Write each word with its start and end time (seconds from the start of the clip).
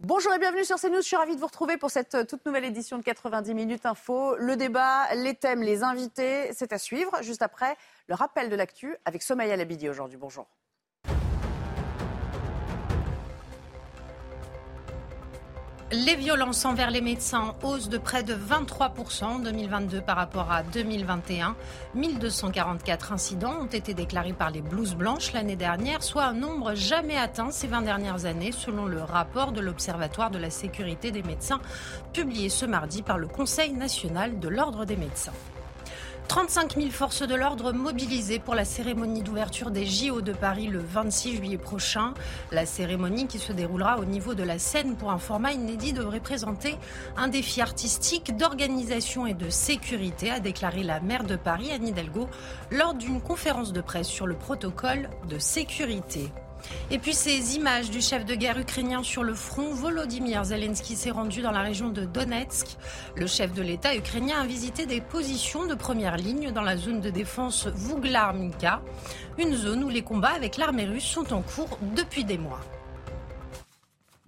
Bonjour 0.00 0.32
et 0.32 0.38
bienvenue 0.38 0.64
sur 0.64 0.76
CNews. 0.76 0.98
Je 0.98 1.06
suis 1.08 1.16
ravie 1.16 1.34
de 1.34 1.40
vous 1.40 1.48
retrouver 1.48 1.76
pour 1.76 1.90
cette 1.90 2.14
euh, 2.14 2.24
toute 2.24 2.46
nouvelle 2.46 2.64
édition 2.64 2.98
de 2.98 3.02
90 3.02 3.52
minutes 3.52 3.84
info. 3.84 4.36
Le 4.36 4.54
débat, 4.54 5.12
les 5.16 5.34
thèmes, 5.34 5.60
les 5.60 5.82
invités, 5.82 6.52
c'est 6.52 6.72
à 6.72 6.78
suivre. 6.78 7.20
Juste 7.22 7.42
après, 7.42 7.76
le 8.06 8.14
rappel 8.14 8.48
de 8.48 8.54
l'actu 8.54 8.94
avec 9.04 9.22
Somaya 9.22 9.56
Labidi 9.56 9.88
aujourd'hui. 9.88 10.16
Bonjour. 10.16 10.46
Les 15.90 16.16
violences 16.16 16.66
envers 16.66 16.90
les 16.90 17.00
médecins 17.00 17.54
en 17.62 17.66
hausse 17.66 17.88
de 17.88 17.96
près 17.96 18.22
de 18.22 18.34
23% 18.34 19.24
en 19.24 19.38
2022 19.38 20.02
par 20.02 20.16
rapport 20.16 20.52
à 20.52 20.62
2021. 20.62 21.56
1244 21.94 23.12
incidents 23.12 23.62
ont 23.62 23.66
été 23.66 23.94
déclarés 23.94 24.34
par 24.34 24.50
les 24.50 24.60
blouses 24.60 24.94
blanches 24.94 25.32
l'année 25.32 25.56
dernière, 25.56 26.02
soit 26.02 26.24
un 26.24 26.34
nombre 26.34 26.74
jamais 26.74 27.16
atteint 27.16 27.50
ces 27.50 27.68
20 27.68 27.80
dernières 27.80 28.26
années, 28.26 28.52
selon 28.52 28.84
le 28.84 29.02
rapport 29.02 29.52
de 29.52 29.62
l'Observatoire 29.62 30.30
de 30.30 30.38
la 30.38 30.50
sécurité 30.50 31.10
des 31.10 31.22
médecins 31.22 31.60
publié 32.12 32.50
ce 32.50 32.66
mardi 32.66 33.00
par 33.00 33.16
le 33.16 33.26
Conseil 33.26 33.72
national 33.72 34.38
de 34.40 34.48
l'Ordre 34.48 34.84
des 34.84 34.96
médecins. 34.96 35.32
35 36.28 36.74
000 36.74 36.90
forces 36.90 37.22
de 37.22 37.34
l'ordre 37.34 37.72
mobilisées 37.72 38.38
pour 38.38 38.54
la 38.54 38.66
cérémonie 38.66 39.22
d'ouverture 39.22 39.70
des 39.70 39.86
JO 39.86 40.20
de 40.20 40.32
Paris 40.32 40.66
le 40.66 40.78
26 40.78 41.36
juillet 41.36 41.56
prochain. 41.56 42.12
La 42.52 42.66
cérémonie 42.66 43.26
qui 43.26 43.38
se 43.38 43.54
déroulera 43.54 43.98
au 43.98 44.04
niveau 44.04 44.34
de 44.34 44.42
la 44.42 44.58
scène 44.58 44.96
pour 44.96 45.10
un 45.10 45.18
format 45.18 45.52
inédit 45.52 45.94
devrait 45.94 46.20
présenter 46.20 46.76
un 47.16 47.28
défi 47.28 47.62
artistique, 47.62 48.36
d'organisation 48.36 49.26
et 49.26 49.32
de 49.32 49.48
sécurité, 49.48 50.30
a 50.30 50.38
déclaré 50.38 50.82
la 50.82 51.00
maire 51.00 51.24
de 51.24 51.36
Paris, 51.36 51.72
Anne 51.72 51.88
Hidalgo, 51.88 52.28
lors 52.70 52.92
d'une 52.92 53.22
conférence 53.22 53.72
de 53.72 53.80
presse 53.80 54.08
sur 54.08 54.26
le 54.26 54.34
protocole 54.34 55.08
de 55.30 55.38
sécurité. 55.38 56.30
Et 56.90 56.98
puis 56.98 57.14
ces 57.14 57.56
images 57.56 57.90
du 57.90 58.00
chef 58.00 58.24
de 58.24 58.34
guerre 58.34 58.58
ukrainien 58.58 59.02
sur 59.02 59.22
le 59.22 59.34
front, 59.34 59.74
Volodymyr 59.74 60.44
Zelensky 60.44 60.96
s'est 60.96 61.10
rendu 61.10 61.42
dans 61.42 61.50
la 61.50 61.60
région 61.60 61.88
de 61.88 62.04
Donetsk. 62.04 62.76
Le 63.16 63.26
chef 63.26 63.52
de 63.52 63.62
l'État 63.62 63.94
ukrainien 63.94 64.40
a 64.40 64.46
visité 64.46 64.86
des 64.86 65.00
positions 65.00 65.66
de 65.66 65.74
première 65.74 66.16
ligne 66.16 66.52
dans 66.52 66.62
la 66.62 66.76
zone 66.76 67.00
de 67.00 67.10
défense 67.10 67.66
Vouglar-Minka, 67.66 68.82
une 69.38 69.54
zone 69.54 69.84
où 69.84 69.88
les 69.88 70.02
combats 70.02 70.34
avec 70.34 70.56
l'armée 70.56 70.86
russe 70.86 71.04
sont 71.04 71.32
en 71.32 71.42
cours 71.42 71.78
depuis 71.94 72.24
des 72.24 72.38
mois. 72.38 72.60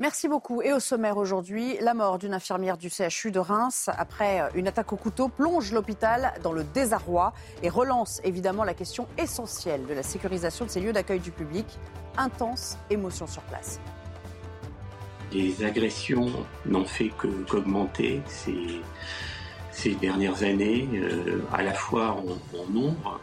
Merci 0.01 0.29
beaucoup. 0.29 0.63
Et 0.63 0.73
au 0.73 0.81
sommaire 0.81 1.19
aujourd'hui, 1.19 1.77
la 1.83 1.93
mort 1.93 2.19
d'une 2.19 2.33
infirmière 2.33 2.79
du 2.79 2.89
CHU 2.89 3.31
de 3.31 3.39
Reims 3.39 3.91
après 3.99 4.49
une 4.55 4.67
attaque 4.67 4.95
au 4.95 4.97
couteau 4.97 5.29
plonge 5.29 5.73
l'hôpital 5.73 6.33
dans 6.43 6.53
le 6.53 6.65
désarroi 6.65 7.35
et 7.63 7.69
relance 7.69 8.19
évidemment 8.25 8.65
la 8.65 8.73
question 8.73 9.07
essentielle 9.19 9.87
de 9.87 9.93
la 9.93 10.03
sécurisation 10.03 10.65
de 10.65 10.71
ces 10.71 10.81
lieux 10.81 10.95
d'accueil 10.95 11.21
du 11.21 11.33
public. 11.33 11.67
Intense 12.21 12.77
émotion 12.91 13.27
sur 13.27 13.41
place. 13.45 13.81
Les 15.33 15.65
agressions 15.65 16.31
n'ont 16.67 16.85
fait 16.85 17.11
qu'augmenter 17.49 18.21
ces, 18.27 18.83
ces, 19.71 19.95
dernières 19.95 20.43
années, 20.43 20.87
euh, 20.93 21.41
à 21.51 21.63
la 21.63 21.73
fois 21.73 22.19
en, 22.55 22.71
nombre 22.71 23.19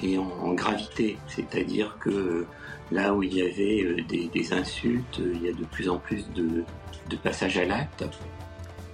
et 0.00 0.16
en, 0.16 0.54
gravité. 0.54 1.18
C'est-à-dire 1.26 1.98
que 2.00 2.46
Là 2.92 3.14
où 3.14 3.22
il 3.22 3.34
y 3.34 3.42
avait 3.42 3.84
euh, 3.84 4.02
des, 4.08 4.52
insultes, 4.52 5.20
euh, 5.20 5.32
il 5.36 5.42
y 5.42 5.48
a 5.48 5.52
de 5.52 5.64
plus 5.64 5.88
en 5.88 5.98
plus 5.98 6.24
de 6.32 6.64
passages 7.22 7.56
à 7.56 7.64
l'acte. 7.64 8.04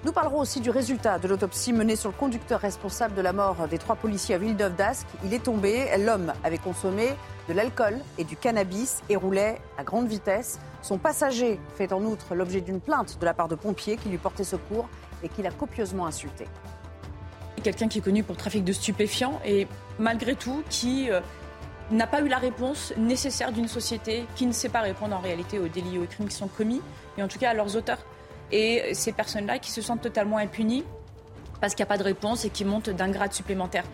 Nous 0.06 0.12
parlerons 0.12 0.38
aussi 0.38 0.60
du 0.60 0.70
résultat 0.70 1.18
de 1.18 1.26
l'autopsie 1.26 1.72
menée 1.72 1.96
sur 1.96 2.10
le 2.10 2.16
conducteur 2.16 2.60
responsable 2.60 3.16
de 3.16 3.22
la 3.22 3.32
mort 3.32 3.66
des 3.66 3.76
trois 3.76 3.96
policiers 3.96 4.36
à 4.36 4.38
Villeneuve 4.38 4.76
d'Ascq. 4.76 5.04
Il 5.24 5.34
est 5.34 5.42
tombé. 5.42 5.88
L'homme 5.98 6.32
avait 6.44 6.58
consommé 6.58 7.08
de 7.48 7.52
l'alcool 7.52 7.98
et 8.16 8.22
du 8.22 8.36
cannabis 8.36 9.02
et 9.08 9.16
roulait 9.16 9.60
à 9.76 9.82
grande 9.82 10.06
vitesse. 10.06 10.60
Son 10.80 10.96
passager 10.96 11.58
fait 11.74 11.92
en 11.92 12.04
outre 12.04 12.36
l'objet 12.36 12.60
d'une 12.60 12.80
plainte 12.80 13.18
de 13.18 13.24
la 13.24 13.34
part 13.34 13.48
de 13.48 13.56
pompiers 13.56 13.96
qui 13.96 14.08
lui 14.08 14.18
portaient 14.18 14.44
secours 14.44 14.88
et 15.24 15.28
qui 15.28 15.42
l'a 15.42 15.50
copieusement 15.50 16.06
insulté. 16.06 16.46
Quelqu'un 17.64 17.88
qui 17.88 17.98
est 17.98 18.02
connu 18.02 18.22
pour 18.22 18.36
trafic 18.36 18.62
de 18.62 18.72
stupéfiants 18.72 19.40
et 19.44 19.66
malgré 19.98 20.36
tout 20.36 20.62
qui 20.70 21.10
euh, 21.10 21.20
n'a 21.90 22.06
pas 22.06 22.20
eu 22.20 22.28
la 22.28 22.38
réponse 22.38 22.92
nécessaire 22.96 23.50
d'une 23.50 23.66
société 23.66 24.24
qui 24.36 24.46
ne 24.46 24.52
sait 24.52 24.68
pas 24.68 24.82
répondre 24.82 25.16
en 25.16 25.20
réalité 25.20 25.58
aux 25.58 25.66
délits 25.66 25.96
et 25.96 25.98
aux 25.98 26.06
crimes 26.06 26.28
qui 26.28 26.36
sont 26.36 26.46
commis, 26.46 26.80
et 27.18 27.24
en 27.24 27.28
tout 27.28 27.40
cas 27.40 27.50
à 27.50 27.54
leurs 27.54 27.74
auteurs. 27.74 27.98
Et 28.52 28.94
ces 28.94 29.12
personnes-là 29.12 29.58
qui 29.58 29.70
se 29.70 29.82
sentent 29.82 30.02
totalement 30.02 30.38
impunies 30.38 30.84
parce 31.60 31.74
qu'il 31.74 31.82
n'y 31.84 31.88
a 31.88 31.92
pas 31.94 31.98
de 31.98 32.04
réponse 32.04 32.44
et 32.44 32.50
qui 32.50 32.64
montent 32.64 32.90
d'un 32.90 33.10
grade 33.10 33.32
supplémentaire. 33.32 33.84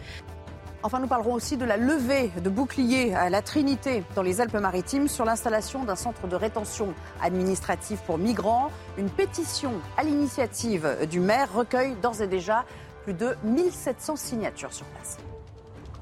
Enfin, 0.85 0.99
nous 0.99 1.07
parlerons 1.07 1.35
aussi 1.35 1.57
de 1.57 1.65
la 1.65 1.77
levée 1.77 2.33
de 2.43 2.51
boucliers 2.51 3.15
à 3.15 3.31
la 3.31 3.41
Trinité 3.41 4.03
dans 4.17 4.23
les 4.23 4.41
Alpes-Maritimes 4.41 5.07
sur 5.07 5.25
l'installation 5.25 5.85
d'un 5.85 5.95
centre 5.95 6.27
de 6.27 6.35
rétention 6.35 6.93
administrative 7.23 8.01
pour 8.05 8.19
migrants. 8.19 8.69
Une 8.99 9.09
pétition 9.09 9.75
à 9.97 10.03
l'initiative 10.03 11.07
du 11.09 11.21
maire 11.21 11.53
recueille 11.55 11.95
d'ores 12.03 12.21
et 12.21 12.27
déjà 12.27 12.65
plus 13.05 13.15
de 13.15 13.37
1700 13.45 14.17
signatures 14.17 14.73
sur 14.73 14.87
place. 14.87 15.19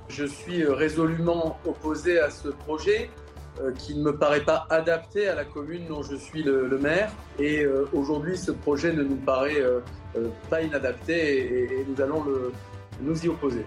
Je 0.09 0.25
suis 0.25 0.65
résolument 0.65 1.59
opposé 1.67 2.19
à 2.19 2.31
ce 2.31 2.49
projet 2.49 3.11
qui 3.79 3.95
ne 3.95 4.03
me 4.03 4.17
paraît 4.17 4.45
pas 4.45 4.67
adapté 4.71 5.29
à 5.29 5.35
la 5.35 5.45
commune 5.45 5.87
dont 5.89 6.03
je 6.03 6.17
suis 6.17 6.43
le, 6.43 6.67
le 6.67 6.79
maire. 6.79 7.11
Et 7.39 7.63
euh, 7.63 7.89
aujourd'hui, 7.93 8.37
ce 8.37 8.53
projet 8.53 8.93
ne 8.93 9.03
nous 9.03 9.17
paraît 9.17 9.61
euh, 9.61 9.81
pas 10.49 10.63
inadapté 10.63 11.15
et, 11.15 11.81
et 11.81 11.87
nous 11.89 12.01
allons 12.01 12.25
le, 12.25 12.53
nous 13.01 13.25
y 13.25 13.29
opposer. 13.29 13.65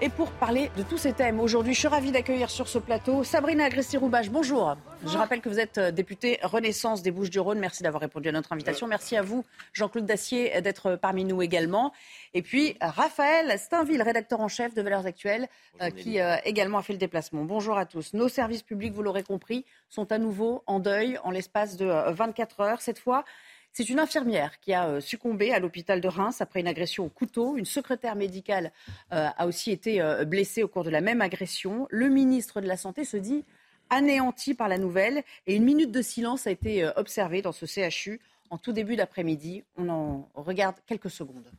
Et 0.00 0.08
pour 0.08 0.30
parler 0.32 0.70
de 0.76 0.82
tous 0.82 0.98
ces 0.98 1.12
thèmes, 1.12 1.38
aujourd'hui, 1.38 1.72
je 1.72 1.78
suis 1.78 1.88
ravie 1.88 2.10
d'accueillir 2.10 2.50
sur 2.50 2.66
ce 2.66 2.78
plateau 2.78 3.22
Sabrina 3.22 3.64
Agresti-Roubache. 3.64 4.28
Bonjour. 4.28 4.76
Je 5.06 5.16
rappelle 5.16 5.40
que 5.40 5.48
vous 5.48 5.60
êtes 5.60 5.78
députée 5.78 6.40
Renaissance 6.42 7.00
des 7.00 7.12
Bouches-du-Rhône. 7.12 7.60
Merci 7.60 7.84
d'avoir 7.84 8.00
répondu 8.00 8.28
à 8.28 8.32
notre 8.32 8.52
invitation. 8.52 8.88
Merci 8.88 9.16
à 9.16 9.22
vous, 9.22 9.44
Jean-Claude 9.72 10.04
Dacier, 10.04 10.60
d'être 10.62 10.96
parmi 10.96 11.24
nous 11.24 11.42
également. 11.42 11.92
Et 12.34 12.42
puis, 12.42 12.76
Raphaël 12.80 13.56
Steinville, 13.56 14.02
rédacteur 14.02 14.40
en 14.40 14.48
chef 14.48 14.74
de 14.74 14.82
Valeurs 14.82 15.06
Actuelles, 15.06 15.48
Bonjour, 15.78 15.96
qui 15.96 16.20
euh, 16.20 16.36
également 16.44 16.78
a 16.78 16.82
fait 16.82 16.92
le 16.92 16.98
déplacement. 16.98 17.44
Bonjour 17.44 17.78
à 17.78 17.86
tous. 17.86 18.14
Nos 18.14 18.28
services 18.28 18.62
publics, 18.62 18.92
vous 18.92 19.02
l'aurez 19.02 19.22
compris, 19.22 19.64
sont 19.88 20.10
à 20.10 20.18
nouveau 20.18 20.64
en 20.66 20.80
deuil 20.80 21.18
en 21.22 21.30
l'espace 21.30 21.76
de 21.76 21.86
24 21.86 22.60
heures. 22.60 22.82
Cette 22.82 22.98
fois, 22.98 23.24
c'est 23.74 23.90
une 23.90 23.98
infirmière 23.98 24.60
qui 24.60 24.72
a 24.72 25.00
succombé 25.00 25.52
à 25.52 25.58
l'hôpital 25.58 26.00
de 26.00 26.06
Reims 26.06 26.40
après 26.40 26.60
une 26.60 26.68
agression 26.68 27.04
au 27.06 27.08
couteau. 27.08 27.56
Une 27.56 27.64
secrétaire 27.64 28.14
médicale 28.14 28.70
euh, 29.12 29.28
a 29.36 29.46
aussi 29.48 29.72
été 29.72 30.00
euh, 30.00 30.24
blessée 30.24 30.62
au 30.62 30.68
cours 30.68 30.84
de 30.84 30.90
la 30.90 31.00
même 31.00 31.20
agression. 31.20 31.88
Le 31.90 32.08
ministre 32.08 32.60
de 32.60 32.68
la 32.68 32.76
Santé 32.76 33.04
se 33.04 33.16
dit 33.16 33.44
anéanti 33.90 34.54
par 34.54 34.68
la 34.68 34.78
nouvelle 34.78 35.24
et 35.48 35.56
une 35.56 35.64
minute 35.64 35.90
de 35.90 36.02
silence 36.02 36.46
a 36.46 36.52
été 36.52 36.84
euh, 36.84 36.92
observée 36.94 37.42
dans 37.42 37.50
ce 37.50 37.66
CHU 37.66 38.20
en 38.48 38.58
tout 38.58 38.70
début 38.70 38.94
d'après-midi. 38.94 39.64
On 39.76 39.88
en 39.88 40.28
regarde 40.34 40.76
quelques 40.86 41.10
secondes. 41.10 41.50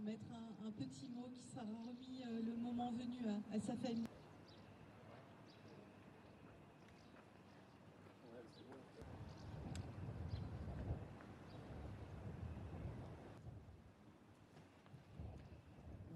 Mettre 0.00 0.22
un, 0.32 0.68
un, 0.68 0.70
petit 0.70 1.08
mot 1.12 1.28
qui 1.34 1.42
sera 1.50 1.62
remis 1.62 2.22
le 2.46 2.54
moment 2.54 2.92
venu 2.92 3.18
à, 3.28 3.56
à 3.56 3.60
sa 3.60 3.74
famille. 3.74 4.06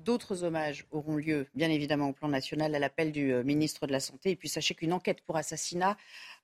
D'autres 0.08 0.43
hommages 0.43 0.87
auront 0.90 1.16
lieu, 1.16 1.49
bien 1.55 1.69
évidemment, 1.69 2.08
au 2.08 2.12
plan 2.14 2.28
national, 2.28 2.75
à 2.75 2.78
l'appel 2.78 3.12
du 3.12 3.31
ministre 3.44 3.87
de 3.87 3.93
la 3.93 4.00
Santé. 4.00 4.31
Et 4.31 4.37
puis 4.37 4.49
sachez 4.49 4.72
qu'une 4.75 4.94
enquête 4.94 5.20
pour 5.20 5.37
assassinat 5.37 5.99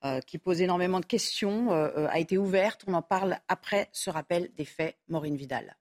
euh, 0.04 0.20
qui 0.20 0.36
pose 0.36 0.60
énormément 0.60 1.00
de 1.00 1.06
questions 1.06 1.72
euh, 1.72 2.06
a 2.10 2.18
été 2.18 2.36
ouverte. 2.36 2.84
On 2.86 2.92
en 2.92 3.00
parle 3.00 3.38
après 3.48 3.88
ce 3.90 4.10
rappel 4.10 4.50
des 4.58 4.66
faits. 4.66 4.96
Maureen 5.08 5.34
Vidal. 5.34 5.78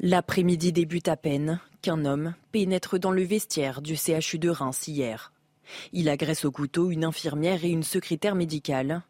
L'après-midi 0.00 0.72
débute 0.72 1.06
à 1.06 1.16
peine 1.16 1.60
qu'un 1.82 2.04
homme 2.04 2.34
pénètre 2.50 2.98
dans 2.98 3.12
le 3.12 3.22
vestiaire 3.22 3.80
du 3.80 3.94
CHU 3.94 4.40
de 4.40 4.50
Reims 4.50 4.88
hier. 4.88 5.32
Il 5.92 6.08
agresse 6.08 6.44
au 6.44 6.50
couteau 6.50 6.90
une 6.90 7.04
infirmière 7.04 7.64
et 7.64 7.70
une 7.70 7.84
secrétaire 7.84 8.34
médicale. 8.34 9.02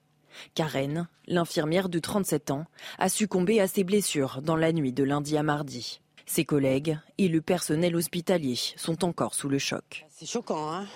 Karen, 0.54 1.08
l'infirmière 1.26 1.88
de 1.88 2.00
37 2.00 2.50
ans, 2.50 2.66
a 2.98 3.08
succombé 3.08 3.62
à 3.62 3.66
ses 3.66 3.82
blessures 3.82 4.42
dans 4.42 4.56
la 4.56 4.72
nuit 4.72 4.92
de 4.92 5.04
lundi 5.04 5.38
à 5.38 5.42
mardi. 5.42 6.02
Ses 6.32 6.44
collègues 6.44 6.96
et 7.18 7.26
le 7.26 7.40
personnel 7.40 7.96
hospitalier 7.96 8.54
sont 8.76 9.04
encore 9.04 9.34
sous 9.34 9.48
le 9.48 9.58
choc. 9.58 10.06
C'est 10.10 10.26
choquant, 10.26 10.72
hein 10.72 10.86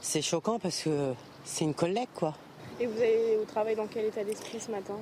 C'est 0.00 0.22
choquant 0.22 0.58
parce 0.58 0.82
que 0.82 1.12
c'est 1.44 1.66
une 1.66 1.74
collègue, 1.74 2.08
quoi. 2.14 2.34
Et 2.80 2.86
vous 2.86 2.96
allez 2.96 3.36
au 3.38 3.44
travail 3.44 3.76
dans 3.76 3.86
quel 3.86 4.06
état 4.06 4.24
d'esprit 4.24 4.58
ce 4.58 4.70
matin? 4.70 4.96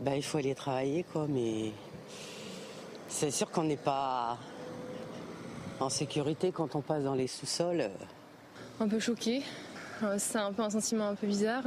Ben, 0.00 0.14
Il 0.14 0.22
faut 0.22 0.38
aller 0.38 0.54
travailler, 0.54 1.04
quoi, 1.12 1.26
mais 1.28 1.72
c'est 3.08 3.30
sûr 3.30 3.50
qu'on 3.50 3.64
n'est 3.64 3.76
pas 3.76 4.38
en 5.78 5.90
sécurité 5.90 6.50
quand 6.50 6.74
on 6.74 6.80
passe 6.80 7.04
dans 7.04 7.14
les 7.14 7.26
sous-sols. 7.26 7.90
Un 8.80 8.88
peu 8.88 9.00
choqué. 9.00 9.42
C'est 10.16 10.38
un 10.38 10.54
peu 10.54 10.62
un 10.62 10.70
sentiment 10.70 11.08
un 11.08 11.14
peu 11.14 11.26
bizarre. 11.26 11.64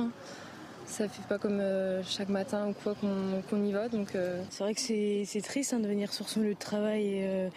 Ça 0.86 1.10
fait 1.10 1.28
pas 1.28 1.38
comme 1.38 1.60
euh, 1.60 2.04
chaque 2.04 2.30
matin 2.30 2.70
ou 2.70 2.74
quoi 2.74 2.96
qu'on 2.96 3.64
y 3.64 3.72
va. 3.72 3.90
Donc, 3.90 4.16
euh. 4.16 4.42
C'est 4.50 4.64
vrai 4.64 4.74
que 4.74 4.80
c'est 4.80 5.42
triste 5.44 5.74
hein, 5.74 5.80
de 5.80 5.88
venir 5.88 6.14
sur 6.14 6.30
son 6.30 6.42
lieu 6.42 6.54
de 6.54 6.60
travail 6.60 7.06
et, 7.06 7.28
euh, 7.28 7.50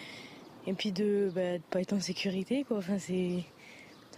et 0.67 0.73
puis 0.73 0.93
de 0.93 1.27
ne 1.27 1.31
bah, 1.31 1.63
pas 1.71 1.81
être 1.81 1.93
en 1.93 2.01
sécurité. 2.01 2.65
Quoi. 2.65 2.79
Enfin, 2.79 2.99
c'est 2.99 3.45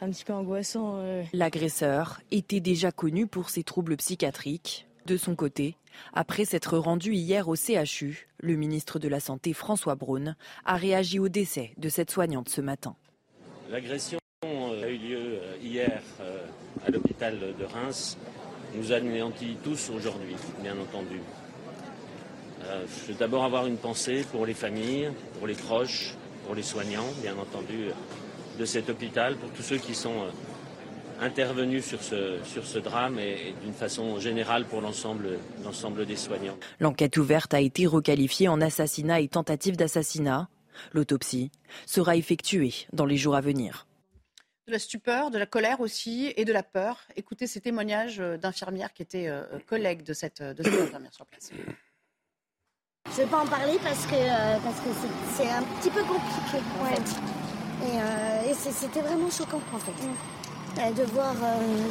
un 0.01 0.11
petit 0.11 0.25
peu 0.25 0.33
angoissant. 0.33 1.03
L'agresseur 1.33 2.21
était 2.31 2.61
déjà 2.61 2.93
connu 2.93 3.27
pour 3.27 3.51
ses 3.51 3.65
troubles 3.65 3.97
psychiatriques. 3.97 4.87
De 5.07 5.17
son 5.17 5.35
côté, 5.35 5.77
après 6.13 6.45
s'être 6.45 6.79
rendu 6.79 7.15
hier 7.15 7.49
au 7.49 7.57
CHU, 7.57 8.29
le 8.39 8.55
ministre 8.55 8.99
de 8.99 9.09
la 9.09 9.19
Santé 9.19 9.55
François 9.55 9.97
Braun 9.97 10.37
a 10.65 10.77
réagi 10.77 11.19
au 11.19 11.29
décès 11.29 11.73
de 11.79 11.89
cette 11.89 12.11
soignante 12.11 12.49
ce 12.49 12.61
matin. 12.61 12.95
L'agression 13.71 14.19
a 14.43 14.89
eu 14.89 14.99
lieu 14.99 15.39
hier 15.63 16.03
à 16.87 16.91
l'hôpital 16.91 17.39
de 17.59 17.65
Reims 17.65 18.17
nous 18.75 18.93
anéantit 18.93 19.57
tous 19.63 19.91
aujourd'hui, 19.91 20.37
bien 20.63 20.75
entendu. 20.79 21.21
Euh, 22.65 22.85
je 22.87 23.13
veux 23.13 23.19
d'abord 23.19 23.45
avoir 23.45 23.67
une 23.67 23.77
pensée 23.77 24.25
pour 24.31 24.47
les 24.47 24.55
familles, 24.55 25.11
pour 25.39 25.47
les 25.47 25.55
proches, 25.55 26.15
pour 26.47 26.55
les 26.55 26.63
soignants, 26.63 27.07
bien 27.23 27.37
entendu, 27.37 27.91
de 28.59 28.65
cet 28.65 28.91
hôpital, 28.91 29.37
pour 29.37 29.51
tous 29.51 29.63
ceux 29.63 29.79
qui 29.79 29.95
sont 29.95 30.23
euh, 30.23 31.25
intervenus 31.25 31.85
sur 31.85 32.03
ce, 32.03 32.39
sur 32.45 32.65
ce 32.65 32.79
drame 32.79 33.19
et, 33.19 33.55
d'une 33.63 33.73
façon 33.73 34.19
générale 34.21 34.65
pour 34.65 34.81
l'ensemble 34.81 36.07
des 36.07 36.17
soignants. 36.17 36.57
L'enquête 36.81 37.17
ouverte 37.17 37.55
a 37.55 37.61
été 37.61 37.87
requalifiée 37.87 38.49
en 38.49 38.61
assassinat 38.61 39.21
et 39.21 39.29
tentative 39.29 39.77
d'assassinat. 39.77 40.49
L'autopsie 40.93 41.51
sera 41.87 42.17
effectuée 42.17 42.73
dans 42.93 43.05
les 43.05 43.17
jours 43.17 43.35
à 43.35 43.41
venir 43.41 43.87
de 44.71 44.75
la 44.75 44.79
stupeur, 44.79 45.31
de 45.31 45.39
la 45.39 45.47
colère 45.47 45.81
aussi 45.81 46.33
et 46.37 46.45
de 46.45 46.53
la 46.53 46.63
peur. 46.63 47.03
Écoutez 47.17 47.47
ces 47.47 47.61
témoignages 47.61 48.21
euh, 48.21 48.37
d'infirmières 48.39 48.93
qui 48.93 49.03
étaient 49.03 49.29
euh, 49.29 49.43
collègues 49.67 50.05
de 50.05 50.13
cette, 50.15 50.43
de 50.43 50.63
cette 50.63 50.81
infirmière 50.81 51.13
sur 51.13 51.27
place. 51.27 51.51
Je 53.07 53.11
ne 53.11 53.17
vais 53.17 53.27
pas 53.27 53.39
en 53.39 53.47
parler 53.47 53.79
parce 53.83 54.07
que 54.07 54.15
euh, 54.15 54.59
parce 54.63 54.79
que 54.81 54.91
c'est 55.37 55.51
un 55.51 55.63
petit 55.63 55.91
peu 55.91 56.03
compliqué 56.05 56.65
en 56.81 56.85
fait. 56.87 57.21
Et, 58.49 58.55
c'était 58.55 59.01
vraiment 59.01 59.31
choquant 59.31 59.61
en 59.75 59.79
fait. 59.79 60.93
de 60.93 61.03
voir 61.05 61.35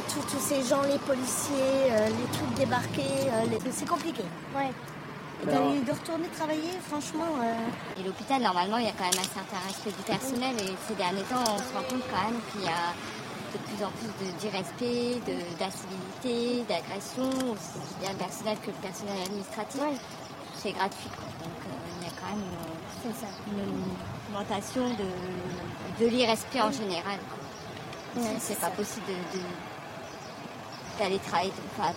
tous 0.08 0.38
ces 0.38 0.62
gens, 0.62 0.82
les 0.82 0.98
policiers, 0.98 1.90
les 2.06 2.38
trucs 2.38 2.54
débarquer, 2.54 3.28
c'est 3.72 3.88
compliqué. 3.88 4.22
Ouais. 4.54 4.70
De 5.46 5.90
retourner 5.92 6.28
travailler, 6.28 6.76
franchement. 6.86 7.40
Euh. 7.40 8.00
Et 8.00 8.02
l'hôpital, 8.02 8.42
normalement, 8.42 8.76
il 8.76 8.84
y 8.84 8.88
a 8.88 8.92
quand 8.92 9.08
même 9.08 9.20
un 9.20 9.34
certain 9.34 9.56
respect 9.66 9.90
du 9.90 10.02
personnel. 10.02 10.54
Et 10.60 10.76
ces 10.86 10.94
derniers 10.94 11.22
temps, 11.22 11.40
on 11.40 11.56
se 11.56 11.72
rend 11.72 11.82
compte 11.88 12.04
quand 12.12 12.30
même 12.30 12.40
qu'il 12.52 12.62
y 12.62 12.68
a 12.68 12.92
de 13.52 13.58
plus 13.58 13.84
en 13.84 13.90
plus 13.90 14.12
d'irrespect, 14.38 15.20
d'incivilité, 15.58 16.64
d'agression, 16.68 17.30
aussi 17.52 17.96
bien 18.00 18.12
le 18.12 18.18
personnel 18.18 18.58
que 18.60 18.66
le 18.68 18.80
personnel 18.84 19.16
administratif. 19.24 19.80
C'est 20.54 20.72
gratuit. 20.72 21.08
Donc 21.08 21.56
euh, 21.64 22.00
il 22.00 22.06
y 22.06 22.10
a 22.10 22.14
quand 22.20 22.36
même 22.36 22.44
une, 23.56 24.36
augmentation 24.36 24.90
de, 24.90 26.04
de 26.04 26.10
l'irrespect 26.10 26.60
en 26.60 26.70
général. 26.70 27.18
c'est 28.38 28.60
pas 28.60 28.70
possible 28.70 29.06
d'aller 30.98 31.18
travailler. 31.18 31.52
Enfin, 31.78 31.92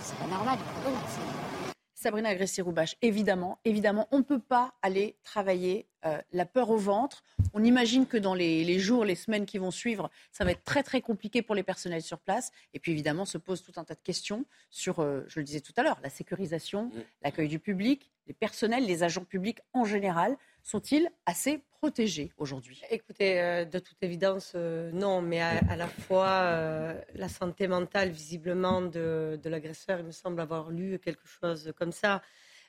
c'est 0.00 0.16
pas 0.16 0.26
normal. 0.26 0.58
Sabrina 2.00 2.28
Agresti-Roubache, 2.28 2.94
évidemment, 3.02 3.58
évidemment, 3.64 4.06
on 4.12 4.18
ne 4.18 4.22
peut 4.22 4.38
pas 4.38 4.72
aller 4.82 5.16
travailler 5.24 5.88
euh, 6.06 6.22
la 6.30 6.46
peur 6.46 6.70
au 6.70 6.76
ventre. 6.76 7.24
On 7.54 7.64
imagine 7.64 8.06
que 8.06 8.16
dans 8.16 8.34
les, 8.34 8.78
jours, 8.78 9.04
les 9.04 9.16
semaines 9.16 9.46
qui 9.46 9.58
vont 9.58 9.72
suivre, 9.72 10.08
ça 10.30 10.44
va 10.44 10.52
être 10.52 10.62
très 10.62 10.84
très 10.84 11.00
compliqué 11.00 11.42
pour 11.42 11.56
les 11.56 11.64
personnels 11.64 12.02
sur 12.02 12.20
place. 12.20 12.52
Et 12.72 12.78
puis 12.78 12.92
évidemment, 12.92 13.24
se 13.24 13.36
pose 13.36 13.64
tout 13.64 13.72
un 13.78 13.82
tas 13.84 13.96
de 13.96 14.00
questions 14.00 14.44
sur, 14.70 15.00
euh, 15.00 15.24
je 15.26 15.40
le 15.40 15.44
disais 15.44 15.60
tout 15.60 15.72
à 15.76 15.82
l'heure, 15.82 15.98
la 16.00 16.08
sécurisation, 16.08 16.84
mmh. 16.84 17.02
l'accueil 17.22 17.48
du 17.48 17.58
public, 17.58 18.12
les 18.28 18.34
personnels, 18.34 18.86
les 18.86 19.02
agents 19.02 19.24
publics 19.24 19.58
en 19.72 19.84
général 19.84 20.36
sont-ils 20.68 21.08
assez 21.24 21.62
protégés 21.70 22.30
aujourd'hui? 22.36 22.82
Écoutez, 22.90 23.40
euh, 23.40 23.64
de 23.64 23.78
toute 23.78 23.96
évidence, 24.02 24.52
euh, 24.54 24.90
non, 24.92 25.22
mais 25.22 25.40
à, 25.40 25.76
la 25.76 25.88
fois 25.88 26.28
euh, 26.28 27.00
la 27.14 27.28
santé 27.28 27.66
mentale, 27.68 28.10
visiblement, 28.10 28.82
de, 28.82 29.40
l'agresseur, 29.46 30.00
il 30.00 30.04
me 30.04 30.10
semble 30.10 30.40
avoir 30.40 30.70
lu 30.70 30.98
quelque 30.98 31.26
chose 31.26 31.72
comme 31.78 31.92
ça. 31.92 32.20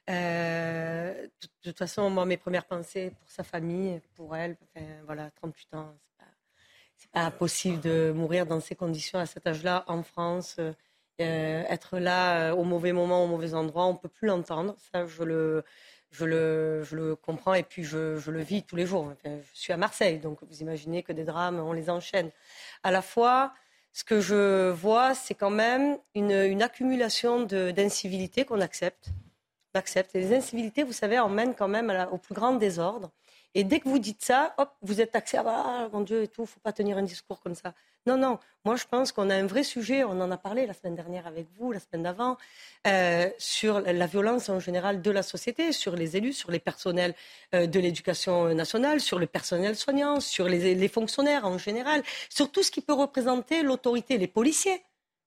de, 0.07 1.29
toute 1.61 1.77
façon, 1.77 2.09
moi, 2.09 2.25
mes 2.25 2.37
premières 2.37 2.65
pensées 2.65 3.11
pour 3.19 3.29
sa 3.29 3.43
famille, 3.43 3.99
pour 4.15 4.35
elle, 4.35 4.55
voilà, 5.05 5.29
38 5.31 5.73
ans, 5.75 5.93
c'est 6.95 7.11
pas, 7.11 7.29
pas 7.29 7.31
possible 7.31 7.81
de 7.81 8.13
mourir 8.15 8.45
dans 8.45 8.61
ces 8.61 8.75
conditions 8.75 9.19
à 9.19 9.25
cet 9.25 9.45
âge-là 9.45 9.83
en 9.87 10.03
France. 10.03 10.57
être 11.19 11.99
là 11.99 12.53
au 12.53 12.63
mauvais 12.63 12.93
moment, 12.93 13.25
au 13.25 13.27
mauvais 13.27 13.53
endroit, 13.53 13.87
on 13.87 13.93
ne 13.93 13.97
peut 13.97 14.09
plus 14.09 14.27
l'entendre. 14.27 14.75
Ça, 14.93 15.05
je 15.05 15.23
le, 15.23 15.63
je 16.11 16.25
le, 16.25 17.15
comprends 17.15 17.53
et 17.53 17.63
puis 17.63 17.83
je, 17.83 18.29
le 18.29 18.41
vis 18.41 18.63
tous 18.63 18.75
les 18.75 18.85
jours. 18.85 19.13
je 19.23 19.59
suis 19.59 19.73
à 19.73 19.77
Marseille, 19.77 20.19
donc 20.19 20.39
vous 20.41 20.61
imaginez 20.61 21.03
que 21.03 21.13
des 21.13 21.23
drames, 21.23 21.59
on 21.59 21.73
les 21.73 21.89
enchaîne. 21.89 22.31
À 22.83 22.91
la 22.91 23.01
fois, 23.01 23.53
ce 23.93 24.03
que 24.03 24.19
je 24.21 24.71
vois, 24.71 25.13
c'est 25.15 25.35
quand 25.35 25.49
même 25.49 25.97
une, 26.15 26.31
une 26.31 26.61
accumulation 26.61 27.43
d'incivilités 27.43 28.45
qu'on 28.45 28.61
accepte. 28.61 29.09
accepte. 29.73 30.15
Et 30.15 30.19
les 30.19 30.35
incivilités, 30.35 30.83
vous 30.83 30.93
savez, 30.93 31.19
emmènent 31.19 31.55
quand 31.55 31.67
même 31.67 31.91
au 32.11 32.17
plus 32.17 32.33
grand 32.33 32.53
désordre. 32.53 33.11
Et 33.55 33.63
dès 33.63 33.79
que 33.79 33.89
vous 33.89 33.99
dites 33.99 34.23
ça, 34.23 34.53
hop, 34.57 34.71
vous 34.81 35.01
êtes 35.01 35.11
taxé, 35.11 35.37
ah 35.37 35.43
bah, 35.43 35.89
mon 35.91 36.01
Dieu 36.01 36.23
et 36.23 36.27
tout, 36.27 36.45
faut 36.45 36.59
pas 36.59 36.71
tenir 36.71 36.97
un 36.97 37.03
discours 37.03 37.39
comme 37.39 37.55
ça. 37.55 37.73
Non, 38.05 38.17
non, 38.17 38.39
moi 38.63 38.75
je 38.75 38.85
pense 38.85 39.11
qu'on 39.11 39.29
a 39.29 39.35
un 39.35 39.45
vrai 39.45 39.63
sujet, 39.63 40.03
on 40.03 40.21
en 40.21 40.31
a 40.31 40.37
parlé 40.37 40.65
la 40.65 40.73
semaine 40.73 40.95
dernière 40.95 41.27
avec 41.27 41.47
vous, 41.57 41.71
la 41.71 41.79
semaine 41.79 42.03
d'avant, 42.03 42.37
euh, 42.87 43.29
sur 43.37 43.81
la 43.81 44.05
violence 44.07 44.49
en 44.49 44.59
général 44.59 45.01
de 45.01 45.11
la 45.11 45.21
société, 45.21 45.73
sur 45.73 45.95
les 45.95 46.15
élus, 46.15 46.33
sur 46.33 46.49
les 46.49 46.59
personnels 46.59 47.13
euh, 47.53 47.67
de 47.67 47.79
l'éducation 47.79 48.53
nationale, 48.53 49.01
sur 49.01 49.19
le 49.19 49.27
personnel 49.27 49.75
soignant, 49.75 50.19
sur 50.21 50.47
les, 50.47 50.75
les, 50.75 50.87
fonctionnaires 50.87 51.45
en 51.45 51.57
général, 51.57 52.03
sur 52.29 52.51
tout 52.51 52.63
ce 52.63 52.71
qui 52.71 52.81
peut 52.81 52.93
représenter 52.93 53.63
l'autorité, 53.63 54.17
les 54.17 54.27
policiers. 54.27 54.81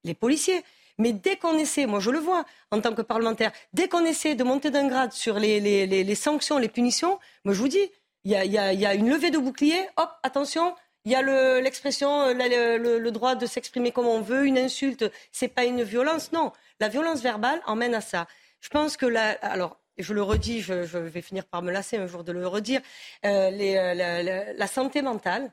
Les 0.05 0.15
policiers. 0.15 0.65
Mais 0.99 1.13
dès 1.13 1.37
qu'on 1.37 1.59
essaie, 1.59 1.87
moi 1.87 2.01
je 2.01 2.11
le 2.11 2.19
vois 2.19 2.45
en 2.71 2.81
tant 2.81 2.95
que 2.95 3.03
parlementaire, 3.03 3.53
dès 3.73 3.89
qu'on 3.89 4.05
essaie 4.05 4.35
de 4.35 4.45
monter 4.45 4.71
d'un 4.71 4.89
grade 4.89 5.13
sur 5.13 5.39
les, 5.39 5.61
les, 5.61 5.87
les, 5.87 6.15
sanctions, 6.15 6.59
les 6.59 6.69
punitions, 6.69 7.19
moi 7.45 7.55
je 7.55 7.61
vous 7.61 7.69
dis, 7.69 7.91
il 8.25 8.31
y 8.31 8.37
a, 8.37 8.45
y 8.45 8.87
a, 8.87 8.95
une 8.95 9.11
levée 9.11 9.31
de 9.31 9.39
bouclier, 9.39 9.81
hop, 9.97 10.11
attention, 10.23 10.75
il 11.05 11.13
y 11.13 11.15
a 11.17 11.23
l'expression, 11.61 12.23
euh, 12.23 12.79
le, 12.79 12.99
le, 12.99 13.11
droit 13.11 13.35
de 13.35 13.47
s'exprimer 13.47 13.91
comme 13.91 14.07
on 14.07 14.21
veut, 14.21 14.47
une 14.47 14.59
insulte, 14.59 15.11
c'est 15.33 15.49
pas 15.49 15.65
une 15.65 15.83
violence, 15.83 16.33
non. 16.33 16.53
La 16.79 16.89
violence 16.89 17.23
verbale 17.23 17.61
emmène 17.67 17.95
à 17.95 18.01
ça. 18.01 18.29
Je 18.61 18.69
pense 18.69 18.97
que 18.97 19.07
la, 19.07 19.31
alors, 19.43 19.81
je 19.99 20.15
le 20.15 20.23
redis, 20.23 20.61
je, 20.61 20.85
je, 20.85 20.99
vais 20.99 21.23
finir 21.23 21.45
par 21.45 21.63
me 21.63 21.73
lasser 21.73 21.97
un 21.97 22.07
jour 22.07 22.23
de 22.23 22.33
le 22.33 22.47
redire, 22.47 22.81
euh, 23.25 23.51
les, 23.51 23.77
euh, 23.77 23.95
la, 23.95 24.53
la, 24.53 24.67
santé 24.67 25.03
mentale, 25.03 25.53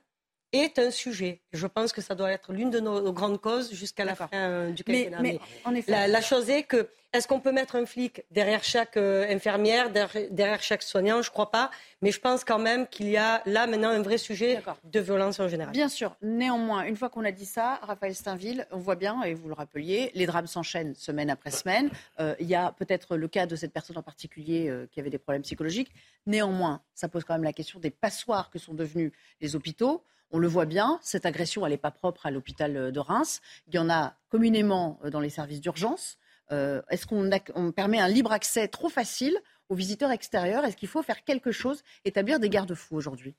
est 0.54 0.80
un 0.80 0.92
sujet. 0.92 1.42
Je 1.54 1.68
pense 1.68 1.94
que 1.94 2.02
ça 2.02 2.16
doit 2.16 2.32
être 2.32 2.54
l'une 2.54 2.70
de 2.70 2.80
nos 2.80 3.14
grandes 3.14 3.40
causes 3.40 3.74
jusqu'à 3.74 4.06
la 4.06 4.16
fin 4.16 4.30
euh, 4.34 4.72
du 4.72 4.84
quinquennat. 4.84 5.22
Mais. 5.22 5.40
La, 5.88 6.22
chose 6.22 6.50
est 6.50 6.64
que, 6.64 6.90
est-ce 7.14 7.28
qu'on 7.28 7.40
peut 7.40 7.52
mettre 7.52 7.76
un 7.76 7.86
flic 7.86 8.24
derrière 8.32 8.64
chaque 8.64 8.98
euh, 8.98 9.28
infirmière, 9.30 9.92
derrière, 9.92 10.62
chaque 10.62 10.84
soignant? 10.84 11.22
Je 11.22 11.30
ne 11.30 11.32
crois 11.32 11.52
pas. 11.52 11.70
Mais 12.02 12.12
je 12.12 12.20
pense 12.20 12.44
quand 12.44 12.60
même 12.60 12.88
qu'il 12.88 13.10
y 13.10 13.18
a 13.18 13.42
là 13.46 13.68
maintenant 13.68 13.90
un 13.90 14.02
vrai 14.02 14.18
sujet 14.18 14.62
de 14.84 15.00
violence 15.00 15.40
en 15.40 15.48
général. 15.48 15.72
Bien 15.72 15.90
sûr. 15.90 16.16
Néanmoins, 16.22 16.84
une 16.84 16.96
fois 16.96 17.10
qu'on 17.10 17.26
a 17.26 17.32
dit 17.32 17.46
ça, 17.46 17.80
Raphaël 17.84 18.16
Steinville, 18.16 18.68
on 18.72 18.78
voit 18.78 18.96
bien, 18.96 19.22
et 19.24 19.34
vous 19.34 19.48
le 19.48 19.54
rappeliez, 19.54 20.12
les 20.16 20.26
drames 20.26 20.48
s'enchaînent 20.48 20.96
semaine 20.96 21.30
après 21.30 21.52
semaine. 21.52 21.90
Euh, 22.20 22.36
il 22.40 22.48
y 22.48 22.56
a 22.56 22.72
peut-être 22.72 23.18
le 23.18 23.28
cas 23.28 23.46
de 23.46 23.56
cette 23.56 23.74
personne 23.74 23.98
en 23.98 24.04
particulier 24.04 24.74
qui 24.92 25.00
avait 25.00 25.10
des 25.10 25.20
problèmes 25.20 25.44
psychologiques. 25.44 25.92
Néanmoins, 26.26 26.82
ça 26.96 27.08
pose 27.08 27.24
quand 27.24 27.34
même 27.34 27.44
la 27.44 27.54
question 27.54 27.80
des 27.80 27.92
passoires 27.92 28.50
que 28.50 28.60
sont 28.60 28.74
devenus 28.74 29.12
les 29.42 29.56
hôpitaux. 29.56 30.04
On 30.32 30.38
le 30.38 30.48
voit 30.48 30.66
bien, 30.66 31.00
cette 31.02 31.26
agression, 31.26 31.66
elle 31.66 31.72
n'est 31.72 31.78
pas 31.78 31.92
propre 31.92 32.26
à 32.26 32.32
l'hôpital 32.32 32.78
euh, 32.78 32.92
de 32.92 33.00
Reims. 33.00 33.42
Il 33.68 33.76
y 33.76 33.80
en 33.80 33.90
a 33.90 34.16
communément 34.30 35.00
euh, 35.04 35.10
dans 35.10 35.20
les 35.20 35.30
services 35.30 35.62
d'urgence. 35.62 36.18
Euh, 36.52 36.82
est-ce 36.90 37.06
qu'on 37.06 37.72
permet 37.72 38.00
un 38.00 38.08
libre 38.08 38.32
accès 38.32 38.68
trop 38.68 38.90
facile 38.90 39.38
aux 39.70 39.76
visiteurs 39.76 40.12
extérieurs? 40.12 40.66
Est-ce 40.66 40.78
qu'il 40.78 40.88
faut 40.88 41.04
faire 41.04 41.24
quelque 41.24 41.52
chose, 41.52 41.84
établir 42.06 42.40
des 42.40 42.50
garde-fous 42.50 42.96
aujourd'hui? 42.96 43.36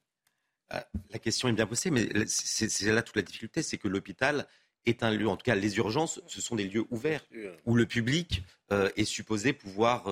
La 1.11 1.19
question 1.19 1.49
est 1.49 1.53
bien 1.53 1.67
posée, 1.67 1.91
mais 1.91 2.09
c'est 2.27 2.93
là 2.93 3.03
toute 3.03 3.17
la 3.17 3.23
difficulté, 3.23 3.61
c'est 3.61 3.77
que 3.77 3.89
l'hôpital 3.89 4.47
est 4.87 5.03
un 5.03 5.11
lieu, 5.11 5.29
en 5.29 5.37
tout 5.37 5.43
cas 5.43 5.57
les 5.57 5.79
urgences, 5.79 6.21
ce 6.29 6.41
sont 6.41 6.55
des 6.55 6.69
lieux 6.69 6.85
ouverts 6.91 7.27
où 7.67 7.75
le 7.75 7.87
public 7.87 8.45
est 8.71 9.05
supposé 9.05 9.53
pouvoir 9.53 10.05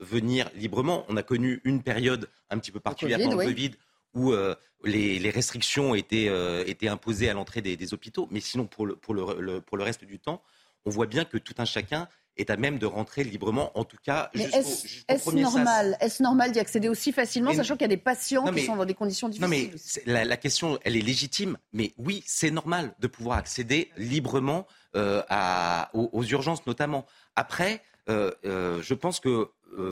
venir 0.00 0.50
librement. 0.54 1.04
On 1.10 1.18
a 1.18 1.22
connu 1.22 1.60
une 1.64 1.82
période 1.82 2.30
un 2.48 2.58
petit 2.58 2.72
peu 2.72 2.80
particulière 2.80 3.18
pendant 3.18 3.36
le 3.36 3.44
Covid 3.44 3.72
où 4.14 4.32
euh, 4.32 4.54
les, 4.84 5.30
restrictions 5.30 5.94
étaient, 5.94 6.28
euh, 6.28 6.64
étaient, 6.66 6.88
imposées 6.88 7.28
à 7.28 7.34
l'entrée 7.34 7.62
des, 7.62 7.94
hôpitaux. 7.94 8.28
Mais 8.30 8.40
sinon, 8.40 8.66
pour 8.66 8.86
le, 8.86 8.96
pour, 8.96 9.14
le, 9.14 9.60
pour 9.60 9.76
le 9.76 9.84
reste 9.84 10.04
du 10.04 10.18
temps, 10.18 10.42
on 10.84 10.90
voit 10.90 11.06
bien 11.06 11.24
que 11.24 11.38
tout 11.38 11.54
un 11.58 11.64
chacun 11.64 12.08
est 12.36 12.50
à 12.50 12.56
même 12.56 12.78
de 12.78 12.86
rentrer 12.86 13.24
librement, 13.24 13.76
en 13.76 13.82
tout 13.82 13.96
cas 14.00 14.30
Est-ce 14.32 15.30
normal, 15.34 15.96
est 16.00 16.20
normal 16.20 16.52
d'y 16.52 16.60
accéder 16.60 16.88
aussi 16.88 17.10
facilement, 17.10 17.52
sachant 17.52 17.74
qu'il 17.74 17.82
y 17.82 17.86
a 17.86 17.88
des 17.88 17.96
patients 17.96 18.46
qui 18.52 18.64
sont 18.64 18.76
dans 18.76 18.84
des 18.84 18.94
conditions 18.94 19.28
difficiles 19.28 19.72
Non, 20.06 20.12
mais 20.14 20.24
la, 20.24 20.36
question, 20.36 20.78
elle 20.84 20.96
est 20.96 21.00
légitime, 21.00 21.58
mais 21.72 21.92
oui, 21.98 22.22
c'est 22.26 22.52
normal 22.52 22.94
de 23.00 23.08
pouvoir 23.08 23.38
accéder 23.38 23.90
librement 23.96 24.68
euh, 24.94 25.20
à, 25.28 25.90
aux, 25.94 26.22
urgences 26.22 26.64
notamment. 26.66 27.06
Après, 27.34 27.82
je 28.06 28.94
pense 28.94 29.18
que 29.18 29.50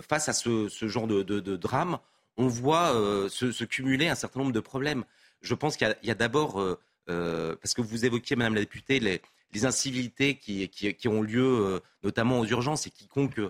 face 0.08 0.28
à 0.28 0.32
ce, 0.32 0.68
genre 0.82 1.08
de, 1.08 1.24
de 1.24 1.56
drame, 1.56 1.98
on 2.36 2.48
voit 2.48 2.94
euh, 2.94 3.28
se, 3.28 3.64
cumuler 3.64 4.08
un 4.08 4.14
certain 4.14 4.40
nombre 4.40 4.52
de 4.52 4.60
problèmes. 4.60 5.04
Je 5.42 5.54
pense 5.54 5.76
qu'il 5.76 5.94
y 6.02 6.10
a, 6.10 6.14
d'abord, 6.14 6.60
euh, 6.60 6.78
euh, 7.08 7.56
parce 7.56 7.74
que 7.74 7.82
vous 7.82 8.04
évoquiez, 8.04 8.36
Madame 8.36 8.54
la 8.54 8.60
députée, 8.60 9.00
les, 9.00 9.20
incivilités 9.64 10.36
qui, 10.36 11.08
ont 11.08 11.22
lieu 11.22 11.80
notamment 12.02 12.40
aux 12.40 12.44
urgences 12.44 12.86
et 12.86 12.90
quiconque 12.90 13.40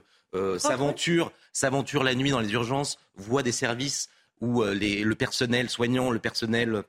s'aventure, 0.57 1.33
s'aventure 1.53 2.05
la 2.05 2.15
nuit 2.15 2.31
dans 2.31 2.39
les 2.39 2.53
urgences 2.53 3.01
voit 3.17 3.43
des 3.43 3.51
services 3.51 4.09
où 4.41 4.63
le 4.63 5.15
personnel 5.15 5.69
soignant, 5.69 6.13
le 6.13 6.21
personnel 6.21 6.85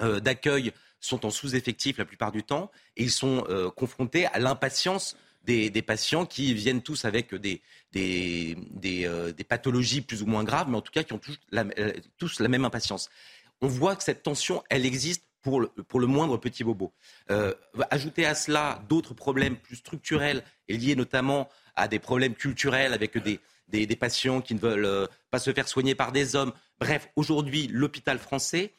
d'accueil 0.00 0.72
sont 0.98 1.24
en 1.26 1.30
sous-effectif 1.30 1.98
la 1.98 2.04
plupart 2.04 2.32
du 2.32 2.42
temps 2.42 2.72
et 2.96 3.04
ils 3.04 3.12
sont 3.12 3.44
confrontés 3.76 4.26
à 4.26 4.40
l'impatience 4.40 5.16
des, 5.46 5.82
patients 5.82 6.26
qui 6.26 6.52
viennent 6.54 6.82
tous 6.82 7.04
avec 7.04 7.34
des, 7.34 7.62
euh, 7.96 9.32
des, 9.32 9.44
pathologies 9.44 10.00
plus 10.00 10.22
ou 10.22 10.26
moins 10.26 10.44
graves, 10.44 10.68
mais 10.68 10.76
en 10.76 10.80
tout 10.80 10.92
cas 10.92 11.04
qui 11.04 11.12
ont 11.12 11.18
tous 11.18 11.38
la, 11.50 11.64
euh, 11.78 11.92
tous 12.18 12.40
la 12.40 12.48
même 12.48 12.64
impatience. 12.64 13.08
On 13.60 13.68
voit 13.68 13.96
que 13.96 14.02
cette 14.02 14.22
tension, 14.22 14.62
elle 14.68 14.84
existe 14.84 15.22
pour 15.42 15.60
le, 15.60 15.68
pour 15.68 16.00
le 16.00 16.06
moindre 16.06 16.36
petit 16.36 16.64
bobo. 16.64 16.92
Euh, 17.30 17.54
ajouter 17.90 18.26
à 18.26 18.34
cela 18.34 18.82
d'autres 18.88 19.14
problèmes 19.14 19.56
plus 19.56 19.76
structurels 19.76 20.42
et 20.68 20.76
liés 20.76 20.96
notamment 20.96 21.48
à 21.76 21.86
des 21.86 22.00
problèmes 22.00 22.34
culturels 22.34 22.92
avec 22.92 23.16
des, 23.16 23.40
des, 23.68 23.96
patients 23.96 24.40
qui 24.40 24.54
ne 24.54 24.60
veulent 24.60 25.08
pas 25.30 25.38
se 25.38 25.52
faire 25.52 25.68
soigner 25.68 25.94
par 25.94 26.10
des 26.10 26.34
hommes. 26.34 26.52
Bref, 26.80 27.08
aujourd'hui, 27.14 27.68
l'hôpital 27.70 28.18
français, 28.18 28.72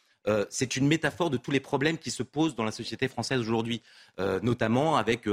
c'est 0.50 0.76
une 0.76 0.88
métaphore 0.88 1.30
de 1.30 1.38
tous 1.38 1.52
les 1.52 1.60
problèmes 1.60 1.98
qui 1.98 2.12
se 2.12 2.22
posent 2.24 2.56
dans 2.56 2.66
la 2.66 2.72
société 2.72 3.08
française 3.08 3.40
aujourd'hui, 3.40 3.82
notamment 4.42 4.98
avec 4.98 5.28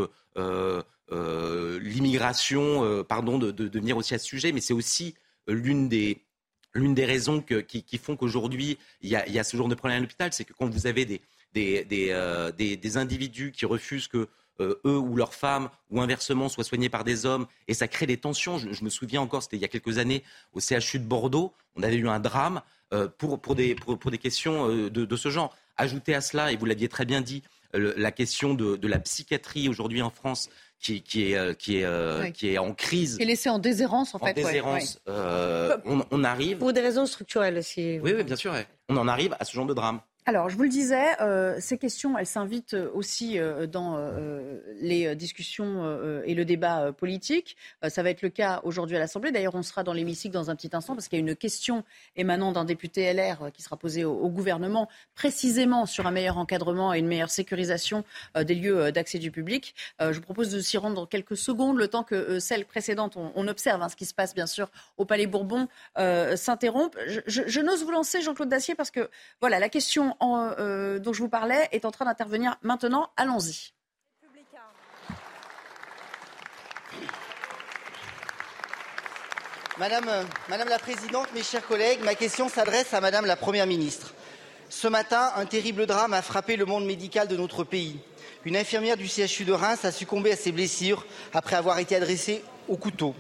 euh, 1.12 1.78
l'immigration, 1.80 2.82
euh, 2.84 3.02
pardon 3.02 3.38
de, 3.38 3.68
venir 3.68 3.96
aussi 3.96 4.14
à 4.14 4.18
ce 4.18 4.24
sujet, 4.24 4.52
mais 4.52 4.60
c'est 4.60 4.72
aussi 4.72 5.14
euh, 5.50 5.52
l'une 5.52 5.88
des, 5.88 6.18
raisons 7.04 7.42
qui, 7.42 7.98
font 7.98 8.16
qu'aujourd'hui, 8.16 8.78
il 9.02 9.10
y, 9.10 9.16
a, 9.16 9.44
ce 9.44 9.56
genre 9.56 9.68
de 9.68 9.74
problème 9.74 9.98
à 9.98 10.00
l'hôpital, 10.00 10.32
c'est 10.32 10.44
que 10.44 10.54
quand 10.54 10.68
vous 10.68 10.86
avez 10.86 11.20
des, 11.54 12.96
individus 12.96 13.52
qui 13.52 13.66
refusent 13.66 14.08
que 14.08 14.28
eux 14.60 14.98
ou 14.98 15.16
leurs 15.16 15.34
femmes, 15.34 15.68
ou 15.90 16.00
inversement, 16.00 16.48
soient 16.48 16.64
soignés 16.64 16.88
par 16.88 17.04
des 17.04 17.26
hommes, 17.26 17.46
et 17.68 17.74
ça 17.74 17.88
crée 17.88 18.06
des 18.06 18.16
tensions. 18.16 18.58
Je, 18.58 18.84
me 18.84 18.90
souviens 18.90 19.20
encore, 19.20 19.42
c'était 19.42 19.56
il 19.56 19.62
y 19.62 19.64
a 19.64 19.68
quelques 19.68 19.98
années, 19.98 20.22
au 20.52 20.60
CHU 20.60 20.98
de 20.98 21.04
Bordeaux, 21.04 21.52
on 21.76 21.82
avait 21.82 21.96
eu 21.96 22.08
un 22.08 22.20
drame 22.20 22.62
pour, 23.18 23.40
pour, 23.40 23.54
des, 23.56 23.74
pour, 23.74 24.10
des 24.10 24.18
questions 24.18 24.68
de, 24.68 24.88
de, 24.88 25.16
ce 25.16 25.28
genre. 25.28 25.54
Ajoutez 25.76 26.14
à 26.14 26.20
cela, 26.20 26.52
et 26.52 26.56
vous 26.56 26.66
l'aviez 26.66 26.88
très 26.88 27.04
bien 27.04 27.20
dit, 27.20 27.42
la 27.72 28.12
question 28.12 28.54
de, 28.54 28.76
de 28.76 28.88
la 28.88 29.00
psychiatrie 29.00 29.68
aujourd'hui 29.68 30.02
en 30.02 30.10
France, 30.10 30.48
qui, 30.84 31.00
qui, 31.02 31.32
est, 31.32 31.36
euh, 31.36 31.54
qui, 31.54 31.78
est, 31.78 31.84
euh, 31.84 32.30
qui 32.30 32.50
est 32.50 32.58
en 32.58 32.74
crise. 32.74 33.16
Qui 33.16 33.22
est 33.22 33.26
laissé 33.26 33.48
en 33.48 33.58
déshérence, 33.58 34.14
en, 34.14 34.18
en 34.18 34.32
Déshérence, 34.32 35.00
euh, 35.08 35.76
on, 35.86 36.04
on, 36.10 36.24
arrive. 36.24 36.58
Pour 36.58 36.74
des 36.74 36.82
raisons 36.82 37.06
structurelles 37.06 37.56
aussi. 37.56 37.98
Oui, 38.00 38.12
oui, 38.14 38.22
bien 38.22 38.36
sûr. 38.36 38.54
On 38.90 38.96
en 38.98 39.08
arrive 39.08 39.34
à 39.40 39.44
ce 39.44 39.52
genre 39.54 39.66
de 39.66 39.72
drame. 39.72 40.00
Alors, 40.26 40.48
je 40.48 40.56
vous 40.56 40.62
le 40.62 40.70
disais, 40.70 41.20
euh, 41.20 41.56
ces 41.60 41.76
questions, 41.76 42.16
elles 42.16 42.24
s'invitent 42.24 42.72
euh, 42.72 42.90
aussi 42.94 43.38
euh, 43.38 43.66
dans 43.66 43.98
les 44.80 45.14
discussions 45.14 45.64
et 46.24 46.34
le 46.34 46.44
débat 46.44 46.92
politique. 46.92 47.56
ça 47.88 48.02
va 48.02 48.10
être 48.10 48.22
le 48.22 48.28
cas 48.28 48.60
aujourd'hui 48.64 48.96
à 48.96 48.98
l'Assemblée. 48.98 49.32
D'ailleurs, 49.32 49.54
on 49.54 49.62
sera 49.62 49.82
dans 49.82 49.92
l'hémicycle 49.92 50.32
dans 50.32 50.50
un 50.50 50.56
petit 50.56 50.70
instant 50.72 50.94
parce 50.94 51.08
qu'il 51.08 51.18
y 51.18 51.22
a 51.22 51.24
une 51.26 51.36
question 51.36 51.84
émanant 52.16 52.52
d'un 52.52 52.64
député 52.64 53.12
LR 53.12 53.50
qui 53.52 53.62
sera 53.62 53.76
posée 53.76 54.04
au, 54.04 54.28
gouvernement 54.28 54.88
précisément 55.14 55.86
sur 55.86 56.06
un 56.06 56.10
meilleur 56.10 56.38
encadrement 56.38 56.94
et 56.94 56.98
une 56.98 57.06
meilleure 57.06 57.30
sécurisation 57.30 58.04
des 58.34 58.54
lieux 58.54 58.92
d'accès 58.92 59.18
du 59.18 59.30
public. 59.30 59.74
je 60.00 60.12
vous 60.12 60.20
propose 60.20 60.50
de 60.50 60.60
s'y 60.60 60.76
rendre 60.76 60.96
dans 60.96 61.06
quelques 61.06 61.36
secondes, 61.36 61.76
le 61.76 61.88
temps 61.88 62.04
que 62.04 62.38
celle 62.38 62.64
précédente, 62.64 63.16
on, 63.16 63.48
observe 63.48 63.82
hein, 63.82 63.88
ce 63.88 63.96
qui 63.96 64.06
se 64.06 64.14
passe 64.14 64.34
bien 64.34 64.46
sûr 64.46 64.70
au 64.96 65.04
Palais 65.04 65.26
Bourbon, 65.26 65.68
s'interrompt. 65.96 66.96
Je, 67.06 67.42
je 67.46 67.60
n'ose 67.60 67.84
vous 67.84 67.92
lancer, 67.92 68.20
Jean-Claude 68.22 68.48
Dacier, 68.48 68.74
parce 68.74 68.90
que 68.90 69.08
voilà, 69.40 69.58
la 69.58 69.68
question 69.68 70.13
euh, 70.22 70.98
dont 70.98 71.12
je 71.12 71.20
vous 71.20 71.28
parlais 71.28 71.68
est 71.72 71.84
en 71.84 71.90
train 71.90 72.04
d'intervenir 72.04 72.56
maintenant. 72.62 73.10
Allons-y. 73.16 73.72
Madame, 79.76 80.08
Madame 80.48 80.68
la 80.68 80.78
Présidente, 80.78 81.26
mes 81.34 81.42
chers 81.42 81.66
collègues, 81.66 81.98
ma 82.04 82.14
question 82.14 82.48
s'adresse 82.48 82.94
à 82.94 83.00
Madame 83.00 83.26
la 83.26 83.34
Première 83.34 83.66
ministre. 83.66 84.14
Ce 84.68 84.86
matin, 84.86 85.32
un 85.34 85.46
terrible 85.46 85.86
drame 85.86 86.14
a 86.14 86.22
frappé 86.22 86.54
le 86.54 86.64
monde 86.64 86.86
médical 86.86 87.26
de 87.26 87.36
notre 87.36 87.64
pays. 87.64 87.98
Une 88.44 88.56
infirmière 88.56 88.96
du 88.96 89.08
CHU 89.08 89.44
de 89.44 89.52
Reims 89.52 89.84
a 89.84 89.90
succombé 89.90 90.30
à 90.30 90.36
ses 90.36 90.52
blessures 90.52 91.04
après 91.32 91.56
avoir 91.56 91.80
été 91.80 91.96
adressée 91.96 92.44
au 92.68 92.76
couteau. 92.76 93.16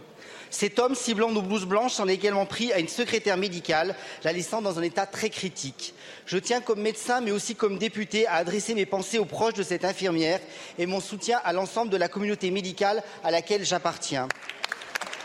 Cet 0.56 0.78
homme, 0.78 0.94
ciblant 0.94 1.32
nos 1.32 1.42
blouses 1.42 1.66
blanches, 1.66 1.94
s'en 1.94 2.06
est 2.06 2.14
également 2.14 2.46
pris 2.46 2.72
à 2.72 2.78
une 2.78 2.86
secrétaire 2.86 3.36
médicale, 3.36 3.96
la 4.22 4.32
laissant 4.32 4.62
dans 4.62 4.78
un 4.78 4.82
état 4.82 5.04
très 5.04 5.28
critique. 5.28 5.94
Je 6.26 6.38
tiens 6.38 6.60
comme 6.60 6.80
médecin, 6.80 7.20
mais 7.20 7.32
aussi 7.32 7.56
comme 7.56 7.76
député, 7.76 8.28
à 8.28 8.34
adresser 8.34 8.76
mes 8.76 8.86
pensées 8.86 9.18
aux 9.18 9.24
proches 9.24 9.54
de 9.54 9.64
cette 9.64 9.84
infirmière 9.84 10.38
et 10.78 10.86
mon 10.86 11.00
soutien 11.00 11.40
à 11.44 11.52
l'ensemble 11.52 11.90
de 11.90 11.96
la 11.96 12.06
communauté 12.06 12.52
médicale 12.52 13.02
à 13.24 13.32
laquelle 13.32 13.64
j'appartiens. 13.64 14.28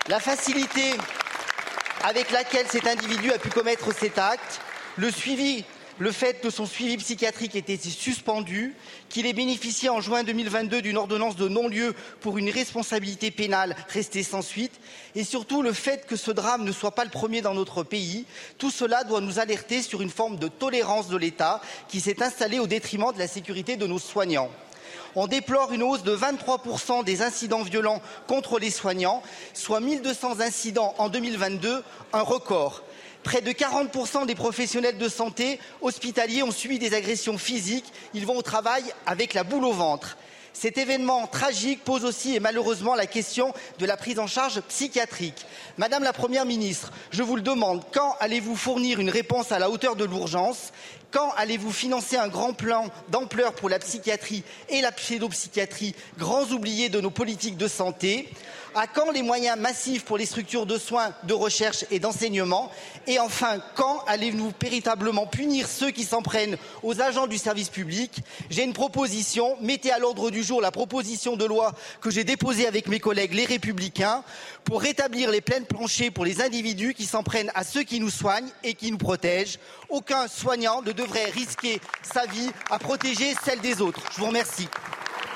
La 0.08 0.20
facilité 0.20 0.96
avec 2.04 2.32
laquelle 2.32 2.66
cet 2.68 2.88
individu 2.88 3.32
a 3.32 3.38
pu 3.38 3.50
commettre 3.50 3.94
cet 3.94 4.18
acte, 4.18 4.62
le 4.96 5.12
suivi 5.12 5.64
le 6.00 6.12
fait 6.14 6.42
que 6.42 6.50
son 6.50 6.66
suivi 6.66 6.98
psychiatrique 6.98 7.56
ait 7.56 7.60
été 7.60 7.78
suspendu, 7.78 8.74
qu'il 9.10 9.26
ait 9.26 9.34
bénéficié 9.34 9.90
en 9.90 10.00
juin 10.00 10.24
2022 10.24 10.82
d'une 10.82 10.98
ordonnance 10.98 11.36
de 11.36 11.50
non-lieu 11.50 11.94
pour 12.22 12.38
une 12.38 12.50
responsabilité 12.50 13.32
pénale 13.32 13.76
restée 13.90 14.24
sans 14.24 14.42
suite, 14.42 14.80
et 15.14 15.26
surtout 15.26 15.62
le 15.62 15.74
fait 15.74 16.06
que 16.08 16.16
ce 16.16 16.32
drame 16.32 16.64
ne 16.64 16.72
soit 16.72 16.96
pas 16.96 17.04
le 17.04 17.10
premier 17.10 17.42
dans 17.42 17.54
notre 17.54 17.84
pays, 17.84 18.26
tout 18.58 18.72
cela 18.72 19.04
doit 19.04 19.22
nous 19.22 19.40
alerter 19.40 19.82
sur 19.82 20.02
une 20.02 20.10
forme 20.10 20.38
de 20.38 20.48
tolérance 20.48 21.10
de 21.10 21.18
l'État 21.18 21.62
qui 21.90 22.00
s'est 22.00 22.24
installée 22.24 22.60
au 22.60 22.68
détriment 22.68 23.12
de 23.14 23.20
la 23.20 23.28
sécurité 23.28 23.76
de 23.76 23.86
nos 23.86 24.00
soignants. 24.00 24.50
On 25.16 25.28
déplore 25.28 25.74
une 25.74 25.84
hausse 25.84 26.04
de 26.04 26.16
23% 26.16 27.04
des 27.04 27.22
incidents 27.22 27.64
violents 27.64 28.02
contre 28.28 28.60
les 28.60 28.72
soignants, 28.72 29.22
soit 29.54 29.80
1200 29.80 30.40
incidents 30.40 30.94
en 30.98 31.10
2022, 31.10 31.84
un 32.14 32.22
record. 32.22 32.84
Près 33.24 33.42
de 33.42 33.52
40% 33.52 34.26
des 34.26 34.36
professionnels 34.36 34.98
de 34.98 35.10
santé 35.10 35.60
hospitaliers 35.82 36.44
ont 36.44 36.52
subi 36.52 36.80
des 36.80 36.94
agressions 36.94 37.38
physiques. 37.38 37.92
Ils 38.14 38.26
vont 38.26 38.38
au 38.38 38.42
travail 38.42 38.84
avec 39.06 39.34
la 39.34 39.44
boule 39.44 39.66
au 39.66 39.74
ventre. 39.74 40.18
Cet 40.54 40.78
événement 40.78 41.28
tragique 41.28 41.84
pose 41.84 42.04
aussi 42.04 42.36
et 42.36 42.40
malheureusement 42.40 42.96
la 42.96 43.06
question 43.06 43.54
de 43.78 43.86
la 43.86 43.98
prise 43.98 44.20
en 44.20 44.28
charge 44.28 44.60
psychiatrique. 44.62 45.46
Madame 45.78 46.04
la 46.04 46.12
Première 46.12 46.46
ministre, 46.46 46.92
je 47.12 47.24
vous 47.24 47.36
le 47.36 47.42
demande, 47.42 47.84
quand 47.94 48.16
allez-vous 48.20 48.56
fournir 48.56 49.00
une 49.00 49.10
réponse 49.10 49.52
à 49.52 49.60
la 49.60 49.70
hauteur 49.70 49.96
de 49.96 50.06
l'urgence? 50.06 50.74
Quand 51.12 51.32
allez-vous 51.38 51.72
financer 51.72 52.18
un 52.18 52.28
grand 52.28 52.54
plan 52.54 52.88
d'ampleur 53.10 53.54
pour 53.54 53.70
la 53.70 53.80
psychiatrie 53.80 54.44
et 54.70 54.82
la 54.82 54.92
pédopsychiatrie, 54.92 55.96
grands 56.18 56.46
oubliés 56.52 56.90
de 56.90 57.00
nos 57.00 57.10
politiques 57.10 57.58
de 57.58 57.68
santé? 57.68 58.30
À 58.76 58.88
quand 58.88 59.12
les 59.12 59.22
moyens 59.22 59.58
massifs 59.58 60.06
pour 60.06 60.18
les 60.18 60.26
structures 60.26 60.66
de 60.66 60.78
soins, 60.78 61.14
de 61.24 61.34
recherche 61.34 61.86
et 61.92 62.00
d'enseignement 62.00 62.72
Et 63.08 63.20
enfin, 63.20 63.60
quand 63.76 64.04
allez-vous 64.08 64.54
véritablement 64.62 65.26
punir 65.26 65.68
ceux 65.68 65.92
qui 65.92 66.04
s'en 66.04 66.22
prennent 66.22 66.58
aux 66.84 67.02
agents 67.02 67.28
du 67.28 67.38
service 67.38 67.70
public 67.70 68.22
J'ai 68.50 68.64
une 68.64 68.74
proposition. 68.74 69.58
Mettez 69.62 69.92
à 69.92 70.00
l'ordre 70.00 70.32
du 70.32 70.44
jour 70.44 70.62
la 70.62 70.72
proposition 70.72 71.36
de 71.36 71.46
loi 71.46 71.74
que 72.02 72.10
j'ai 72.10 72.24
déposée 72.24 72.68
avec 72.68 72.88
mes 72.88 73.00
collègues 73.00 73.34
les 73.34 73.46
Républicains 73.46 74.24
pour 74.64 74.82
rétablir 74.82 75.32
les 75.32 75.42
pleines 75.42 75.66
planchers 75.66 76.12
pour 76.12 76.26
les 76.26 76.42
individus 76.42 76.94
qui 76.94 77.06
s'en 77.06 77.24
prennent 77.24 77.52
à 77.56 77.64
ceux 77.64 77.84
qui 77.84 78.00
nous 78.00 78.10
soignent 78.10 78.50
et 78.64 78.74
qui 78.74 78.92
nous 78.92 78.98
protègent. 78.98 79.60
Aucun 79.90 80.28
soignant 80.28 80.82
ne 80.82 80.92
devrait 80.92 81.26
risquer 81.26 81.82
sa 82.04 82.26
vie 82.26 82.50
à 82.70 82.80
protéger 82.80 83.34
celle 83.44 83.62
des 83.62 83.82
autres. 83.82 84.02
Je 84.12 84.20
vous 84.20 84.28
remercie. 84.28 84.68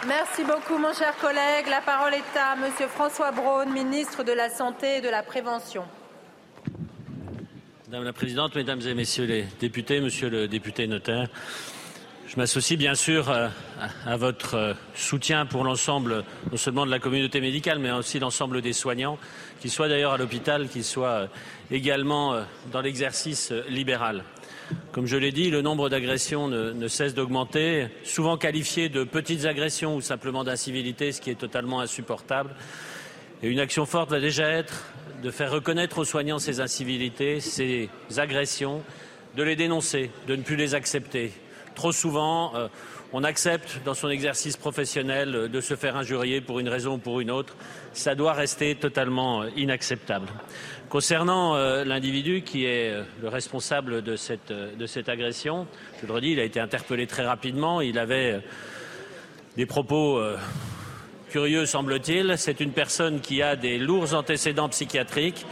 Merci 0.08 0.44
beaucoup, 0.44 0.78
mon 0.78 0.94
cher 0.94 1.16
collègue. 1.18 1.68
La 1.70 1.80
parole 1.80 2.14
est 2.14 2.38
à 2.38 2.58
Monsieur 2.58 2.88
François 2.88 3.32
Braun, 3.32 3.68
ministre 3.68 4.24
de 4.24 4.34
la 4.34 4.50
Santé 4.50 4.98
et 4.98 5.02
de 5.02 5.08
la 5.08 5.24
Prévention. 5.24 5.84
Madame 7.88 8.04
la 8.04 8.12
Présidente, 8.12 8.54
Mesdames 8.56 8.82
et 8.82 8.94
Messieurs 8.96 9.26
les 9.26 9.46
députés, 9.62 10.02
Monsieur 10.02 10.30
le 10.30 10.50
député 10.50 10.88
notaire, 10.88 11.30
Je 12.28 12.36
m'associe 12.36 12.78
bien 12.78 12.96
sûr 12.96 13.30
euh, 13.30 13.48
à 14.06 14.18
votre 14.18 14.56
euh, 14.56 14.74
soutien 14.94 15.46
pour 15.46 15.64
l'ensemble, 15.64 16.26
non 16.52 16.58
seulement 16.58 16.86
de 16.86 16.92
la 16.92 17.00
communauté 17.00 17.40
médicale, 17.40 17.80
mais 17.80 17.92
aussi 17.92 18.20
l'ensemble 18.20 18.62
des 18.62 18.74
soignants, 18.74 19.18
qu'ils 19.62 19.72
soient 19.72 19.88
d'ailleurs 19.88 20.14
à 20.14 20.18
l'hôpital, 20.18 20.68
qu'ils 20.68 20.84
soient 20.84 21.08
euh, 21.08 21.28
également 21.72 22.44
dans 22.72 22.82
l'exercice 22.82 23.54
libéral. 23.70 24.24
Comme 24.92 25.06
je 25.06 25.18
l'ai 25.18 25.32
dit, 25.32 25.50
le 25.50 25.62
nombre 25.62 25.90
d'agressions 25.90 26.48
ne, 26.48 26.88
cesse 26.88 27.14
d'augmenter, 27.14 27.88
souvent 28.04 28.38
qualifiées 28.38 28.90
de 28.90 29.04
petites 29.04 29.46
agressions 29.46 29.96
ou 29.96 30.02
simplement 30.02 30.44
d'incivilité, 30.44 31.12
ce 31.12 31.22
qui 31.22 31.30
est 31.30 31.40
totalement 31.40 31.80
insupportable. 31.80 32.56
Et 33.42 33.50
une 33.50 33.60
action 33.60 33.86
forte 33.86 34.10
va 34.10 34.20
déjà 34.20 34.48
être 34.50 34.86
de 35.24 35.32
faire 35.32 35.52
reconnaître 35.52 36.00
aux 36.00 36.06
soignants 36.06 36.40
ces 36.40 36.60
incivilités, 36.60 37.40
ces 37.40 37.90
agressions, 38.18 38.84
de 39.36 39.44
les 39.44 39.56
dénoncer, 39.56 40.12
de 40.28 40.36
ne 40.36 40.44
plus 40.44 40.56
les 40.56 40.76
accepter. 40.76 41.32
Trop 41.76 41.92
souvent, 41.92 42.56
euh, 42.56 42.68
on 43.14 43.24
accepte 43.24 43.80
dans 43.86 43.94
son 43.94 44.10
exercice 44.10 44.58
professionnel 44.58 45.50
de 45.50 45.62
se 45.62 45.76
faire 45.76 45.96
injurier 45.96 46.42
pour 46.42 46.60
une 46.60 46.68
raison 46.68 46.96
ou 46.96 46.98
pour 46.98 47.20
une 47.20 47.30
autre. 47.30 47.56
Ça 47.94 48.16
doit 48.16 48.34
rester 48.34 48.74
totalement 48.74 49.46
inacceptable. 49.56 50.28
Concernant 50.90 51.56
euh, 51.56 51.86
l'individu 51.86 52.42
qui 52.42 52.66
est 52.66 52.92
euh, 52.92 53.04
le 53.22 53.28
responsable 53.28 53.94
euh, 53.94 54.02
de 54.02 54.86
cette 54.88 55.10
agression, 55.10 55.68
je 56.02 56.08
le 56.08 56.14
redis, 56.14 56.32
il 56.32 56.40
a 56.40 56.44
été 56.44 56.60
interpellé 56.60 57.06
très 57.06 57.26
rapidement. 57.26 57.82
Il 57.82 58.00
avait 58.00 58.42
des 59.58 59.68
propos 59.68 60.20
curieux, 61.30 61.68
semble-t-il. 61.68 62.36
C'est 62.38 62.60
une 62.60 62.72
personne 62.72 63.22
qui 63.22 63.44
a 63.44 63.56
des 63.56 63.78
lourds 63.78 64.16
antécédents 64.16 64.70
psychiatriques. 64.70 65.46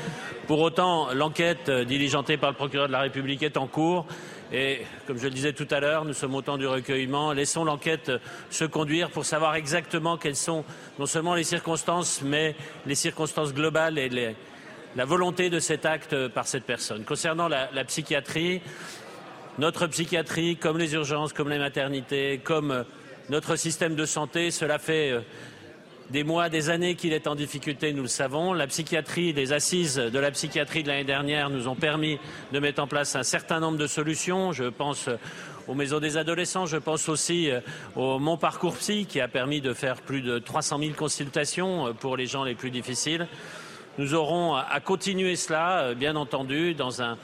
Pour 0.48 0.60
autant, 0.62 1.14
l'enquête 1.14 1.70
diligentée 1.70 2.38
par 2.38 2.50
le 2.50 2.56
procureur 2.56 2.88
de 2.88 2.92
la 2.92 3.02
République 3.02 3.44
est 3.44 3.58
en 3.58 3.68
cours. 3.68 4.08
Et 4.54 4.82
comme 5.08 5.18
je 5.18 5.24
le 5.24 5.30
disais 5.30 5.54
tout 5.54 5.68
à 5.72 5.80
l'heure, 5.80 6.04
nous 6.04 6.14
sommes 6.14 6.36
au 6.36 6.42
temps 6.42 6.58
du 6.58 6.68
recueillement. 6.68 7.32
Laissons 7.32 7.64
l'enquête 7.64 8.12
se 8.50 8.66
conduire 8.66 9.10
pour 9.10 9.24
savoir 9.24 9.56
exactement 9.56 10.18
quelles 10.18 10.36
sont 10.36 10.66
non 11.00 11.06
seulement 11.06 11.36
les 11.36 11.46
circonstances, 11.46 12.22
mais 12.22 12.56
les 12.86 12.96
circonstances 12.96 13.54
globales 13.54 13.98
et 13.98 14.36
la 14.96 15.06
volonté 15.06 15.50
de 15.50 15.60
cet 15.60 15.86
acte 15.86 16.28
par 16.28 16.48
cette 16.48 16.66
personne. 16.66 17.06
Concernant 17.06 17.48
la, 17.48 17.70
la, 17.72 17.86
psychiatrie, 17.86 18.62
notre 19.58 19.88
psychiatrie, 19.88 20.58
comme 20.58 20.78
les 20.78 20.96
urgences, 20.96 21.32
comme 21.32 21.50
les 21.50 21.60
maternités, 21.60 22.42
comme 22.44 22.84
notre 23.30 23.56
système 23.56 23.96
de 23.96 24.06
santé, 24.06 24.52
cela 24.52 24.80
fait 24.80 25.16
des 26.12 26.24
mois, 26.26 26.50
des 26.50 26.70
années 26.70 26.96
qu'il 26.96 27.14
est 27.14 27.26
en 27.26 27.36
difficulté, 27.36 27.94
nous 27.94 28.02
le 28.02 28.08
savons. 28.10 28.52
La 28.52 28.68
psychiatrie, 28.68 29.32
les 29.32 29.54
assises 29.54 29.96
de 29.96 30.20
la 30.20 30.30
psychiatrie 30.32 30.84
de 30.84 30.90
l'année 30.90 31.06
dernière 31.06 31.50
nous 31.50 31.70
ont 31.70 31.76
permis 31.76 32.20
de 32.52 32.60
mettre 32.60 32.84
en 32.84 32.88
place 32.88 33.16
un 33.16 33.24
certain 33.24 33.62
nombre 33.62 33.78
de 33.78 33.88
solutions. 33.88 34.52
Je 34.52 34.66
pense 34.66 35.10
aux 35.70 35.74
maisons 35.74 36.00
des 36.00 36.18
adolescents, 36.18 36.66
je 36.66 36.76
pense 36.76 37.08
aussi 37.08 37.50
au 37.96 38.20
Mon 38.20 38.36
Parcours 38.36 38.76
Psy 38.76 39.06
qui 39.06 39.22
a 39.22 39.30
permis 39.30 39.62
de 39.62 39.74
faire 39.74 40.02
plus 40.02 40.22
de 40.22 40.38
300 40.38 40.80
000 40.80 40.92
consultations 40.94 41.94
pour 41.94 42.18
les 42.18 42.26
gens 42.26 42.44
les 42.44 42.56
plus 42.56 42.72
difficiles. 42.72 43.28
Nous 43.98 44.14
aurons 44.14 44.56
à 44.56 44.80
continuer 44.82 45.38
cela, 45.38 45.94
bien 45.94 46.18
entendu, 46.18 46.74
dans 46.74 47.02
un, 47.02 47.18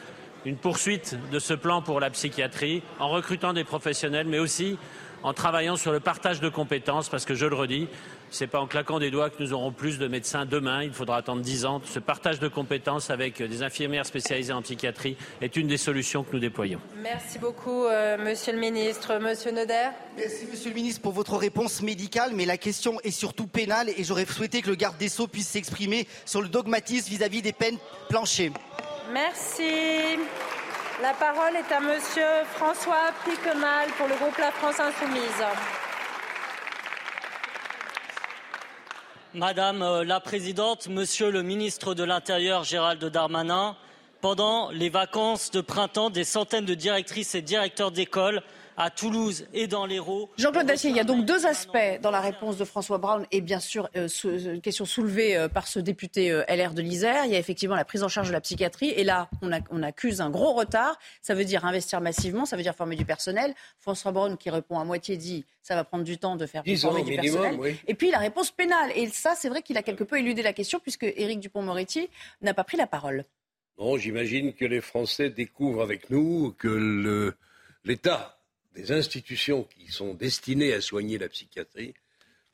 une 0.46 0.58
poursuite 0.58 1.18
de 1.30 1.40
ce 1.40 1.54
plan 1.54 1.82
pour 1.82 2.00
la 2.00 2.10
psychiatrie, 2.10 2.84
en 3.00 3.10
recrutant 3.10 3.52
des 3.52 3.66
professionnels, 3.66 4.28
mais 4.28 4.40
aussi 4.40 4.78
en 5.24 5.34
travaillant 5.34 5.76
sur 5.76 5.92
le 5.92 6.00
partage 6.00 6.40
de 6.40 6.48
compétences, 6.48 7.10
parce 7.10 7.26
que 7.26 7.36
je 7.36 7.46
le 7.46 7.56
redis, 7.56 7.88
ce 8.30 8.44
n'est 8.44 8.48
pas 8.48 8.60
en 8.60 8.68
claquant 8.68 9.00
des 9.00 9.12
doigts 9.12 9.30
que 9.30 9.42
nous 9.42 9.54
aurons 9.54 9.72
plus 9.72 10.00
de 10.00 10.08
médecins 10.08 10.46
demain. 10.46 10.84
Il 10.84 10.94
faudra 10.94 11.18
attendre 11.18 11.42
dix 11.42 11.66
ans. 11.66 11.82
Ce 11.86 12.00
partage 12.00 12.40
de 12.40 12.48
compétences 12.48 13.10
avec 13.10 13.42
des 13.42 13.64
infirmières 13.64 14.06
spécialisées 14.06 14.54
en 14.54 14.62
psychiatrie 14.62 15.18
est 15.42 15.56
une 15.56 15.68
des 15.68 15.78
solutions 15.78 16.24
que 16.24 16.34
nous 16.34 16.40
déployons. 16.40 16.80
Merci 16.98 17.40
beaucoup, 17.40 17.86
euh, 17.86 18.18
Monsieur 18.18 18.54
le 18.54 18.60
Ministre. 18.60 19.18
Monsieur 19.20 19.52
Noder. 19.52 19.90
Merci, 20.18 20.46
Monsieur 20.52 20.70
le 20.70 20.76
Ministre, 20.76 21.02
pour 21.02 21.14
votre 21.14 21.38
réponse 21.38 21.82
médicale. 21.82 22.32
Mais 22.34 22.46
la 22.46 22.58
question 22.58 23.00
est 23.04 23.12
surtout 23.12 23.48
pénale 23.48 23.90
et 23.90 24.04
j'aurais 24.04 24.26
souhaité 24.26 24.62
que 24.62 24.70
le 24.70 24.76
garde 24.76 24.98
des 24.98 25.10
Sceaux 25.10 25.28
puisse 25.28 25.48
s'exprimer 25.48 26.08
sur 26.26 26.42
le 26.42 26.50
dogmatisme 26.50 27.10
vis-à-vis 27.10 27.40
-vis 27.40 27.44
des 27.44 27.54
peines 27.54 27.78
planchées. 28.10 28.52
Merci. 29.14 30.18
La 31.02 31.14
parole 31.14 31.56
est 31.56 31.72
à 31.72 31.80
Monsieur 31.80 32.44
François 32.56 33.12
Piquenal 33.24 33.88
pour 33.98 34.08
le 34.08 34.16
groupe 34.16 34.38
La 34.40 34.52
France 34.52 34.80
Insoumise. 34.80 35.44
Madame 39.34 40.04
la 40.04 40.22
Présidente, 40.22 40.88
Monsieur 40.88 41.30
le 41.32 41.44
Ministre 41.44 41.94
de 41.94 42.04
l'Intérieur 42.04 42.64
Gérald 42.64 43.04
Darmanin, 43.04 43.76
pendant 44.22 44.72
les 44.72 44.90
vacances 44.90 45.52
de 45.52 45.60
printemps, 45.60 46.10
des 46.10 46.24
centaines 46.24 46.66
de 46.66 46.74
directrices 46.74 47.36
et 47.36 47.42
directeurs 47.42 47.92
d'école 47.92 48.42
à 48.78 48.92
Toulouse 48.92 49.48
et 49.54 49.66
dans 49.66 49.88
l'Hérault. 49.88 50.30
Jean-Claude 50.38 50.68
Dacier, 50.68 50.92
il 50.92 50.96
y 50.96 51.00
a 51.00 51.04
donc 51.04 51.26
deux 51.26 51.48
aspects 51.48 52.00
dans 52.02 52.12
la 52.12 52.22
réponse 52.22 52.58
de 52.58 52.64
François 52.64 53.00
Braun 53.00 53.26
et 53.32 53.42
bien 53.42 53.60
sûr 53.60 53.90
euh, 53.96 54.08
une 54.24 54.62
question 54.62 54.86
soulevée 54.86 55.36
euh, 55.36 55.48
par 55.50 55.68
ce 55.68 55.80
député 55.80 56.32
euh, 56.32 56.44
LR 56.48 56.76
de 56.76 56.84
l'Isère. 56.84 57.26
Il 57.26 57.32
y 57.32 57.36
a 57.36 57.40
effectivement 57.40 57.76
la 57.76 57.86
prise 57.86 58.04
en 58.04 58.08
charge 58.08 58.28
de 58.28 58.34
la 58.34 58.42
psychiatrie 58.42 58.90
et 58.90 59.04
là 59.04 59.30
on, 59.42 59.52
a, 59.52 59.62
on, 59.72 59.82
accuse 59.82 60.22
un 60.22 60.30
gros 60.30 60.54
retard. 60.54 61.00
Ça 61.24 61.34
veut 61.34 61.44
dire 61.44 61.66
investir 61.66 62.02
massivement, 62.02 62.46
ça 62.46 62.56
veut 62.56 62.62
dire 62.62 62.76
former 62.76 62.96
du 62.96 63.04
personnel. 63.04 63.56
François 63.80 64.12
Braun 64.12 64.38
qui 64.38 64.52
répond 64.52 64.80
à 64.80 64.86
moitié 64.86 65.18
dit 65.18 65.44
ça 65.64 65.74
va 65.74 65.84
prendre 65.84 66.04
du 66.04 66.20
temps 66.20 66.36
de 66.36 66.46
faire 66.46 66.64
former 66.64 67.04
du 67.04 67.12
minimum, 67.12 67.42
personnel. 67.42 67.60
Oui. 67.60 67.76
Et 67.88 67.96
puis 67.96 68.12
la 68.12 68.20
réponse 68.20 68.52
pénale 68.52 68.92
et 68.96 69.08
ça 69.08 69.34
c'est 69.36 69.50
vrai 69.50 69.64
qu'il 69.64 69.78
a 69.78 69.82
quelque 69.82 70.04
peu 70.04 70.20
éludé 70.20 70.44
la 70.44 70.54
question 70.54 70.80
puisque 70.80 71.04
Éric 71.04 71.40
Dupont-Moretti 71.40 72.10
n'a 72.42 72.54
pas 72.54 72.64
pris 72.64 72.78
la 72.78 72.86
parole. 72.86 73.26
Non, 73.80 73.98
j'imagine 73.98 74.54
que 74.54 74.66
les 74.66 74.82
Français 74.82 75.32
découvrent 75.32 75.82
avec 75.82 76.10
nous 76.12 76.54
que 76.58 77.34
l'État 77.84 78.37
des 78.78 78.92
institutions 78.92 79.64
qui 79.64 79.88
sont 79.88 80.14
destinées 80.14 80.74
à 80.74 80.82
soigner 80.82 81.18
la 81.18 81.30
psychiatrie, 81.30 81.96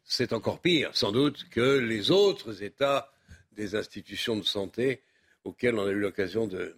c'est 0.05 0.31
encore 0.31 0.62
pire, 0.62 0.95
sans 0.95 1.12
doute, 1.12 1.49
que 1.49 1.77
les 1.77 2.12
autres 2.12 2.63
États 2.63 3.12
des 3.51 3.75
institutions 3.75 4.38
de 4.38 4.43
santé 4.43 5.01
auxquelles 5.43 5.75
on 5.75 5.86
a 5.86 5.91
eu 5.91 5.99
l'occasion 5.99 6.47
de, 6.47 6.77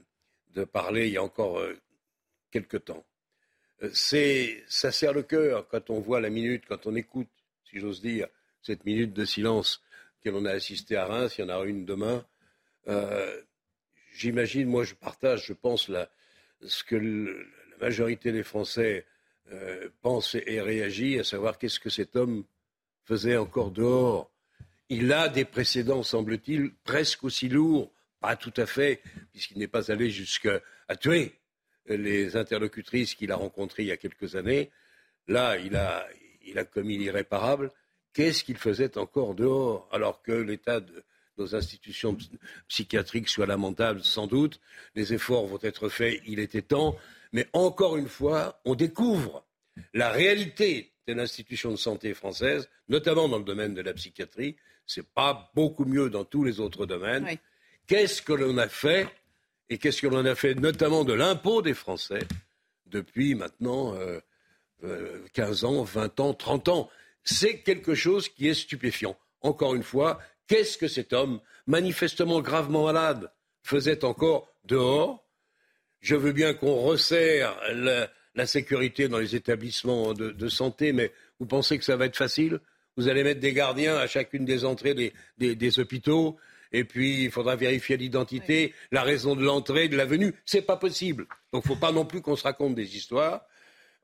parler 0.71 1.07
il 1.07 1.13
y 1.13 1.17
a 1.17 1.23
encore 1.23 1.59
euh, 1.59 1.77
quelque 2.49 2.77
temps. 2.77 3.05
Euh, 3.83 3.91
ça 3.93 4.91
serre 4.91 5.13
le 5.13 5.21
cœur 5.21 5.67
quand 5.67 5.89
on 5.89 5.99
voit 5.99 6.21
la 6.21 6.29
minute, 6.29 6.63
quand 6.65 6.87
on 6.87 6.95
écoute, 6.95 7.27
si 7.69 7.79
j'ose 7.79 8.01
dire, 8.01 8.27
cette 8.63 8.83
minute 8.83 9.13
de 9.13 9.25
silence 9.25 9.81
que 10.23 10.29
l'on 10.29 10.45
a 10.45 10.51
assisté 10.51 10.95
à 10.95 11.05
Reims, 11.05 11.37
il 11.37 11.41
y 11.41 11.43
en 11.43 11.49
aura 11.49 11.65
une 11.65 11.85
demain. 11.85 12.25
Euh, 12.87 13.41
J'imagine, 14.15 14.69
moi 14.69 14.85
je 14.85 14.95
partage, 14.95 15.45
je 15.45 15.53
pense, 15.53 15.89
la, 15.89 16.09
ce 16.61 16.85
que 16.85 16.95
la 16.95 17.77
majorité 17.81 18.31
des 18.31 18.43
Français 18.43 19.05
euh, 19.51 19.89
pense 20.01 20.35
et 20.35 20.61
réagit, 20.61 21.19
à 21.19 21.23
savoir 21.23 21.57
qu'est-ce 21.57 21.79
que 21.79 21.89
cet 21.89 22.15
homme 22.15 22.43
faisait 23.03 23.37
encore 23.37 23.71
dehors. 23.71 24.31
Il 24.89 25.13
a 25.13 25.29
des 25.29 25.45
précédents, 25.45 26.03
semble-t-il, 26.03 26.73
presque 26.83 27.23
aussi 27.23 27.49
lourds, 27.49 27.91
pas 28.19 28.35
tout 28.35 28.53
à 28.57 28.65
fait, 28.65 29.01
puisqu'il 29.31 29.59
n'est 29.59 29.67
pas 29.67 29.91
allé 29.91 30.09
jusqu'à 30.09 30.61
tuer 30.99 31.33
les 31.87 32.35
interlocutrices 32.35 33.13
qu'il 33.15 33.31
a 33.31 33.35
rencontrées 33.35 33.83
il 33.83 33.89
y 33.89 33.91
a 33.91 33.97
quelques 33.97 34.35
années. 34.35 34.71
Là, 35.27 35.57
il 35.57 35.75
a, 35.75 36.07
il 36.45 36.57
a 36.57 36.65
commis 36.65 36.97
l'irréparable. 36.97 37.71
Qu'est-ce 38.13 38.43
qu'il 38.43 38.57
faisait 38.57 38.97
encore 38.97 39.35
dehors, 39.35 39.87
alors 39.91 40.21
que 40.21 40.31
l'état 40.31 40.79
de 40.79 41.03
nos 41.37 41.55
institutions 41.55 42.17
psychiatriques 42.67 43.29
soit 43.29 43.45
lamentable, 43.45 44.03
sans 44.03 44.27
doute. 44.27 44.59
Les 44.95 45.13
efforts 45.13 45.47
vont 45.47 45.59
être 45.61 45.89
faits, 45.89 46.21
il 46.25 46.39
était 46.39 46.61
temps. 46.61 46.97
Mais 47.35 47.49
encore 47.51 47.97
une 47.97 48.07
fois, 48.07 48.61
on 48.63 48.75
découvre 48.75 49.43
la 49.93 50.09
réalité 50.09 50.93
de 51.05 51.11
l'institution 51.11 51.69
de 51.69 51.75
santé 51.75 52.13
française, 52.13 52.69
notamment 52.87 53.27
dans 53.27 53.39
le 53.39 53.43
domaine 53.43 53.73
de 53.73 53.81
la 53.81 53.93
psychiatrie. 53.93 54.55
Ce 54.85 55.01
n'est 55.01 55.07
pas 55.13 55.51
beaucoup 55.53 55.83
mieux 55.83 56.09
dans 56.09 56.23
tous 56.23 56.45
les 56.45 56.61
autres 56.61 56.85
domaines. 56.85 57.25
Oui. 57.25 57.37
Qu'est-ce 57.87 58.21
que 58.21 58.31
l'on 58.31 58.57
a 58.57 58.69
fait 58.69 59.09
et 59.67 59.77
qu'est-ce 59.77 60.01
que 60.01 60.07
l'on 60.07 60.23
a 60.23 60.33
fait 60.33 60.55
notamment 60.55 61.03
de 61.03 61.11
l'impôt 61.11 61.61
des 61.61 61.73
Français 61.73 62.21
depuis 62.85 63.35
maintenant 63.35 63.93
euh, 63.95 64.21
euh, 64.85 65.19
15 65.33 65.65
ans, 65.65 65.83
20 65.83 66.21
ans, 66.21 66.33
30 66.33 66.69
ans? 66.69 66.89
C'est 67.25 67.59
quelque 67.63 67.95
chose 67.95 68.29
qui 68.29 68.47
est 68.47 68.53
stupéfiant. 68.53 69.17
Encore 69.41 69.75
une 69.75 69.83
fois, 69.83 70.21
qu'est-ce 70.47 70.77
que 70.77 70.87
cet 70.87 71.11
homme, 71.11 71.41
manifestement 71.67 72.39
gravement 72.39 72.85
malade, 72.85 73.29
faisait 73.61 74.05
encore 74.05 74.47
dehors 74.63 75.24
je 76.05 76.15
veux 76.15 76.33
bien 76.33 76.53
qu'on 76.53 76.75
resserre 76.75 77.59
la, 77.73 78.07
la, 78.35 78.45
sécurité 78.45 79.07
dans 79.07 79.17
les 79.17 79.35
établissements 79.35 80.13
de, 80.13 80.29
de, 80.29 80.47
santé, 80.49 80.93
mais 80.93 81.11
vous 81.39 81.47
pensez 81.47 81.79
que 81.79 81.83
ça 81.83 81.95
va 81.95 82.05
être 82.05 82.15
facile? 82.15 82.59
Vous 82.95 83.07
allez 83.07 83.23
mettre 83.23 83.39
des 83.39 83.53
gardiens 83.53 83.97
à 83.97 84.05
chacune 84.05 84.45
des 84.45 84.65
entrées 84.65 84.93
des, 84.93 85.13
des, 85.39 85.55
des 85.55 85.79
hôpitaux, 85.79 86.37
et 86.71 86.83
puis 86.83 87.23
il 87.23 87.31
faudra 87.31 87.55
vérifier 87.55 87.97
l'identité, 87.97 88.65
oui. 88.65 88.73
la 88.91 89.01
raison 89.01 89.35
de 89.35 89.43
l'entrée, 89.43 89.87
de 89.87 89.97
la 89.97 90.05
venue. 90.05 90.35
C'est 90.45 90.61
pas 90.61 90.77
possible. 90.77 91.25
Donc 91.51 91.63
il 91.65 91.69
ne 91.69 91.73
faut 91.73 91.79
pas 91.79 91.91
non 91.91 92.05
plus 92.05 92.21
qu'on 92.21 92.35
se 92.35 92.43
raconte 92.43 92.75
des 92.75 92.95
histoires. 92.95 93.41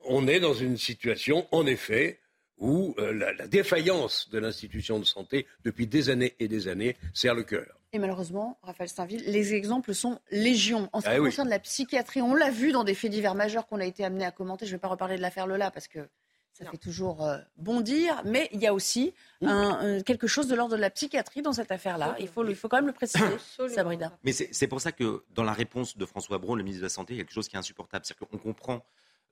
On 0.03 0.27
est 0.27 0.39
dans 0.39 0.55
une 0.55 0.77
situation, 0.77 1.47
en 1.51 1.67
effet, 1.67 2.19
où 2.57 2.95
euh, 2.97 3.13
la, 3.13 3.31
la 3.33 3.47
défaillance 3.47 4.27
de 4.31 4.39
l'institution 4.39 4.97
de 4.97 5.05
santé 5.05 5.45
depuis 5.63 5.85
des 5.85 6.09
années 6.09 6.33
et 6.39 6.47
des 6.47 6.67
années 6.67 6.97
serre 7.13 7.35
le 7.35 7.43
cœur. 7.43 7.80
Et 7.93 7.99
malheureusement, 7.99 8.57
Raphaël 8.63 8.89
Steinville, 8.89 9.23
les 9.25 9.53
exemples 9.53 9.93
sont 9.93 10.19
légion. 10.31 10.89
En 10.93 11.01
ce 11.01 11.07
qui 11.07 11.11
ah 11.13 11.17
concerne 11.17 11.47
oui. 11.47 11.53
la 11.53 11.59
psychiatrie, 11.59 12.21
on 12.21 12.33
l'a 12.33 12.49
vu 12.49 12.71
dans 12.71 12.83
des 12.83 12.93
faits 12.93 13.11
divers 13.11 13.35
majeurs 13.35 13.67
qu'on 13.67 13.79
a 13.79 13.85
été 13.85 14.05
amené 14.05 14.25
à 14.25 14.31
commenter. 14.31 14.65
Je 14.65 14.71
ne 14.71 14.77
vais 14.77 14.81
pas 14.81 14.87
reparler 14.87 15.17
de 15.17 15.21
l'affaire 15.21 15.45
Lola 15.45 15.71
parce 15.71 15.89
que 15.89 16.07
Ça 16.53 16.65
fait 16.69 16.77
toujours 16.77 17.25
euh, 17.25 17.37
bondir, 17.57 18.21
mais 18.23 18.47
il 18.53 18.61
y 18.61 18.67
a 18.67 18.73
aussi 18.73 19.13
quelque 19.41 20.27
chose 20.27 20.47
de 20.47 20.55
l'ordre 20.55 20.75
de 20.75 20.81
la 20.81 20.89
psychiatrie 20.89 21.41
dans 21.41 21.53
cette 21.53 21.71
affaire-là. 21.71 22.15
Il 22.19 22.29
faut, 22.29 22.47
il 22.47 22.55
faut 22.55 22.69
quand 22.69 22.77
même 22.77 22.87
le 22.87 22.93
préciser, 22.93 23.25
Sabrina. 23.75 24.17
Mais 24.23 24.31
c'est 24.31 24.67
pour 24.67 24.79
ça 24.79 24.91
que 24.93 25.23
dans 25.31 25.43
la 25.43 25.53
réponse 25.53 25.97
de 25.97 26.05
François 26.05 26.37
Braun, 26.37 26.55
le 26.55 26.63
ministre 26.63 26.81
de 26.81 26.85
la 26.85 26.89
Santé, 26.89 27.13
il 27.13 27.17
y 27.17 27.19
a 27.19 27.23
quelque 27.23 27.33
chose 27.33 27.49
qui 27.49 27.55
est 27.55 27.59
insupportable. 27.59 28.05
C'est 28.05 28.17
qu'on 28.17 28.37
comprend 28.37 28.85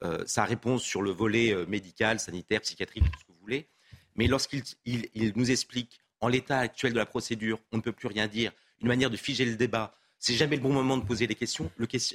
euh, 0.03 0.23
sa 0.25 0.45
réponse 0.45 0.83
sur 0.83 1.01
le 1.01 1.11
volet 1.11 1.53
euh, 1.53 1.65
médical, 1.65 2.21
sanitaire, 2.21 2.61
psychiatrique, 2.61 3.03
tout 3.11 3.19
ce 3.19 3.25
que 3.25 3.31
vous 3.33 3.39
voulez. 3.41 3.67
Mais 4.15 4.27
lorsqu'il 4.27 4.63
il, 4.85 5.33
nous 5.35 5.51
explique, 5.51 5.99
en 6.21 6.27
l'état 6.27 6.59
actuel 6.59 6.93
de 6.93 6.97
la 6.97 7.05
procédure, 7.05 7.59
on 7.71 7.77
ne 7.77 7.81
peut 7.81 7.91
plus 7.91 8.07
rien 8.07 8.27
dire, 8.27 8.51
une 8.81 8.87
manière 8.87 9.09
de 9.09 9.17
figer 9.17 9.45
le 9.45 9.55
débat, 9.55 9.95
c'est 10.19 10.33
jamais 10.33 10.57
le 10.57 10.61
bon 10.61 10.73
moment 10.73 10.97
de 10.97 11.05
poser 11.05 11.27
des 11.27 11.35
questions. 11.35 11.71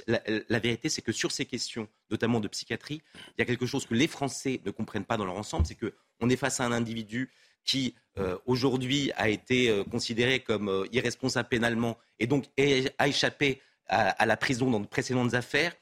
La, 0.07 0.59
vérité, 0.59 0.89
c'est 0.89 1.01
que 1.01 1.11
sur 1.11 1.31
ces 1.31 1.45
questions, 1.45 1.87
notamment 2.11 2.39
de 2.39 2.47
psychiatrie, 2.47 3.01
il 3.15 3.39
y 3.39 3.41
a 3.41 3.45
quelque 3.45 3.65
chose 3.65 3.85
que 3.85 3.95
les 3.95 4.07
Français 4.07 4.61
ne 4.63 4.71
comprennent 4.71 5.05
pas 5.05 5.17
dans 5.17 5.25
leur 5.25 5.35
ensemble, 5.35 5.65
c'est 5.65 5.75
qu'on 5.75 6.29
est 6.29 6.35
face 6.35 6.59
à 6.59 6.65
un 6.65 6.71
individu 6.71 7.31
qui 7.63 7.95
euh, 8.19 8.37
aujourd'hui 8.45 9.11
a 9.15 9.27
été 9.27 9.69
euh, 9.69 9.83
considéré 9.83 10.39
comme 10.39 10.69
euh, 10.69 10.85
irresponsable 10.91 11.49
pénalement 11.49 11.97
et 12.19 12.27
donc 12.27 12.45
a 12.99 13.07
échappé 13.07 13.59
à, 13.87 14.09
à, 14.09 14.25
la 14.27 14.37
prison 14.37 14.69
dans 14.69 14.79
de 14.79 14.87
précédentes 14.87 15.33
affaires, 15.33 15.75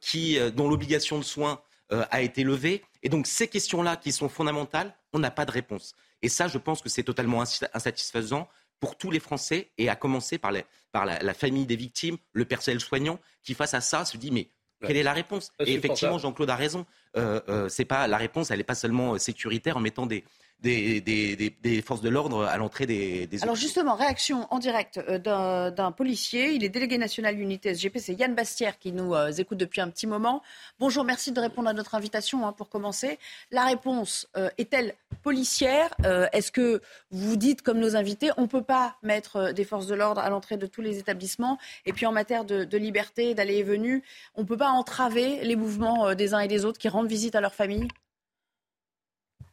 qui, 0.00 0.38
dont 0.54 0.68
l'obligation 0.68 1.18
de 1.18 1.24
soins 1.24 1.60
a 1.90 2.22
été 2.22 2.44
levée. 2.44 2.84
Et 3.02 3.08
donc 3.08 3.26
ces 3.26 3.48
questions-là 3.48 3.96
qui 3.96 4.12
sont 4.12 4.28
fondamentales, 4.28 4.94
on 5.12 5.18
n'a 5.18 5.32
pas 5.32 5.44
de 5.44 5.50
réponse. 5.50 5.96
Et 6.22 6.28
ça, 6.28 6.48
je 6.48 6.58
pense 6.58 6.82
que 6.82 6.88
c'est 6.88 7.02
totalement 7.02 7.42
insatisfaisant 7.42 8.48
pour 8.80 8.96
tous 8.96 9.10
les 9.10 9.20
Français, 9.20 9.70
et 9.78 9.88
à 9.88 9.96
commencer 9.96 10.38
par, 10.38 10.52
la, 10.52 11.34
famille 11.34 11.66
des 11.66 11.76
victimes, 11.76 12.18
le 12.32 12.44
personnel 12.44 12.80
soignant, 12.80 13.18
qui 13.42 13.54
face 13.54 13.74
à 13.74 13.80
ça 13.80 14.04
se 14.04 14.16
dit 14.16 14.30
mais 14.30 14.48
quelle 14.86 14.98
est 14.98 15.02
la 15.02 15.14
réponse? 15.14 15.52
Et 15.60 15.72
effectivement, 15.72 16.18
Jean-Claude 16.18 16.50
a 16.50 16.56
raison. 16.56 16.84
Euh, 17.16 17.40
euh, 17.48 17.68
c'est 17.68 17.86
pas 17.86 18.06
la 18.06 18.18
réponse, 18.18 18.50
elle 18.50 18.58
n'est 18.58 18.64
pas 18.64 18.74
seulement 18.74 19.14
euh, 19.14 19.18
sécuritaire 19.18 19.78
en 19.78 19.80
mettant 19.80 20.04
des, 20.04 20.24
des, 20.62 21.82
forces 21.84 22.00
de 22.00 22.08
l'ordre 22.08 22.44
à 22.44 22.56
l'entrée 22.56 22.86
des, 22.86 23.26
des, 23.26 23.42
Alors 23.42 23.56
justement, 23.56 23.94
réaction 23.94 24.46
en 24.50 24.58
direct 24.58 24.98
euh, 24.98 25.70
d'un 25.70 25.92
policier. 25.92 26.52
Il 26.52 26.64
est 26.64 26.68
délégué 26.68 26.98
national 26.98 27.36
d'unité 27.36 27.74
SGP. 27.74 27.98
C'est 27.98 28.14
Yann 28.14 28.34
Bastière 28.34 28.78
qui 28.78 28.92
nous 28.92 29.14
euh, 29.14 29.30
écoute 29.32 29.58
depuis 29.58 29.80
un 29.80 29.88
petit 29.88 30.06
moment. 30.06 30.42
Bonjour, 30.78 31.04
merci 31.04 31.32
de 31.32 31.40
répondre 31.40 31.68
à 31.68 31.72
notre 31.72 31.94
invitation 31.94 32.46
hein, 32.46 32.52
pour 32.52 32.68
commencer. 32.68 33.18
La 33.50 33.64
réponse 33.64 34.28
euh, 34.36 34.48
est-elle 34.58 34.94
policière? 35.22 35.90
Est-ce 36.32 36.52
que 36.52 36.80
vous 37.10 37.36
dites, 37.36 37.62
comme 37.62 37.78
nos 37.78 37.96
invités, 37.96 38.30
on 38.36 38.42
ne 38.42 38.46
peut 38.46 38.62
pas 38.62 38.96
mettre 39.02 39.52
des 39.52 39.64
forces 39.64 39.86
de 39.86 39.94
l'ordre 39.94 40.20
à 40.20 40.30
l'entrée 40.30 40.56
de 40.56 40.66
tous 40.66 40.82
les 40.82 40.98
établissements? 40.98 41.58
Et 41.84 41.92
puis 41.92 42.06
en 42.06 42.12
matière 42.12 42.44
de, 42.44 42.76
liberté, 42.76 43.34
d'aller 43.34 43.56
et 43.56 43.62
venue, 43.62 44.02
on 44.34 44.42
ne 44.42 44.46
peut 44.46 44.56
pas 44.56 44.68
entraver 44.68 45.40
les 45.42 45.56
mouvements 45.56 46.14
des 46.14 46.34
uns 46.34 46.40
et 46.40 46.48
des 46.48 46.64
autres 46.64 46.78
qui 46.78 46.88
rendent 46.88 47.08
visite 47.08 47.34
à 47.34 47.40
leur 47.40 47.54
famille? 47.54 47.88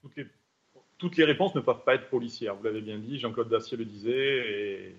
Toutes 0.02 0.16
les 0.16 0.26
réponses 1.24 1.56
ne 1.56 1.62
peuvent 1.62 1.84
pas 1.86 1.96
être 1.96 2.10
policières. 2.10 2.56
Vous 2.56 2.64
l'avez 2.64 2.82
bien 2.82 2.98
dit, 2.98 3.20
Jean-Claude 3.20 3.50
Dacier 3.50 3.78
le 3.78 3.86
disait, 3.86 4.12
et, 4.12 4.96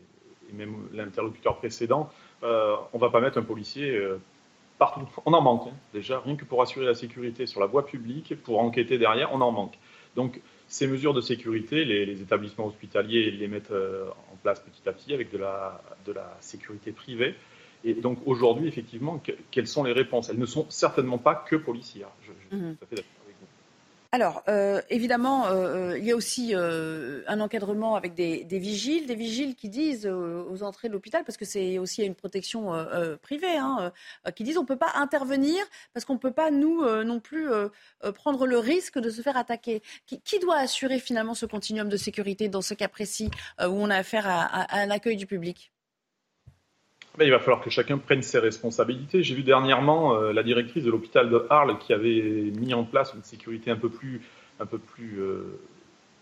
même 0.52 0.88
l'interlocuteur 0.92 1.56
précédent. 1.58 2.10
Euh, 2.42 2.76
on 2.92 2.98
ne 2.98 3.00
va 3.00 3.10
pas 3.10 3.20
mettre 3.20 3.38
un 3.38 3.42
policier 3.42 3.90
euh, 3.90 4.20
partout. 4.78 5.08
On 5.26 5.32
en 5.32 5.40
manque, 5.40 5.68
hein, 5.68 5.76
déjà, 5.92 6.20
rien 6.20 6.36
que 6.36 6.44
pour 6.44 6.62
assurer 6.62 6.86
la 6.86 6.94
sécurité 6.94 7.46
sur 7.46 7.60
la 7.60 7.66
voie 7.66 7.86
publique, 7.86 8.34
pour 8.42 8.60
enquêter 8.60 8.98
derrière, 8.98 9.32
on 9.32 9.40
en 9.40 9.52
manque. 9.52 9.78
Donc, 10.16 10.40
ces 10.68 10.86
mesures 10.86 11.14
de 11.14 11.20
sécurité, 11.20 11.84
les, 11.84 12.22
établissements 12.22 12.66
hospitaliers 12.66 13.30
les 13.30 13.48
mettent 13.48 13.70
euh, 13.70 14.06
en 14.32 14.36
place 14.36 14.60
petit 14.60 14.88
à 14.88 14.92
petit 14.92 15.12
avec 15.12 15.30
de 15.30 15.38
la, 15.38 15.82
de 16.06 16.12
la 16.12 16.36
sécurité 16.40 16.92
privée. 16.92 17.34
Et 17.86 17.92
donc 17.92 18.18
aujourd'hui, 18.24 18.66
effectivement, 18.66 19.22
quelles 19.50 19.66
sont 19.66 19.84
les 19.84 19.92
réponses? 19.92 20.30
Elles 20.30 20.38
ne 20.38 20.46
sont 20.46 20.64
certainement 20.70 21.18
pas 21.18 21.34
que 21.34 21.56
policières. 21.56 22.08
Je, 22.22 22.32
je 22.32 22.56
suis 22.56 22.64
mmh. 22.64 22.76
tout 22.76 22.84
à 22.84 22.86
fait 22.86 22.96
d'accord. 22.96 23.23
Alors, 24.14 24.44
euh, 24.46 24.80
évidemment, 24.90 25.48
euh, 25.48 25.94
euh, 25.94 25.98
il 25.98 26.04
y 26.04 26.12
a 26.12 26.14
aussi 26.14 26.54
un 26.54 27.40
encadrement 27.40 27.96
avec 27.96 28.14
des, 28.14 28.46
vigiles, 28.48 29.08
des 29.08 29.16
vigiles 29.16 29.56
qui 29.56 29.68
disent 29.68 30.06
aux 30.06 30.62
entrées 30.62 30.86
de 30.86 30.92
l'hôpital, 30.92 31.24
parce 31.24 31.36
que 31.36 31.44
c'est 31.44 31.80
aussi 31.80 32.04
une 32.04 32.14
protection 32.14 32.70
privée, 33.22 33.56
hein, 33.56 33.92
qui 34.36 34.44
disent 34.44 34.56
on 34.56 34.62
ne 34.62 34.68
peut 34.68 34.76
pas 34.76 34.92
intervenir 34.94 35.64
parce 35.92 36.04
qu'on 36.04 36.14
ne 36.14 36.20
peut 36.20 36.30
pas, 36.30 36.52
nous, 36.52 36.84
non 37.02 37.18
plus, 37.18 37.48
prendre 38.14 38.46
le 38.46 38.58
risque 38.58 39.00
de 39.00 39.10
se 39.10 39.20
faire 39.20 39.36
attaquer. 39.36 39.82
Qui, 40.06 40.38
doit 40.38 40.58
assurer 40.58 41.00
finalement 41.00 41.34
ce 41.34 41.46
continuum 41.46 41.88
de 41.88 41.96
sécurité 41.96 42.48
dans 42.48 42.62
ce 42.62 42.74
cas 42.74 42.86
précis 42.86 43.32
où 43.60 43.64
on 43.64 43.90
a 43.90 43.96
affaire 43.96 44.28
à, 44.28 44.44
à 44.44 44.78
un 44.78 44.90
accueil 44.90 45.16
du 45.16 45.26
public? 45.26 45.73
Il 47.22 47.30
va 47.30 47.38
falloir 47.38 47.62
que 47.62 47.70
chacun 47.70 47.98
prenne 47.98 48.22
ses 48.22 48.38
responsabilités. 48.38 49.22
J'ai 49.22 49.34
vu 49.34 49.42
dernièrement 49.42 50.16
euh, 50.16 50.32
la 50.32 50.42
directrice 50.42 50.82
de 50.82 50.90
l'hôpital 50.90 51.30
de 51.30 51.46
Arles 51.48 51.78
qui 51.78 51.92
avait 51.92 52.50
mis 52.58 52.74
en 52.74 52.84
place 52.84 53.12
une 53.14 53.22
sécurité 53.22 53.70
un 53.70 53.76
peu 53.76 53.88
plus, 53.88 54.20
euh, 55.20 55.58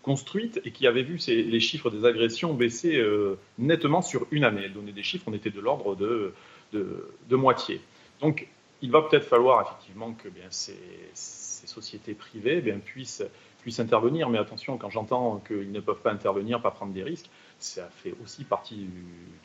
construite 0.03 0.59
et 0.65 0.71
qui 0.71 0.85
avait 0.85 1.03
vu 1.03 1.17
les 1.27 1.59
chiffres 1.61 1.89
des 1.89 2.05
agressions 2.05 2.53
baisser 2.53 2.97
euh, 2.97 3.37
nettement 3.57 4.01
sur 4.01 4.27
une 4.31 4.43
année. 4.43 4.63
Elle 4.65 4.73
donnait 4.73 4.91
des 4.91 5.03
chiffres, 5.03 5.23
on 5.27 5.33
était 5.33 5.49
de 5.49 5.61
l'ordre 5.61 5.95
de, 5.95 7.35
moitié. 7.35 7.81
Donc, 8.21 8.47
il 8.81 8.91
va 8.91 9.01
peut-être 9.01 9.25
falloir 9.25 9.61
effectivement 9.61 10.11
que 10.11 10.27
bien, 10.27 10.45
ces, 10.49 10.77
sociétés 11.13 12.13
privées 12.13 12.59
bien, 12.59 12.79
puissent, 12.79 13.23
puissent 13.61 13.79
intervenir. 13.79 14.29
Mais 14.29 14.37
attention, 14.37 14.77
quand 14.77 14.89
j'entends 14.89 15.41
qu'ils 15.47 15.71
ne 15.71 15.79
peuvent 15.79 16.01
pas 16.01 16.11
intervenir, 16.11 16.61
pas 16.61 16.71
prendre 16.71 16.91
des 16.91 17.03
risques, 17.03 17.29
ça 17.63 17.89
fait 18.03 18.13
aussi 18.23 18.43
partie 18.43 18.87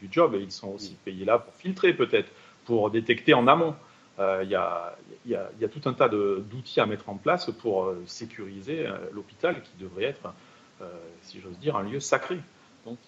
du, 0.00 0.08
job 0.10 0.34
et 0.34 0.38
ils 0.38 0.52
sont 0.52 0.68
aussi 0.68 0.96
payés 1.04 1.24
là 1.24 1.38
pour 1.38 1.54
filtrer 1.54 1.92
peut-être, 1.92 2.30
pour 2.64 2.90
détecter 2.90 3.34
en 3.34 3.46
amont. 3.46 3.74
Euh, 4.18 4.40
il 4.42 4.50
y, 4.50 4.54
a, 4.56 5.68
tout 5.68 5.88
un 5.88 5.92
tas 5.92 6.08
d'outils 6.08 6.80
à 6.80 6.86
mettre 6.86 7.08
en 7.08 7.16
place 7.16 7.50
pour 7.50 7.84
euh, 7.84 8.02
sécuriser 8.06 8.86
euh, 8.86 8.96
l'hôpital 9.12 9.62
qui 9.62 9.70
devrait 9.78 10.04
être, 10.04 10.32
si 11.22 11.40
j'ose 11.40 11.58
dire, 11.58 11.76
un 11.76 11.82
lieu 11.82 12.00
sacré. 12.00 12.38
Donc, 12.84 12.98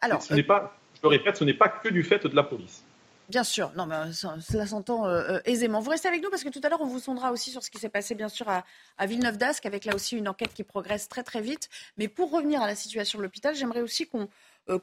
Alors, 0.00 0.22
ce 0.22 0.34
n'est 0.34 0.42
pas, 0.42 0.76
je 0.94 1.00
le 1.02 1.08
répète, 1.08 1.36
ce 1.36 1.44
n'est 1.44 1.54
pas 1.54 1.68
que 1.68 1.88
du 1.88 2.02
fait 2.02 2.26
de 2.26 2.36
la 2.36 2.42
police. 2.42 2.84
Bien 3.30 3.44
sûr, 3.44 3.70
non, 3.76 3.86
mais 3.86 3.94
euh, 3.94 4.12
cela 4.40 4.66
s'entend 4.66 5.06
euh, 5.06 5.36
euh, 5.36 5.40
aisément. 5.44 5.78
Vous 5.78 5.90
restez 5.90 6.08
avec 6.08 6.20
nous 6.20 6.30
parce 6.30 6.42
que 6.42 6.48
tout 6.48 6.60
à 6.64 6.68
l'heure, 6.68 6.80
on 6.80 6.86
vous 6.86 6.98
sondera 6.98 7.30
aussi 7.30 7.52
sur 7.52 7.62
ce 7.62 7.70
qui 7.70 7.78
s'est 7.78 7.88
passé, 7.88 8.16
bien 8.16 8.28
sûr, 8.28 8.48
à, 8.48 9.06
Villeneuve 9.06 9.36
d'Ascq, 9.36 9.66
avec 9.66 9.84
là 9.84 9.94
aussi 9.94 10.16
une 10.16 10.26
enquête 10.26 10.52
qui 10.52 10.64
progresse 10.64 11.08
très, 11.08 11.22
très 11.22 11.40
vite. 11.40 11.68
Mais 11.96 12.08
pour 12.08 12.32
revenir 12.32 12.60
à 12.60 12.66
la 12.66 12.74
situation 12.74 13.18
de 13.18 13.22
l'hôpital, 13.22 13.54
j'aimerais 13.54 13.82
aussi 13.82 14.08
qu'on 14.08 14.28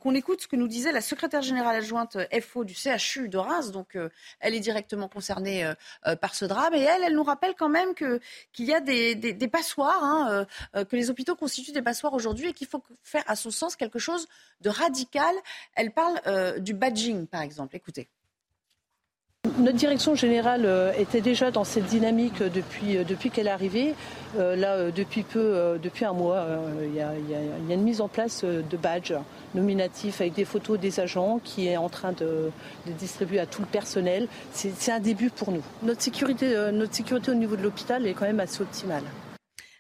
qu'on 0.01 0.15
écoute 0.15 0.41
ce 0.41 0.47
que 0.47 0.57
nous 0.57 0.67
disait 0.67 0.91
la 0.91 0.99
secrétaire 0.99 1.41
générale 1.41 1.77
adjointe 1.77 2.17
FO 2.41 2.65
du 2.65 2.73
CHU 2.73 3.29
de 3.29 3.38
Reims. 3.38 3.71
Donc, 3.71 3.97
elle 4.39 4.53
est 4.53 4.60
directement 4.60 5.07
concernée 5.07 5.71
par 6.19 6.36
ce 6.36 6.43
drame. 6.43 6.73
Et 6.73 6.81
elle, 6.81 7.03
elle 7.05 7.13
nous 7.13 7.23
rappelle 7.23 7.53
quand 7.55 7.69
même 7.69 7.93
qu'il 7.95 8.65
y 8.65 8.73
a 8.73 8.81
des, 8.81 9.15
des, 9.15 9.47
passoires, 9.47 10.03
hein, 10.03 10.45
que 10.73 10.95
les 10.95 11.10
hôpitaux 11.10 11.38
constituent 11.38 11.71
des 11.71 11.81
passoires 11.81 12.13
aujourd'hui 12.13 12.49
et 12.49 12.53
qu'il 12.53 12.67
faut 12.67 12.83
faire, 13.01 13.23
à 13.27 13.38
son 13.38 13.51
sens, 13.51 13.77
quelque 13.77 13.99
chose 13.99 14.27
de 14.60 14.69
radical. 14.69 15.33
Elle 15.75 15.93
parle 15.93 16.60
du 16.60 16.73
badging, 16.73 17.25
par 17.27 17.41
exemple. 17.41 17.75
Écoutez. 17.75 18.10
Notre 19.59 19.77
direction 19.77 20.13
générale 20.13 20.65
euh, 20.65 20.93
était 20.99 21.21
déjà 21.21 21.49
dans 21.49 21.63
cette 21.63 21.85
dynamique 21.85 22.43
depuis, 22.43 22.97
euh, 22.97 23.03
depuis 23.03 23.31
qu'elle 23.31 23.47
est 23.47 23.51
arrivée. 23.51 23.95
Euh, 24.37 24.55
là, 24.55 24.91
depuis 24.91 25.23
peu, 25.23 25.79
depuis 25.81 26.05
un 26.05 26.13
mois, 26.13 26.45
il 26.83 26.93
y, 26.93 27.01
a, 27.01 27.13
une 27.73 27.81
mise 27.81 28.01
en 28.01 28.07
place 28.07 28.43
de 28.43 28.77
badges 28.77 29.15
nominatifs 29.55 30.21
avec 30.21 30.33
des 30.33 30.45
photos 30.45 30.79
des 30.79 30.99
agents 30.99 31.39
qui 31.43 31.67
est 31.67 31.77
en 31.77 31.89
train 31.89 32.11
de, 32.11 32.51
distribuer 32.99 33.39
à 33.39 33.47
tout 33.47 33.61
le 33.61 33.67
personnel. 33.67 34.27
C'est 34.51 34.91
un 34.91 34.99
début 34.99 35.31
pour 35.31 35.51
nous. 35.51 35.63
Notre 35.81 36.01
sécurité, 36.01 36.53
notre 36.71 36.93
sécurité 36.93 37.31
au 37.31 37.35
niveau 37.35 37.55
de 37.55 37.63
l'hôpital 37.63 38.05
est 38.05 38.13
quand 38.13 38.25
même 38.25 38.39
assez 38.39 38.61
optimale. 38.61 39.03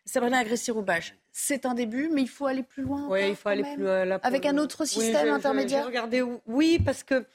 Sabrina 0.05 0.39
Agresti-Roubache, 0.39 1.15
c'est 1.31 1.65
un 1.65 1.73
début, 1.73 2.09
mais 2.11 2.21
il 2.21 2.29
faut 2.29 2.47
aller 2.47 2.63
plus 2.63 2.83
loin. 2.83 3.05
Oui, 3.09 3.29
il 3.29 3.35
faut 3.35 3.49
aller 3.49 3.63
plus 3.75 3.83
loin. 3.83 4.17
Avec 4.23 4.45
un 4.45 4.57
autre 4.57 4.85
système 4.85 5.29
intermédiaire. 5.29 5.85
Regardez, 5.85 6.23
oui, 6.47 6.79
parce 6.83 7.03
que 7.03 7.25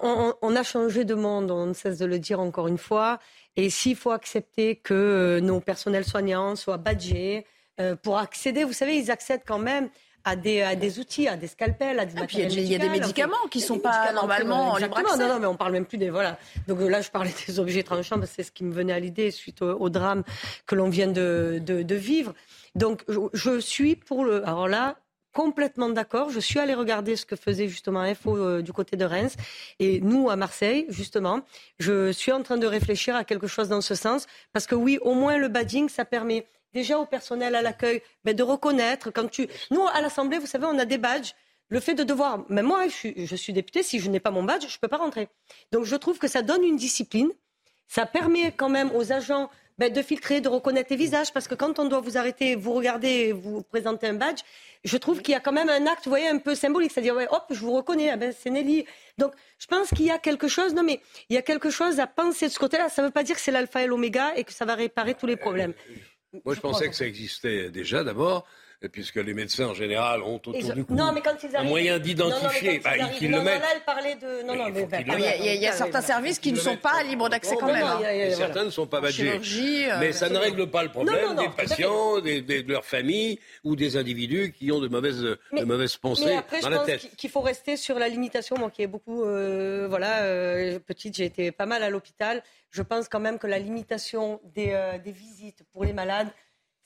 on, 0.00 0.56
a 0.56 0.62
changé 0.62 1.04
de 1.04 1.14
monde, 1.14 1.50
on 1.50 1.66
ne 1.66 1.72
cesse 1.72 1.98
de 1.98 2.06
le 2.06 2.18
dire 2.18 2.40
encore 2.40 2.68
une 2.68 2.78
fois. 2.78 3.18
Et 3.56 3.70
s'il 3.70 3.96
faut 3.96 4.10
accepter 4.10 4.76
que 4.76 4.94
euh, 4.94 5.40
nos 5.40 5.60
personnels 5.60 6.04
soignants 6.04 6.56
soient 6.56 6.76
badgés 6.76 7.46
euh, 7.80 7.96
pour 7.96 8.18
accéder, 8.18 8.64
vous 8.64 8.72
savez, 8.72 8.96
ils 8.96 9.10
accèdent 9.10 9.42
quand 9.46 9.58
même 9.58 9.88
à 10.24 10.36
des, 10.36 10.98
outils, 10.98 11.28
à 11.28 11.36
des 11.36 11.46
scalpels, 11.46 11.98
à 11.98 12.04
des 12.04 12.12
ah, 12.18 12.26
Il 12.30 12.60
y, 12.60 12.74
a 12.74 12.78
des 12.78 12.90
médicaments 12.90 13.36
qui 13.50 13.58
ne 13.58 13.64
sont 13.64 13.78
pas 13.78 14.12
normalement 14.12 14.76
Exactement, 14.76 15.16
non, 15.16 15.28
non, 15.28 15.40
mais 15.40 15.46
on 15.46 15.56
parle 15.56 15.72
même 15.72 15.86
plus 15.86 15.96
des 15.96 16.10
voilà. 16.10 16.38
Donc 16.68 16.78
euh, 16.80 16.90
là, 16.90 17.00
je 17.00 17.10
parlais 17.10 17.30
des 17.46 17.58
objets 17.58 17.82
tranchants, 17.82 18.20
c'est 18.26 18.42
ce 18.42 18.52
qui 18.52 18.64
me 18.64 18.72
venait 18.72 18.92
à 18.92 19.00
l'idée 19.00 19.30
suite 19.30 19.62
au, 19.62 19.88
drame 19.88 20.22
que 20.66 20.74
l'on 20.74 20.90
vient 20.90 21.08
de, 21.08 21.94
vivre. 21.94 22.34
Donc 22.74 23.04
je 23.32 23.58
suis 23.58 23.96
pour 23.96 24.24
le. 24.24 24.46
Alors 24.46 24.68
là, 24.68 24.96
complètement 25.32 25.88
d'accord. 25.88 26.30
Je 26.30 26.40
suis 26.40 26.58
allée 26.58 26.74
regarder 26.74 27.16
ce 27.16 27.26
que 27.26 27.36
faisait 27.36 27.68
justement 27.68 28.00
Info 28.00 28.36
euh, 28.36 28.62
du 28.62 28.72
côté 28.72 28.96
de 28.96 29.04
Reims. 29.04 29.36
Et 29.78 30.00
nous, 30.00 30.30
à 30.30 30.36
Marseille, 30.36 30.86
justement, 30.88 31.40
je 31.78 32.12
suis 32.12 32.32
en 32.32 32.42
train 32.42 32.56
de 32.56 32.66
réfléchir 32.66 33.14
à 33.16 33.24
quelque 33.24 33.46
chose 33.46 33.68
dans 33.68 33.80
ce 33.80 33.94
sens. 33.94 34.26
Parce 34.52 34.66
que 34.66 34.74
oui, 34.74 34.98
au 35.02 35.14
moins 35.14 35.38
le 35.38 35.48
badging, 35.48 35.88
ça 35.88 36.04
permet 36.04 36.46
déjà 36.72 36.98
au 36.98 37.06
personnel 37.06 37.54
à 37.54 37.62
l'accueil 37.62 38.02
ben, 38.24 38.34
de 38.34 38.42
reconnaître. 38.42 39.10
Quand 39.10 39.28
tu... 39.28 39.48
Nous, 39.70 39.86
à 39.92 40.00
l'Assemblée, 40.00 40.38
vous 40.38 40.46
savez, 40.46 40.66
on 40.66 40.78
a 40.78 40.84
des 40.84 40.98
badges. 40.98 41.32
Le 41.68 41.78
fait 41.78 41.94
de 41.94 42.02
devoir, 42.02 42.44
même 42.48 42.66
moi, 42.66 42.88
je 42.88 42.92
suis, 42.92 43.26
je 43.26 43.36
suis 43.36 43.52
députée, 43.52 43.84
si 43.84 44.00
je 44.00 44.10
n'ai 44.10 44.18
pas 44.18 44.32
mon 44.32 44.42
badge, 44.42 44.62
je 44.62 44.74
ne 44.74 44.78
peux 44.80 44.88
pas 44.88 44.96
rentrer. 44.96 45.28
Donc 45.70 45.84
je 45.84 45.94
trouve 45.94 46.18
que 46.18 46.26
ça 46.26 46.42
donne 46.42 46.64
une 46.64 46.76
discipline. 46.76 47.30
Ça 47.86 48.06
permet 48.06 48.50
quand 48.52 48.68
même 48.68 48.90
aux 48.94 49.12
agents 49.12 49.50
ben, 49.80 49.90
de 49.90 50.02
filtrer, 50.02 50.42
de 50.42 50.48
reconnaître 50.50 50.90
les 50.90 50.96
visages, 50.96 51.32
parce 51.32 51.48
que 51.48 51.54
quand 51.54 51.78
on 51.78 51.86
doit 51.86 52.00
vous 52.00 52.18
arrêter, 52.18 52.54
vous 52.54 52.74
regarder, 52.74 53.32
vous 53.32 53.62
présenter 53.62 54.08
un 54.08 54.12
badge, 54.12 54.40
je 54.84 54.98
trouve 54.98 55.22
qu'il 55.22 55.32
y 55.32 55.34
a 55.34 55.40
quand 55.40 55.52
même 55.52 55.70
un 55.70 55.86
acte, 55.86 56.04
vous 56.04 56.10
voyez, 56.10 56.28
un 56.28 56.36
peu 56.36 56.54
symbolique, 56.54 56.92
c'est-à-dire, 56.92 57.16
ouais, 57.16 57.26
hop, 57.30 57.44
je 57.48 57.60
vous 57.60 57.72
reconnais, 57.72 58.10
ah 58.10 58.18
ben, 58.18 58.30
c'est 58.38 58.50
Nelly. 58.50 58.84
Donc, 59.16 59.32
je 59.58 59.66
pense 59.66 59.88
qu'il 59.88 60.04
y 60.04 60.10
a 60.10 60.18
quelque 60.18 60.48
chose, 60.48 60.74
non 60.74 60.82
mais, 60.82 61.00
il 61.30 61.34
y 61.34 61.38
a 61.38 61.42
quelque 61.42 61.70
chose 61.70 61.98
à 61.98 62.06
penser 62.06 62.48
de 62.48 62.52
ce 62.52 62.58
côté-là. 62.58 62.90
Ça 62.90 63.00
ne 63.00 63.06
veut 63.06 63.12
pas 63.12 63.22
dire 63.22 63.36
que 63.36 63.40
c'est 63.40 63.52
l'alpha 63.52 63.82
et 63.82 63.86
l'oméga 63.86 64.34
et 64.36 64.44
que 64.44 64.52
ça 64.52 64.66
va 64.66 64.74
réparer 64.74 65.14
tous 65.14 65.26
les 65.26 65.36
problèmes. 65.36 65.72
Moi, 66.44 66.54
je 66.54 66.60
pensais 66.60 66.86
que 66.90 66.94
ça 66.94 67.06
existait 67.06 67.70
déjà 67.70 68.04
d'abord 68.04 68.46
puisque 68.88 69.16
les 69.16 69.34
médecins 69.34 69.66
en 69.66 69.74
général 69.74 70.22
ont 70.22 70.36
autour 70.36 70.54
du 70.54 70.84
cou 70.84 70.94
non, 70.94 71.12
mais 71.12 71.20
quand 71.20 71.36
ils 71.42 71.54
un 71.54 71.64
moyen 71.64 71.98
d'identifier, 71.98 72.78
bah, 72.78 72.92
qu'ils 73.18 73.30
le 73.30 73.42
mettent. 73.42 73.62
de... 74.20 74.46
non, 74.46 74.56
non, 74.56 74.70
mais, 74.70 75.38
il 75.40 75.60
y 75.60 75.66
a, 75.66 75.72
certains 75.72 76.00
services 76.00 76.38
qui 76.38 76.52
ne 76.52 76.58
sont 76.58 76.76
pas 76.76 77.02
libres 77.02 77.28
d'accès 77.28 77.56
quand 77.56 77.66
même. 77.66 77.84
Hein. 77.84 78.00
Certains 78.34 78.64
ne 78.64 78.70
sont 78.70 78.86
pas 78.86 79.00
badgés. 79.00 79.40
mais 80.00 80.12
ça 80.12 80.28
ne 80.28 80.38
règle 80.38 80.68
pas 80.68 80.82
le 80.82 80.90
problème 80.90 81.36
des 81.36 81.48
patients, 81.48 82.20
de 82.20 82.70
leurs 82.70 82.84
familles 82.84 83.38
ou 83.64 83.76
des 83.76 83.96
individus 83.96 84.52
qui 84.56 84.72
ont 84.72 84.80
de 84.80 84.88
mauvaises, 84.88 85.22
de 85.22 85.64
mauvaises 85.64 85.96
pensées 85.96 86.34
dans 86.34 86.60
je 86.62 86.68
la 86.68 86.78
tête. 86.80 87.02
pense 87.02 87.10
qu'il 87.16 87.30
faut 87.30 87.40
rester 87.40 87.76
sur 87.76 87.98
la 87.98 88.08
limitation. 88.08 88.56
Moi 88.58 88.70
qui 88.70 88.82
ai 88.82 88.86
beaucoup, 88.86 89.24
euh, 89.24 89.86
voilà, 89.88 90.22
euh, 90.22 90.78
petite, 90.78 91.16
j'ai 91.16 91.24
été 91.24 91.52
pas 91.52 91.66
mal 91.66 91.82
à 91.82 91.90
l'hôpital. 91.90 92.42
Je 92.70 92.82
pense 92.82 93.08
quand 93.08 93.20
même 93.20 93.38
que 93.38 93.46
la 93.46 93.58
limitation 93.58 94.40
des, 94.44 94.70
euh, 94.72 94.98
des 94.98 95.12
visites 95.12 95.64
pour 95.72 95.84
les 95.84 95.92
malades, 95.92 96.28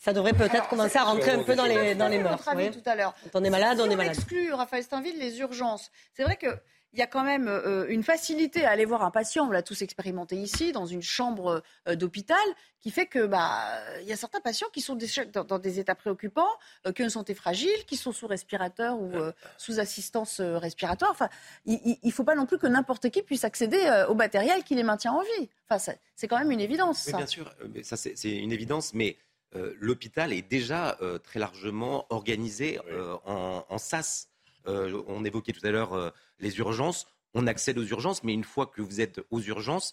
ça 0.04 0.12
devrait 0.12 0.34
peut-être 0.34 0.68
commencer 0.68 0.98
à 0.98 1.04
rentrer 1.04 1.30
un 1.30 1.42
peu 1.42 1.54
dans 1.54 1.64
les, 1.64 1.94
dans 1.94 2.08
les 2.08 2.18
mœurs. 2.18 2.44
tout 2.44 2.82
à 2.84 2.94
l'heure. 2.94 3.14
Quand 3.32 3.40
on 3.40 3.44
est 3.44 3.48
malade, 3.48 3.80
on 3.80 3.88
est 3.88 3.96
malade. 3.96 4.14
exclut, 4.14 4.52
Raphaël 4.52 4.82
Steinville, 4.82 5.18
les 5.18 5.40
urgences. 5.40 5.90
C'est 6.12 6.24
vrai 6.24 6.36
qu'il 6.36 6.58
y 6.92 7.00
a 7.00 7.06
quand 7.06 7.24
même 7.24 7.48
euh, 7.48 7.86
une 7.88 8.02
facilité 8.02 8.66
à 8.66 8.70
aller 8.72 8.84
voir 8.84 9.02
un 9.02 9.10
patient, 9.10 9.46
on 9.46 9.50
l'a 9.50 9.62
tous 9.62 9.80
expérimenté 9.80 10.36
ici, 10.36 10.72
dans 10.72 10.84
une 10.84 11.00
chambre 11.00 11.62
euh, 11.88 11.96
d'hôpital, 11.96 12.36
qui 12.80 12.90
fait 12.90 13.06
que 13.06 13.24
bah 13.24 13.66
il 14.02 14.06
y 14.06 14.12
a 14.12 14.16
certains 14.16 14.42
patients 14.42 14.68
qui 14.74 14.82
sont 14.82 14.98
dans, 15.32 15.58
des 15.58 15.78
états 15.78 15.94
préoccupants, 15.94 16.52
euh, 16.86 16.92
qui 16.92 17.00
ont 17.00 17.06
une 17.06 17.10
santé 17.10 17.32
fragile, 17.32 17.86
qui 17.86 17.96
sont 17.96 18.12
sous 18.12 18.26
respirateur 18.26 19.00
ou 19.00 19.10
sous 19.56 19.80
assistance 19.80 20.42
respiratoire. 20.42 21.12
Enfin, 21.12 21.30
il 21.64 21.96
ne 22.04 22.10
faut 22.10 22.24
pas 22.24 22.34
non 22.34 22.44
plus 22.44 22.58
que 22.58 22.66
n'importe 22.66 23.08
qui 23.08 23.22
puisse 23.22 23.44
accéder 23.44 24.04
au 24.10 24.14
matériel 24.14 24.64
qui 24.64 24.74
les 24.74 24.82
maintient 24.82 25.12
en 25.12 25.22
vie. 25.22 25.48
Enfin, 25.66 25.94
c'est 26.14 26.28
quand 26.28 26.38
même 26.38 26.50
une 26.50 26.60
évidence. 26.60 27.08
Bien 27.08 27.26
sûr, 27.26 27.50
ça 27.82 27.96
c'est 27.96 28.30
une 28.30 28.52
évidence, 28.52 28.92
mais 28.92 29.16
euh, 29.56 29.74
l'hôpital 29.78 30.32
est 30.32 30.42
déjà 30.42 30.98
euh, 31.00 31.18
très 31.18 31.38
largement 31.38 32.06
organisé 32.10 32.80
euh, 32.90 33.16
en, 33.24 33.78
SAS. 33.78 34.28
on 34.66 35.24
évoquait 35.24 35.52
tout 35.52 35.64
à 35.66 35.70
l'heure 35.70 36.12
les 36.40 36.58
urgences. 36.58 37.06
On 37.34 37.46
accède 37.46 37.78
aux 37.78 37.84
urgences, 37.84 38.22
mais 38.22 38.32
une 38.32 38.44
fois 38.44 38.66
que 38.66 38.80
vous 38.80 39.00
êtes 39.00 39.20
aux 39.30 39.40
urgences, 39.40 39.92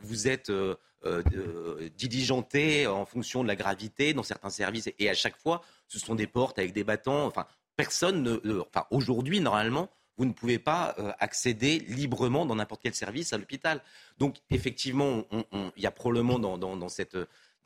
vous 0.00 0.26
êtes 0.26 0.50
diligenté 1.96 2.86
en 2.86 3.04
fonction 3.04 3.42
de 3.42 3.48
la 3.48 3.56
gravité 3.56 4.14
dans 4.14 4.22
certains 4.22 4.50
services. 4.50 4.88
Et 4.98 5.08
à 5.08 5.14
chaque 5.14 5.36
fois, 5.36 5.62
ce 5.86 5.98
sont 5.98 6.14
des 6.14 6.26
portes 6.26 6.58
avec 6.58 6.72
des 6.72 6.82
bâtons. 6.84 7.26
Enfin, 7.26 7.46
personne 7.76 8.22
ne. 8.22 8.60
enfin, 8.60 8.86
aujourd'hui, 8.90 9.40
normalement, 9.40 9.88
vous 10.16 10.24
ne 10.24 10.32
pouvez 10.32 10.58
pas 10.58 10.96
accéder 11.20 11.78
librement 11.80 12.44
dans 12.46 12.56
n'importe 12.56 12.80
quel 12.82 12.94
service 12.94 13.32
à 13.32 13.38
l'hôpital. 13.38 13.80
Donc, 14.18 14.38
effectivement, 14.50 15.24
il 15.52 15.82
y 15.82 15.86
a 15.86 15.92
probablement 15.92 16.38
dans 16.40 16.88
cette 16.88 17.18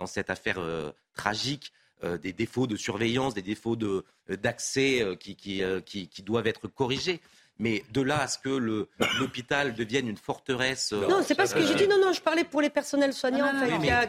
dans 0.03 0.07
cette 0.07 0.31
affaire 0.31 0.59
euh, 0.59 0.91
tragique 1.15 1.73
euh, 2.03 2.19
des 2.19 2.33
défauts 2.33 2.67
de 2.67 2.75
surveillance, 2.75 3.35
des 3.35 3.43
défauts 3.43 3.79
euh, 3.81 4.03
d'accès 4.29 5.17
qui, 5.21 5.37
qui, 5.37 6.23
doivent 6.23 6.49
être 6.49 6.67
corrigés. 6.67 7.21
Mais 7.59 7.85
de 7.93 8.01
là 8.01 8.23
à 8.23 8.27
ce 8.27 8.39
que 8.39 8.49
l'hôpital 9.21 9.75
devienne 9.75 10.09
une 10.09 10.17
forteresse. 10.17 10.91
Non, 10.93 11.23
c'est 11.23 11.37
pas 11.37 11.47
ce 11.47 11.55
que 11.55 11.63
j'ai 11.63 11.77
dit. 11.77 11.87
Non, 11.87 12.01
non, 12.01 12.13
je 12.13 12.21
parlais 12.21 12.43
pour 12.43 12.61
les 12.61 12.71
personnels 12.71 13.13
soignants 13.13 13.53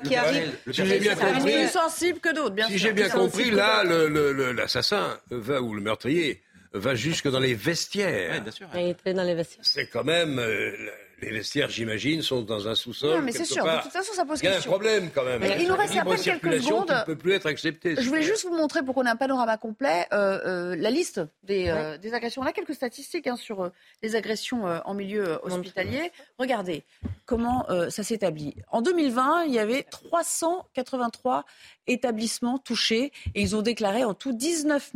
qui, 0.03 0.15
arrivent. 0.15 0.57
Si 0.71 0.85
j'ai 0.85 0.99
bien 0.99 1.15
compris, 1.15 1.41
plus 1.41 1.67
sensible 1.67 2.19
que 2.19 2.33
d'autres, 2.33 2.55
bien 2.55 2.67
si 2.67 2.79
j'ai 2.79 2.93
bien 2.93 3.09
compris, 3.09 3.51
là, 3.51 3.83
l'assassin 3.83 5.19
va 5.29 5.61
ou 5.61 5.75
le 5.75 5.81
meurtrier 5.81 6.41
va 6.71 6.95
jusque 6.95 7.29
dans 7.29 7.39
les 7.39 7.53
vestiaires. 7.53 8.41
bien 8.41 8.51
sûr. 8.51 8.67
Il 8.73 8.95
est 9.05 9.13
dans 9.13 9.23
les 9.23 9.35
vestiaires. 9.35 9.63
C'est 9.63 9.87
quand 9.87 10.05
même 10.05 10.41
les 11.23 11.31
vestiaires, 11.31 11.69
j'imagine, 11.69 12.21
sont 12.21 12.41
dans 12.41 12.67
un 12.67 12.75
sous-sol. 12.75 13.17
Non, 13.17 13.21
mais 13.21 13.31
c'est 13.31 13.45
sûr. 13.45 13.63
De 13.63 13.81
toute 13.81 13.91
façon, 13.91 14.13
ça 14.13 14.25
pose 14.25 14.39
question. 14.39 14.49
Il 14.49 14.51
y 14.51 14.55
a 14.55 14.59
un 14.59 14.61
problème 14.61 15.09
quand 15.13 15.23
même. 15.23 15.41
il 15.59 15.67
nous 15.67 15.75
reste 15.75 15.97
à 15.97 16.03
peine 16.03 16.17
quelques 16.17 16.61
secondes. 16.61 16.89
ne 16.89 17.05
peut 17.05 17.15
plus 17.15 17.33
être 17.33 17.45
accepté. 17.45 17.95
Je 17.99 18.07
voulais 18.07 18.23
juste 18.23 18.45
vous 18.45 18.55
montrer, 18.55 18.83
pour 18.83 18.95
qu'on 18.95 19.05
ait 19.05 19.09
un 19.09 19.15
panorama 19.15 19.57
complet, 19.57 20.07
euh, 20.13 20.39
euh, 20.45 20.75
la 20.75 20.91
liste 20.91 21.21
des, 21.43 21.69
euh, 21.69 21.97
des, 21.97 22.13
agressions. 22.13 22.41
On 22.41 22.45
a 22.45 22.51
quelques 22.51 22.73
statistiques 22.73 23.27
hein, 23.27 23.35
sur 23.35 23.71
les 24.01 24.15
agressions 24.15 24.65
en 24.85 24.93
milieu 24.93 25.39
hospitalier. 25.43 26.11
Regardez 26.37 26.83
comment 27.25 27.65
ça 27.89 28.03
s'établit. 28.03 28.55
En 28.69 28.81
2020, 28.81 29.45
il 29.45 29.53
y 29.53 29.59
avait 29.59 29.83
383 29.83 31.45
établissements 31.87 32.57
touchés 32.57 33.11
et 33.35 33.41
ils 33.41 33.55
ont 33.55 33.61
déclaré 33.61 34.03
en 34.03 34.13
tout 34.13 34.33
19 34.33 34.91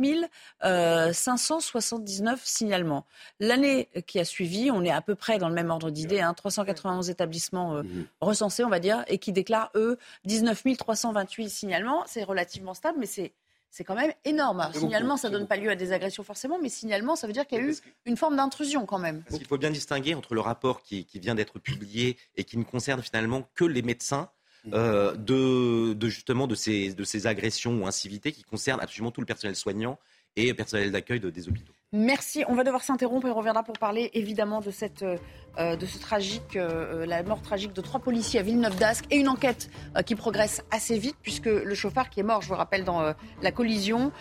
579 1.12 2.40
signalements. 2.44 3.06
L'année 3.40 3.88
qui 4.06 4.18
a 4.18 4.24
suivi, 4.24 4.70
on 4.70 4.84
est 4.84 4.90
à 4.90 5.00
peu 5.00 5.14
près 5.14 5.38
dans 5.38 5.48
le 5.48 5.54
même 5.54 5.70
ordre 5.70 5.90
d'idée, 5.90 6.17
hein, 6.20 6.34
391 6.34 7.10
établissements 7.10 7.76
euh, 7.76 7.82
mmh. 7.82 8.06
recensés, 8.20 8.64
on 8.64 8.68
va 8.68 8.80
dire, 8.80 9.04
et 9.08 9.18
qui 9.18 9.32
déclarent, 9.32 9.70
eux, 9.74 9.98
19 10.24 10.76
328 10.76 11.48
signalements. 11.48 12.04
C'est 12.06 12.24
relativement 12.24 12.74
stable, 12.74 12.98
mais 12.98 13.06
c'est 13.06 13.32
c'est 13.70 13.84
quand 13.84 13.94
même 13.94 14.12
énorme. 14.24 14.66
signalement, 14.72 15.16
ça 15.16 15.28
ne 15.28 15.34
donne 15.34 15.46
pas 15.46 15.56
lieu 15.56 15.70
à 15.70 15.76
des 15.76 15.92
agressions 15.92 16.22
forcément, 16.22 16.58
mais 16.60 16.68
signalement, 16.68 17.16
ça 17.16 17.26
veut 17.26 17.32
dire 17.32 17.46
qu'il 17.46 17.58
y 17.58 17.60
a 17.60 17.64
eu 17.64 17.76
une 18.06 18.16
forme 18.16 18.36
d'intrusion 18.36 18.86
quand 18.86 18.98
même. 18.98 19.22
Parce 19.22 19.38
qu'il 19.38 19.46
faut 19.46 19.58
bien 19.58 19.70
distinguer 19.70 20.14
entre 20.14 20.34
le 20.34 20.40
rapport 20.40 20.82
qui, 20.82 21.06
vient 21.14 21.34
d'être 21.34 21.58
publié 21.58 22.16
et 22.36 22.44
qui 22.44 22.56
ne 22.56 22.64
concerne 22.64 23.02
finalement 23.02 23.48
que 23.54 23.64
les 23.64 23.82
médecins 23.82 24.30
euh, 24.72 25.14
de, 25.14 26.08
justement 26.08 26.46
de 26.46 26.54
ces, 26.54 26.94
de 26.94 27.04
ces 27.04 27.26
agressions 27.26 27.82
ou 27.82 27.86
incivilités 27.86 28.32
qui 28.32 28.42
concernent 28.42 28.80
absolument 28.80 29.10
tout 29.10 29.20
le 29.20 29.26
personnel 29.26 29.56
soignant 29.56 29.98
et 30.36 30.48
le 30.48 30.54
personnel 30.54 30.90
d'accueil 30.90 31.20
de, 31.20 31.30
des 31.30 31.48
hôpitaux. 31.48 31.72
Merci. 31.92 32.44
On 32.48 32.54
va 32.54 32.64
devoir 32.64 32.84
s'interrompre 32.84 33.28
et 33.28 33.30
on 33.30 33.34
reviendra 33.34 33.62
pour 33.62 33.78
parler 33.78 34.10
évidemment 34.12 34.60
de, 34.60 34.70
cette, 34.70 35.02
euh, 35.02 35.74
de 35.74 35.86
ce 35.86 35.98
tragique, 35.98 36.54
euh, 36.54 37.06
la 37.06 37.22
mort 37.22 37.40
tragique 37.40 37.72
de 37.72 37.80
trois 37.80 37.98
policiers 37.98 38.40
à 38.40 38.42
Villeneuve 38.42 38.76
d'Ascq 38.76 39.06
et 39.10 39.16
une 39.16 39.28
enquête 39.28 39.70
qui 40.04 40.14
progresse 40.14 40.62
assez 40.70 40.98
vite 40.98 41.16
puisque 41.22 41.46
le 41.46 41.74
chauffard 41.74 42.10
qui 42.10 42.20
est 42.20 42.24
mort, 42.24 42.42
je 42.42 42.48
vous 42.48 42.56
rappelle, 42.56 42.84
dans 42.84 43.14
la 43.42 43.52
collision, 43.52 44.12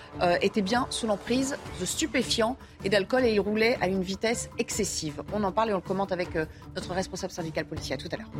était 0.41 0.61
bien 0.61 0.87
sous 0.89 1.07
l'emprise 1.07 1.57
de 1.81 1.85
stupéfiants 1.85 2.55
et 2.85 2.89
d'alcool 2.89 3.25
et 3.25 3.33
il 3.33 3.39
roulait 3.41 3.77
à 3.81 3.87
une 3.87 4.01
vitesse 4.01 4.49
excessive. 4.57 5.23
On 5.33 5.43
en 5.43 5.51
parle 5.51 5.71
et 5.71 5.73
on 5.73 5.77
le 5.77 5.81
commente 5.81 6.13
avec 6.13 6.29
notre 6.75 6.93
responsable 6.93 7.33
syndical 7.33 7.65
policier. 7.65 7.95
À 7.95 7.97
tout 7.97 8.09
à 8.11 8.17
l'heure. 8.17 8.31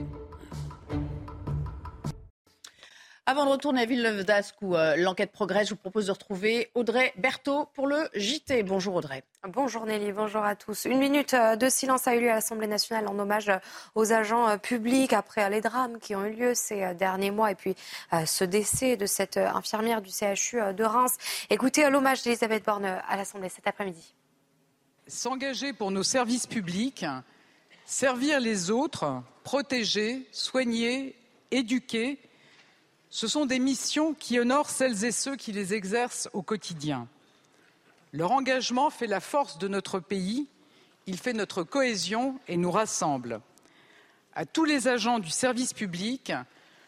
Avant 3.30 3.44
de 3.44 3.50
retourner 3.50 3.82
à 3.82 3.86
Villeneuve 3.86 4.24
d'Ascq 4.24 4.56
où 4.62 4.78
euh, 4.78 4.96
l'enquête 4.96 5.34
progresse, 5.34 5.68
je 5.68 5.74
vous 5.74 5.80
propose 5.80 6.06
de 6.06 6.14
retrouver 6.14 6.72
Audrey 6.76 7.12
Berthaud 7.18 7.68
pour 7.74 7.86
le 7.86 8.08
JT. 8.16 8.64
Bonjour 8.64 8.96
Audrey. 8.96 9.22
Bonjour 9.46 9.86
Nelly, 9.86 10.14
bonjour 10.14 10.46
à 10.46 10.56
tous. 10.56 10.86
Une 10.86 10.98
minute 10.98 11.34
euh, 11.34 11.58
de 11.58 11.68
silence 11.68 12.08
a 12.08 12.16
eu 12.16 12.22
lieu 12.22 12.32
à 12.32 12.36
l'Assemblée 12.36 12.68
nationale 12.68 13.06
en 13.10 13.20
hommage 13.20 13.50
euh, 13.50 13.58
aux 13.96 14.14
agents 14.14 14.58
publics 14.58 15.12
après 15.12 15.50
les 15.50 15.60
drames 15.60 16.00
qui 16.00 16.16
ont 16.16 16.24
eu 16.24 16.32
lieu 16.32 16.54
ces 16.54 16.94
derniers 16.94 17.32
mois 17.32 17.52
et 17.52 17.56
puis 17.56 17.76
ce 18.26 18.46
décès 18.46 18.96
de 18.96 19.06
cette 19.06 19.36
infirmière 19.36 20.02
du 20.02 20.10
CHU 20.10 20.62
de 20.74 20.84
Reims. 20.86 21.18
Écoutez 21.50 21.90
l'hommage 21.90 22.24
d'Elisabeth 22.24 22.64
Borne 22.64 22.86
à 22.86 23.18
l'Assemblée 23.18 23.50
cet 23.50 23.68
après-midi. 23.68 24.16
S'engager 25.06 25.74
pour 25.74 25.92
nos 25.92 26.04
services 26.04 26.48
publics, 26.48 27.06
servir 27.84 28.40
les 28.40 28.72
autres, 28.72 29.22
protéger, 29.44 30.26
soigner, 30.32 31.18
éduquer 31.52 32.20
ce 33.10 33.28
sont 33.28 33.46
des 33.46 33.60
missions 33.60 34.14
qui 34.14 34.40
honorent 34.40 34.70
celles 34.70 35.06
et 35.06 35.12
ceux 35.12 35.36
qui 35.36 35.52
les 35.52 35.74
exercent 35.74 36.30
au 36.34 36.42
quotidien. 36.42 37.08
Leur 38.14 38.32
engagement 38.32 38.90
fait 38.90 39.08
la 39.08 39.20
force 39.20 39.58
de 39.58 39.68
notre 39.68 40.00
pays, 40.00 40.48
il 41.06 41.18
fait 41.18 41.34
notre 41.34 41.64
cohésion 41.64 42.40
et 42.48 42.58
nous 42.58 42.72
rassemble. 42.72 43.42
À 44.36 44.46
tous 44.46 44.66
les 44.66 44.88
agents 44.88 45.20
du 45.20 45.30
service 45.30 45.74
public, 45.74 46.34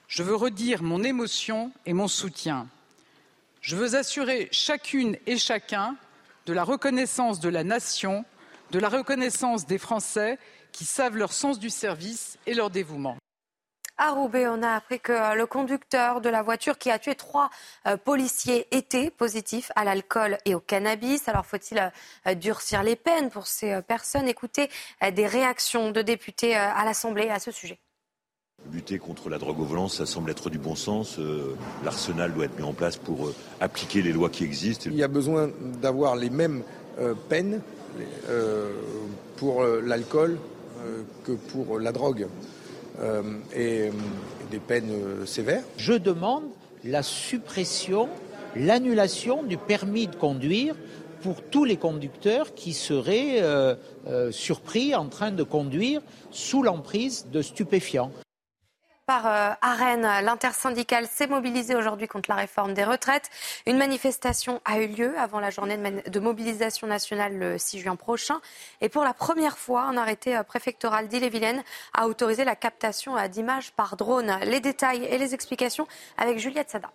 je 0.07 0.23
veux 0.23 0.35
redire 0.35 0.81
mon 0.81 1.03
émotion 1.03 1.71
et 1.85 1.93
mon 1.93 2.07
soutien. 2.07 2.67
Je 3.61 3.75
veux 3.75 3.95
assurer 3.95 4.49
chacune 4.51 5.17
et 5.25 5.37
chacun 5.37 5.95
de 6.45 6.53
la 6.53 6.63
reconnaissance 6.63 7.39
de 7.39 7.49
la 7.49 7.63
nation, 7.63 8.25
de 8.71 8.79
la 8.79 8.89
reconnaissance 8.89 9.67
des 9.67 9.77
Français 9.77 10.39
qui 10.71 10.85
savent 10.85 11.15
leur 11.15 11.31
sens 11.31 11.59
du 11.59 11.69
service 11.69 12.39
et 12.47 12.55
leur 12.55 12.71
dévouement. 12.71 13.18
À 14.01 14.11
Roubaix, 14.11 14.47
on 14.47 14.63
a 14.63 14.75
appris 14.75 15.01
que 15.01 15.11
euh, 15.11 15.35
le 15.35 15.45
conducteur 15.45 16.21
de 16.21 16.29
la 16.29 16.41
voiture 16.41 16.77
qui 16.77 16.89
a 16.89 16.99
tué 16.99 17.15
trois 17.15 17.49
euh, 17.85 17.97
policiers 17.97 18.65
était 18.71 19.09
positif 19.09 19.73
à 19.75 19.83
l'alcool 19.83 20.37
et 20.45 20.55
au 20.55 20.61
cannabis. 20.61 21.27
Alors 21.27 21.45
faut-il 21.45 21.91
euh, 22.25 22.33
durcir 22.33 22.81
les 22.81 22.95
peines 22.95 23.29
pour 23.29 23.45
ces 23.45 23.81
personnes? 23.81 24.29
Écoutez 24.29 24.69
des 25.13 25.27
réactions 25.27 25.91
de 25.91 26.01
députés 26.01 26.55
à 26.55 26.85
l'Assemblée 26.85 27.29
à 27.29 27.39
ce 27.39 27.51
sujet. 27.51 27.77
Lutter 28.71 28.99
contre 28.99 29.27
la 29.29 29.37
drogue 29.37 29.59
au 29.59 29.65
volant, 29.65 29.89
ça 29.89 30.05
semble 30.05 30.31
être 30.31 30.49
du 30.49 30.59
bon 30.59 30.75
sens. 30.75 31.19
L'arsenal 31.83 32.33
doit 32.33 32.45
être 32.45 32.57
mis 32.57 32.63
en 32.63 32.73
place 32.73 32.95
pour 32.95 33.33
appliquer 33.59 34.01
les 34.01 34.13
lois 34.13 34.29
qui 34.29 34.45
existent. 34.45 34.85
Il 34.89 34.95
y 34.95 35.03
a 35.03 35.09
besoin 35.09 35.49
d'avoir 35.81 36.15
les 36.15 36.29
mêmes 36.29 36.63
peines 37.27 37.61
pour 39.37 39.63
l'alcool 39.63 40.37
que 41.25 41.33
pour 41.33 41.79
la 41.79 41.91
drogue. 41.91 42.27
Et 43.55 43.91
des 44.51 44.59
peines 44.59 45.25
sévères. 45.25 45.63
Je 45.77 45.93
demande 45.93 46.43
la 46.83 47.03
suppression, 47.03 48.09
l'annulation 48.55 49.43
du 49.43 49.57
permis 49.57 50.07
de 50.07 50.15
conduire 50.15 50.75
pour 51.21 51.41
tous 51.41 51.65
les 51.65 51.77
conducteurs 51.77 52.53
qui 52.55 52.73
seraient 52.73 53.41
euh, 53.41 53.75
euh, 54.07 54.31
surpris 54.31 54.95
en 54.95 55.07
train 55.07 55.31
de 55.31 55.43
conduire 55.43 56.01
sous 56.31 56.63
l'emprise 56.63 57.27
de 57.31 57.41
stupéfiants. 57.41 58.11
Par 59.09 59.25
euh, 59.25 59.53
Rennes, 59.63 60.07
l'intersyndicale 60.23 61.07
s'est 61.07 61.25
mobilisée 61.25 61.75
aujourd'hui 61.75 62.07
contre 62.07 62.29
la 62.29 62.35
réforme 62.35 62.75
des 62.75 62.83
retraites. 62.83 63.31
Une 63.65 63.79
manifestation 63.79 64.61
a 64.65 64.77
eu 64.81 64.85
lieu 64.85 65.17
avant 65.17 65.39
la 65.39 65.49
journée 65.49 65.77
de, 65.77 66.19
mobilisation 66.19 66.85
nationale 66.85 67.35
le 67.35 67.57
6 67.57 67.79
juin 67.79 67.95
prochain. 67.95 68.39
Et 68.81 68.89
pour 68.89 69.03
la 69.03 69.15
première 69.15 69.57
fois, 69.57 69.81
un 69.81 69.97
arrêté 69.97 70.39
préfectoral 70.47 71.07
d'Ille-et-Vilaine 71.07 71.63
a 71.95 72.07
autorisé 72.07 72.43
la 72.43 72.55
captation 72.55 73.15
d'images 73.29 73.71
par 73.71 73.97
drone. 73.97 74.31
Les 74.43 74.59
détails 74.59 75.03
et 75.05 75.17
les 75.17 75.33
explications 75.33 75.87
avec 76.19 76.37
Juliette 76.37 76.69
Sada. 76.69 76.91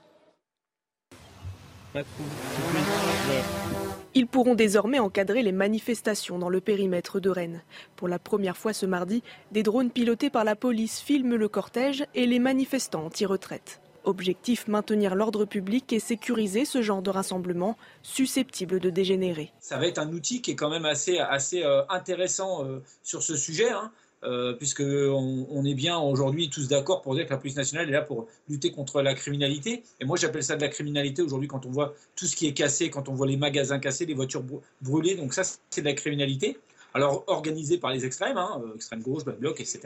Ils 4.17 4.29
pourront 4.29 4.55
désormais 4.55 5.01
encadrer 5.01 5.43
les 5.43 5.51
manifestations 5.51 6.39
dans 6.39 6.49
le 6.49 6.61
périmètre 6.61 7.19
de 7.19 7.31
Rennes. 7.31 7.63
Pour 7.97 8.07
la 8.07 8.21
première 8.21 8.57
fois 8.57 8.73
ce 8.73 8.87
mardi, 8.87 9.25
des 9.51 9.65
drones 9.65 9.91
pilotés 9.91 10.31
par 10.31 10.45
la 10.45 10.55
police 10.55 11.01
filment 11.01 11.35
le 11.35 11.49
cortège 11.49 12.07
et 12.15 12.25
les 12.27 12.39
manifestants 12.39 13.07
anti-retraite. 13.07 13.81
Objectif 14.05 14.69
maintenir 14.69 15.17
l'ordre 15.17 15.47
public 15.47 15.93
et 15.93 15.99
sécuriser 15.99 16.65
ce 16.65 16.81
genre 16.81 17.03
de 17.03 17.11
rassemblement 17.11 17.77
susceptible 18.03 18.79
de 18.79 18.91
dégénérer. 18.91 19.51
Ça 19.59 19.79
va 19.79 19.89
être 19.89 19.99
un 19.99 20.13
outil 20.13 20.43
qui 20.43 20.53
est 20.53 20.57
quand 20.57 20.71
même 20.71 20.85
assez, 20.85 21.19
euh, 21.19 21.83
intéressant 21.89 22.65
euh, 22.65 22.85
sur 23.03 23.23
ce 23.25 23.35
sujet. 23.35 23.71
Hein. 23.71 23.91
Euh, 24.25 24.55
puisqu'on 24.55 25.47
on 25.51 25.65
est 25.65 25.75
bien 25.75 25.99
aujourd'hui 25.99 26.49
tous 26.49 26.69
d'accord 26.69 27.03
pour 27.03 27.15
dire 27.15 27.27
que 27.27 27.31
la 27.31 27.37
police 27.37 27.57
nationale 27.57 27.89
est 27.89 27.93
là 27.93 28.01
pour 28.01 28.27
lutter 28.49 28.71
contre 28.71 29.03
la 29.03 29.15
criminalité. 29.15 29.83
Et 30.01 30.05
moi, 30.05 30.17
j'appelle 30.17 30.43
ça 30.43 30.57
de 30.57 30.63
la 30.63 30.69
criminalité 30.69 31.21
aujourd'hui 31.21 31.49
quand 31.49 31.67
on 31.67 31.71
voit 31.71 31.95
tout 32.17 32.27
ce 32.27 32.35
qui 32.35 32.47
est 32.47 32.55
cassé, 32.55 32.89
quand 32.89 33.09
on 33.09 33.15
voit 33.15 33.27
les 33.27 33.37
magasins 33.37 33.79
cassés, 33.79 34.07
les 34.07 34.15
voitures 34.15 34.43
brûlées. 34.81 35.15
Donc 35.15 35.35
ça, 35.35 35.43
c'est 35.69 35.83
de 35.83 35.87
la 35.87 35.93
criminalité. 35.93 36.59
Alors 36.95 37.25
organisée 37.27 37.77
par 37.77 37.91
les 37.91 38.07
extrêmes, 38.07 38.39
hein, 38.39 38.63
euh, 38.65 38.77
extrême 38.77 39.03
gauche, 39.03 39.25
bloc, 39.25 39.61
etc. 39.61 39.81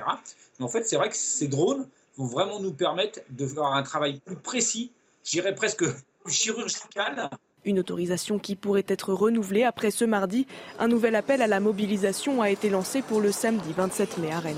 Mais 0.59 0.65
en 0.65 0.69
fait, 0.69 0.85
c'est 0.85 0.97
vrai 0.97 1.09
que 1.09 1.17
ces 1.17 1.49
drones 1.49 1.89
vont 2.17 2.27
vraiment 2.27 2.61
nous 2.61 2.73
permettre 2.73 3.21
de 3.31 3.47
faire 3.47 3.65
un 3.65 3.83
travail 3.83 4.21
plus 4.25 4.37
précis, 4.37 4.93
je 5.25 5.33
dirais 5.33 5.55
presque 5.55 5.85
chirurgical, 6.29 7.31
une 7.65 7.79
autorisation 7.79 8.39
qui 8.39 8.57
pourrait 8.57 8.85
être 8.89 9.13
renouvelée 9.13 9.65
après 9.65 9.91
ce 9.91 10.05
mardi. 10.05 10.47
Un 10.79 10.89
nouvel 10.89 11.15
appel 11.15 11.43
à 11.43 11.47
la 11.47 11.61
mobilisation 11.61 12.43
a 12.43 12.51
été 12.51 12.71
lancé 12.71 13.03
pour 13.03 13.21
le 13.21 13.33
samedi 13.33 13.73
27 13.73 14.19
mai 14.19 14.33
à 14.33 14.41
Rennes. 14.41 14.57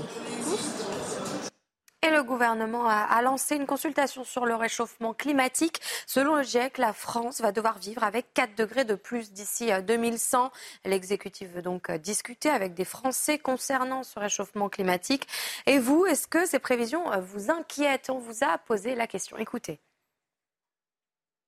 Et 2.03 2.09
le 2.09 2.23
gouvernement 2.23 2.87
a, 2.87 3.21
lancé 3.21 3.55
une 3.55 3.67
consultation 3.67 4.23
sur 4.23 4.47
le 4.47 4.55
réchauffement 4.55 5.13
climatique. 5.13 5.79
Selon 6.07 6.35
le 6.35 6.41
GIEC, 6.41 6.79
la 6.79 6.93
France 6.93 7.41
va 7.41 7.51
devoir 7.51 7.77
vivre 7.77 8.03
avec 8.03 8.33
4 8.33 8.55
degrés 8.55 8.85
de 8.85 8.95
plus 8.95 9.31
d'ici 9.31 9.69
2100. 9.71 10.45
Euh, 10.45 10.89
L'exécutif 10.89 11.49
veut 11.49 11.61
donc 11.61 11.91
euh, 11.91 11.99
discuter 11.99 12.49
avec 12.49 12.73
des 12.73 12.85
Français 12.85 13.37
concernant 13.37 14.01
ce 14.01 14.17
réchauffement 14.17 14.67
climatique. 14.67 15.27
Et 15.67 15.77
vous, 15.77 16.07
est-ce 16.07 16.27
que 16.27 16.47
ces 16.47 16.57
prévisions 16.57 17.11
euh, 17.13 17.19
vous 17.19 17.51
inquiètent? 17.51 18.09
On 18.09 18.17
vous 18.17 18.43
a 18.43 18.57
posé 18.57 18.95
la 18.95 19.05
question. 19.05 19.37
Écoutez. 19.37 19.79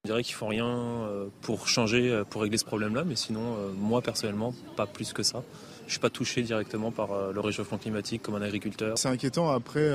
Je 0.05 0.11
dirais 0.11 0.23
qu'ils 0.23 0.35
font 0.35 0.49
rien 0.49 0.67
euh, 0.67 1.27
pour 1.39 1.69
changer, 1.69 2.11
euh, 2.11 2.25
pour 2.25 2.41
régler 2.41 2.57
ce 2.57 2.65
problème-là, 2.65 3.05
mais 3.05 3.15
sinon, 3.15 3.39
euh, 3.39 3.71
moi 3.73 4.01
personnellement, 4.01 4.53
pas 4.75 4.85
plus 4.85 5.13
que 5.13 5.23
ça. 5.23 5.43
Je 5.87 5.91
suis 5.91 6.01
pas 6.01 6.09
touché 6.09 6.41
directement 6.41 6.91
par 6.91 7.31
le 7.31 7.39
réchauffement 7.39 7.77
climatique 7.77 8.21
comme 8.21 8.35
un 8.35 8.41
agriculteur. 8.41 8.97
C'est 8.97 9.07
inquiétant. 9.07 9.49
Après, 9.49 9.89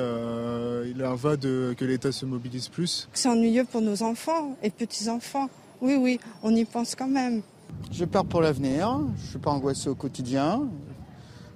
il 0.87 1.05
en 1.05 1.14
va 1.14 1.37
de 1.37 1.75
que 1.77 1.85
l'État 1.85 2.11
se 2.11 2.25
mobilise 2.25 2.68
plus. 2.68 3.09
C'est 3.12 3.29
ennuyeux 3.29 3.64
pour 3.64 3.83
nos 3.83 4.03
enfants 4.03 4.57
et 4.62 4.71
petits-enfants. 4.71 5.51
Oui, 5.83 5.97
oui, 5.97 6.21
on 6.42 6.55
y 6.55 6.64
pense 6.64 6.94
quand 6.94 7.09
même. 7.09 7.42
Je 7.90 8.07
pars 8.07 8.25
pour 8.25 8.40
l'avenir. 8.40 9.01
Je 9.23 9.31
suis 9.31 9.38
pas 9.38 9.51
angoissé 9.51 9.88
au 9.88 9.94
quotidien. 9.94 10.62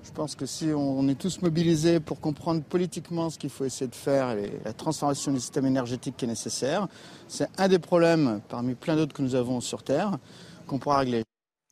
Je 0.04 0.10
pense 0.10 0.34
que 0.34 0.46
si 0.46 0.70
on 0.74 1.08
est 1.08 1.18
tous 1.18 1.42
mobilisés 1.42 2.00
pour 2.00 2.20
comprendre 2.20 2.62
politiquement 2.62 3.30
ce 3.30 3.38
qu'il 3.38 3.50
faut 3.50 3.64
essayer 3.64 3.88
de 3.88 3.94
faire 3.94 4.30
et 4.30 4.50
la 4.64 4.72
transformation 4.72 5.32
du 5.32 5.40
système 5.40 5.66
énergétique 5.66 6.16
qui 6.16 6.24
est 6.24 6.28
nécessaire, 6.28 6.88
c'est 7.28 7.48
un 7.56 7.68
des 7.68 7.78
problèmes 7.78 8.40
parmi 8.48 8.74
plein 8.74 8.96
d'autres 8.96 9.14
que 9.14 9.22
nous 9.22 9.34
avons 9.34 9.60
sur 9.60 9.82
Terre 9.82 10.18
qu'on 10.66 10.78
pourra 10.78 10.98
régler. 10.98 11.22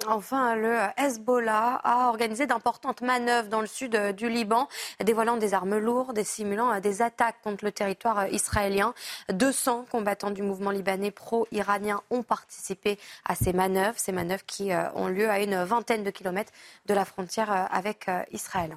Enfin, 0.06 0.56
le 0.56 0.78
Hezbollah 0.96 1.80
a 1.84 2.08
organisé 2.08 2.46
d'importantes 2.46 3.02
manœuvres 3.02 3.48
dans 3.48 3.60
le 3.60 3.66
sud 3.66 3.94
euh, 3.94 4.12
du 4.12 4.28
Liban, 4.30 4.66
dévoilant 5.04 5.36
des 5.36 5.52
armes 5.52 5.76
lourdes 5.76 6.16
et 6.16 6.24
simulant 6.24 6.72
euh, 6.72 6.80
des 6.80 7.02
attaques 7.02 7.40
contre 7.42 7.64
le 7.64 7.72
territoire 7.72 8.20
euh, 8.20 8.28
israélien. 8.28 8.94
200 9.30 9.86
combattants 9.90 10.30
du 10.30 10.42
mouvement 10.42 10.70
libanais 10.70 11.10
pro-iranien 11.10 12.00
ont 12.10 12.22
participé 12.22 12.98
à 13.26 13.34
ces 13.34 13.52
manœuvres, 13.52 13.98
ces 13.98 14.12
manœuvres 14.12 14.44
qui 14.46 14.70
ont 14.94 15.08
lieu 15.08 15.28
à 15.28 15.40
une 15.40 15.62
vingtaine 15.64 16.02
de 16.02 16.10
kilomètres 16.10 16.52
de 16.86 16.94
la 16.94 17.04
frontière 17.04 17.68
avec 17.70 18.06
Israël. 18.32 18.76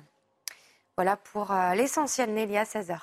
Voilà 0.98 1.16
pour 1.16 1.54
l'essentiel, 1.76 2.34
Nélia 2.34 2.64
16h. 2.64 2.98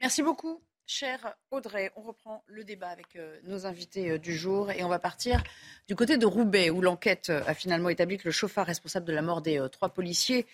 Merci 0.00 0.22
beaucoup. 0.22 0.60
Cher 0.94 1.34
Audrey, 1.50 1.90
on 1.96 2.02
reprend 2.02 2.44
le 2.46 2.64
débat 2.64 2.90
avec 2.90 3.16
euh, 3.16 3.40
nos 3.44 3.64
invités 3.64 4.10
euh, 4.10 4.18
du 4.18 4.36
jour 4.36 4.70
et 4.70 4.84
on 4.84 4.88
va 4.88 4.98
partir 4.98 5.42
du 5.88 5.96
côté 5.96 6.18
de 6.18 6.26
Roubaix 6.26 6.68
où 6.68 6.82
l'enquête 6.82 7.30
euh, 7.30 7.42
a 7.46 7.54
finalement 7.54 7.88
établi 7.88 8.18
que 8.18 8.28
le 8.28 8.30
chauffeur 8.30 8.66
responsable 8.66 9.06
de 9.06 9.12
la 9.14 9.22
mort 9.22 9.40
des 9.40 9.66
trois 9.72 9.88
policiers 9.88 10.46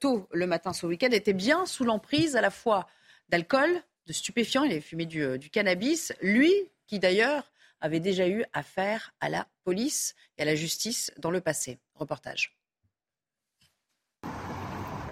tôt 0.00 0.30
le 0.32 0.46
matin 0.46 0.72
ce 0.72 0.86
week-end 0.86 1.10
était 1.10 1.34
bien 1.34 1.66
sous 1.66 1.84
l'emprise 1.84 2.36
à 2.36 2.40
la 2.40 2.48
fois 2.48 2.88
d'alcool, 3.28 3.68
de 4.06 4.14
stupéfiants, 4.14 4.64
il 4.64 4.72
avait 4.72 4.80
fumé 4.80 5.04
du, 5.04 5.38
du 5.38 5.50
cannabis, 5.50 6.14
lui 6.22 6.54
qui 6.86 6.98
d'ailleurs 6.98 7.52
avait 7.82 8.00
déjà 8.00 8.26
eu 8.26 8.46
affaire 8.54 9.12
à 9.20 9.28
la 9.28 9.46
police 9.62 10.14
et 10.38 10.42
à 10.42 10.46
la 10.46 10.54
justice 10.54 11.12
dans 11.18 11.30
le 11.30 11.42
passé. 11.42 11.78
Reportage. 11.96 12.56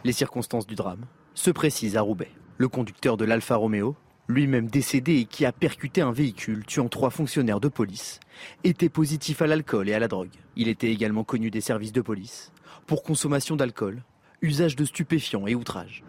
Les 0.04 0.12
circonstances 0.12 0.66
du 0.66 0.74
drame 0.74 1.04
se 1.34 1.50
précisent 1.50 1.98
à 1.98 2.00
Roubaix. 2.00 2.30
Le 2.56 2.68
conducteur 2.68 3.18
de 3.18 3.26
l'Alfa 3.26 3.56
Romeo 3.56 3.94
lui-même 4.30 4.68
décédé 4.68 5.16
et 5.16 5.24
qui 5.24 5.44
a 5.44 5.52
percuté 5.52 6.00
un 6.00 6.12
véhicule 6.12 6.64
tuant 6.64 6.88
trois 6.88 7.10
fonctionnaires 7.10 7.60
de 7.60 7.68
police, 7.68 8.20
était 8.64 8.88
positif 8.88 9.42
à 9.42 9.46
l'alcool 9.46 9.88
et 9.88 9.94
à 9.94 9.98
la 9.98 10.08
drogue. 10.08 10.30
Il 10.56 10.68
était 10.68 10.90
également 10.90 11.24
connu 11.24 11.50
des 11.50 11.60
services 11.60 11.92
de 11.92 12.00
police 12.00 12.52
pour 12.86 13.02
consommation 13.02 13.56
d'alcool, 13.56 14.02
usage 14.42 14.76
de 14.76 14.84
stupéfiants 14.84 15.46
et 15.46 15.54
outrage. 15.54 16.02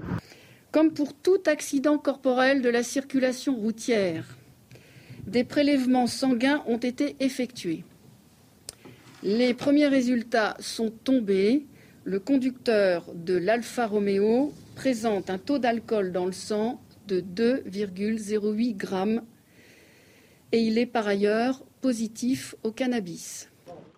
Comme 0.72 0.94
pour 0.94 1.14
tout 1.14 1.42
accident 1.48 1.98
corporel 1.98 2.62
de 2.62 2.70
la 2.70 2.84
circulation 2.84 3.56
routière, 3.56 4.38
des 5.28 5.44
prélèvements 5.44 6.08
sanguins 6.08 6.64
ont 6.66 6.78
été 6.78 7.16
effectués. 7.20 7.84
Les 9.24 9.54
premiers 9.54 9.88
résultats 9.88 10.56
sont 10.60 10.90
tombés. 10.90 11.66
Le 12.04 12.20
conducteur 12.20 13.06
de 13.14 13.36
l'Alfa 13.36 13.86
Romeo 13.86 14.52
présente 14.76 15.30
un 15.30 15.38
taux 15.38 15.60
d'alcool 15.60 16.12
dans 16.12 16.26
le 16.26 16.32
sang 16.32 16.82
de 17.12 17.22
2,08 17.22 18.76
grammes 18.76 19.22
et 20.52 20.60
il 20.60 20.78
est 20.78 20.86
par 20.86 21.08
ailleurs 21.08 21.64
positif 21.82 22.56
au 22.64 22.72
cannabis. 22.72 23.50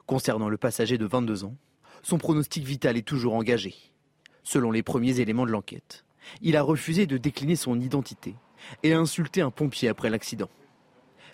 Concernant 0.06 0.49
le 0.49 0.58
passager 0.58 0.97
de 0.97 1.06
22 1.06 1.45
ans, 1.45 1.56
son 2.02 2.17
pronostic 2.17 2.65
vital 2.65 2.97
est 2.97 3.08
toujours 3.08 3.34
engagé. 3.34 3.76
Selon 4.43 4.71
les 4.71 4.84
premiers 4.84 5.19
éléments 5.19 5.45
de 5.45 5.52
l'enquête, 5.52 6.06
il 6.41 6.58
a 6.58 6.62
refusé 6.62 7.06
de 7.06 7.17
décliner 7.17 7.56
son 7.56 7.80
identité 7.80 8.36
et 8.84 8.93
a 8.93 8.99
insulté 8.99 9.41
un 9.41 9.52
pompier 9.52 9.89
après 9.89 10.10
l'accident. 10.10 10.49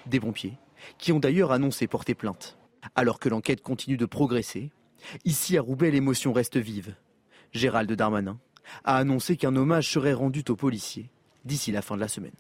Des 0.05 0.19
pompiers 0.19 0.57
qui 0.97 1.11
ont 1.11 1.19
d'ailleurs 1.19 1.51
annoncé 1.51 1.87
porter 1.87 2.15
plainte. 2.15 2.57
Alors 2.95 3.19
que 3.19 3.29
l'enquête 3.29 3.61
continue 3.61 3.97
de 3.97 4.05
progresser, 4.05 4.71
ici 5.25 5.57
à 5.57 5.61
Roubaix 5.61 5.91
l'émotion 5.91 6.31
reste 6.31 6.57
vive. 6.57 6.95
Gérald 7.51 7.91
Darmanin 7.91 8.39
a 8.83 8.97
annoncé 8.97 9.35
qu'un 9.35 9.55
hommage 9.55 9.91
serait 9.91 10.13
rendu 10.13 10.43
aux 10.47 10.55
policiers 10.55 11.09
d'ici 11.49 11.71
la 11.71 11.81
fin 11.81 11.95
de 11.95 12.01
la 12.01 12.07
semaine. 12.07 12.31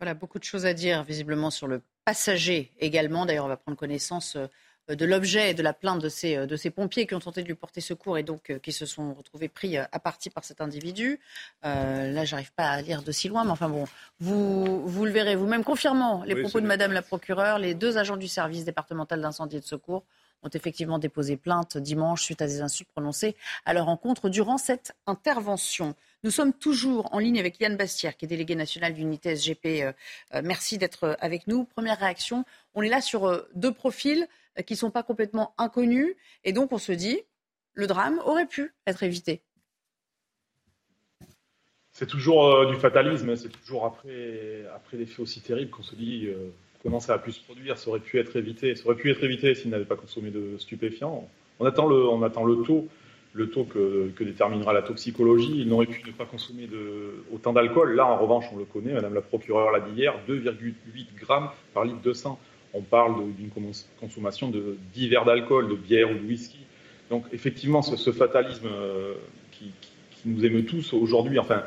Voilà, 0.00 0.14
beaucoup 0.14 0.38
de 0.38 0.44
choses 0.44 0.66
à 0.66 0.74
dire 0.74 1.04
visiblement 1.04 1.50
sur 1.50 1.68
le 1.68 1.82
passager 2.04 2.72
également. 2.80 3.26
D'ailleurs, 3.26 3.44
on 3.44 3.48
va 3.48 3.56
prendre 3.56 3.76
connaissance 3.76 4.36
euh, 4.36 4.46
de 4.94 5.04
l'objet 5.04 5.50
et 5.50 5.54
de 5.54 5.62
la 5.62 5.72
plainte 5.72 6.00
de 6.00 6.08
ces, 6.08 6.36
euh, 6.36 6.46
de 6.46 6.56
ces 6.56 6.70
pompiers 6.70 7.06
qui 7.06 7.14
ont 7.14 7.20
tenté 7.20 7.42
de 7.42 7.48
lui 7.48 7.54
porter 7.54 7.80
secours 7.80 8.18
et 8.18 8.22
donc 8.22 8.50
euh, 8.50 8.58
qui 8.58 8.72
se 8.72 8.86
sont 8.86 9.14
retrouvés 9.14 9.48
pris 9.48 9.76
à 9.76 9.86
partie 9.98 10.30
par 10.30 10.44
cet 10.44 10.60
individu. 10.60 11.20
Euh, 11.64 12.12
là, 12.12 12.24
j'arrive 12.24 12.52
pas 12.52 12.68
à 12.68 12.82
lire 12.82 13.02
de 13.02 13.12
si 13.12 13.28
loin, 13.28 13.44
mais 13.44 13.50
enfin 13.50 13.68
bon, 13.68 13.84
vous, 14.20 14.86
vous 14.88 15.04
le 15.04 15.10
verrez 15.10 15.34
vous-même 15.34 15.64
confirmant 15.64 16.22
les 16.24 16.36
propos 16.36 16.60
de 16.60 16.66
Madame 16.66 16.92
la 16.92 17.02
procureure. 17.02 17.58
Les 17.58 17.74
deux 17.74 17.98
agents 17.98 18.16
du 18.16 18.28
service 18.28 18.64
départemental 18.64 19.20
d'incendie 19.20 19.56
et 19.56 19.60
de 19.60 19.66
secours 19.66 20.04
ont 20.42 20.50
effectivement 20.52 20.98
déposé 20.98 21.36
plainte 21.36 21.76
dimanche 21.76 22.22
suite 22.22 22.42
à 22.42 22.46
des 22.46 22.60
insultes 22.60 22.90
prononcées 22.90 23.36
à 23.64 23.74
leur 23.74 23.88
encontre 23.88 24.28
durant 24.28 24.58
cette 24.58 24.92
intervention. 25.06 25.94
Nous 26.24 26.30
sommes 26.30 26.52
toujours 26.52 27.12
en 27.14 27.18
ligne 27.18 27.38
avec 27.38 27.60
Yann 27.60 27.76
Bastière, 27.76 28.16
qui 28.16 28.24
est 28.24 28.28
délégué 28.28 28.54
national 28.54 28.94
d'unité 28.94 29.36
SGP. 29.36 29.66
Euh, 29.66 29.92
euh, 30.34 30.42
merci 30.42 30.78
d'être 30.78 31.04
euh, 31.04 31.14
avec 31.20 31.46
nous. 31.46 31.64
Première 31.64 31.98
réaction, 31.98 32.44
on 32.74 32.82
est 32.82 32.88
là 32.88 33.00
sur 33.00 33.46
deux 33.54 33.72
profils 33.72 34.26
qui 34.66 34.72
ne 34.72 34.78
sont 34.78 34.90
pas 34.90 35.02
complètement 35.02 35.54
inconnus. 35.58 36.16
Et 36.44 36.52
donc, 36.52 36.72
on 36.72 36.78
se 36.78 36.92
dit, 36.92 37.20
le 37.74 37.86
drame 37.86 38.20
aurait 38.24 38.46
pu 38.46 38.74
être 38.86 39.02
évité. 39.02 39.42
C'est 41.92 42.06
toujours 42.06 42.66
du 42.66 42.76
fatalisme, 42.76 43.30
hein. 43.30 43.36
c'est 43.36 43.48
toujours 43.48 43.86
après, 43.86 44.66
après 44.74 44.96
des 44.96 45.06
faits 45.06 45.20
aussi 45.20 45.40
terribles 45.40 45.70
qu'on 45.70 45.82
se 45.82 45.94
dit 45.94 46.28
ça 47.00 47.14
a 47.14 47.18
pu 47.18 47.32
se 47.32 47.42
produire, 47.42 47.78
ça 47.78 47.90
aurait 47.90 48.00
pu 48.00 48.18
être 48.18 48.36
évité, 48.36 48.74
ça 48.74 48.86
aurait 48.86 48.96
pu 48.96 49.10
être 49.10 49.22
évité 49.22 49.54
s'il 49.54 49.70
n'avait 49.70 49.84
pas 49.84 49.96
consommé 49.96 50.30
de 50.30 50.56
stupéfiants. 50.58 51.28
On 51.58 51.64
attend 51.64 51.86
le, 51.86 52.06
on 52.08 52.22
attend 52.22 52.44
le 52.44 52.62
taux 52.62 52.88
le 53.36 53.50
taux 53.50 53.64
que, 53.64 54.10
déterminera 54.18 54.72
la 54.72 54.82
toxicologie. 54.82 55.60
Il 55.60 55.68
n'aurait 55.68 55.86
pu 55.86 56.02
ne 56.06 56.12
pas 56.12 56.24
consommer 56.24 56.68
autant 57.32 57.52
d'alcool. 57.52 57.94
Là, 57.94 58.06
en 58.06 58.16
revanche, 58.16 58.46
on 58.52 58.56
le 58.56 58.64
connaît, 58.64 58.92
Madame 58.92 59.14
la 59.14 59.20
procureure 59.20 59.70
l'a 59.70 59.80
dit 59.80 60.00
hier, 60.00 60.14
2,8 60.28 60.74
grammes 61.20 61.50
par 61.74 61.84
litre 61.84 62.00
de 62.02 62.12
sang. 62.12 62.38
On 62.72 62.80
parle 62.80 63.14
d'une 63.34 63.50
consommation 64.00 64.48
de 64.48 64.76
10 64.94 65.08
verres 65.08 65.24
d'alcool, 65.24 65.68
de 65.68 65.74
bière 65.74 66.10
ou 66.10 66.14
de 66.14 66.26
whisky. 66.26 66.58
Donc, 67.10 67.24
effectivement, 67.32 67.82
ce, 67.82 68.10
fatalisme 68.10 68.68
euh, 68.70 69.14
qui, 69.52 69.70
nous 70.24 70.44
émeut 70.44 70.64
tous 70.64 70.92
aujourd'hui, 70.92 71.38
enfin, 71.38 71.62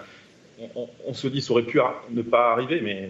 on, 1.05 1.13
se 1.13 1.27
dit 1.27 1.41
ça 1.41 1.51
aurait 1.51 1.63
pu 1.63 1.79
ne 2.09 2.21
pas 2.21 2.51
arriver, 2.51 2.81
mais 2.81 3.09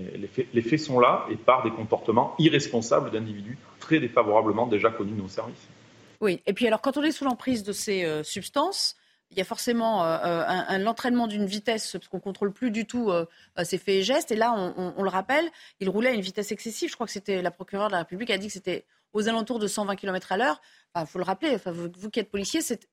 les 0.54 0.62
faits, 0.62 0.80
sont 0.80 1.00
là 1.00 1.26
et 1.32 1.36
par 1.36 1.64
des 1.64 1.72
comportements 1.72 2.36
irresponsables 2.40 3.12
d'individus 3.12 3.58
très 3.80 4.00
défavorablement 4.00 4.68
déjà 4.68 4.90
connus 4.90 5.14
de 5.14 5.22
nos 5.22 5.28
services. 5.28 5.68
Oui, 6.22 6.42
et 6.46 6.54
puis 6.54 6.68
alors 6.68 6.82
quand 6.82 6.98
on 6.98 7.04
est 7.04 7.12
sous 7.12 7.26
l'emprise 7.26 7.64
de 7.64 7.72
ces 7.72 8.04
euh, 8.04 8.24
substances, 8.24 8.96
il 9.32 9.38
y 9.38 9.42
a 9.42 9.46
forcément 9.46 10.04
euh, 10.04 10.18
euh, 10.18 10.44
un, 10.48 10.78
l'entraînement 10.80 11.28
d'une 11.28 11.46
vitesse, 11.46 11.92
parce 11.94 12.08
qu'on 12.08 12.18
ne 12.18 12.22
contrôle 12.22 12.52
plus 12.52 12.72
du 12.72 12.86
tout 12.86 13.12
ses 13.64 13.78
faits 13.78 13.96
et 13.96 14.04
gestes. 14.04 14.32
Et 14.32 14.36
là, 14.36 14.54
on, 14.76 15.04
le 15.04 15.10
rappelle, 15.10 15.48
il 15.80 15.88
roulait 15.88 16.10
à 16.10 16.14
une 16.14 16.22
vitesse 16.22 16.52
excessive. 16.52 16.90
Je 16.90 16.96
crois 16.96 17.06
que 17.06 17.14
c'était 17.14 17.44
la 17.44 17.52
procureure 17.52 17.88
de 17.88 17.92
la 17.92 18.00
République 18.00 18.32
a 18.32 18.40
dit 18.40 18.48
que 18.48 18.54
c'était 18.54 18.86
aux 19.14 19.30
alentours 19.30 19.60
de 19.60 19.68
120 19.68 19.96
km 19.98 20.32
à 20.32 20.38
l'heure. 20.38 20.62
Il 21.00 21.06
faut 21.06 21.20
le 21.20 21.26
rappeler, 21.26 21.54
enfin, 21.54 21.72
vous, 21.72 22.10
qui 22.10 22.20
êtes 22.20 22.32
policier, 22.32 22.62
c'est, 22.62 22.90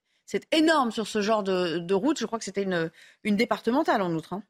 énorme 0.52 0.90
sur 0.90 1.06
ce 1.06 1.20
genre 1.20 1.42
de, 1.42 1.94
route. 1.94 2.18
Je 2.18 2.26
crois 2.26 2.38
que 2.38 2.44
c'était 2.44 2.62
une, 2.62 2.90
une 3.24 3.36
départementale 3.36 4.02
en 4.02 4.12
outre. 4.14 4.32
Hein. 4.32 4.42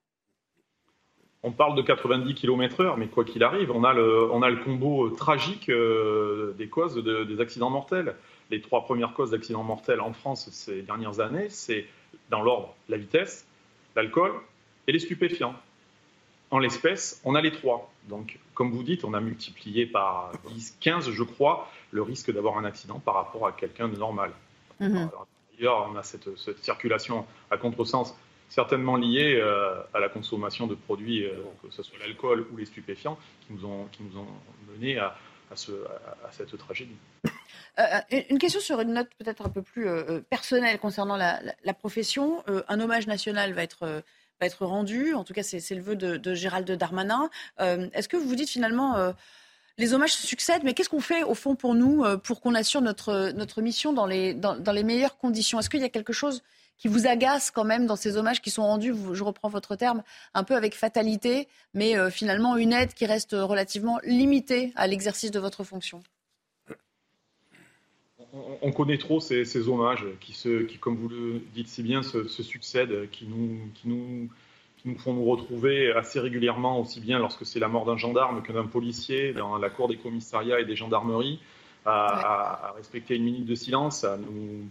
On 1.43 1.53
parle 1.53 1.77
de 1.77 1.83
90 1.83 2.35
km/h, 2.35 2.97
mais 2.99 3.07
quoi 3.09 3.25
qu'il 3.25 3.45
arrive, 3.45 3.71
on 3.71 3.85
a 3.85 3.93
le, 3.93 4.31
on 4.33 4.43
a 4.43 4.51
le 4.51 4.57
combo 4.65 5.11
tragique 5.11 5.71
des 5.71 6.69
causes 6.69 6.97
des 6.97 7.41
accidents 7.41 7.71
mortels 7.71 8.17
les 8.51 8.61
trois 8.61 8.85
premières 8.85 9.13
causes 9.13 9.31
d'accidents 9.31 9.63
mortels 9.63 10.01
en 10.01 10.13
France 10.13 10.49
ces 10.51 10.83
dernières 10.83 11.21
années, 11.21 11.49
c'est 11.49 11.87
dans 12.31 12.43
l'ordre 12.43 12.75
la 12.89 12.97
vitesse, 12.97 13.47
l'alcool 13.95 14.33
et 14.87 14.93
les 14.93 14.99
stupéfiants. 14.99 15.55
En 16.51 16.59
l'espèce, 16.61 17.21
on 17.25 17.35
a 17.35 17.41
les 17.41 17.51
trois. 17.51 17.91
Donc, 18.09 18.39
comme 18.55 18.71
vous 18.71 18.85
dites, 18.85 19.05
on 19.05 19.15
a 19.15 19.21
multiplié 19.21 19.85
par 19.85 20.31
10, 20.49 20.77
15, 20.81 21.11
je 21.11 21.23
crois, 21.25 21.69
le 21.91 22.03
risque 22.03 22.33
d'avoir 22.33 22.57
un 22.57 22.65
accident 22.65 23.01
par 23.01 23.15
rapport 23.15 23.49
à 23.49 23.53
quelqu'un 23.53 23.89
de 23.89 23.97
normal. 23.97 24.31
Mhm. 24.79 25.11
D'ailleurs, 25.57 25.89
on 25.91 25.97
a 25.97 26.03
cette, 26.03 26.29
circulation 26.63 27.27
à 27.51 27.57
contresens 27.57 28.15
certainement 28.49 28.97
liée 28.97 29.39
euh, 29.41 29.83
à 29.93 29.99
la 29.99 30.09
consommation 30.09 30.67
de 30.67 30.75
produits, 30.75 31.25
euh, 31.25 31.43
que 31.63 31.73
ce 31.73 31.83
soit 31.83 31.99
l'alcool 31.99 32.47
ou 32.53 32.57
les 32.57 32.67
stupéfiants, 32.67 33.19
qui 33.47 33.55
nous 33.55 33.67
ont, 33.67 33.89
menés 34.73 34.99
à, 34.99 35.17
à, 35.51 35.57
ce, 35.57 35.73
à 35.73 36.31
cette 36.31 36.57
tragédie. 36.57 36.97
Euh, 37.79 37.85
une 38.31 38.39
question 38.39 38.61
sur 38.61 38.81
une 38.81 38.93
note 38.93 39.09
peut-être 39.19 39.45
un 39.45 39.51
peu 39.51 39.63
plus 39.63 39.87
personnelle 40.31 40.79
concernant 40.79 41.17
la, 41.17 41.75
profession. 41.75 42.43
un 42.47 42.81
hommage 42.81 43.07
national 43.07 43.53
va 43.53 43.63
être 43.63 44.65
rendu. 44.65 45.15
En 45.15 45.25
tout 45.25 45.35
cas, 45.35 45.43
c'est 45.43 45.75
le 45.75 45.83
vœu 45.83 45.97
de, 45.97 46.35
Gérald 46.35 46.71
Darmanin. 46.71 47.29
Est-ce 47.59 48.09
que 48.09 48.17
vous 48.17 48.29
vous 48.29 48.37
dites 48.37 48.49
finalement 48.49 49.13
les 49.79 49.93
hommages 49.93 50.15
se 50.15 50.27
succèdent, 50.27 50.63
mais 50.65 50.75
qu'est-ce 50.75 50.89
qu'on 50.89 51.01
fait 51.01 51.23
au 51.23 51.35
fond 51.35 51.55
pour 51.55 51.75
nous, 51.75 52.05
pour 52.25 52.41
qu'on 52.41 52.55
assure 52.55 52.81
notre, 52.81 53.33
notre 53.33 53.61
mission 53.61 53.93
dans 53.93 54.07
les, 54.07 54.35
dans, 54.35 54.73
les 54.73 54.85
meilleures 54.85 55.19
conditions? 55.19 55.61
Est-ce 55.61 55.69
qu'il 55.69 55.81
y 55.81 55.85
a 55.85 55.91
quelque 55.91 56.13
chose 56.13 56.43
qui 56.79 56.89
vous 56.89 57.07
agace 57.07 57.51
quand 57.51 57.65
même 57.65 57.87
dans 57.87 57.97
ces 57.97 58.17
hommages 58.17 58.41
qui 58.41 58.51
sont 58.51 58.63
rendus, 58.63 58.95
je 59.13 59.23
reprends 59.23 59.49
votre 59.49 59.77
terme, 59.77 60.03
un 60.35 60.45
peu 60.45 60.57
avec 60.57 60.75
fatalité, 60.75 61.49
mais 61.75 62.11
finalement 62.11 62.57
une 62.57 62.73
aide 62.73 62.95
qui 62.95 63.07
reste 63.07 63.33
relativement 63.33 63.99
limitée 64.05 64.73
à 64.77 64.87
l'exercice 64.87 65.31
de 65.31 65.39
votre 65.39 65.63
fonction? 65.63 66.03
On, 68.63 68.73
connaît 68.73 68.99
trop 68.99 69.21
ces, 69.21 69.69
hommages 69.69 70.05
qui, 70.21 70.33
se, 70.33 70.65
qui, 70.65 70.79
comme 70.79 70.97
vous 70.97 71.09
le 71.09 71.41
dites 71.55 71.69
si 71.69 71.83
bien, 71.83 72.03
se, 72.03 72.27
succèdent, 72.29 73.09
qui 73.11 73.27
nous, 73.27 73.59
qui, 73.75 73.89
nous, 73.89 74.29
nous 74.87 74.97
font 74.99 75.13
nous 75.13 75.25
retrouver 75.25 75.93
assez 75.93 76.21
régulièrement, 76.21 76.81
aussi 76.81 77.01
bien 77.01 77.19
lorsque 77.19 77.45
c'est 77.45 77.59
la 77.59 77.69
mort 77.69 77.85
d'un 77.85 77.97
gendarme 77.97 78.43
que 78.43 78.53
d'un 78.53 78.67
policier, 78.67 79.33
dans 79.33 79.59
la 79.59 79.69
cour 79.69 79.89
des 79.89 79.97
commissariats 79.97 80.61
et 80.61 80.65
des 80.65 80.77
gendarmeries, 80.77 81.41
à, 81.85 82.73
respecter 82.77 83.17
une 83.17 83.25
minute 83.25 83.47
de 83.47 83.55
silence, 83.55 84.05
à 84.05 84.17
nous, 84.17 84.69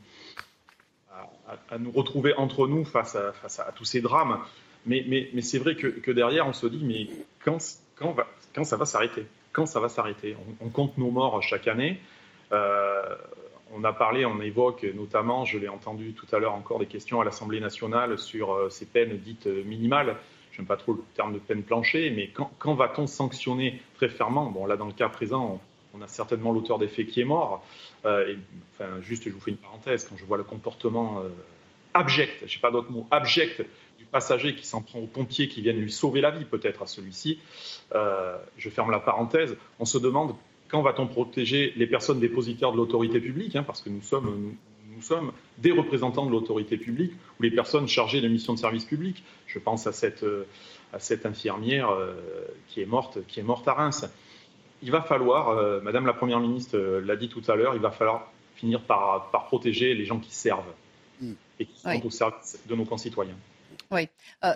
à, 1.70 1.78
nous 1.78 1.92
retrouver 1.92 2.34
entre 2.36 2.68
nous 2.68 2.86
face 2.86 3.16
à, 3.16 3.32
face 3.34 3.60
à 3.60 3.72
tous 3.74 3.86
ces 3.86 4.02
drames. 4.02 4.40
Mais, 4.86 5.04
mais, 5.08 5.30
mais 5.34 5.42
c'est 5.42 5.60
vrai 5.60 5.76
que, 5.76 5.88
que, 5.88 6.12
derrière, 6.12 6.48
on 6.48 6.54
se 6.54 6.68
dit, 6.68 6.84
mais 6.84 7.08
quand, 7.44 7.58
quand, 7.96 8.12
va, 8.12 8.28
quand 8.54 8.64
ça 8.64 8.78
va 8.78 8.86
s'arrêter? 8.86 9.26
Quand 9.52 9.66
ça 9.66 9.80
va 9.80 9.90
s'arrêter? 9.90 10.36
On, 10.62 10.70
compte 10.70 10.98
nos 10.98 11.12
morts 11.12 11.42
chaque 11.42 11.68
année. 11.68 12.00
Euh, 12.52 13.16
on 13.74 13.84
a 13.84 13.94
parlé, 13.94 14.26
on 14.26 14.42
évoque 14.42 14.86
notamment, 14.96 15.46
je 15.46 15.58
l'ai 15.58 15.68
entendu 15.68 16.14
tout 16.14 16.28
à 16.36 16.40
l'heure 16.40 16.54
encore, 16.54 16.80
des 16.80 16.86
questions 16.86 17.22
à 17.22 17.26
l'Assemblée 17.26 17.60
nationale 17.60 18.18
sur 18.18 18.54
euh, 18.54 18.70
ces 18.70 18.86
peines 18.86 19.18
dites 19.18 19.48
euh, 19.48 19.64
minimales. 19.64 20.18
Je 20.52 20.62
n'aime 20.62 20.68
pas 20.68 20.78
trop 20.78 20.94
le 20.94 21.04
terme 21.16 21.34
de 21.34 21.40
peine 21.40 21.64
plancher, 21.64 22.10
mais 22.12 22.30
quand, 22.30 22.74
va-t-on 22.76 23.08
sanctionner 23.08 23.82
très 23.96 24.08
fermement? 24.08 24.50
Bon, 24.50 24.66
là, 24.66 24.78
dans 24.78 24.86
le 24.86 24.94
cas 24.94 25.10
présent, 25.10 25.62
on, 25.94 26.02
a 26.02 26.08
certainement 26.08 26.54
l'auteur 26.54 26.78
des 26.80 26.88
faits 26.88 27.08
qui 27.08 27.22
est 27.22 27.26
mort. 27.26 27.66
Euh, 28.06 28.36
enfin, 28.74 29.02
juste, 29.02 29.26
je 29.26 29.32
vous 29.32 29.40
fais 29.40 29.52
une 29.52 29.58
parenthèse, 29.58 30.08
quand 30.08 30.16
je 30.16 30.24
vois 30.24 30.38
le 30.38 30.44
comportement 30.44 31.22
abject, 31.94 32.44
je 32.46 32.56
n'ai 32.56 32.62
pas 32.62 32.72
d'autre 32.72 32.92
mot, 32.92 33.06
abject 33.12 33.66
du 33.98 34.06
passager 34.06 34.56
qui 34.56 34.66
s'en 34.66 34.82
prend 34.82 35.00
aux 35.00 35.08
pompiers 35.08 35.50
qui 35.50 35.62
viennent 35.62 35.80
lui 35.80 35.92
sauver 35.92 36.22
la 36.22 36.32
vie, 36.32 36.46
peut-être 36.46 36.82
à 36.82 36.86
celui-ci, 36.86 37.40
je 37.94 38.70
ferme 38.70 38.92
la 38.92 39.00
parenthèse, 39.00 39.58
on 39.80 39.86
se 39.86 39.98
demande 39.98 40.36
quand 40.70 40.82
va-t-on 40.82 41.08
protéger 41.08 41.74
les 41.76 41.88
personnes 41.88 42.20
dépositaires 42.20 42.72
de 42.72 42.78
l'autorité 42.78 43.20
publique 43.20 43.56
hein, 43.56 43.64
Parce 43.64 43.82
que 43.82 43.90
nous 43.90 44.02
sommes, 44.02 44.56
nous, 44.96 45.02
sommes 45.02 45.32
des 45.58 45.72
représentants 45.72 46.26
de 46.26 46.32
l'autorité 46.32 46.78
publique 46.78 47.14
ou 47.40 47.44
les 47.44 47.52
personnes 47.52 47.88
chargées 47.88 48.22
de 48.22 48.28
missions 48.28 48.54
de 48.54 48.60
service 48.60 48.86
public. 48.86 49.24
Je 49.48 49.60
pense 49.60 49.88
à 49.88 49.92
cette, 49.92 50.24
euh, 50.24 50.48
à 50.94 51.00
cette 51.00 51.26
infirmière 51.26 51.90
euh, 51.90 52.16
qui, 52.68 52.82
est 52.82 52.86
morte, 52.86 53.20
qui 53.28 53.40
est 53.40 53.44
morte 53.44 53.68
à 53.68 53.74
Reims. 53.74 54.06
Il 54.82 54.92
va 54.92 55.02
falloir, 55.02 55.50
euh, 55.50 55.82
Madame 55.82 56.06
la 56.06 56.14
Première 56.14 56.40
ministre 56.40 56.78
l'a 56.78 57.16
dit 57.16 57.30
tout 57.30 57.44
à 57.48 57.56
l'heure, 57.56 57.76
il 57.76 57.82
va 57.82 57.92
falloir 57.92 58.32
finir 58.56 58.82
par, 58.82 59.30
par 59.32 59.46
protéger 59.48 59.94
les 59.94 60.06
gens 60.06 60.20
qui 60.20 60.34
servent 60.34 60.74
mm. 61.22 61.32
et 61.60 61.66
qui 61.66 61.80
sont 61.80 62.06
au 62.06 62.10
service 62.10 62.60
de 62.68 62.76
nos 62.76 62.86
concitoyens. 62.86 63.38
Oui. 63.92 64.08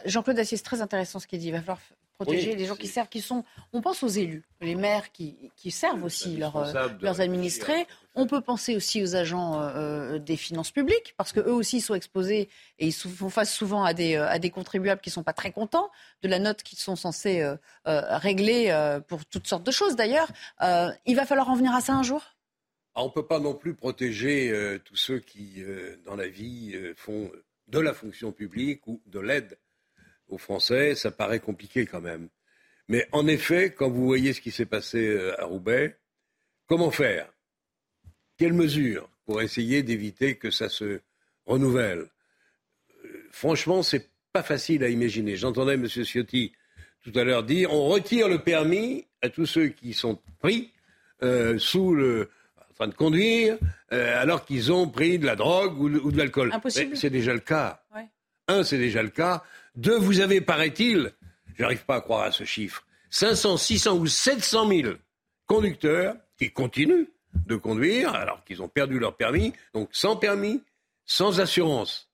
Jean-Claude 0.05 0.39
Assier, 0.39 0.57
c'est 0.57 0.63
très 0.63 0.81
intéressant 0.81 1.19
ce 1.19 1.27
qu'il 1.27 1.39
dit. 1.39 1.47
Il 1.47 1.51
va 1.51 1.59
falloir 1.59 1.79
protéger 2.19 2.55
les 2.55 2.65
gens 2.65 2.75
qui 2.75 2.87
servent, 2.87 3.07
qui 3.07 3.21
sont. 3.21 3.45
On 3.71 3.81
pense 3.81 4.03
aux 4.03 4.07
élus, 4.07 4.43
les 4.59 4.75
maires 4.75 5.11
qui, 5.11 5.51
servent 5.71 6.03
aussi 6.03 6.41
euh, 6.41 6.89
leurs 7.01 7.21
administrés. 7.21 7.87
On 8.13 8.27
peut 8.27 8.41
penser 8.41 8.75
aussi 8.75 9.01
aux 9.01 9.15
agents 9.15 9.61
euh, 9.61 10.15
euh, 10.15 10.19
des 10.19 10.35
finances 10.35 10.71
publiques, 10.71 11.13
parce 11.17 11.31
qu'eux 11.31 11.51
aussi 11.51 11.79
sont 11.79 11.95
exposés 11.95 12.49
et 12.77 12.87
ils 12.87 12.93
font 12.93 13.29
face 13.29 13.53
souvent 13.53 13.83
à 13.83 13.93
des, 13.93 14.15
à 14.15 14.37
des 14.37 14.49
contribuables 14.49 14.99
qui 14.99 15.09
ne 15.09 15.13
sont 15.13 15.23
pas 15.23 15.33
très 15.33 15.51
contents 15.51 15.89
de 16.21 16.27
la 16.27 16.39
note 16.39 16.61
qu'ils 16.63 16.77
sont 16.77 16.97
censés 16.97 17.45
régler 17.85 18.99
pour 19.07 19.25
toutes 19.25 19.47
sortes 19.47 19.63
de 19.63 19.71
choses 19.71 19.95
d'ailleurs. 19.95 20.29
il 21.05 21.15
va 21.15 21.25
falloir 21.25 21.49
en 21.49 21.55
venir 21.55 21.73
à 21.73 21.81
ça 21.81 21.93
un 21.93 22.03
jour? 22.03 22.21
Ah, 22.95 23.03
On 23.03 23.05
ne 23.05 23.11
peut 23.11 23.25
pas 23.25 23.39
non 23.39 23.53
plus 23.53 23.75
protéger 23.75 24.79
tous 24.83 24.97
ceux 24.97 25.19
qui, 25.19 25.63
dans 26.05 26.15
la 26.15 26.27
vie, 26.27 26.75
font 26.95 27.31
de 27.67 27.79
la 27.79 27.93
fonction 27.93 28.31
publique 28.31 28.85
ou 28.87 29.01
de 29.05 29.19
l'aide 29.19 29.57
aux 30.29 30.37
Français, 30.37 30.95
ça 30.95 31.11
paraît 31.11 31.39
compliqué 31.39 31.85
quand 31.85 32.01
même. 32.01 32.29
Mais 32.87 33.07
en 33.11 33.27
effet, 33.27 33.71
quand 33.71 33.89
vous 33.89 34.05
voyez 34.05 34.33
ce 34.33 34.41
qui 34.41 34.51
s'est 34.51 34.65
passé 34.65 35.07
euh, 35.07 35.39
à 35.39 35.45
Roubaix, 35.45 35.97
comment 36.67 36.91
faire? 36.91 37.31
Quelles 38.37 38.53
mesures 38.53 39.09
pour 39.25 39.41
essayer 39.41 39.83
d'éviter 39.83 40.35
que 40.35 40.49
ça 40.49 40.69
se 40.69 41.01
renouvelle? 41.45 42.07
Euh, 43.05 43.27
Franchement, 43.31 43.83
c'est 43.83 44.09
pas 44.33 44.43
facile 44.43 44.83
à 44.83 44.89
imaginer. 44.89 45.35
J'entendais 45.35 45.73
M. 45.75 45.87
Ciotti 45.87 46.51
tout 47.03 47.11
à 47.15 47.23
l'heure 47.23 47.43
dire 47.43 47.71
on 47.71 47.87
retire 47.87 48.27
le 48.27 48.39
permis 48.39 49.05
à 49.21 49.29
tous 49.29 49.45
ceux 49.45 49.67
qui 49.69 49.93
sont 49.93 50.19
pris 50.39 50.73
euh, 51.23 51.57
sous 51.57 51.93
le 51.93 52.29
en 52.71 52.73
train 52.73 52.87
de 52.87 52.95
conduire 52.95 53.57
alors 53.89 54.45
qu'ils 54.45 54.71
ont 54.71 54.87
pris 54.87 55.19
de 55.19 55.25
la 55.25 55.35
drogue 55.35 55.77
ou, 55.79 56.11
de 56.11 56.17
l'alcool. 56.17 56.53
C'est 56.69 57.09
déjà 57.09 57.33
le 57.33 57.39
cas. 57.39 57.83
Un, 58.47 58.63
c'est 58.63 58.77
déjà 58.77 59.03
le 59.03 59.09
cas. 59.09 59.43
Deux, 59.79 59.97
vous 59.97 60.19
avez, 60.19 60.41
paraît-il, 60.41 61.13
j'arrive 61.57 61.85
pas 61.85 61.95
à 61.95 62.01
croire 62.01 62.23
à 62.23 62.33
ce 62.33 62.43
chiffre, 62.43 62.85
500, 63.11 63.55
600 63.55 63.95
ou 63.95 64.07
700 64.07 64.67
000 64.67 64.93
conducteurs 65.47 66.17
qui 66.37 66.51
continuent 66.51 67.07
de 67.33 67.55
conduire 67.55 68.13
alors 68.13 68.43
qu'ils 68.43 68.61
ont 68.61 68.67
perdu 68.67 68.99
leur 68.99 69.15
permis, 69.15 69.53
donc 69.73 69.87
sans 69.93 70.17
permis, 70.17 70.61
sans 71.05 71.39
assurance. 71.39 72.09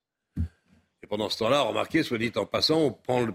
Et 1.02 1.08
pendant 1.08 1.28
ce 1.28 1.38
temps-là, 1.38 1.62
remarquez, 1.62 2.04
soit 2.04 2.18
dit 2.18 2.30
en 2.36 2.46
passant, 2.46 2.82
on, 2.82 2.92
prend 2.92 3.26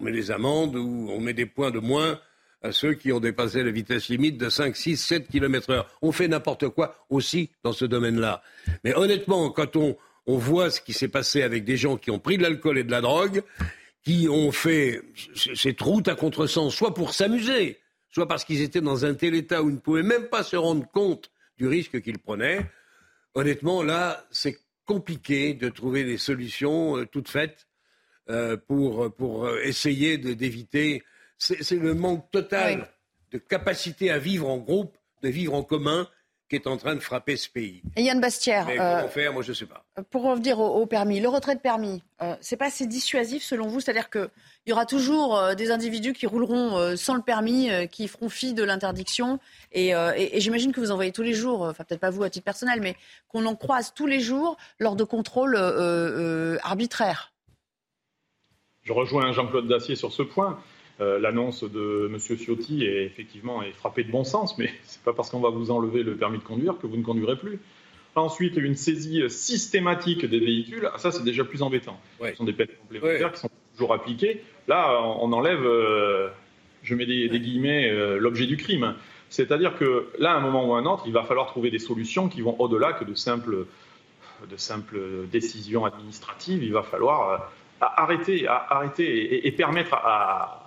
on 0.00 0.04
met 0.04 0.10
des 0.10 0.32
amendes 0.32 0.74
ou 0.74 1.08
on 1.12 1.20
met 1.20 1.32
des 1.32 1.46
points 1.46 1.70
de 1.70 1.78
moins 1.78 2.18
à 2.60 2.72
ceux 2.72 2.94
qui 2.94 3.12
ont 3.12 3.20
dépassé 3.20 3.62
la 3.62 3.70
vitesse 3.70 4.08
limite 4.08 4.36
de 4.36 4.48
5, 4.48 4.74
6, 4.74 4.96
7 4.96 5.28
km 5.28 5.70
heure. 5.70 5.88
On 6.02 6.10
fait 6.10 6.26
n'importe 6.26 6.70
quoi 6.70 7.06
aussi 7.08 7.50
dans 7.62 7.72
ce 7.72 7.84
domaine-là. 7.84 8.42
Mais 8.82 8.96
honnêtement, 8.96 9.50
quand 9.50 9.76
on, 9.76 9.96
on 10.26 10.38
voit 10.38 10.70
ce 10.70 10.80
qui 10.80 10.92
s'est 10.92 11.08
passé 11.08 11.42
avec 11.42 11.64
des 11.64 11.76
gens 11.76 11.96
qui 11.96 12.10
ont 12.10 12.18
pris 12.18 12.38
de 12.38 12.42
l'alcool 12.42 12.78
et 12.78 12.84
de 12.84 12.90
la 12.90 13.00
drogue, 13.00 13.42
qui 14.02 14.28
ont 14.28 14.52
fait 14.52 15.02
cette 15.54 15.80
route 15.80 16.08
à 16.08 16.14
contresens, 16.14 16.74
soit 16.74 16.94
pour 16.94 17.14
s'amuser, 17.14 17.78
soit 18.10 18.28
parce 18.28 18.44
qu'ils 18.44 18.60
étaient 18.60 18.80
dans 18.80 19.04
un 19.04 19.14
tel 19.14 19.34
état 19.34 19.62
où 19.62 19.70
ils 19.70 19.76
ne 19.76 19.80
pouvaient 19.80 20.02
même 20.02 20.28
pas 20.28 20.42
se 20.42 20.56
rendre 20.56 20.86
compte 20.90 21.30
du 21.56 21.66
risque 21.66 22.00
qu'ils 22.02 22.18
prenaient, 22.18 22.70
honnêtement, 23.34 23.82
là, 23.82 24.26
c'est 24.30 24.58
compliqué 24.84 25.54
de 25.54 25.68
trouver 25.68 26.04
des 26.04 26.18
solutions 26.18 26.98
euh, 26.98 27.06
toutes 27.06 27.28
faites 27.28 27.66
euh, 28.28 28.56
pour, 28.56 29.14
pour 29.14 29.46
euh, 29.46 29.60
essayer 29.62 30.18
d'éviter. 30.18 31.02
C'est 31.38 31.72
le 31.72 31.94
manque 31.94 32.30
total 32.30 32.88
de 33.30 33.38
capacité 33.38 34.10
à 34.10 34.18
vivre 34.18 34.48
en 34.48 34.58
groupe, 34.58 34.96
de 35.22 35.28
vivre 35.28 35.54
en 35.54 35.62
commun, 35.62 36.08
qui 36.48 36.56
est 36.56 36.66
en 36.66 36.76
train 36.76 36.94
de 36.94 37.00
frapper 37.00 37.36
ce 37.36 37.48
pays. 37.48 37.82
Et 37.96 38.02
Yann 38.02 38.20
Bastière. 38.20 38.66
Mais 38.66 38.76
comment 38.76 39.08
faire 39.08 39.32
Moi, 39.32 39.42
je 39.42 39.50
ne 39.50 39.54
sais 39.54 39.66
pas. 39.66 39.84
Pour 40.10 40.22
revenir 40.22 40.60
au, 40.60 40.84
permis, 40.86 41.20
le 41.20 41.28
retrait 41.28 41.54
de 41.54 41.60
permis, 41.60 42.02
euh, 42.22 42.36
c'est 42.40 42.56
pas 42.56 42.66
assez 42.66 42.86
dissuasif 42.86 43.42
selon 43.42 43.66
vous? 43.66 43.80
C'est-à-dire 43.80 44.10
qu'il 44.10 44.28
y 44.66 44.72
aura 44.72 44.86
toujours 44.86 45.54
des 45.56 45.70
individus 45.70 46.12
qui 46.12 46.26
rouleront 46.26 46.96
sans 46.96 47.14
le 47.14 47.22
permis, 47.22 47.70
qui 47.90 48.08
feront 48.08 48.28
fi 48.28 48.54
de 48.54 48.62
l'interdiction. 48.62 49.38
Et, 49.72 49.90
et 49.90 50.40
j'imagine 50.40 50.72
que 50.72 50.80
vous 50.80 50.90
en 50.90 50.96
voyez 50.96 51.12
tous 51.12 51.22
les 51.22 51.34
jours, 51.34 51.62
enfin 51.62 51.84
peut-être 51.84 52.00
pas 52.00 52.10
vous 52.10 52.22
à 52.22 52.30
titre 52.30 52.44
personnel, 52.44 52.80
mais 52.82 52.96
qu'on 53.28 53.46
en 53.46 53.56
croise 53.56 53.92
tous 53.94 54.06
les 54.06 54.20
jours 54.20 54.56
lors 54.78 54.96
de 54.96 55.04
contrôles 55.04 55.56
arbitraires. 56.62 57.32
Je 58.82 58.92
rejoins 58.92 59.32
Jean-Claude 59.32 59.66
Dacier 59.66 59.96
sur 59.96 60.12
ce 60.12 60.22
point. 60.22 60.58
Euh, 61.00 61.18
l'annonce 61.18 61.64
de 61.64 62.08
M. 62.12 62.18
Ciotti 62.18 62.84
est 62.84 63.04
effectivement 63.04 63.62
est 63.62 63.72
frappée 63.72 64.04
de 64.04 64.12
bon 64.12 64.22
sens, 64.22 64.56
mais 64.58 64.66
ce 64.84 64.98
n'est 64.98 65.04
pas 65.04 65.12
parce 65.12 65.30
qu'on 65.30 65.40
va 65.40 65.50
vous 65.50 65.70
enlever 65.70 66.02
le 66.02 66.16
permis 66.16 66.38
de 66.38 66.44
conduire 66.44 66.78
que 66.78 66.86
vous 66.86 66.96
ne 66.96 67.02
conduirez 67.02 67.36
plus. 67.36 67.58
Ensuite, 68.16 68.56
une 68.56 68.76
saisie 68.76 69.28
systématique 69.28 70.24
des 70.24 70.38
véhicules, 70.38 70.88
ah, 70.92 70.98
ça 70.98 71.10
c'est 71.10 71.24
déjà 71.24 71.42
plus 71.42 71.62
embêtant. 71.62 71.98
Ce 72.22 72.34
sont 72.36 72.44
des 72.44 72.52
peines 72.52 72.68
complémentaires 72.80 73.32
qui 73.32 73.40
sont 73.40 73.50
toujours 73.72 73.92
appliquées. 73.92 74.40
Là, 74.68 75.02
on 75.02 75.32
enlève, 75.32 75.64
euh, 75.64 76.28
je 76.84 76.94
mets 76.94 77.06
des, 77.06 77.28
guillemets, 77.40 77.90
euh, 77.90 78.18
l'objet 78.18 78.46
du 78.46 78.56
crime. 78.56 78.94
C'est-à-dire 79.30 79.76
que 79.76 80.06
là, 80.20 80.30
à 80.30 80.36
un 80.36 80.40
moment 80.40 80.64
ou 80.64 80.74
à 80.74 80.78
un 80.78 80.86
autre, 80.86 81.02
il 81.06 81.12
va 81.12 81.24
falloir 81.24 81.46
trouver 81.46 81.72
des 81.72 81.80
solutions 81.80 82.28
qui 82.28 82.40
vont 82.40 82.54
au-delà 82.60 82.92
que 82.92 83.04
de 83.04 83.14
simples, 83.14 83.66
de 84.48 84.56
simples 84.56 85.26
décisions 85.32 85.84
administratives. 85.84 86.62
Il 86.62 86.72
va 86.72 86.84
falloir 86.84 87.50
arrêter, 87.80 88.46
arrêter 88.46 89.44
et, 89.44 89.50
permettre 89.50 89.94
à, 89.94 90.63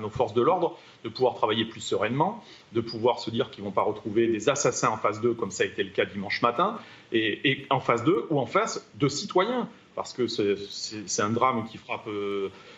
nos 0.00 0.10
forces 0.10 0.34
de 0.34 0.42
l'ordre 0.42 0.78
de 1.04 1.08
pouvoir 1.08 1.34
travailler 1.34 1.64
plus 1.64 1.80
sereinement, 1.80 2.42
de 2.72 2.80
pouvoir 2.80 3.20
se 3.20 3.30
dire 3.30 3.50
qu'ils 3.50 3.64
ne 3.64 3.68
vont 3.68 3.74
pas 3.74 3.82
retrouver 3.82 4.26
des 4.26 4.48
assassins 4.48 4.90
en 4.90 4.96
phase 4.96 5.20
2 5.20 5.34
comme 5.34 5.50
ça 5.50 5.64
a 5.64 5.66
été 5.66 5.82
le 5.82 5.90
cas 5.90 6.04
dimanche 6.04 6.42
matin, 6.42 6.78
et, 7.12 7.66
en 7.70 7.80
phase 7.80 8.04
2 8.04 8.26
ou 8.30 8.38
en 8.38 8.46
face 8.46 8.86
de 8.94 9.08
citoyens, 9.08 9.68
parce 9.94 10.12
que 10.12 10.26
c'est 10.26 11.22
un 11.22 11.30
drame 11.30 11.66
qui 11.68 11.78
frappe, 11.78 12.08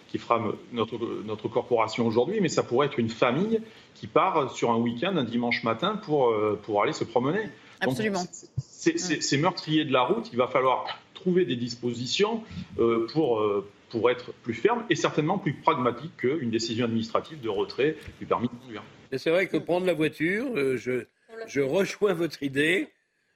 qui 0.09 0.19
frappe 0.19 0.43
notre, 0.73 0.99
notre 1.25 1.49
corporation 1.49 2.07
aujourd'hui, 2.07 2.41
mais 2.41 2.49
ça 2.49 2.63
pourrait 2.63 2.87
être 2.87 2.99
une 2.99 3.11
famille 3.11 3.61
qui 3.95 4.07
part 4.07 4.51
sur 4.51 4.71
un 4.71 4.77
week-end 4.77 5.17
un 5.17 5.25
dimanche 5.25 5.63
matin 5.65 5.97
pour, 5.97 6.35
pour 6.63 6.83
aller 6.83 6.93
se 6.93 7.05
promener. 7.05 7.49
Absolument. 7.81 8.23
Ces 8.59 9.39
meurtriers 9.39 9.85
de 9.85 9.93
la 9.93 10.03
route, 10.03 10.29
il 10.33 10.39
va 10.39 10.47
falloir 10.47 10.87
trouver 11.23 11.45
des 11.45 11.57
dispositions 11.57 12.43
euh, 12.79 13.07
pour, 13.13 13.41
euh, 13.41 13.67
pour 13.93 14.11
être 14.11 14.33
plus 14.43 14.55
ferme 14.55 14.85
et 14.89 14.97
certainement 14.97 15.39
plus 15.39 15.53
pragmatique 15.53 16.17
qu'une 16.17 16.51
décision 16.51 16.87
administrative 16.87 17.41
de 17.41 17.49
retrait 17.51 17.97
du 18.19 18.27
permis 18.27 18.49
de 18.49 18.55
conduire. 18.55 18.83
C'est 19.17 19.31
vrai 19.31 19.47
que 19.47 19.59
prendre 19.59 19.87
la 19.87 19.93
voiture, 19.93 20.47
euh, 20.57 20.79
je, 20.79 21.05
je 21.47 21.61
rejoins 21.61 22.15
votre 22.15 22.43
idée. 22.43 22.89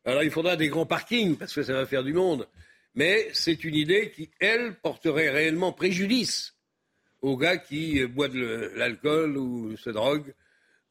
Alors 0.07 0.23
il 0.23 0.31
faudra 0.31 0.57
des 0.57 0.69
grands 0.69 0.87
parkings 0.87 1.37
parce 1.37 1.55
que 1.55 1.63
ça 1.63 1.75
va 1.75 1.85
faire 1.85 2.03
du 2.03 2.15
monde. 2.15 2.49
Mais 2.95 3.29
c'est 3.35 3.65
une 3.65 3.75
idée 3.75 4.11
qui, 4.11 4.31
elle, 4.41 4.75
porterait 4.83 5.29
réellement 5.29 5.73
préjudice 5.73 6.55
aux 7.21 7.37
gars 7.37 7.59
qui 7.59 8.05
boivent 8.07 8.33
de 8.33 8.73
l'alcool 8.77 9.37
ou 9.37 9.77
se 9.77 9.91
droguent 9.91 10.35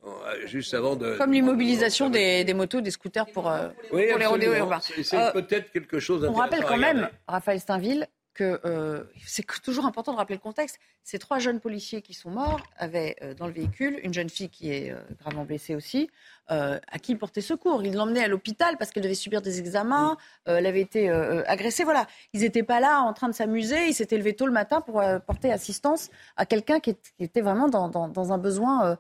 euh, 0.06 0.46
juste 0.46 0.74
avant 0.76 0.96
de. 0.96 1.18
Comme 1.18 1.34
l'immobilisation 1.34 2.12
des, 2.12 2.54
motos, 2.54 2.82
des 2.82 2.92
scooters 2.92 3.26
pour, 3.28 3.50
euh, 3.50 3.70
les 3.92 4.26
rodéos 4.26 4.54
urbains. 4.54 4.80
C'est 4.80 5.16
euh, 5.16 5.32
peut-être 5.32 5.72
quelque 5.72 6.00
chose 6.00 6.24
On 6.30 6.34
rappelle 6.34 6.64
quand 6.64 6.78
même, 6.78 7.10
Raphaël 7.28 7.60
Steinville, 7.60 8.08
que 8.36 8.60
euh, 8.66 9.04
c'est 9.26 9.46
toujours 9.64 9.86
important 9.86 10.12
de 10.12 10.18
rappeler 10.18 10.36
le 10.36 10.42
contexte. 10.42 10.78
Ces 11.04 11.18
trois 11.18 11.40
jeunes 11.40 11.60
policiers 11.60 12.02
qui 12.02 12.14
sont 12.14 12.30
morts 12.30 12.62
avaient 12.78 13.16
euh, 13.24 13.34
dans 13.34 13.48
le 13.48 13.54
véhicule 13.54 14.00
une 14.04 14.14
jeune 14.14 14.30
fille 14.30 14.50
qui 14.50 14.72
est 14.72 14.92
euh, 14.92 15.00
gravement 15.20 15.46
blessée 15.46 15.74
aussi, 15.74 16.10
à 16.48 17.00
qui 17.02 17.14
ils 17.14 17.18
portaient 17.18 17.42
secours. 17.42 17.84
Ils 17.84 17.96
l'emmenaient 17.96 18.24
à 18.24 18.28
l'hôpital 18.28 18.78
parce 18.78 18.92
qu'elle 18.92 19.02
devait 19.02 19.16
subir 19.16 19.42
des 19.42 19.58
examens, 19.58 20.16
elle 20.46 20.68
avait 20.68 20.82
été 20.82 21.10
agressée. 21.10 21.84
Voilà, 21.84 22.06
ils 22.34 22.42
n'étaient 22.42 22.62
pas 22.62 22.80
là 22.80 23.02
en 23.02 23.14
train 23.14 23.30
de 23.30 23.34
s'amuser, 23.34 23.88
ils 23.88 23.96
s'étaient 23.96 24.18
levés 24.18 24.36
tôt 24.36 24.46
le 24.46 24.52
matin 24.52 24.80
pour 24.80 25.02
porter 25.26 25.52
assistance 25.52 26.12
à 26.38 26.46
quelqu'un 26.46 26.80
qui, 26.80 26.96
était 27.18 27.42
vraiment 27.42 27.68
dans, 27.68 28.32
un 28.32 28.38
besoin 28.38 28.96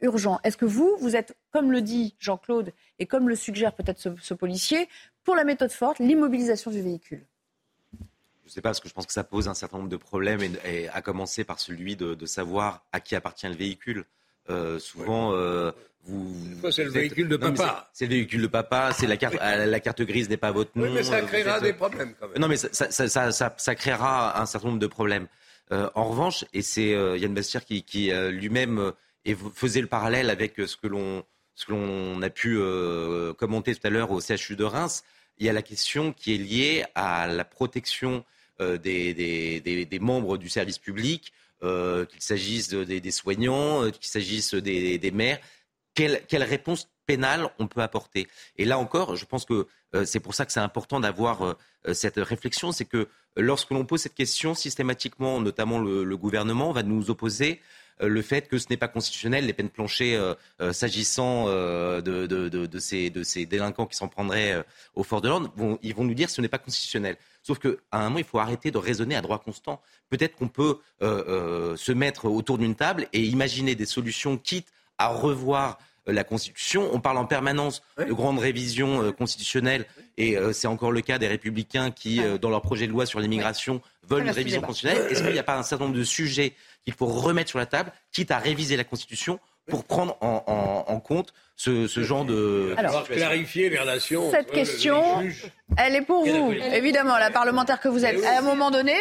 urgent. 0.00 0.40
Est-ce 0.42 0.56
que 0.56 0.64
vous, 0.64 0.96
vous 0.98 1.14
êtes, 1.14 1.36
comme 1.52 1.70
le 1.70 1.82
dit 1.82 2.16
Jean-Claude 2.18 2.72
et 2.98 3.06
comme 3.06 3.28
le 3.28 3.36
suggère 3.36 3.74
peut-être 3.74 4.00
ce 4.00 4.34
policier, 4.34 4.88
pour 5.22 5.36
la 5.36 5.44
méthode 5.44 5.70
forte, 5.70 6.00
l'immobilisation 6.00 6.72
du 6.72 6.82
véhicule? 6.82 7.24
Je 8.42 8.48
ne 8.48 8.52
sais 8.52 8.60
pas, 8.60 8.70
parce 8.70 8.80
que 8.80 8.88
je 8.88 8.94
pense 8.94 9.06
que 9.06 9.12
ça 9.12 9.24
pose 9.24 9.48
un 9.48 9.54
certain 9.54 9.78
nombre 9.78 9.88
de 9.88 9.96
problèmes, 9.96 10.40
et, 10.64 10.88
à 10.88 11.00
commencer 11.00 11.44
par 11.44 11.60
celui 11.60 11.96
de, 11.96 12.26
savoir 12.26 12.84
à 12.92 13.00
qui 13.00 13.14
appartient 13.14 13.46
le 13.46 13.54
véhicule. 13.54 14.04
Euh, 14.50 14.80
souvent, 14.80 15.32
euh, 15.32 15.70
vous. 16.04 16.34
C'est 16.72 16.84
le 16.84 16.90
véhicule 16.90 17.28
de 17.28 17.36
papa. 17.36 17.88
C'est 17.92 18.06
le 18.06 18.14
véhicule 18.14 18.42
de 18.42 18.46
papa. 18.48 18.92
C'est 18.92 19.06
la 19.06 19.16
carte. 19.16 19.36
Euh, 19.40 19.66
la 19.66 19.80
carte 19.80 20.02
grise 20.02 20.28
n'est 20.28 20.36
pas 20.36 20.50
votre 20.50 20.76
nom. 20.76 20.84
Oui, 20.84 20.90
mais 20.92 21.04
ça 21.04 21.20
créera 21.20 21.60
des 21.60 21.72
problèmes 21.72 22.14
quand 22.18 22.28
même. 22.28 22.38
Non, 22.38 22.48
mais 22.48 22.56
ça, 22.56 23.74
créera 23.76 24.40
un 24.40 24.46
certain 24.46 24.68
nombre 24.68 24.80
de 24.80 24.86
problèmes. 24.88 25.28
en 25.70 26.04
revanche, 26.08 26.44
et 26.52 26.62
c'est 26.62 26.90
Yann 26.90 27.32
Bastier 27.32 27.60
qui, 27.64 27.84
qui 27.84 28.10
lui-même 28.30 28.92
faisait 29.54 29.80
le 29.80 29.86
parallèle 29.86 30.30
avec 30.30 30.56
ce 30.56 30.76
que 30.76 30.88
l'on 30.88 31.24
ce 31.54 31.66
que 31.66 31.72
l'on 31.72 32.20
a 32.22 32.30
pu 32.30 32.58
commenter 33.38 33.74
tout 33.76 33.86
à 33.86 33.90
l'heure 33.90 34.10
au 34.10 34.20
CHU 34.20 34.56
de 34.56 34.64
Reims. 34.64 35.04
Il 35.42 35.46
y 35.46 35.48
a 35.48 35.52
la 35.52 35.62
question 35.62 36.12
qui 36.12 36.36
est 36.36 36.38
liée 36.38 36.84
à 36.94 37.26
la 37.26 37.44
protection 37.44 38.24
euh, 38.60 38.78
des, 38.78 39.98
membres 40.00 40.38
du 40.38 40.48
service 40.48 40.78
public, 40.78 41.32
euh, 41.64 42.06
qu'il 42.06 42.22
s'agisse 42.22 42.68
des, 42.68 43.10
soignants, 43.10 43.82
euh, 43.82 43.90
qu'il 43.90 44.06
s'agisse 44.06 44.54
des, 44.54 45.10
maires. 45.12 45.40
Quelle, 45.94 46.22
réponse 46.44 46.88
pénale 47.06 47.50
on 47.58 47.66
peut 47.66 47.82
apporter? 47.82 48.28
Et 48.56 48.64
là 48.64 48.78
encore, 48.78 49.16
je 49.16 49.24
pense 49.24 49.44
que 49.44 49.66
c'est 50.04 50.20
pour 50.20 50.36
ça 50.36 50.46
que 50.46 50.52
c'est 50.52 50.60
important 50.60 51.00
d'avoir 51.00 51.56
cette 51.92 52.18
réflexion, 52.18 52.70
c'est 52.70 52.84
que 52.84 53.08
lorsque 53.36 53.70
l'on 53.70 53.84
pose 53.84 54.02
cette 54.02 54.14
question, 54.14 54.54
systématiquement, 54.54 55.40
notamment 55.40 55.80
le, 55.80 56.16
gouvernement 56.16 56.70
va 56.70 56.84
nous 56.84 57.10
opposer 57.10 57.60
le 58.02 58.22
fait 58.22 58.48
que 58.48 58.58
ce 58.58 58.66
n'est 58.68 58.76
pas 58.76 58.88
constitutionnel, 58.88 59.46
les 59.46 59.52
peines 59.52 59.70
planchées 59.70 60.20
s'agissant 60.72 61.46
de, 61.46 62.78
ces, 62.78 63.46
délinquants 63.46 63.86
qui 63.86 63.96
s'en 63.96 64.08
prendraient 64.08 64.64
au 64.94 65.02
fort 65.02 65.20
de 65.20 65.28
l'ordre, 65.28 65.52
ils 65.82 65.94
vont 65.94 66.04
nous 66.04 66.14
dire 66.14 66.26
que 66.26 66.32
ce 66.32 66.40
n'est 66.40 66.48
pas 66.48 66.58
constitutionnel. 66.58 67.16
Sauf 67.42 67.58
qu'à 67.58 67.70
un 67.92 68.04
moment, 68.04 68.18
il 68.18 68.24
faut 68.24 68.38
arrêter 68.38 68.70
de 68.70 68.78
raisonner 68.78 69.16
à 69.16 69.20
droit 69.20 69.38
constant. 69.38 69.80
Peut-être 70.08 70.36
qu'on 70.36 70.48
peut, 70.48 70.78
euh, 71.02 71.24
euh, 71.28 71.76
se 71.76 71.92
mettre 71.92 72.26
autour 72.26 72.58
d'une 72.58 72.74
table 72.74 73.08
et 73.12 73.22
imaginer 73.22 73.74
des 73.74 73.86
solutions, 73.86 74.38
quitte 74.38 74.68
à 74.98 75.08
revoir 75.08 75.78
euh, 75.78 75.82
la 76.06 76.24
Constitution. 76.24 76.90
On 76.92 77.00
parle 77.00 77.18
en 77.18 77.26
permanence 77.26 77.82
de 77.98 78.12
grandes 78.12 78.38
révisions 78.38 79.12
constitutionnelles 79.12 79.86
et 80.18 80.36
c'est 80.52 80.66
encore 80.66 80.92
le 80.92 81.00
cas 81.00 81.18
des 81.18 81.28
républicains 81.28 81.90
qui, 81.90 82.20
dans 82.40 82.50
leur 82.50 82.62
projet 82.62 82.86
de 82.86 82.92
loi 82.92 83.06
sur 83.06 83.20
l'immigration, 83.20 83.80
veulent 84.08 84.24
une 84.24 84.30
révision 84.30 84.60
constitutionnelle. 84.60 85.10
Est-ce 85.10 85.22
qu'il 85.22 85.32
n'y 85.32 85.38
a 85.38 85.44
pas 85.44 85.56
un 85.56 85.62
certain 85.62 85.84
nombre 85.84 85.96
de 85.96 86.04
sujets 86.04 86.54
qu'il 86.84 86.94
faut 86.94 87.06
remettre 87.06 87.50
sur 87.50 87.58
la 87.58 87.66
table, 87.66 87.92
quitte 88.12 88.30
à 88.30 88.38
réviser 88.38 88.76
la 88.76 88.84
Constitution 88.84 89.38
pour 89.68 89.84
prendre 89.84 90.16
en, 90.20 91.00
compte 91.00 91.32
ce, 91.56 91.86
genre 91.86 92.24
de. 92.24 92.74
Alors, 92.76 93.04
clarifier 93.04 93.70
les 93.70 93.78
relations. 93.78 94.30
Cette 94.30 94.50
question, 94.50 95.02
elle 95.76 95.94
est 95.94 96.02
pour 96.02 96.24
vous, 96.24 96.52
évidemment, 96.52 97.16
la 97.18 97.30
parlementaire 97.30 97.80
que 97.80 97.88
vous 97.88 98.04
êtes. 98.04 98.24
À 98.24 98.38
un 98.38 98.42
moment 98.42 98.70
donné, 98.70 98.96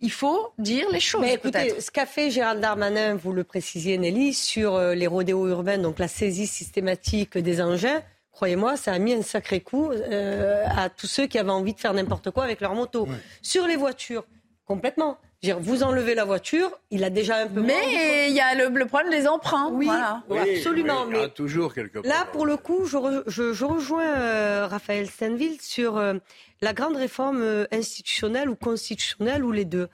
il 0.00 0.12
faut 0.12 0.52
dire 0.58 0.86
les 0.92 1.00
choses. 1.00 1.22
Mais 1.22 1.34
écoutez, 1.34 1.80
ce 1.80 1.90
qu'a 1.90 2.06
fait 2.06 2.30
Gérald 2.30 2.60
Darmanin, 2.60 3.14
vous 3.14 3.32
le 3.32 3.44
précisiez 3.44 3.96
Nelly, 3.98 4.34
sur 4.34 4.74
euh, 4.74 4.94
les 4.94 5.06
rodéos 5.06 5.48
urbains, 5.48 5.78
donc 5.78 5.98
la 5.98 6.08
saisie 6.08 6.46
systématique 6.46 7.38
des 7.38 7.60
engins, 7.60 8.02
croyez-moi, 8.30 8.76
ça 8.76 8.92
a 8.92 8.98
mis 8.98 9.14
un 9.14 9.22
sacré 9.22 9.60
coup 9.60 9.90
euh, 9.90 10.64
à 10.68 10.90
tous 10.90 11.06
ceux 11.06 11.26
qui 11.26 11.38
avaient 11.38 11.50
envie 11.50 11.72
de 11.72 11.80
faire 11.80 11.94
n'importe 11.94 12.30
quoi 12.30 12.44
avec 12.44 12.60
leur 12.60 12.74
moto. 12.74 13.08
Sur 13.40 13.66
les 13.66 13.76
voitures, 13.76 14.24
complètement 14.66 15.18
vous 15.60 15.82
enlevez 15.82 16.14
la 16.14 16.24
voiture, 16.24 16.70
il 16.90 17.04
a 17.04 17.10
déjà 17.10 17.36
un 17.38 17.46
peu. 17.46 17.60
Mais 17.60 18.28
il 18.28 18.34
y 18.34 18.40
a 18.40 18.54
le, 18.54 18.86
problème 18.86 19.10
des 19.10 19.26
emprunts. 19.26 19.70
Oui, 19.72 19.88
absolument. 20.30 21.06
il 21.10 21.16
y 21.16 21.20
a 21.20 21.28
toujours 21.28 21.74
quelque 21.74 21.98
Là, 22.06 22.26
pour 22.32 22.46
le 22.46 22.56
coup, 22.56 22.86
je, 22.86 23.64
rejoins 23.64 24.16
euh, 24.16 24.66
Raphaël 24.66 25.08
Stenville 25.08 25.60
sur 25.60 25.96
euh, 25.96 26.14
la 26.60 26.72
grande 26.72 26.96
réforme 26.96 27.42
euh, 27.42 27.66
institutionnelle 27.72 28.48
ou 28.48 28.56
constitutionnelle 28.56 29.44
ou 29.44 29.52
les 29.52 29.64
deux. 29.64 29.88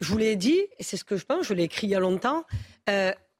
Je 0.00 0.10
vous 0.10 0.18
l'ai 0.18 0.36
dit, 0.36 0.60
et 0.78 0.82
c'est 0.82 0.96
ce 0.96 1.04
que 1.04 1.16
je 1.16 1.24
pense, 1.24 1.46
je 1.46 1.54
l'ai 1.54 1.64
écrit 1.64 1.86
il 1.86 1.90
y 1.90 1.94
a 1.94 2.00
longtemps. 2.00 2.44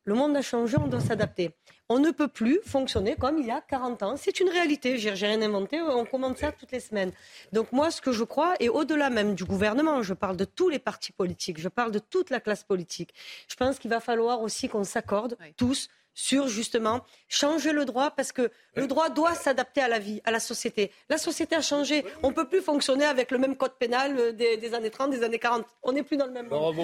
Le 0.07 0.15
monde 0.15 0.37
a 0.37 0.43
changé, 0.43 0.77
on 0.79 0.87
doit 0.87 1.01
s'adapter. 1.01 1.53
On 1.91 1.99
ne 1.99 2.11
peut 2.11 2.29
plus 2.29 2.61
fonctionner 2.65 3.15
comme 3.15 3.37
il 3.37 3.47
y 3.47 3.51
a 3.51 3.61
40 3.61 4.03
ans. 4.03 4.17
C'est 4.17 4.41
une 4.41 4.49
réalité. 4.49 4.97
J'ai 4.97 5.11
rien 5.11 5.43
inventé. 5.43 5.83
On 5.83 6.07
commande 6.07 6.39
ça 6.39 6.51
toutes 6.51 6.73
les 6.73 6.81
semaines. 6.81 7.13
Donc 7.53 7.73
moi, 7.73 7.91
ce 7.91 8.01
que 8.01 8.11
je 8.11 8.25
crois, 8.25 8.55
et 8.59 8.71
au-delà 8.71 9.11
même 9.11 9.35
du 9.35 9.45
gouvernement, 9.45 10.03
je 10.03 10.15
parle 10.15 10.39
de 10.39 10.47
tous 10.47 10.71
les 10.71 10.79
partis 10.79 11.13
politiques, 11.13 11.61
je 11.61 11.69
parle 11.69 11.93
de 11.93 11.99
toute 11.99 12.31
la 12.31 12.41
classe 12.41 12.65
politique. 12.65 13.15
Je 13.49 13.57
pense 13.57 13.79
qu'il 13.79 13.91
va 13.91 14.01
falloir 14.01 14.41
aussi 14.41 14.69
qu'on 14.69 14.85
s'accorde 14.85 15.37
tous 15.59 15.89
sur 16.15 16.49
justement 16.49 17.01
changer 17.29 17.73
le 17.73 17.85
droit 17.85 18.11
parce 18.11 18.33
que 18.33 18.51
le 18.77 18.87
droit 18.87 19.09
doit 19.09 19.35
s'adapter 19.35 19.81
à 19.81 19.89
la 19.89 19.99
vie, 19.99 20.21
à 20.25 20.31
la 20.31 20.41
société. 20.41 20.91
La 21.09 21.19
société 21.19 21.55
a 21.57 21.61
changé. 21.61 22.05
On 22.23 22.31
ne 22.31 22.35
peut 22.35 22.49
plus 22.49 22.61
fonctionner 22.61 23.05
avec 23.05 23.31
le 23.31 23.39
même 23.39 23.57
code 23.57 23.75
pénal 23.79 24.17
euh, 24.19 24.33
des, 24.33 24.75
années 24.75 24.91
30, 24.91 25.11
des 25.11 25.23
années 25.23 25.39
40. 25.39 25.65
On 25.83 25.93
n'est 25.93 26.03
plus 26.03 26.17
dans 26.17 26.27
le 26.27 26.33
même 26.33 26.49
monde. 26.49 26.75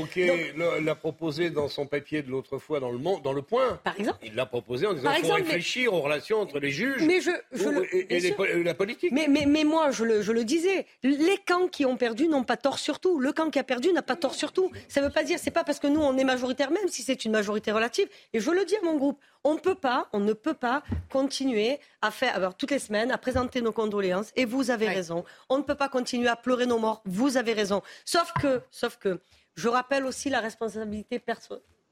L'a 0.85 0.95
proposé 0.95 1.51
dans 1.51 1.69
son 1.69 1.87
papier 1.87 2.23
de 2.23 2.31
l'autre 2.31 2.59
fois 2.59 2.81
dans 2.81 2.91
le, 2.91 2.99
monde, 2.99 3.23
dans 3.23 3.33
le 3.33 3.43
Point. 3.43 3.81
Par 3.85 3.99
exemple 3.99 4.19
Il 4.23 4.35
l'a 4.35 4.47
proposé 4.47 4.87
en 4.87 4.95
disant 4.95 5.13
qu'il 5.15 5.25
faut 5.25 5.35
réfléchir 5.35 5.95
aux 5.95 6.01
relations 6.01 6.41
entre 6.41 6.59
les 6.59 6.71
juges 6.71 7.03
et, 7.03 8.63
la 8.63 8.75
politique. 8.75 9.13
Mais, 9.13 9.27
mais, 9.29 9.47
mais 9.47 9.65
moi, 9.65 9.91
je 9.91 10.05
le, 10.05 10.23
je 10.23 10.33
le, 10.33 10.45
disais, 10.45 10.87
les 11.03 11.39
camps 11.47 11.69
qui 11.69 11.85
ont 11.85 11.97
perdu 11.97 12.29
n'ont 12.29 12.45
pas 12.45 12.57
tort 12.57 12.79
sur 12.79 13.01
tout. 13.01 13.19
Le 13.19 13.33
camp 13.33 13.51
qui 13.51 13.59
a 13.59 13.65
perdu 13.65 13.93
n'a 13.93 14.03
pas 14.03 14.17
tort 14.17 14.35
sur 14.35 14.53
tout. 14.53 14.71
Ça 14.89 15.01
ne 15.01 15.07
veut 15.07 15.13
pas 15.13 15.23
dire, 15.25 15.39
c'est 15.41 15.51
pas 15.51 15.65
parce 15.65 15.79
que 15.79 15.87
nous, 15.87 16.01
on 16.01 16.17
est 16.17 16.25
majoritaire, 16.25 16.71
même 16.71 16.89
si 16.89 17.03
c'est 17.03 17.25
une 17.25 17.33
majorité 17.33 17.73
relative. 17.73 18.09
Et 18.33 18.41
je 18.41 18.51
le 18.51 18.65
dis 18.65 18.77
à 18.77 18.83
mon 18.83 18.97
groupe, 18.97 19.20
on 19.45 19.55
ne 19.55 19.59
peut 19.59 19.75
pas, 19.75 20.09
on 20.13 20.21
ne 20.21 20.33
peut 20.33 20.55
pas 20.55 20.83
continuer 21.11 21.81
à 22.03 22.11
faire, 22.11 22.35
alors, 22.35 22.57
toutes 22.57 22.71
les 22.71 22.79
semaines, 22.79 23.11
à 23.11 23.19
présenter 23.19 23.63
nos 23.63 23.73
condoléances. 23.73 24.33
Et 24.37 24.45
vous 24.45 24.71
avez 24.71 24.89
raison. 24.89 25.25
On 25.49 25.59
ne 25.59 25.63
peut 25.63 25.75
pas 25.75 25.89
continuer 25.89 26.29
à 26.29 26.37
pleurer 26.37 26.67
nos 26.67 26.79
morts. 26.79 27.03
Vous 27.07 27.37
avez 27.37 27.53
raison. 27.53 27.83
Sauf 28.05 28.33
que, 28.41 28.63
sauf 28.71 28.97
que, 28.97 29.21
je 29.55 29.69
rappelle 29.69 30.05
aussi 30.05 30.31
la 30.31 30.41
responsabilité 30.41 31.23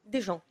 des 0.05 0.21
gens. 0.21 0.43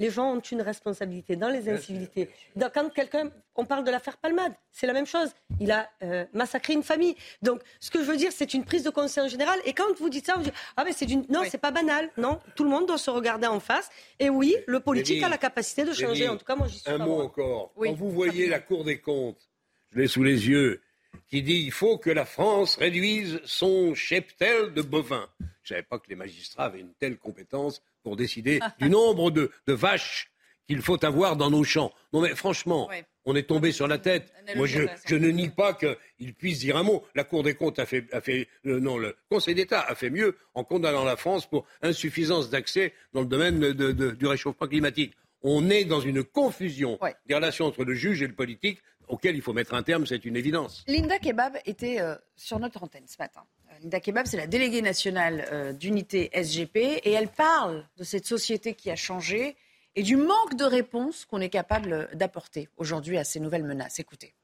Les 0.00 0.10
gens 0.10 0.34
ont 0.34 0.40
une 0.40 0.62
responsabilité 0.62 1.36
dans 1.36 1.48
les 1.48 1.68
incivilités. 1.68 2.28
quand 2.74 2.92
quelqu'un, 2.92 3.30
on 3.54 3.64
parle 3.64 3.84
de 3.84 3.90
l'affaire 3.90 4.16
Palmade, 4.16 4.52
c'est 4.72 4.86
la 4.86 4.92
même 4.92 5.06
chose. 5.06 5.30
Il 5.60 5.70
a 5.70 5.88
euh, 6.02 6.24
massacré 6.32 6.72
une 6.72 6.82
famille. 6.82 7.14
Donc, 7.42 7.60
ce 7.78 7.90
que 7.90 8.00
je 8.00 8.10
veux 8.10 8.16
dire, 8.16 8.32
c'est 8.32 8.54
une 8.54 8.64
prise 8.64 8.82
de 8.82 8.90
conscience 8.90 9.30
générale. 9.30 9.58
Et 9.64 9.72
quand 9.72 9.96
vous 9.98 10.08
dites 10.08 10.26
ça, 10.26 10.34
vous 10.34 10.42
dites 10.42 10.54
ah 10.76 10.84
mais 10.84 10.92
c'est 10.92 11.06
d'une, 11.06 11.24
non, 11.28 11.42
c'est 11.48 11.58
pas 11.58 11.70
banal. 11.70 12.10
Non, 12.16 12.40
tout 12.56 12.64
le 12.64 12.70
monde 12.70 12.86
doit 12.86 12.98
se 12.98 13.10
regarder 13.10 13.46
en 13.46 13.60
face. 13.60 13.88
Et 14.18 14.30
oui, 14.30 14.56
le 14.66 14.80
politique 14.80 15.22
a 15.22 15.28
la 15.28 15.38
capacité 15.38 15.84
de 15.84 15.92
changer. 15.92 16.28
en 16.28 16.36
tout 16.36 16.44
cas, 16.44 16.56
moi, 16.56 16.66
j'y 16.66 16.78
suis. 16.78 16.90
Un 16.90 16.98
mot 16.98 17.20
encore. 17.20 17.72
Quand 17.76 17.92
vous 17.92 18.10
voyez 18.10 18.48
la 18.48 18.60
Cour 18.60 18.84
des 18.84 18.98
comptes, 18.98 19.48
je 19.92 20.00
l'ai 20.00 20.08
sous 20.08 20.24
les 20.24 20.48
yeux, 20.48 20.80
qui 21.28 21.42
dit 21.42 21.62
il 21.64 21.72
faut 21.72 21.98
que 21.98 22.10
la 22.10 22.24
France 22.24 22.76
réduise 22.76 23.40
son 23.44 23.94
cheptel 23.94 24.72
de 24.74 24.82
bovins. 24.82 25.28
Je 25.62 25.74
ne 25.74 25.78
savais 25.78 25.82
pas 25.82 25.98
que 25.98 26.08
les 26.08 26.16
magistrats 26.16 26.66
avaient 26.66 26.80
une 26.80 26.94
telle 26.94 27.16
compétence 27.16 27.82
pour 28.02 28.16
décider 28.16 28.60
du 28.80 28.90
nombre 28.90 29.30
de, 29.30 29.50
vaches 29.66 30.30
qu'il 30.66 30.80
faut 30.80 31.02
avoir 31.04 31.36
dans 31.36 31.50
nos 31.50 31.64
champs. 31.64 31.92
Non 32.12 32.20
mais 32.20 32.34
franchement, 32.34 32.88
on 33.24 33.34
est 33.34 33.44
tombé 33.44 33.72
sur 33.72 33.88
la 33.88 33.98
tête. 33.98 34.32
Moi, 34.56 34.66
je, 34.66 35.14
ne 35.14 35.28
nie 35.28 35.48
pas 35.48 35.74
qu'il 35.74 36.34
puisse 36.34 36.60
dire 36.60 36.76
un 36.76 36.82
mot. 36.82 37.04
La 37.14 37.24
Cour 37.24 37.42
des 37.42 37.54
comptes 37.54 37.78
a 37.78 37.86
fait, 37.86 38.06
a 38.12 38.20
fait 38.20 38.48
euh, 38.66 38.80
non, 38.80 38.98
le 38.98 39.16
Conseil 39.30 39.54
d'État 39.54 39.80
a 39.80 39.94
fait 39.94 40.10
mieux 40.10 40.36
en 40.54 40.64
condamnant 40.64 41.04
la 41.04 41.16
France 41.16 41.46
pour 41.46 41.66
insuffisance 41.82 42.50
d'accès 42.50 42.92
dans 43.12 43.20
le 43.20 43.26
domaine 43.26 43.72
du 43.72 44.26
réchauffement 44.26 44.66
climatique. 44.66 45.14
On 45.42 45.68
est 45.68 45.84
dans 45.84 46.00
une 46.00 46.24
confusion 46.24 46.98
des 47.26 47.34
relations 47.34 47.66
entre 47.66 47.84
le 47.84 47.94
juge 47.94 48.22
et 48.22 48.26
le 48.26 48.34
politique 48.34 48.80
auquel 49.08 49.36
il 49.36 49.42
faut 49.42 49.52
mettre 49.52 49.74
un 49.74 49.82
terme, 49.82 50.06
c'est 50.06 50.24
une 50.24 50.36
évidence. 50.36 50.84
Linda 50.86 51.18
Kebab 51.18 51.58
était 51.66 52.00
euh, 52.00 52.14
sur 52.36 52.58
notre 52.58 52.82
antenne 52.82 53.04
ce 53.06 53.16
matin. 53.18 53.42
Linda 53.82 54.00
Kebab, 54.00 54.26
c'est 54.26 54.36
la 54.36 54.46
déléguée 54.46 54.82
nationale 54.82 55.46
euh, 55.52 55.72
d'unité 55.72 56.30
SGP 56.32 56.76
et 56.76 57.12
elle 57.12 57.28
parle 57.28 57.84
de 57.96 58.04
cette 58.04 58.26
société 58.26 58.74
qui 58.74 58.90
a 58.90 58.96
changé 58.96 59.56
et 59.96 60.02
du 60.02 60.16
manque 60.16 60.56
de 60.56 60.64
réponse 60.64 61.24
qu'on 61.24 61.40
est 61.40 61.48
capable 61.48 62.08
d'apporter 62.14 62.68
aujourd'hui 62.76 63.18
à 63.18 63.24
ces 63.24 63.40
nouvelles 63.40 63.64
menaces. 63.64 63.98
Écoutez. 63.98 64.34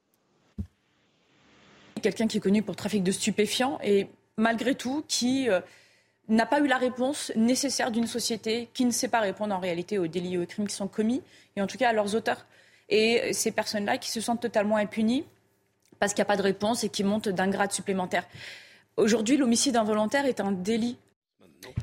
Quelqu'un 2.01 2.27
qui 2.27 2.37
est 2.37 2.41
connu 2.41 2.63
pour 2.63 2.75
trafic 2.75 3.03
de 3.03 3.11
stupéfiants 3.11 3.79
et 3.83 4.07
malgré 4.37 4.75
tout 4.75 5.03
qui 5.07 5.49
euh, 5.49 5.59
n'a 6.29 6.45
pas 6.45 6.59
eu 6.59 6.67
la 6.67 6.77
réponse 6.77 7.31
nécessaire 7.35 7.91
d'une 7.91 8.07
société 8.07 8.69
qui 8.73 8.85
ne 8.85 8.91
sait 8.91 9.07
pas 9.07 9.19
répondre 9.19 9.53
en 9.53 9.59
réalité 9.59 9.97
aux 9.97 10.07
délits 10.07 10.35
et 10.35 10.37
aux 10.37 10.45
crimes 10.45 10.67
qui 10.67 10.75
sont 10.75 10.87
commis 10.87 11.21
et 11.55 11.61
en 11.61 11.67
tout 11.67 11.77
cas 11.77 11.89
à 11.89 11.93
leurs 11.93 12.15
auteurs. 12.15 12.45
Et 12.91 13.33
ces 13.33 13.51
personnes-là 13.51 13.97
qui 13.97 14.11
se 14.11 14.21
sentent 14.21 14.41
totalement 14.41 14.75
impunies 14.75 15.25
parce 15.99 16.13
qu'il 16.13 16.21
n'y 16.21 16.27
a 16.27 16.33
pas 16.33 16.37
de 16.37 16.41
réponse 16.41 16.83
et 16.83 16.89
qui 16.89 17.03
montent 17.03 17.29
d'un 17.29 17.47
grade 17.47 17.71
supplémentaire. 17.71 18.25
Aujourd'hui, 18.97 19.37
l'homicide 19.37 19.77
involontaire 19.77 20.25
est 20.25 20.39
un 20.41 20.51
délit. 20.51 20.97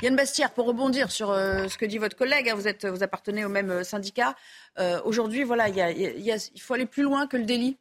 Yann 0.03 0.17
Bastière, 0.17 0.53
pour 0.53 0.67
rebondir 0.67 1.11
sur 1.11 1.31
euh, 1.31 1.69
ce 1.69 1.79
que 1.79 1.87
dit 1.87 1.99
votre 1.99 2.17
collègue, 2.17 2.49
hein, 2.49 2.55
vous, 2.55 2.67
êtes, 2.67 2.85
vous 2.85 3.03
appartenez 3.03 3.45
au 3.45 3.49
même 3.49 3.71
euh, 3.71 3.85
syndicat. 3.85 4.35
Euh, 4.79 5.01
aujourd'hui, 5.05 5.45
voilà, 5.45 5.69
il 5.69 6.61
faut 6.61 6.75
aller 6.75 6.87
plus 6.87 7.05
loin 7.05 7.27
que 7.27 7.37
le 7.37 7.45
délit. 7.45 7.77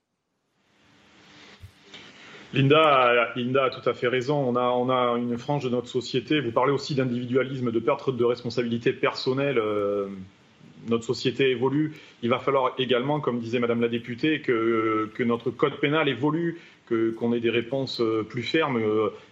Linda, 2.53 3.33
Linda 3.35 3.65
a 3.65 3.69
tout 3.69 3.87
à 3.89 3.93
fait 3.93 4.07
raison. 4.07 4.37
On 4.37 4.55
a, 4.55 4.69
on 4.69 4.89
a 4.89 5.17
une 5.17 5.37
frange 5.37 5.63
de 5.63 5.69
notre 5.69 5.87
société. 5.87 6.39
Vous 6.39 6.51
parlez 6.51 6.71
aussi 6.71 6.95
d'individualisme, 6.95 7.71
de 7.71 7.79
perte 7.79 8.15
de 8.15 8.23
responsabilité 8.23 8.93
personnelle 8.93 9.59
notre 10.89 11.05
société 11.05 11.49
évolue, 11.49 11.93
il 12.23 12.29
va 12.29 12.39
falloir 12.39 12.73
également, 12.77 13.19
comme 13.19 13.39
disait 13.39 13.59
Madame 13.59 13.81
la 13.81 13.87
députée, 13.87 14.41
que, 14.41 15.23
notre 15.23 15.51
code 15.51 15.79
pénal 15.79 16.09
évolue, 16.09 16.59
qu'on 16.87 17.33
ait 17.33 17.39
des 17.39 17.49
réponses 17.49 17.99
euh, 17.99 18.23
plus 18.23 18.43
fermes. 18.43 18.81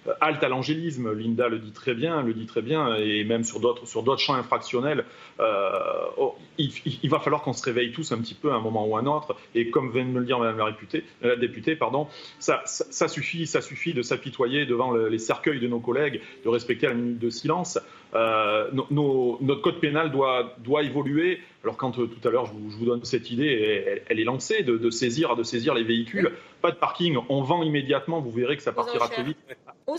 Euh, 0.08 0.14
halte 0.22 0.44
à 0.44 0.50
l'angélisme, 0.50 1.12
Linda 1.14 1.48
le 1.48 1.60
dit 1.60 1.72
très 1.72 1.94
bien, 1.94 2.22
le 2.22 2.34
dit 2.34 2.46
très 2.46 2.62
bien, 2.62 2.96
et 2.96 3.24
même 3.24 3.44
sur 3.44 3.60
d'autres 3.60 3.88
sur 3.88 4.04
d'autres 4.04 4.22
champs 4.22 4.36
infractionnels, 4.36 5.06
euh, 5.40 5.72
oh, 6.18 6.36
il, 6.58 7.10
va 7.10 7.20
falloir 7.20 7.42
qu'on 7.42 7.54
se 7.54 7.64
réveille 7.64 7.92
tous 7.92 8.12
un 8.12 8.18
petit 8.20 8.34
peu 8.34 8.52
à 8.52 8.56
un 8.56 8.60
moment 8.60 8.86
ou 8.86 8.98
à 8.98 9.02
un 9.02 9.06
autre. 9.06 9.36
Et 9.56 9.70
comme 9.70 9.92
vient 9.92 10.06
de 10.06 10.10
me 10.10 10.20
le 10.20 10.26
dire 10.26 10.40
Madame 10.40 10.58
la, 10.58 10.66
réputée, 10.66 11.04
la 11.22 11.36
députée, 11.36 11.76
pardon, 11.76 12.08
ça, 12.40 12.62
ça, 12.66 13.08
suffit, 13.08 13.48
ça 13.48 13.62
suffit 13.62 13.94
de 13.94 14.02
s'apitoyer 14.02 14.66
devant 14.66 14.94
les 14.94 15.20
cercueils 15.20 15.60
de 15.60 15.68
nos 15.68 15.80
collègues, 15.80 16.22
de 16.44 16.50
respecter 16.50 16.88
la 16.88 16.94
minute 16.94 17.20
de 17.20 17.30
silence. 17.30 17.80
notre 18.14 19.62
code 19.62 19.80
pénal 19.80 20.12
doit, 20.12 20.56
doit 20.60 20.84
évoluer. 20.84 21.40
Alors 21.64 21.78
quand 21.78 21.92
tout 21.92 22.10
à 22.24 22.30
l'heure 22.30 22.46
je, 22.46 22.52
vous 22.54 22.86
donne 22.86 23.04
cette 23.06 23.32
idée, 23.32 24.02
elle, 24.08 24.20
est 24.20 24.24
lancée 24.24 24.62
de, 24.62 24.78
de, 24.78 24.90
saisir, 24.92 25.36
de 25.36 25.44
saisir 25.44 25.74
les 25.74 25.84
véhicules. 25.84 26.32
Pas 26.62 26.72
de 26.72 26.78
parking, 26.78 27.18
on 27.30 27.42
vend 27.42 27.64
immédiatement, 27.64 28.22
vous 28.22 28.32
verrez 28.32 28.56
que 28.56 28.64
ça 28.64 28.72
partira 28.72 29.08
très 29.08 29.24
vite. 29.24 29.38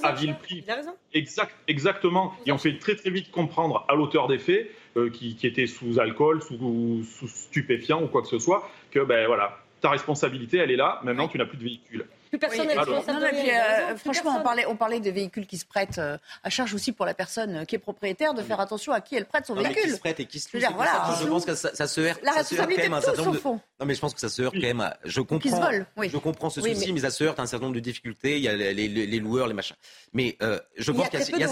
À 0.03 0.13
vil 0.13 0.35
prix. 0.35 0.65
Exact, 1.13 1.55
exactement. 1.69 2.35
Et 2.47 2.53
on 2.53 2.59
fait 2.59 2.79
très 2.79 2.97
très 2.97 3.11
vite 3.11 3.31
comprendre 3.31 3.85
à 3.89 3.95
l'auteur 3.95 4.29
des 4.29 4.39
faits, 4.39 4.71
euh, 4.97 5.11
qui, 5.11 5.37
qui, 5.37 5.47
était 5.47 5.67
sous 5.67 5.99
alcool, 5.99 6.43
sous, 6.43 7.05
sous 7.05 7.29
stupéfiant 7.29 8.03
ou 8.03 8.07
quoi 8.09 8.23
que 8.23 8.29
ce 8.29 8.39
soit, 8.39 8.69
que 8.91 9.01
ben 9.01 9.27
voilà, 9.27 9.59
ta 9.81 9.91
responsabilité, 9.91 10.59
elle 10.59 10.71
est 10.71 10.77
là. 10.77 11.01
Maintenant, 11.03 11.29
tu 11.29 11.39
n'as 11.39 11.45
plus 11.45 11.59
de 11.59 11.65
véhicule. 11.65 12.07
Plus 12.29 12.39
personne 12.39 12.67
n'est 12.67 12.75
responsable. 12.75 13.25
Euh, 13.25 13.97
franchement, 13.97 14.37
on 14.39 14.43
parlait, 14.43 14.67
on 14.67 14.77
parlait 14.77 15.01
des 15.01 15.11
véhicules 15.11 15.47
qui 15.47 15.59
se 15.59 15.65
prêtent 15.65 15.99
euh, 15.99 16.19
à 16.43 16.51
charge 16.51 16.75
aussi 16.75 16.93
pour 16.93 17.07
la 17.07 17.15
personne 17.15 17.65
qui 17.67 17.77
est 17.77 17.79
propriétaire 17.79 18.35
de 18.35 18.43
faire 18.43 18.59
attention 18.61 18.93
à 18.93 19.01
qui 19.01 19.17
elle 19.17 19.27
prête 19.27 19.47
son 19.47 19.55
véhicule. 19.55 19.83
Qui 19.83 19.91
se 19.91 19.99
prête 19.99 20.21
et 20.21 20.25
qui 20.25 20.41
se 20.41 20.57
loue. 20.57 20.63
Je, 20.63 21.27
pense 21.27 21.45
que 21.45 21.55
ça, 21.55 21.87
se 21.87 22.01
heurte. 22.01 22.21
La 22.23 22.33
responsabilité 22.33 22.89
de 22.89 23.15
tous, 23.15 23.29
au 23.29 23.33
fond. 23.35 23.61
Non, 23.79 23.87
mais 23.87 23.95
je 23.95 24.01
pense 24.01 24.15
que 24.15 24.21
ça 24.21 24.29
se 24.29 24.43
heurte 24.43 24.55
quand 24.55 24.61
même. 24.61 24.95
Je 25.05 25.21
comprends. 25.21 25.71
Je 26.03 26.17
comprends 26.19 26.51
ce 26.51 26.61
souci, 26.61 26.93
mais... 26.93 27.01
ça 27.01 27.11
se 27.11 27.25
heurte 27.25 27.39
à 27.39 27.43
un 27.43 27.47
certain 27.47 27.67
nombre 27.67 27.77
de 27.77 27.81
difficultés. 27.81 28.37
Il 28.39 28.43
y 28.43 28.49
a 28.49 28.55
les, 28.57 29.21
loueurs, 29.21 29.47
les 29.47 29.55
machins. 29.55 29.77
Mais 30.13 30.37
euh, 30.43 30.59
je 30.77 30.93
pense 30.93 31.09
qu'il 31.09 31.39
y 31.39 31.45
a 31.45 31.49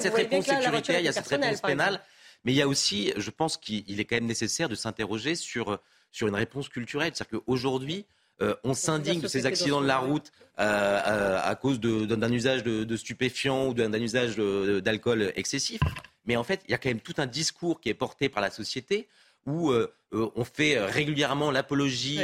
cette 0.00 0.14
réponse 0.14 0.46
sécuritaire, 0.46 1.00
il 1.00 1.04
y 1.04 1.08
a 1.08 1.12
cette 1.12 1.26
réponse 1.26 1.60
pénale. 1.60 2.00
Mais 2.44 2.52
il 2.52 2.56
y 2.56 2.62
a 2.62 2.68
aussi, 2.68 3.12
je 3.16 3.30
pense 3.30 3.56
qu'il 3.56 3.98
est 3.98 4.04
quand 4.04 4.16
même 4.16 4.26
nécessaire 4.26 4.68
de 4.68 4.74
s'interroger 4.74 5.34
sur, 5.34 5.78
sur 6.14 6.28
une 6.28 6.36
réponse 6.36 6.68
culturelle. 6.68 7.10
C'est-à-dire 7.12 7.40
qu'aujourd'hui, 7.40 8.06
euh, 8.40 8.54
on 8.62 8.72
s'indigne 8.72 9.20
de 9.20 9.26
ces 9.26 9.46
accidents 9.46 9.80
de 9.80 9.86
la 9.86 9.98
route 9.98 10.30
euh, 10.60 10.62
euh, 10.62 11.40
à 11.42 11.54
cause 11.56 11.80
d'un 11.80 12.32
usage 12.32 12.62
de, 12.62 12.96
stupéfiants 12.96 13.66
ou 13.66 13.74
d'un 13.74 13.92
usage 14.00 14.36
d'alcool 14.36 15.32
excessif. 15.34 15.80
Mais 16.24 16.36
en 16.36 16.44
fait, 16.44 16.62
il 16.66 16.70
y 16.70 16.74
a 16.74 16.78
quand 16.78 16.88
même 16.88 17.00
tout 17.00 17.14
un 17.18 17.26
discours 17.26 17.80
qui 17.80 17.88
est 17.88 17.94
porté 17.94 18.28
par 18.28 18.42
la 18.42 18.50
société 18.50 19.08
où 19.46 19.74
on 20.12 20.44
fait 20.44 20.78
régulièrement 20.78 21.50
l'apologie 21.50 22.20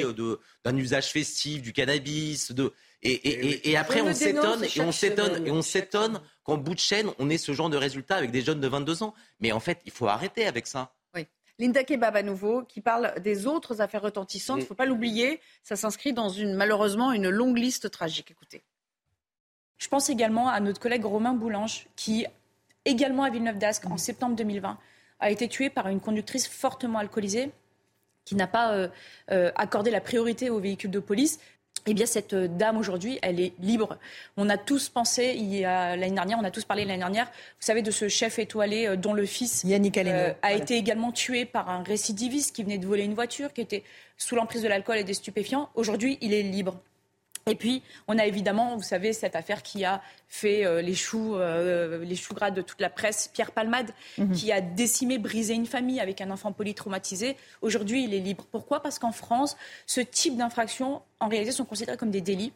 d'un 0.64 0.76
usage 0.76 1.08
festif 1.08 1.60
du 1.60 1.72
cannabis. 1.72 2.52
De, 2.52 2.72
et, 3.02 3.76
après, 3.76 4.00
on 4.00 4.14
s'étonne 4.14 4.64
et 4.64 4.80
on 4.80 4.92
s'étonne 4.92 5.46
et 5.46 5.50
on 5.50 5.62
s'étonne 5.62 6.22
qu'en 6.44 6.56
bout 6.56 6.74
de 6.74 6.80
chaîne, 6.80 7.10
on 7.18 7.28
ait 7.28 7.38
ce 7.38 7.52
genre 7.52 7.70
de 7.70 7.76
résultats 7.76 8.16
avec 8.16 8.30
des 8.30 8.42
jeunes 8.42 8.60
de 8.60 8.68
22 8.68 9.02
ans. 9.02 9.14
Mais 9.40 9.50
en 9.50 9.60
fait, 9.60 9.80
il 9.84 9.90
faut 9.90 10.06
arrêter 10.06 10.46
avec 10.46 10.68
ça. 10.68 10.92
Linda 11.60 11.84
Kebab 11.84 12.16
à 12.16 12.22
nouveau, 12.22 12.62
qui 12.62 12.80
parle 12.80 13.20
des 13.20 13.46
autres 13.46 13.82
affaires 13.82 14.00
retentissantes. 14.00 14.60
Il 14.60 14.62
ne 14.62 14.66
faut 14.66 14.74
pas 14.74 14.86
l'oublier, 14.86 15.40
ça 15.62 15.76
s'inscrit 15.76 16.14
dans 16.14 16.30
une, 16.30 16.54
malheureusement 16.54 17.12
une 17.12 17.28
longue 17.28 17.58
liste 17.58 17.90
tragique. 17.90 18.30
Écoutez. 18.30 18.62
Je 19.76 19.86
pense 19.88 20.08
également 20.08 20.48
à 20.48 20.58
notre 20.60 20.80
collègue 20.80 21.04
Romain 21.04 21.34
Boulange, 21.34 21.86
qui, 21.96 22.24
également 22.86 23.24
à 23.24 23.30
Villeneuve-d'Ascq, 23.30 23.84
en 23.90 23.98
septembre 23.98 24.36
2020, 24.36 24.78
a 25.20 25.30
été 25.30 25.48
tué 25.48 25.68
par 25.68 25.88
une 25.88 26.00
conductrice 26.00 26.48
fortement 26.48 26.98
alcoolisée 26.98 27.52
qui 28.24 28.36
n'a 28.36 28.46
pas 28.46 28.72
euh, 28.72 28.88
euh, 29.30 29.52
accordé 29.54 29.90
la 29.90 30.00
priorité 30.00 30.48
aux 30.48 30.60
véhicules 30.60 30.90
de 30.90 30.98
police. 30.98 31.40
Eh 31.86 31.94
bien, 31.94 32.06
cette 32.06 32.34
dame 32.34 32.76
aujourd'hui, 32.76 33.18
elle 33.22 33.40
est 33.40 33.52
libre. 33.60 33.98
On 34.36 34.48
a 34.48 34.58
tous 34.58 34.88
pensé, 34.88 35.34
l'année 35.62 36.10
dernière, 36.10 36.38
on 36.40 36.44
a 36.44 36.50
tous 36.50 36.64
parlé 36.64 36.84
l'année 36.84 36.98
dernière, 36.98 37.26
vous 37.26 37.66
savez, 37.66 37.82
de 37.82 37.90
ce 37.90 38.08
chef 38.08 38.38
étoilé 38.38 38.86
euh, 38.86 38.96
dont 38.96 39.12
le 39.12 39.26
fils 39.26 39.64
Yannick 39.64 39.98
euh, 39.98 40.32
a 40.42 40.52
été 40.52 40.76
également 40.76 41.12
tué 41.12 41.44
par 41.44 41.68
un 41.68 41.82
récidiviste 41.82 42.54
qui 42.54 42.62
venait 42.62 42.78
de 42.78 42.86
voler 42.86 43.04
une 43.04 43.14
voiture, 43.14 43.52
qui 43.52 43.60
était 43.60 43.84
sous 44.16 44.36
l'emprise 44.36 44.62
de 44.62 44.68
l'alcool 44.68 44.98
et 44.98 45.04
des 45.04 45.14
stupéfiants. 45.14 45.70
Aujourd'hui, 45.74 46.18
il 46.20 46.34
est 46.34 46.42
libre. 46.42 46.80
Et 47.46 47.54
puis, 47.54 47.82
on 48.06 48.18
a 48.18 48.26
évidemment, 48.26 48.76
vous 48.76 48.82
savez, 48.82 49.12
cette 49.12 49.34
affaire 49.34 49.62
qui 49.62 49.84
a 49.84 50.02
fait 50.28 50.64
euh, 50.64 50.82
les, 50.82 50.94
choux, 50.94 51.36
euh, 51.36 52.04
les 52.04 52.16
choux 52.16 52.34
gras 52.34 52.50
de 52.50 52.62
toute 52.62 52.80
la 52.80 52.90
presse, 52.90 53.28
Pierre 53.32 53.52
Palmade, 53.52 53.92
mhm. 54.18 54.32
qui 54.32 54.52
a 54.52 54.60
décimé, 54.60 55.18
brisé 55.18 55.54
une 55.54 55.66
famille 55.66 56.00
avec 56.00 56.20
un 56.20 56.30
enfant 56.30 56.52
polytraumatisé. 56.52 57.36
Aujourd'hui, 57.62 58.04
il 58.04 58.14
est 58.14 58.20
libre. 58.20 58.46
Pourquoi? 58.50 58.80
Parce 58.80 58.98
qu'en 58.98 59.12
France, 59.12 59.56
ce 59.86 60.00
type 60.00 60.36
d'infractions, 60.36 61.02
en 61.18 61.28
réalité, 61.28 61.52
sont 61.52 61.64
considérées 61.64 61.96
comme 61.96 62.10
des 62.10 62.20
délits. 62.20 62.52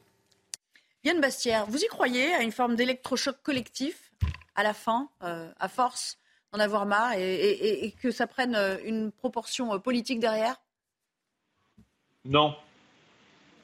Yann 1.03 1.21
Bastière, 1.21 1.67
vous 1.67 1.83
y 1.83 1.87
croyez 1.87 2.35
à 2.35 2.43
une 2.43 2.53
forme 2.53 2.77
d'électrochoc 2.77 3.37
collectif 3.43 4.13
à 4.55 4.63
la 4.63 4.75
fin, 4.75 5.09
euh, 5.23 5.51
à 5.59 5.69
force 5.69 6.19
d'en 6.53 6.61
avoir 6.61 6.87
marre 6.87 7.15
et, 7.15 7.85
et 7.85 7.91
que 7.91 8.11
ça 8.11 8.27
prenne 8.27 8.55
une 8.85 9.11
proportion 9.11 9.79
politique 9.81 10.21
derrière? 10.21 10.61
Non, 12.25 12.55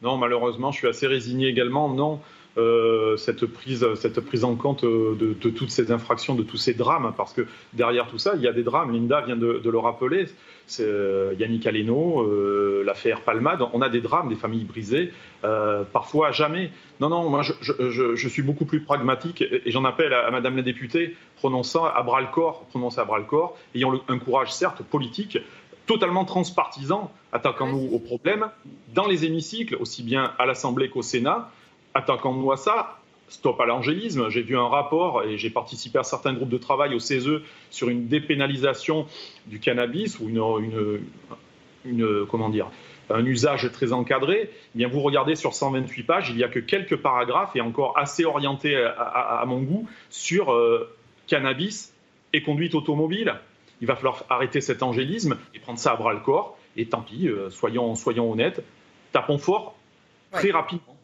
non, 0.02 0.16
malheureusement, 0.16 0.72
je 0.72 0.78
suis 0.78 0.88
assez 0.88 1.06
résigné 1.06 1.48
également. 1.48 1.88
Non, 1.88 2.20
euh, 2.58 3.16
cette, 3.16 3.46
prise, 3.46 3.86
cette 3.94 4.18
prise 4.20 4.42
en 4.42 4.56
compte 4.56 4.82
euh, 4.82 5.14
de, 5.14 5.50
toutes 5.50 5.70
ces 5.70 5.92
infractions, 5.92 6.34
de 6.34 6.42
tous 6.42 6.56
ces 6.56 6.74
drames, 6.74 7.14
parce 7.16 7.32
que 7.32 7.46
derrière 7.74 8.08
tout 8.08 8.18
ça, 8.18 8.32
il 8.34 8.42
y 8.42 8.48
a 8.48 8.52
des 8.52 8.64
drames. 8.64 8.92
Linda 8.92 9.20
vient 9.20 9.36
de, 9.36 9.60
le 9.64 9.78
rappeler. 9.78 10.26
Euh, 10.80 11.34
Yannick 11.38 11.66
Aleno, 11.66 12.82
l'affaire 12.82 13.20
Palmade. 13.22 13.62
On 13.72 13.82
a 13.82 13.88
des 13.88 14.00
drames, 14.00 14.28
des 14.28 14.36
familles 14.36 14.64
brisées, 14.64 15.12
parfois 15.92 16.28
à 16.28 16.32
jamais. 16.32 16.70
Non, 17.00 17.08
non, 17.08 17.28
moi 17.30 17.42
je, 17.42 18.28
suis 18.28 18.42
beaucoup 18.42 18.64
plus 18.64 18.80
pragmatique 18.80 19.42
et, 19.42 19.62
j'en 19.66 19.84
appelle 19.84 20.12
à, 20.12 20.30
Madame 20.30 20.56
la 20.56 20.62
députée, 20.62 21.16
prononçant 21.36 21.86
à 21.86 22.02
bras 22.02 22.20
le 22.20 22.28
corps, 22.28 22.66
prononçant 22.70 23.02
à 23.02 23.04
bras 23.04 23.18
le 23.18 23.24
corps, 23.24 23.56
ayant 23.74 24.00
un 24.08 24.18
courage 24.18 24.52
certes 24.52 24.82
politique, 24.82 25.38
totalement 25.90 26.24
transpartisan, 26.24 27.10
attaquons-nous 27.32 27.88
au 27.92 27.98
problème, 27.98 28.46
dans 28.94 29.08
les 29.08 29.24
hémicycles, 29.24 29.74
aussi 29.74 30.04
bien 30.04 30.34
à 30.38 30.46
l'Assemblée 30.46 30.88
qu'au 30.88 31.02
Sénat, 31.02 31.50
attaquons-nous 31.94 32.52
à 32.52 32.56
ça, 32.56 33.00
stop 33.28 33.60
à 33.60 33.66
l'angélisme. 33.66 34.28
J'ai 34.28 34.42
vu 34.42 34.56
un 34.56 34.68
rapport 34.68 35.24
et 35.24 35.36
j'ai 35.36 35.50
participé 35.50 35.98
à 35.98 36.04
certains 36.04 36.32
groupes 36.32 36.48
de 36.48 36.58
travail 36.58 36.94
au 36.94 37.00
CESE 37.00 37.40
sur 37.70 37.88
une 37.88 38.06
dépénalisation 38.06 39.08
du 39.46 39.58
cannabis 39.58 40.20
ou 40.20 40.28
une, 40.28 41.00
une, 41.84 42.24
comment 42.26 42.50
dire, 42.50 42.70
un 43.12 43.26
usage 43.26 43.68
très 43.72 43.92
encadré. 43.92 44.48
Eh 44.48 44.78
bien, 44.78 44.86
vous 44.86 45.00
regardez 45.00 45.34
sur 45.34 45.54
128 45.54 46.04
pages, 46.04 46.30
il 46.30 46.36
n'y 46.36 46.44
a 46.44 46.48
que 46.48 46.60
quelques 46.60 46.98
paragraphes 46.98 47.56
et 47.56 47.60
encore 47.60 47.98
assez 47.98 48.24
orientés 48.24 48.76
à, 48.76 49.42
mon 49.44 49.60
goût 49.62 49.88
sur 50.08 50.52
euh, 50.52 50.88
cannabis 51.26 51.92
et 52.32 52.42
conduite 52.42 52.76
automobile 52.76 53.34
il 53.80 53.86
va 53.86 53.96
falloir 53.96 54.24
arrêter 54.28 54.60
cet 54.60 54.82
angélisme 54.82 55.38
et 55.54 55.60
prendre 55.60 55.78
ça 55.78 55.92
à 55.92 55.96
bras 55.96 56.12
le 56.12 56.20
corps. 56.20 56.58
Et 56.76 56.86
tant 56.86 57.02
pis, 57.02 57.28
euh, 57.28 57.50
soyons, 57.50 57.94
soyons 57.94 58.30
honnêtes, 58.30 58.62
tapons 59.12 59.38
fort 59.38 59.76
très 60.30 60.50
rapidement. 60.50 60.96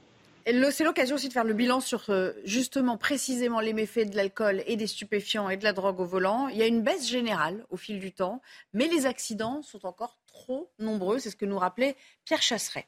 C'est 0.71 0.85
l'occasion 0.85 1.17
aussi 1.17 1.27
de 1.27 1.33
faire 1.33 1.43
le 1.43 1.55
bilan 1.55 1.81
sur 1.81 2.05
euh, 2.09 2.31
justement 2.45 2.97
précisément 2.97 3.59
les 3.59 3.73
méfaits 3.73 4.09
de 4.09 4.15
l'alcool 4.15 4.63
et 4.67 4.77
des 4.77 4.87
stupéfiants 4.87 5.49
et 5.51 5.57
de 5.57 5.65
la 5.65 5.73
drogue 5.73 5.99
au 5.99 6.05
volant. 6.05 6.47
Il 6.47 6.57
y 6.57 6.63
a 6.63 6.69
une 6.69 6.83
baisse 6.83 7.09
générale 7.09 7.65
au 7.69 7.77
fil 7.77 7.99
du 7.99 8.13
temps, 8.13 8.41
mais 8.73 8.87
les 8.87 9.07
accidents 9.07 9.63
sont 9.63 9.85
encore 9.87 10.17
trop 10.29 10.71
nombreux. 10.79 11.19
C'est 11.19 11.31
ce 11.31 11.37
que 11.37 11.47
nous 11.47 11.59
rappelait 11.59 11.97
Pierre 12.25 12.43
Chasseret. 12.43 12.87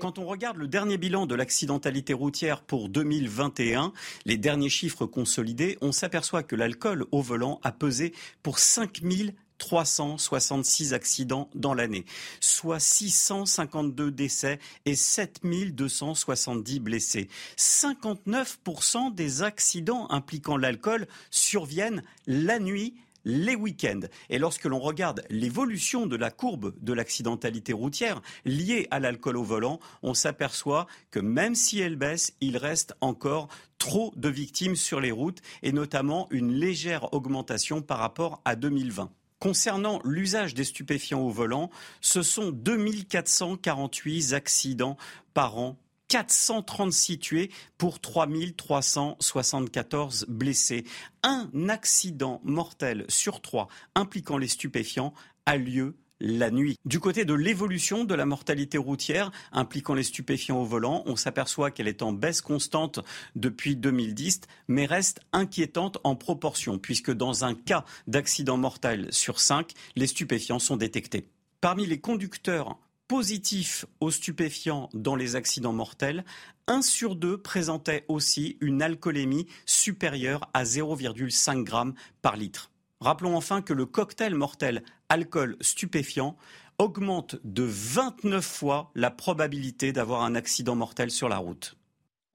Quand 0.00 0.18
on 0.18 0.26
regarde 0.26 0.56
le 0.56 0.68
dernier 0.68 0.96
bilan 0.96 1.26
de 1.26 1.34
l'accidentalité 1.34 2.14
routière 2.14 2.62
pour 2.62 2.88
2021, 2.88 3.92
les 4.24 4.38
derniers 4.38 4.70
chiffres 4.70 5.04
consolidés, 5.04 5.76
on 5.82 5.92
s'aperçoit 5.92 6.42
que 6.42 6.56
l'alcool 6.56 7.04
au 7.12 7.20
volant 7.20 7.60
a 7.62 7.72
pesé 7.72 8.14
pour 8.42 8.58
5000 8.58 9.34
366 9.58 10.92
accidents 10.92 11.48
dans 11.54 11.72
l'année, 11.72 12.04
soit 12.40 12.80
652 12.80 14.10
décès 14.10 14.58
et 14.86 14.96
7270 14.96 16.80
blessés. 16.80 17.28
59% 17.56 19.14
des 19.14 19.42
accidents 19.42 20.10
impliquant 20.10 20.56
l'alcool 20.56 21.06
surviennent 21.30 22.02
la 22.26 22.58
nuit 22.58 22.94
les 23.24 23.54
week-ends. 23.54 24.06
Et 24.30 24.38
lorsque 24.38 24.64
l'on 24.64 24.80
regarde 24.80 25.22
l'évolution 25.30 26.06
de 26.06 26.16
la 26.16 26.30
courbe 26.30 26.74
de 26.80 26.92
l'accidentalité 26.92 27.72
routière 27.72 28.20
liée 28.44 28.88
à 28.90 29.00
l'alcool 29.00 29.36
au 29.36 29.42
volant, 29.42 29.80
on 30.02 30.14
s'aperçoit 30.14 30.86
que 31.10 31.20
même 31.20 31.54
si 31.54 31.80
elle 31.80 31.96
baisse, 31.96 32.34
il 32.40 32.56
reste 32.56 32.94
encore 33.00 33.48
trop 33.78 34.12
de 34.16 34.28
victimes 34.28 34.76
sur 34.76 35.00
les 35.00 35.10
routes 35.10 35.42
et 35.62 35.72
notamment 35.72 36.28
une 36.30 36.52
légère 36.52 37.12
augmentation 37.12 37.82
par 37.82 37.98
rapport 37.98 38.40
à 38.44 38.56
2020. 38.56 39.10
Concernant 39.40 40.00
l'usage 40.04 40.54
des 40.54 40.62
stupéfiants 40.62 41.22
au 41.22 41.30
volant, 41.30 41.68
ce 42.00 42.22
sont 42.22 42.52
2448 42.52 44.34
accidents 44.34 44.96
par 45.34 45.58
an 45.58 45.76
436 46.12 47.18
tués 47.18 47.50
pour 47.78 47.98
3374 47.98 50.26
blessés. 50.28 50.84
Un 51.22 51.48
accident 51.70 52.42
mortel 52.44 53.06
sur 53.08 53.40
trois 53.40 53.68
impliquant 53.94 54.36
les 54.36 54.48
stupéfiants 54.48 55.14
a 55.46 55.56
lieu 55.56 55.96
la 56.20 56.50
nuit. 56.50 56.76
Du 56.84 57.00
côté 57.00 57.24
de 57.24 57.32
l'évolution 57.32 58.04
de 58.04 58.14
la 58.14 58.26
mortalité 58.26 58.76
routière 58.76 59.32
impliquant 59.52 59.94
les 59.94 60.02
stupéfiants 60.02 60.60
au 60.60 60.66
volant, 60.66 61.02
on 61.06 61.16
s'aperçoit 61.16 61.70
qu'elle 61.70 61.88
est 61.88 62.02
en 62.02 62.12
baisse 62.12 62.42
constante 62.42 63.00
depuis 63.34 63.74
2010, 63.74 64.42
mais 64.68 64.84
reste 64.84 65.20
inquiétante 65.32 65.96
en 66.04 66.14
proportion, 66.14 66.78
puisque 66.78 67.10
dans 67.10 67.46
un 67.46 67.54
cas 67.54 67.86
d'accident 68.06 68.58
mortel 68.58 69.08
sur 69.10 69.40
cinq, 69.40 69.72
les 69.96 70.08
stupéfiants 70.08 70.58
sont 70.58 70.76
détectés. 70.76 71.30
Parmi 71.62 71.86
les 71.86 72.00
conducteurs 72.00 72.76
positifs 73.12 73.84
aux 74.00 74.10
stupéfiants 74.10 74.88
dans 74.94 75.16
les 75.16 75.36
accidents 75.36 75.74
mortels, 75.74 76.24
un 76.66 76.80
sur 76.80 77.14
deux 77.14 77.36
présentait 77.36 78.06
aussi 78.08 78.56
une 78.62 78.80
alcoolémie 78.80 79.46
supérieure 79.66 80.48
à 80.54 80.64
0,5 80.64 81.68
g 81.68 81.92
par 82.22 82.36
litre. 82.38 82.70
Rappelons 83.00 83.36
enfin 83.36 83.60
que 83.60 83.74
le 83.74 83.84
cocktail 83.84 84.34
mortel 84.34 84.82
alcool 85.10 85.58
stupéfiant 85.60 86.38
augmente 86.78 87.36
de 87.44 87.64
29 87.64 88.42
fois 88.42 88.90
la 88.94 89.10
probabilité 89.10 89.92
d'avoir 89.92 90.22
un 90.22 90.34
accident 90.34 90.74
mortel 90.74 91.10
sur 91.10 91.28
la 91.28 91.36
route. 91.36 91.76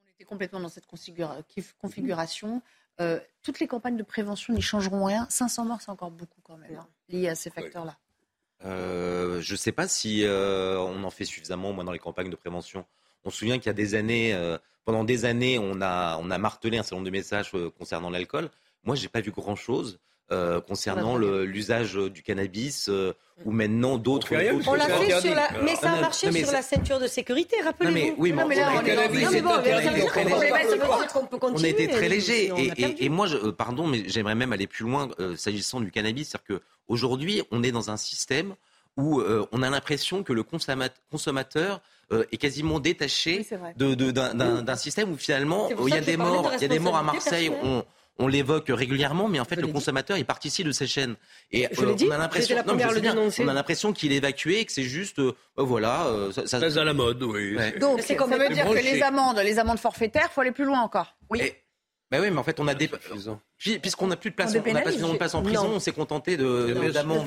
On 0.05 0.13
était 0.13 0.25
complètement 0.25 0.59
dans 0.59 0.69
cette 0.69 0.85
configuration. 0.85 2.61
Euh, 3.01 3.19
toutes 3.41 3.59
les 3.59 3.67
campagnes 3.67 3.97
de 3.97 4.03
prévention 4.03 4.53
n'y 4.53 4.61
changeront 4.61 5.05
rien. 5.05 5.25
500 5.31 5.65
morts, 5.65 5.81
c'est 5.81 5.89
encore 5.89 6.11
beaucoup 6.11 6.41
quand 6.43 6.57
même, 6.57 6.75
hein, 6.75 6.87
lié 7.09 7.29
à 7.29 7.33
ces 7.33 7.49
facteurs-là. 7.49 7.97
Euh, 8.65 9.41
je 9.41 9.53
ne 9.53 9.57
sais 9.57 9.71
pas 9.71 9.87
si 9.87 10.23
euh, 10.23 10.79
on 10.79 11.03
en 11.03 11.09
fait 11.09 11.25
suffisamment, 11.25 11.73
moi, 11.73 11.83
dans 11.83 11.91
les 11.91 11.99
campagnes 11.99 12.29
de 12.29 12.35
prévention. 12.35 12.85
On 13.23 13.29
se 13.29 13.37
souvient 13.37 13.57
qu'il 13.57 13.67
y 13.67 13.69
a 13.69 13.73
des 13.73 13.95
années, 13.95 14.33
euh, 14.33 14.57
pendant 14.85 15.03
des 15.03 15.25
années, 15.25 15.59
on 15.59 15.81
a, 15.81 16.17
on 16.21 16.31
a 16.31 16.37
martelé 16.37 16.77
un 16.77 16.83
certain 16.83 16.97
nombre 16.97 17.05
de 17.05 17.11
messages 17.11 17.51
concernant 17.77 18.09
l'alcool. 18.09 18.49
Moi, 18.83 18.95
je 18.95 19.03
n'ai 19.03 19.09
pas 19.09 19.21
vu 19.21 19.31
grand-chose. 19.31 19.99
Euh, 20.29 20.59
concernant 20.59 21.15
l'usage 21.15 21.93
du 21.93 22.21
cannabis 22.21 22.89
euh, 22.89 23.13
ou 23.45 23.51
maintenant 23.51 23.97
d'autres. 23.97 24.27
On 24.67 24.73
l'a 24.73 24.85
fait 24.85 25.21
sur 25.21 25.33
la, 25.33 25.47
mais 25.63 25.73
ça 25.77 25.93
a 25.93 26.01
marché 26.01 26.29
sur 26.33 26.51
la 26.51 26.61
ceinture 26.61 26.99
de 26.99 27.07
sécurité, 27.07 27.55
rappelez-vous. 27.63 28.15
Oui, 28.17 28.33
mais, 28.33 28.43
on 31.41 31.63
a 31.63 31.67
été 31.69 31.87
très 31.87 32.09
léger. 32.09 32.51
Et, 32.57 33.05
et, 33.05 33.07
moi, 33.07 33.27
je, 33.27 33.37
pardon, 33.51 33.87
mais 33.87 34.03
j'aimerais 34.09 34.35
même 34.35 34.51
aller 34.51 34.67
plus 34.67 34.83
loin 34.83 35.07
s'agissant 35.37 35.79
du 35.79 35.91
cannabis, 35.91 36.27
c'est-à-dire 36.27 36.59
qu'aujourd'hui, 36.89 37.43
on 37.51 37.63
est 37.63 37.71
dans 37.71 37.89
un 37.89 37.97
système 37.97 38.55
où 38.97 39.21
on 39.53 39.63
a 39.63 39.69
l'impression 39.69 40.23
que 40.23 40.33
le 40.33 40.43
consommateur 40.43 41.79
est 42.11 42.37
quasiment 42.37 42.81
détaché 42.81 43.47
d'un 43.77 44.75
système 44.75 45.13
où 45.13 45.15
finalement 45.15 45.69
il 45.85 45.93
y 45.93 45.97
a 45.97 46.01
des 46.01 46.17
morts, 46.17 46.51
il 46.57 46.63
y 46.63 46.65
a 46.65 46.67
des 46.67 46.79
morts 46.79 46.97
à 46.97 47.03
Marseille. 47.03 47.49
On, 47.63 47.85
on 48.19 48.27
l'évoque 48.27 48.67
régulièrement, 48.69 49.27
mais 49.27 49.39
en 49.39 49.45
fait, 49.45 49.55
le 49.57 49.67
consommateur, 49.67 50.17
il 50.17 50.25
participe 50.25 50.65
de 50.65 50.71
ces 50.71 50.87
chaînes. 50.87 51.15
Et 51.51 51.67
je 51.71 51.85
euh, 51.85 51.93
dit, 51.93 52.07
on 52.07 52.11
a 52.11 52.17
l'impression, 52.17 52.57
on 52.65 53.47
a 53.47 53.53
l'impression 53.53 53.93
qu'il 53.93 54.11
est 54.11 54.17
évacué, 54.17 54.65
que 54.65 54.71
c'est 54.71 54.83
juste, 54.83 55.19
euh, 55.19 55.35
voilà, 55.55 56.07
euh, 56.07 56.31
ça, 56.31 56.47
ça... 56.47 56.57
à 56.57 56.83
la 56.83 56.93
mode, 56.93 57.21
oui. 57.23 57.57
Donc, 57.79 58.01
ça 58.01 58.15
veut 58.15 58.49
dire 58.49 58.65
que 58.65 58.83
les 58.83 59.01
amendes, 59.01 59.39
les 59.39 59.59
amendes 59.59 59.79
forfaitaires, 59.79 60.31
faut 60.31 60.41
aller 60.41 60.51
plus 60.51 60.65
loin 60.65 60.81
encore. 60.81 61.15
Oui. 61.29 61.53
Ben 62.09 62.21
oui, 62.21 62.31
mais 62.31 62.39
en 62.39 62.43
fait, 62.43 62.57
on 62.59 62.67
a 62.67 62.73
des. 62.73 62.89
Puisqu'on 63.81 64.07
n'a 64.07 64.15
plus 64.15 64.29
de 64.29 64.35
place, 64.35 64.51
on 64.51 64.73
n'a 64.73 64.81
pas 64.81 64.91
de 64.91 65.17
place 65.17 65.35
en 65.35 65.41
prison, 65.41 65.71
on 65.73 65.79
s'est 65.79 65.91
contenté 65.91 66.37
de 66.37 66.91
d'amendes 66.91 67.25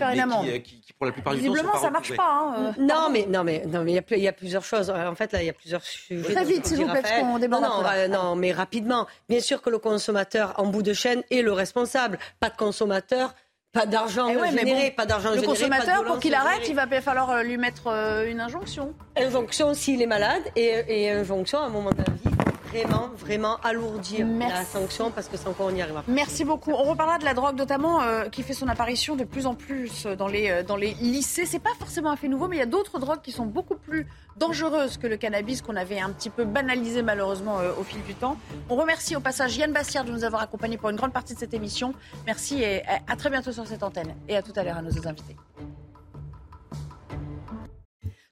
qui, 0.65 0.81
qui, 0.81 0.93
pour 0.95 1.05
la 1.05 1.13
plupart 1.13 1.35
du 1.35 1.41
temps, 1.41 1.53
Visiblement, 1.53 1.79
ça 1.79 1.91
marche 1.91 2.17
pas. 2.17 2.55
Hein, 2.57 2.75
euh. 2.79 2.83
non, 2.83 3.11
mais 3.11 3.27
non, 3.29 3.45
mais 3.45 3.63
non, 3.67 3.85
mais 3.85 3.93
il 3.93 4.23
y, 4.23 4.29
a 4.29 4.33
plusieurs 4.33 4.65
choses. 4.65 4.89
En 4.91 5.15
fait, 5.15 5.33
là, 5.33 5.43
il 5.43 5.47
y 5.47 5.51
a 5.51 5.53
plusieurs 5.53 5.83
sujets. 5.83 6.33
Très 6.33 6.45
vite, 6.45 6.67
s'il 6.67 6.79
vous 6.79 6.89
plaît, 6.91 7.03
qu'on 7.21 7.39
déborde. 7.39 7.63
Non, 7.63 7.83
non, 7.83 8.09
non, 8.09 8.37
mais 8.37 8.53
rapidement. 8.53 9.07
Bien 9.29 9.41
sûr 9.41 9.61
que 9.61 9.69
le 9.69 9.79
consommateur 9.79 10.55
en 10.57 10.67
bout 10.67 10.83
de 10.83 10.95
chaîne 10.95 11.23
est 11.31 11.43
le 11.43 11.53
responsable. 11.53 12.19
Pas 12.39 12.49
de 12.49 12.57
consommateur 12.57 13.35
Pas 13.73 13.85
d'argent 13.85 14.29
Eh 14.31 14.37
ouais, 14.37 14.51
généré, 14.51 14.89
bon, 14.89 14.97
pas 14.97 15.07
d'argent 15.07 15.31
Le 15.31 15.41
généré, 15.41 15.47
de 15.47 15.59
consommateur, 15.59 16.05
pour 16.05 16.19
qu'il 16.21 16.35
arrête, 16.35 16.67
il 16.69 16.75
va 16.75 16.87
falloir 17.01 17.31
euh, 17.31 17.43
lui 17.43 17.59
mettre 17.59 17.89
euh, 17.89 18.31
une 18.31 18.41
injonction. 18.41 18.95
Injonction 19.17 19.75
s'il 19.75 20.01
est 20.01 20.07
malade 20.07 20.43
et, 20.57 20.85
et 20.89 21.11
injonction 21.11 21.59
à 21.59 21.67
un 21.67 21.69
moment 21.69 21.91
de 21.91 21.99
la 21.99 22.05
vie, 22.05 22.50
vraiment, 22.71 23.11
vraiment 23.17 23.57
alourdir 23.63 24.27
la 24.27 24.65
sanction 24.65 25.11
parce 25.11 25.29
que 25.29 25.37
sans 25.37 25.53
quoi 25.53 25.67
on 25.67 25.71
n'y 25.73 25.83
arrivera 25.83 26.03
pas. 26.03 26.13
Merci 26.13 26.45
beaucoup. 26.45 26.73
On 26.73 26.85
reparlera 26.85 27.19
de 27.19 27.25
la 27.25 27.35
drogue 27.35 27.57
notamment 27.57 28.03
euh, 28.03 28.29
qui 28.29 28.43
fait 28.43 28.53
son 28.53 28.69
apparition 28.69 29.17
de 29.17 29.25
plus 29.25 29.47
en 29.47 29.55
plus 29.55 30.07
dans 30.07 30.29
les, 30.29 30.51
euh, 30.51 30.63
dans 30.63 30.77
les 30.77 30.95
lycées. 30.95 31.47
C'est 31.47 31.59
pas 31.59 31.75
forcément 31.79 32.11
un 32.11 32.17
fait 32.17 32.29
nouveau, 32.29 32.49
mais 32.49 32.57
il 32.57 32.61
y 32.61 32.63
a 32.63 32.67
d'autres 32.67 32.99
drogues 32.99 33.23
qui 33.23 33.33
sont 33.33 33.47
beaucoup 33.47 33.77
plus 33.77 34.07
dangereuses 34.37 34.97
que 34.97 35.07
le 35.07 35.17
cannabis 35.17 35.63
qu'on 35.63 35.77
avait 35.77 36.01
un 36.01 36.11
petit 36.11 36.31
peu 36.31 36.45
banalisé 36.45 37.03
malheureusement 37.03 37.59
euh, 37.59 37.73
au 37.79 37.83
fil 37.83 38.03
du 38.03 38.15
temps. 38.15 38.37
On 38.69 38.77
remercie 38.77 39.17
au 39.17 39.21
passage 39.21 39.57
Yann 39.57 39.73
Bastière 39.73 40.05
de 40.05 40.13
nous 40.13 40.25
avoir 40.25 40.43
accompagnés 40.43 40.79
pour 40.79 40.91
une 40.91 40.97
grande 40.97 41.13
partie 41.13 41.35
de 41.35 41.39
cette 41.39 41.55
émission. 41.55 41.95
Merci 42.27 42.63
et 42.63 42.87
à 42.87 43.01
à 43.09 43.17
très 43.17 43.31
bientôt 43.31 43.51
sur 43.51 43.67
cette 43.67 43.83
antenne. 43.83 44.15
Et 44.29 44.37
à 44.37 44.43
tout 44.43 44.53
à 44.55 44.63
l'heure 44.63 44.77
à 44.77 44.83
nos 44.83 44.91
autres 44.91 45.09
invités. 45.09 45.37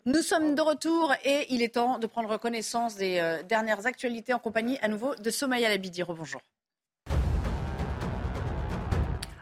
Nous 0.08 0.22
sommes 0.22 0.54
de 0.54 0.62
retour 0.62 1.12
et 1.22 1.44
il 1.50 1.62
est 1.62 1.74
temps 1.74 1.98
de 1.98 2.06
prendre 2.06 2.38
connaissance 2.38 2.96
des 2.96 3.18
euh, 3.18 3.42
dernières 3.42 3.84
actualités 3.84 4.32
en 4.32 4.38
compagnie 4.38 4.78
à 4.80 4.88
nouveau 4.88 5.14
de 5.14 5.28
Somaya 5.28 5.68
Labidi. 5.68 6.02
Rebonjour. 6.02 6.40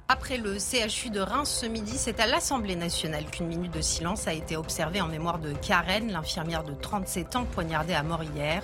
Après 0.08 0.36
le 0.36 0.56
CHU 0.60 1.10
de 1.10 1.18
Reims 1.18 1.50
ce 1.62 1.66
midi, 1.66 1.94
c'est 1.96 2.20
à 2.20 2.26
l'Assemblée 2.26 2.76
nationale 2.76 3.24
qu'une 3.24 3.48
minute 3.48 3.74
de 3.74 3.80
silence 3.80 4.28
a 4.28 4.32
été 4.32 4.56
observée 4.56 5.00
en 5.00 5.08
mémoire 5.08 5.40
de 5.40 5.52
Karen, 5.52 6.12
l'infirmière 6.12 6.62
de 6.62 6.74
37 6.74 7.34
ans 7.34 7.44
poignardée 7.44 7.92
à 7.92 8.04
mort 8.04 8.22
hier. 8.22 8.62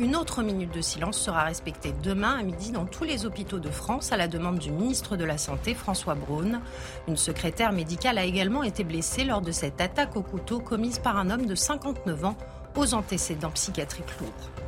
Une 0.00 0.16
autre 0.16 0.42
minute 0.42 0.74
de 0.74 0.80
silence 0.80 1.16
sera 1.16 1.44
respectée 1.44 1.94
demain 2.02 2.40
à 2.40 2.42
midi 2.42 2.72
dans 2.72 2.86
tous 2.86 3.04
les 3.04 3.24
hôpitaux 3.24 3.60
de 3.60 3.70
France 3.70 4.10
à 4.10 4.16
la 4.16 4.26
demande 4.26 4.58
du 4.58 4.72
ministre 4.72 5.16
de 5.16 5.24
la 5.24 5.38
Santé 5.38 5.74
François 5.74 6.16
Braun. 6.16 6.60
Une 7.06 7.16
secrétaire 7.16 7.70
médicale 7.70 8.18
a 8.18 8.24
également 8.24 8.64
été 8.64 8.82
blessée 8.82 9.22
lors 9.22 9.42
de 9.42 9.52
cette 9.52 9.80
attaque 9.80 10.16
au 10.16 10.22
couteau 10.22 10.58
commise 10.58 10.98
par 10.98 11.16
un 11.16 11.30
homme 11.30 11.46
de 11.46 11.54
59 11.54 12.24
ans 12.24 12.36
aux 12.74 12.94
antécédents 12.94 13.52
psychiatriques 13.52 14.18
lourds. 14.18 14.59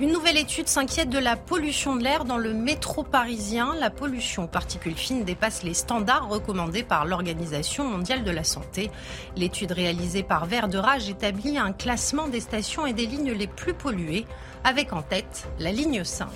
Une 0.00 0.12
nouvelle 0.12 0.38
étude 0.38 0.66
s'inquiète 0.66 1.10
de 1.10 1.18
la 1.18 1.36
pollution 1.36 1.94
de 1.94 2.02
l'air 2.02 2.24
dans 2.24 2.38
le 2.38 2.54
métro 2.54 3.02
parisien. 3.02 3.74
La 3.78 3.90
pollution 3.90 4.44
aux 4.44 4.48
particules 4.48 4.96
fines 4.96 5.24
dépasse 5.24 5.62
les 5.62 5.74
standards 5.74 6.30
recommandés 6.30 6.82
par 6.82 7.04
l'Organisation 7.04 7.84
mondiale 7.84 8.24
de 8.24 8.30
la 8.30 8.42
santé. 8.42 8.90
L'étude 9.36 9.72
réalisée 9.72 10.22
par 10.22 10.46
Vert 10.46 10.70
établit 11.06 11.58
un 11.58 11.72
classement 11.72 12.28
des 12.28 12.40
stations 12.40 12.86
et 12.86 12.94
des 12.94 13.04
lignes 13.04 13.32
les 13.32 13.46
plus 13.46 13.74
polluées, 13.74 14.24
avec 14.64 14.94
en 14.94 15.02
tête 15.02 15.48
la 15.58 15.70
ligne 15.70 16.02
5. 16.02 16.28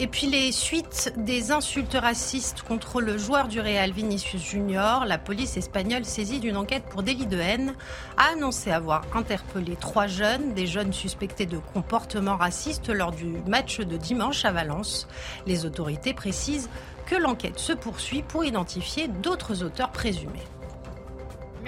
Et 0.00 0.06
puis 0.06 0.28
les 0.28 0.52
suites 0.52 1.12
des 1.16 1.50
insultes 1.50 1.96
racistes 2.00 2.62
contre 2.62 3.00
le 3.00 3.18
joueur 3.18 3.48
du 3.48 3.60
Real 3.60 3.90
Vinicius 3.90 4.40
Junior, 4.40 5.04
la 5.04 5.18
police 5.18 5.56
espagnole 5.56 6.04
saisie 6.04 6.38
d'une 6.38 6.56
enquête 6.56 6.84
pour 6.88 7.02
délit 7.02 7.26
de 7.26 7.36
haine 7.36 7.74
a 8.16 8.34
annoncé 8.34 8.70
avoir 8.70 9.02
interpellé 9.12 9.74
trois 9.74 10.06
jeunes, 10.06 10.54
des 10.54 10.68
jeunes 10.68 10.92
suspectés 10.92 11.46
de 11.46 11.58
comportements 11.58 12.36
racistes 12.36 12.90
lors 12.90 13.10
du 13.10 13.26
match 13.48 13.80
de 13.80 13.96
dimanche 13.96 14.44
à 14.44 14.52
Valence. 14.52 15.08
Les 15.48 15.66
autorités 15.66 16.14
précisent 16.14 16.70
que 17.06 17.16
l'enquête 17.16 17.58
se 17.58 17.72
poursuit 17.72 18.22
pour 18.22 18.44
identifier 18.44 19.08
d'autres 19.08 19.64
auteurs 19.64 19.90
présumés. 19.90 20.46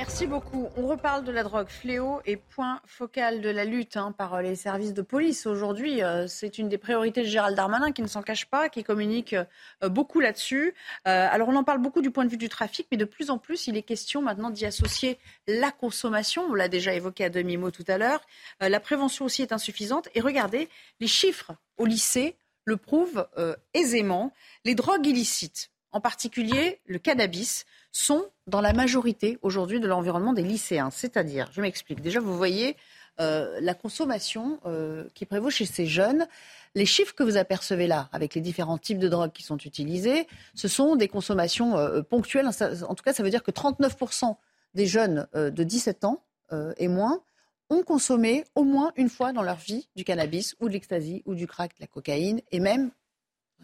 Merci 0.01 0.27
beaucoup. 0.27 0.71
On 0.79 0.87
reparle 0.87 1.25
de 1.25 1.31
la 1.31 1.43
drogue 1.43 1.69
fléau 1.69 2.23
et 2.25 2.37
point 2.37 2.81
focal 2.87 3.43
de 3.43 3.51
la 3.51 3.67
lutte 3.67 3.99
hein, 3.99 4.13
par 4.13 4.41
les 4.41 4.57
services 4.57 4.95
de 4.95 5.03
police. 5.03 5.45
Aujourd'hui, 5.45 6.03
euh, 6.03 6.27
c'est 6.27 6.57
une 6.57 6.71
des 6.71 6.79
priorités 6.79 7.21
de 7.21 7.27
Gérald 7.27 7.55
Darmanin 7.55 7.93
qui 7.93 8.01
ne 8.01 8.07
s'en 8.07 8.23
cache 8.23 8.47
pas, 8.47 8.71
qui 8.71 8.83
communique 8.83 9.35
euh, 9.35 9.91
beaucoup 9.91 10.21
là-dessus. 10.21 10.73
Euh, 11.07 11.29
alors 11.31 11.51
on 11.51 11.55
en 11.55 11.65
parle 11.65 11.83
beaucoup 11.83 12.01
du 12.01 12.11
point 12.11 12.25
de 12.25 12.31
vue 12.31 12.39
du 12.39 12.49
trafic, 12.49 12.87
mais 12.91 12.97
de 12.97 13.05
plus 13.05 13.29
en 13.29 13.37
plus, 13.37 13.67
il 13.67 13.77
est 13.77 13.83
question 13.83 14.23
maintenant 14.23 14.49
d'y 14.49 14.65
associer 14.65 15.19
la 15.47 15.71
consommation. 15.71 16.47
On 16.49 16.55
l'a 16.55 16.69
déjà 16.69 16.95
évoqué 16.95 17.25
à 17.25 17.29
demi-mot 17.29 17.71
tout 17.71 17.85
à 17.87 17.99
l'heure. 17.99 18.23
La 18.61 18.81
prévention 18.81 19.27
aussi 19.27 19.43
est 19.43 19.53
insuffisante. 19.53 20.09
Et 20.15 20.23
regardez, 20.23 20.71
les 21.01 21.09
chiffres 21.09 21.53
au 21.77 21.85
lycée 21.85 22.37
le 22.65 22.79
prouvent 22.79 23.29
aisément. 23.75 24.33
Les 24.65 24.75
drogues 24.75 25.07
illicites, 25.07 25.71
en 25.93 26.01
particulier 26.01 26.81
le 26.87 26.99
cannabis, 26.99 27.67
sont 27.93 28.25
dans 28.47 28.61
la 28.61 28.73
majorité 28.73 29.39
aujourd'hui 29.43 29.81
de 29.81 29.87
l'environnement 29.87 30.33
des 30.33 30.43
lycéens. 30.43 30.91
C'est-à-dire, 30.91 31.49
je 31.53 31.61
m'explique. 31.61 32.01
Déjà, 32.01 32.21
vous 32.21 32.37
voyez 32.37 32.77
euh, 33.21 33.59
la 33.61 33.75
consommation 33.75 34.61
euh, 34.65 35.05
qui 35.15 35.27
prévaut 35.27 35.51
chez 35.51 35.67
ces 35.67 35.87
jeunes. 35.87 36.27
Les 36.75 36.87
chiffres 36.87 37.15
que 37.15 37.23
vous 37.23 37.37
apercevez 37.37 37.87
là, 37.87 38.09
avec 38.13 38.35
les 38.35 38.41
différents 38.41 38.79
types 38.79 38.99
de 38.99 39.09
drogues 39.09 39.33
qui 39.33 39.43
sont 39.43 39.59
utilisés, 39.59 40.27
ce 40.55 40.69
sont 40.69 40.97
des 40.97 41.09
consommations 41.09 41.77
euh, 41.77 42.03
ponctuelles. 42.03 42.47
En 42.47 42.95
tout 42.95 43.05
cas, 43.05 43.13
ça 43.13 43.23
veut 43.23 43.31
dire 43.31 43.43
que 43.43 43.51
39% 43.51 44.37
des 44.75 44.87
jeunes 44.87 45.27
de 45.35 45.65
17 45.65 46.05
ans 46.05 46.23
et 46.79 46.87
moins 46.87 47.21
ont 47.71 47.83
consommé 47.83 48.45
au 48.55 48.63
moins 48.63 48.93
une 48.97 49.09
fois 49.09 49.33
dans 49.33 49.43
leur 49.43 49.57
vie 49.57 49.89
du 49.97 50.05
cannabis 50.05 50.55
ou 50.61 50.69
de 50.69 50.73
l'ecstasy 50.75 51.23
ou 51.27 51.35
du 51.35 51.49
crack, 51.49 51.73
de 51.77 51.81
la 51.81 51.87
cocaïne, 51.89 52.41
et 52.53 52.61
même 52.61 52.91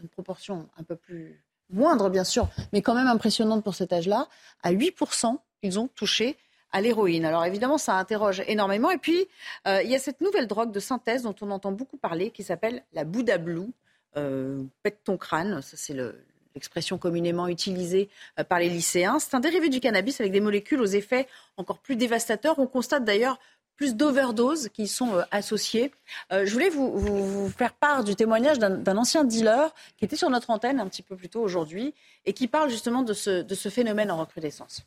une 0.01 0.09
proportion 0.09 0.69
un 0.77 0.83
peu 0.83 0.97
plus 0.97 1.41
moindre 1.69 2.09
bien 2.09 2.23
sûr, 2.23 2.47
mais 2.73 2.81
quand 2.81 2.95
même 2.95 3.07
impressionnante 3.07 3.63
pour 3.63 3.75
cet 3.75 3.93
âge-là, 3.93 4.27
à 4.63 4.71
8%, 4.71 5.37
ils 5.63 5.79
ont 5.79 5.87
touché 5.87 6.37
à 6.71 6.81
l'héroïne. 6.81 7.25
Alors 7.25 7.45
évidemment, 7.45 7.77
ça 7.77 7.95
interroge 7.95 8.43
énormément. 8.47 8.89
Et 8.91 8.97
puis, 8.97 9.27
euh, 9.67 9.81
il 9.83 9.89
y 9.89 9.95
a 9.95 9.99
cette 9.99 10.21
nouvelle 10.21 10.47
drogue 10.47 10.71
de 10.71 10.79
synthèse 10.79 11.23
dont 11.23 11.35
on 11.41 11.49
entend 11.51 11.71
beaucoup 11.71 11.97
parler, 11.97 12.29
qui 12.31 12.43
s'appelle 12.43 12.83
la 12.93 13.03
Bouddha 13.05 13.37
Blue. 13.37 13.71
Euh, 14.15 14.63
pète 14.83 15.03
ton 15.03 15.17
crâne, 15.17 15.61
ça 15.61 15.77
c'est 15.77 15.93
le- 15.93 16.23
l'expression 16.55 16.97
communément 16.97 17.47
utilisée 17.47 18.09
euh, 18.39 18.43
par 18.43 18.57
les 18.59 18.69
lycéens. 18.69 19.19
C'est 19.19 19.35
un 19.35 19.39
dérivé 19.39 19.69
du 19.69 19.79
cannabis 19.79 20.19
avec 20.19 20.31
des 20.31 20.39
molécules 20.39 20.81
aux 20.81 20.85
effets 20.85 21.27
encore 21.55 21.77
plus 21.79 21.95
dévastateurs. 21.95 22.57
On 22.57 22.65
constate 22.67 23.03
d'ailleurs 23.05 23.37
plus 23.77 23.95
d'overdoses 23.95 24.69
qui 24.69 24.87
sont 24.87 25.15
euh, 25.15 25.21
associées. 25.31 25.93
Euh, 26.33 26.45
je 26.45 26.51
voulais 26.51 26.69
vous, 26.69 27.49
faire 27.49 27.73
part 27.73 28.03
du 28.03 28.15
témoignage 28.15 28.59
d'un 28.59 28.97
ancien 28.97 29.23
dealer 29.23 29.73
qui 29.97 30.03
était 30.03 30.15
sur 30.15 30.29
notre 30.29 30.49
antenne 30.49 30.79
un 30.79 30.87
petit 30.87 31.03
peu 31.03 31.15
plus 31.15 31.29
tôt 31.29 31.41
aujourd'hui 31.41 31.93
et 32.25 32.33
qui 32.33 32.47
parle 32.47 32.69
justement 32.69 33.03
de 33.03 33.13
ce, 33.13 33.69
phénomène 33.69 34.11
en 34.11 34.17
recrudescence. 34.17 34.83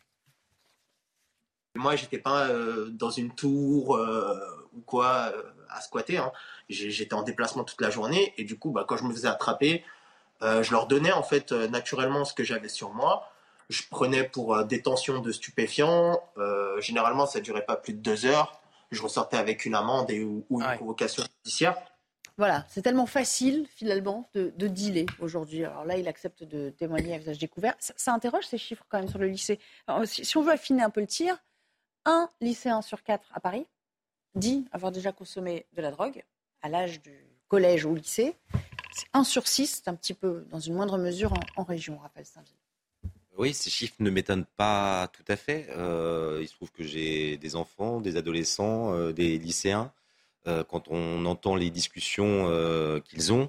Moi, 1.77 1.95
j'étais 1.95 2.19
pas 2.19 2.49
euh, 2.49 2.91
dans 2.91 3.11
une 3.11 3.33
tour 3.33 3.99
ou 4.75 4.81
quoi 4.81 5.33
à 5.71 5.81
squatter. 5.81 6.19
hein. 6.19 6.33
J'étais 6.69 7.15
en 7.15 7.23
déplacement 7.23 7.65
toute 7.65 7.81
la 7.81 7.91
journée 7.91 8.35
et 8.37 8.45
du 8.45 8.59
coup, 8.59 8.71
bah, 8.71 8.85
quand 8.87 8.97
je 8.97 9.05
me 9.05 9.13
faisais 9.13 9.29
attraper, 9.29 9.85
je 10.43 10.71
leur 10.71 10.87
donnais 10.87 11.13
en 11.13 11.23
fait 11.23 11.53
naturellement 11.53 12.25
ce 12.25 12.35
que 12.35 12.43
j'avais 12.43 12.69
sur 12.69 12.93
moi. 12.93 13.31
Je 13.69 13.83
prenais 13.89 14.25
pour 14.25 14.65
détention 14.65 15.21
de 15.21 15.31
stupéfiants. 15.31 16.19
Généralement, 16.79 17.27
ça 17.27 17.41
durait 17.41 17.65
pas 17.65 17.77
plus 17.77 17.93
de 17.93 18.01
deux 18.01 18.27
heures. 18.27 18.61
Je 18.91 19.03
ressortais 19.03 19.37
avec 19.37 19.65
une 19.65 19.75
amende 19.75 20.11
et, 20.11 20.23
ou, 20.25 20.45
ou 20.51 20.61
une 20.61 20.79
convocation 20.79 21.23
judiciaire. 21.45 21.77
Voilà, 22.39 22.65
c'est 22.69 22.81
tellement 22.81 23.07
facile 23.07 23.67
finalement 23.69 24.31
de, 24.33 24.53
de 24.57 24.67
dealer 24.67 25.07
aujourd'hui. 25.19 25.65
Alors 25.65 25.85
là, 25.85 25.99
il 25.99 26.09
accepte 26.09 26.43
de 26.43 26.71
témoigner 26.71 27.15
à 27.15 27.19
visage 27.19 27.39
découvert. 27.39 27.75
Ça, 27.79 27.93
ça 27.97 28.15
interroge 28.15 28.47
ces 28.47 28.57
chiffres 28.57 28.85
quand 28.89 28.99
même 28.99 29.09
sur 29.09 29.19
le 29.19 29.27
lycée. 29.27 29.59
Alors, 29.87 30.07
si, 30.07 30.25
si 30.25 30.37
on 30.39 30.43
veut 30.43 30.53
affiner 30.53 30.83
un 30.83 30.89
peu 30.89 31.01
le 31.01 31.07
tir, 31.07 31.37
un 32.07 32.31
lycéen 32.41 32.81
sur 32.81 33.03
quatre 33.03 33.29
à 33.35 33.41
Paris 33.41 33.67
dit 34.35 34.67
avoir 34.73 34.91
déjà 34.91 35.13
consommé 35.13 35.67
de 35.75 35.83
la 35.83 35.91
drogue 35.91 36.25
à 36.63 36.71
l'âge 36.71 37.03
du 37.03 37.27
collège 37.49 37.85
ou 37.85 37.95
lycée. 37.95 38.37
C'est 38.93 39.09
un 39.13 39.25
sur 39.25 39.47
six, 39.47 39.83
c'est 39.85 39.89
un 39.89 39.95
petit 39.95 40.15
peu 40.15 40.47
dans 40.51 40.61
une 40.61 40.75
moindre 40.75 40.97
mesure 40.97 41.35
en, 41.35 41.61
en 41.61 41.65
région, 41.65 41.99
Raphaël 41.99 42.25
Saint-Ville. 42.25 42.55
Oui, 43.41 43.55
ces 43.55 43.71
chiffres 43.71 43.95
ne 44.01 44.11
m'étonnent 44.11 44.45
pas 44.59 45.09
tout 45.15 45.25
à 45.27 45.37
fait. 45.37 45.67
Euh, 45.77 46.39
il 46.43 46.49
se 46.49 46.55
trouve 46.55 46.71
que 46.73 46.85
j'ai 46.85 47.39
des 47.39 47.57
enfants, 47.57 48.01
des 48.03 48.17
adolescents, 48.17 48.93
euh, 48.95 49.13
des 49.13 49.39
lycéens. 49.39 49.93
Euh, 50.47 50.63
quand 50.63 50.89
on 50.89 51.25
entend 51.25 51.57
les 51.57 51.71
discussions 51.71 52.47
qu'ils 53.05 53.33
ont, 53.33 53.49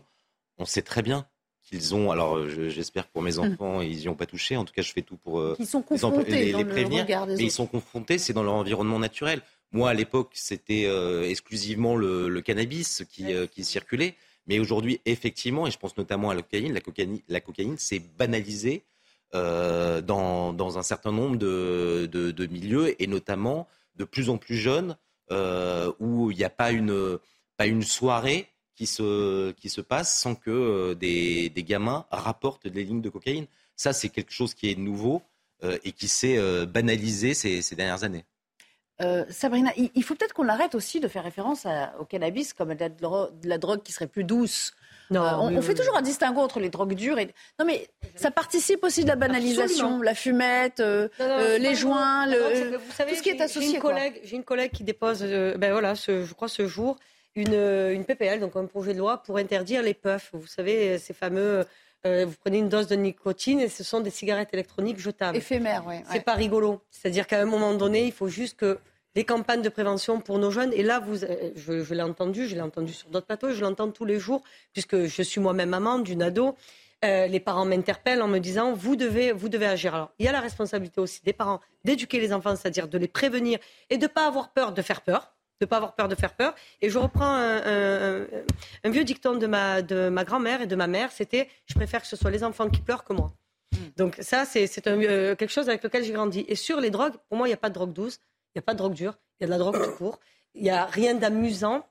on 0.58 0.66
sait 0.66 0.82
très 0.82 1.02
bien 1.02 1.28
qu'ils 1.64 1.94
ont. 1.94 2.10
Alors, 2.12 2.48
je- 2.50 2.70
j'espère 2.70 3.08
que 3.08 3.12
pour 3.14 3.22
mes 3.22 3.38
enfants, 3.38 3.82
ils 3.82 3.98
n'y 3.98 4.08
ont 4.08 4.16
pas 4.16 4.26
touché. 4.26 4.56
En 4.58 4.64
tout 4.66 4.74
cas, 4.74 4.82
je 4.82 4.92
fais 4.94 5.02
tout 5.02 5.18
pour 5.18 5.40
sont 5.66 5.76
les, 5.96 6.06
en- 6.06 6.10
confrontés 6.12 6.32
les- 6.46 6.52
dans 6.54 6.58
les 6.60 6.64
le 6.64 6.70
prévenir. 6.70 7.06
mais 7.38 7.44
ils 7.48 7.52
sont 7.52 7.68
confrontés, 7.68 8.18
c'est 8.18 8.34
dans 8.34 8.44
leur 8.44 8.54
environnement 8.56 9.00
naturel. 9.00 9.42
Moi, 9.74 9.90
à 9.90 9.94
l'époque, 9.94 10.32
c'était 10.36 10.84
exclusivement 11.30 11.96
le, 11.98 12.30
le 12.30 12.42
cannabis 12.42 13.04
qui, 13.10 13.26
qui 13.52 13.64
circulait. 13.66 14.16
Mais 14.48 14.60
aujourd'hui, 14.60 15.00
effectivement, 15.06 15.68
et 15.68 15.72
je 15.72 15.78
pense 15.78 15.96
notamment 15.98 16.30
à 16.30 16.34
la 16.34 16.42
cocaïne, 16.42 16.74
la 16.74 16.82
cocaïne, 16.82 17.20
la 17.30 17.42
cocaïne 17.42 17.78
s'est 17.78 18.00
banalisée 18.18 18.84
euh, 19.34 20.02
dans, 20.02 20.78
un 20.78 20.84
certain 20.84 21.14
nombre 21.14 21.38
de, 21.38 22.48
milieux, 22.48 23.02
et 23.02 23.08
notamment 23.08 23.68
de 23.96 24.04
plus 24.04 24.30
en 24.30 24.38
plus 24.38 24.58
jeunes, 24.58 24.98
euh, 25.32 25.92
où 26.00 26.32
il 26.32 26.38
n'y 26.38 26.44
a 26.44 26.50
pas 26.50 26.72
une, 26.72 27.20
soirée 27.82 28.50
qui 28.76 28.88
se, 28.88 29.82
passe 29.82 30.20
sans 30.20 30.36
que 30.36 30.52
euh, 30.52 30.96
des, 30.96 31.52
gamins 31.58 32.06
rapportent 32.12 32.68
des 32.68 32.84
lignes 32.84 33.02
de 33.02 33.10
cocaïne. 33.10 33.46
Ça, 33.78 33.94
c'est 33.94 34.10
quelque 34.10 34.34
chose 34.34 34.54
qui 34.54 34.70
est 34.70 34.76
nouveau 34.76 35.22
et 35.84 35.92
qui 35.92 36.08
s'est 36.08 36.66
banalisé 36.66 37.34
ces, 37.34 37.76
dernières 37.76 38.04
années. 38.04 38.26
Sabrina, 39.30 39.72
il, 39.78 40.04
faut 40.04 40.16
peut-être 40.16 40.34
qu'on 40.34 40.50
arrête 40.50 40.76
aussi 40.76 41.00
de 41.00 41.08
faire 41.08 41.24
référence 41.24 41.66
au 42.00 42.06
cannabis 42.06 42.54
comme 42.54 42.74
de 42.74 43.48
la 43.48 43.58
drogue 43.58 43.82
qui 43.82 43.92
serait 43.92 44.08
plus 44.08 44.24
douce 44.24 44.74
Non, 45.12 45.24
Euh, 45.24 45.32
on, 45.40 45.56
on 45.58 45.62
fait 45.62 45.74
toujours 45.76 45.96
un 45.98 46.02
distinguo 46.02 46.42
entre 46.42 46.60
les 46.60 46.70
drogues 46.70 46.94
dures 46.96 47.20
et. 47.20 47.28
Non, 47.60 47.66
mais 47.66 47.88
ça 48.16 48.32
participe 48.32 48.84
aussi 48.84 49.04
de 49.04 49.10
la 49.10 49.16
banalisation. 49.16 49.86
Absolument. 49.86 50.02
La 50.04 50.16
fumette, 50.16 50.80
euh, 50.80 51.08
Non, 51.20 51.28
non, 51.28 51.34
euh, 51.40 51.58
les 51.60 51.76
joints, 51.76 52.26
le, 52.28 52.72
Non, 52.72 52.78
vous 52.84 52.92
savez, 52.94 53.12
tout 53.12 53.18
ce 53.18 53.22
qui 53.22 53.30
est 53.30 53.38
j'ai- 53.38 53.44
associé. 53.44 53.70
J'ai 53.70 53.76
une, 53.76 53.82
collègue, 53.82 54.20
j'ai 54.24 54.36
une 54.38 54.44
collègue 54.44 54.72
qui 54.72 54.84
dépose, 54.84 55.22
ben 55.24 55.72
voilà, 55.72 55.96
ce, 55.96 56.24
je 56.26 56.34
crois 56.34 56.48
ce 56.48 56.66
jour, 56.68 56.98
une, 57.36 57.54
une 57.54 58.06
PPL, 58.06 58.40
donc 58.40 58.56
un 58.56 58.66
projet 58.66 58.94
de 58.94 59.00
loi 59.00 59.18
pour 59.22 59.38
interdire 59.38 59.84
les 59.84 59.94
puffs. 59.94 60.30
Vous 60.34 60.48
savez, 60.48 60.98
ces 60.98 61.14
fameux. 61.14 61.66
euh, 62.06 62.26
vous 62.26 62.34
prenez 62.44 62.58
une 62.58 62.70
dose 62.70 62.88
de 62.88 62.96
nicotine 62.96 63.60
et 63.60 63.70
ce 63.70 63.84
sont 63.84 64.00
des 64.00 64.10
cigarettes 64.10 64.50
électroniques 64.54 64.98
jetables. 65.00 65.38
Éphémères, 65.38 65.84
oui. 65.88 65.96
C'est 66.12 66.26
pas 66.26 66.34
rigolo. 66.34 66.82
C'est-à-dire 66.90 67.28
qu'à 67.28 67.40
un 67.40 67.46
moment 67.46 67.74
donné, 67.76 68.06
il 68.06 68.12
faut 68.12 68.28
juste 68.28 68.58
que 68.58 68.80
les 69.16 69.24
campagnes 69.26 69.62
de 69.62 69.70
prévention 69.70 70.20
pour 70.22 70.38
nos 70.40 70.52
jeunes, 70.52 70.72
et 70.74 70.84
là, 70.84 71.00
vous, 71.00 71.24
euh, 71.24 71.52
je, 71.56 71.84
je 71.84 71.94
l'ai 71.94 72.02
entendu, 72.02 72.48
je 72.48 72.56
l'ai 72.56 72.62
entendu 72.62 72.94
sur 72.94 73.10
d'autres 73.10 73.26
plateaux, 73.28 73.52
je 73.52 73.62
l'entends 73.62 73.90
tous 73.92 74.06
les 74.06 74.20
jours, 74.20 74.42
puisque 74.74 75.06
je 75.06 75.22
suis 75.22 75.42
moi-même 75.42 75.70
maman 75.70 76.00
d'une 76.00 76.22
ado. 76.24 76.56
Euh, 77.04 77.26
les 77.26 77.40
parents 77.40 77.66
m'interpellent 77.66 78.22
en 78.22 78.28
me 78.28 78.38
disant 78.38 78.74
vous 78.74 78.96
devez, 78.96 79.32
vous 79.32 79.50
devez 79.50 79.66
agir. 79.66 79.96
Alors, 79.96 80.12
il 80.20 80.26
y 80.26 80.30
a 80.30 80.32
la 80.32 80.40
responsabilité 80.40 81.02
aussi 81.02 81.20
des 81.24 81.34
parents 81.34 81.60
d'éduquer 81.84 82.20
les 82.20 82.32
enfants, 82.32 82.56
c'est-à-dire 82.56 82.88
de 82.88 82.98
les 83.00 83.08
prévenir 83.08 83.58
et 83.90 83.98
de 83.98 84.04
ne 84.04 84.08
pas 84.08 84.28
avoir 84.28 84.50
peur 84.52 84.72
de 84.72 84.82
faire 84.84 85.02
peur, 85.02 85.34
de 85.60 85.66
pas 85.66 85.78
avoir 85.78 85.96
peur 85.96 86.08
de 86.10 86.14
faire 86.16 86.36
peur. 86.36 86.54
Et 86.80 86.92
je 86.92 87.00
reprends 87.00 87.26
un, 87.26 87.58
un- 87.58 88.22
un- 88.22 88.28
un 88.84 88.90
vieux 88.92 89.04
dicton 89.04 89.34
de 89.36 89.48
ma, 89.48 89.82
de 89.82 90.10
ma 90.10 90.24
grand-mère 90.24 90.62
et 90.62 90.68
de 90.68 90.76
ma 90.76 90.86
mère, 90.86 91.12
c'était 91.12 91.50
je 91.66 91.74
préfère 91.74 92.02
que 92.04 92.08
ce 92.08 92.16
soit 92.16 92.30
les 92.30 92.44
enfants 92.44 92.70
qui 92.70 92.82
pleurent 92.82 93.04
que 93.04 93.14
moi. 93.14 93.32
Donc 93.98 94.16
ça, 94.20 94.46
c'est 94.46 94.70
euh, 94.88 95.36
quelque 95.36 95.50
chose 95.52 95.70
avec 95.70 95.84
lequel 95.84 96.04
j'ai 96.04 96.14
grandi. 96.14 96.46
Et 96.48 96.56
sur 96.56 96.80
les 96.80 96.92
drogues, 96.92 97.16
pour 97.30 97.38
moi, 97.40 97.48
il 97.48 97.50
n'y 97.50 97.56
a 97.56 97.58
pas 97.58 97.70
de 97.70 97.74
drogue 97.74 97.94
douce, 97.94 98.20
il 98.54 98.58
n'y 98.58 98.60
a 98.60 98.64
pas 98.64 98.74
de 98.74 98.78
drogue 98.78 98.94
dure, 98.94 99.18
il 99.40 99.44
y 99.44 99.46
a 99.46 99.48
de 99.48 99.52
la 99.52 99.58
drogue 99.58 99.82
tout 99.84 99.92
court. 99.98 100.20
Il 100.56 100.64
n'y 100.64 100.70
a 100.70 100.86
rien 100.86 101.16
d'amusant. 101.16 101.86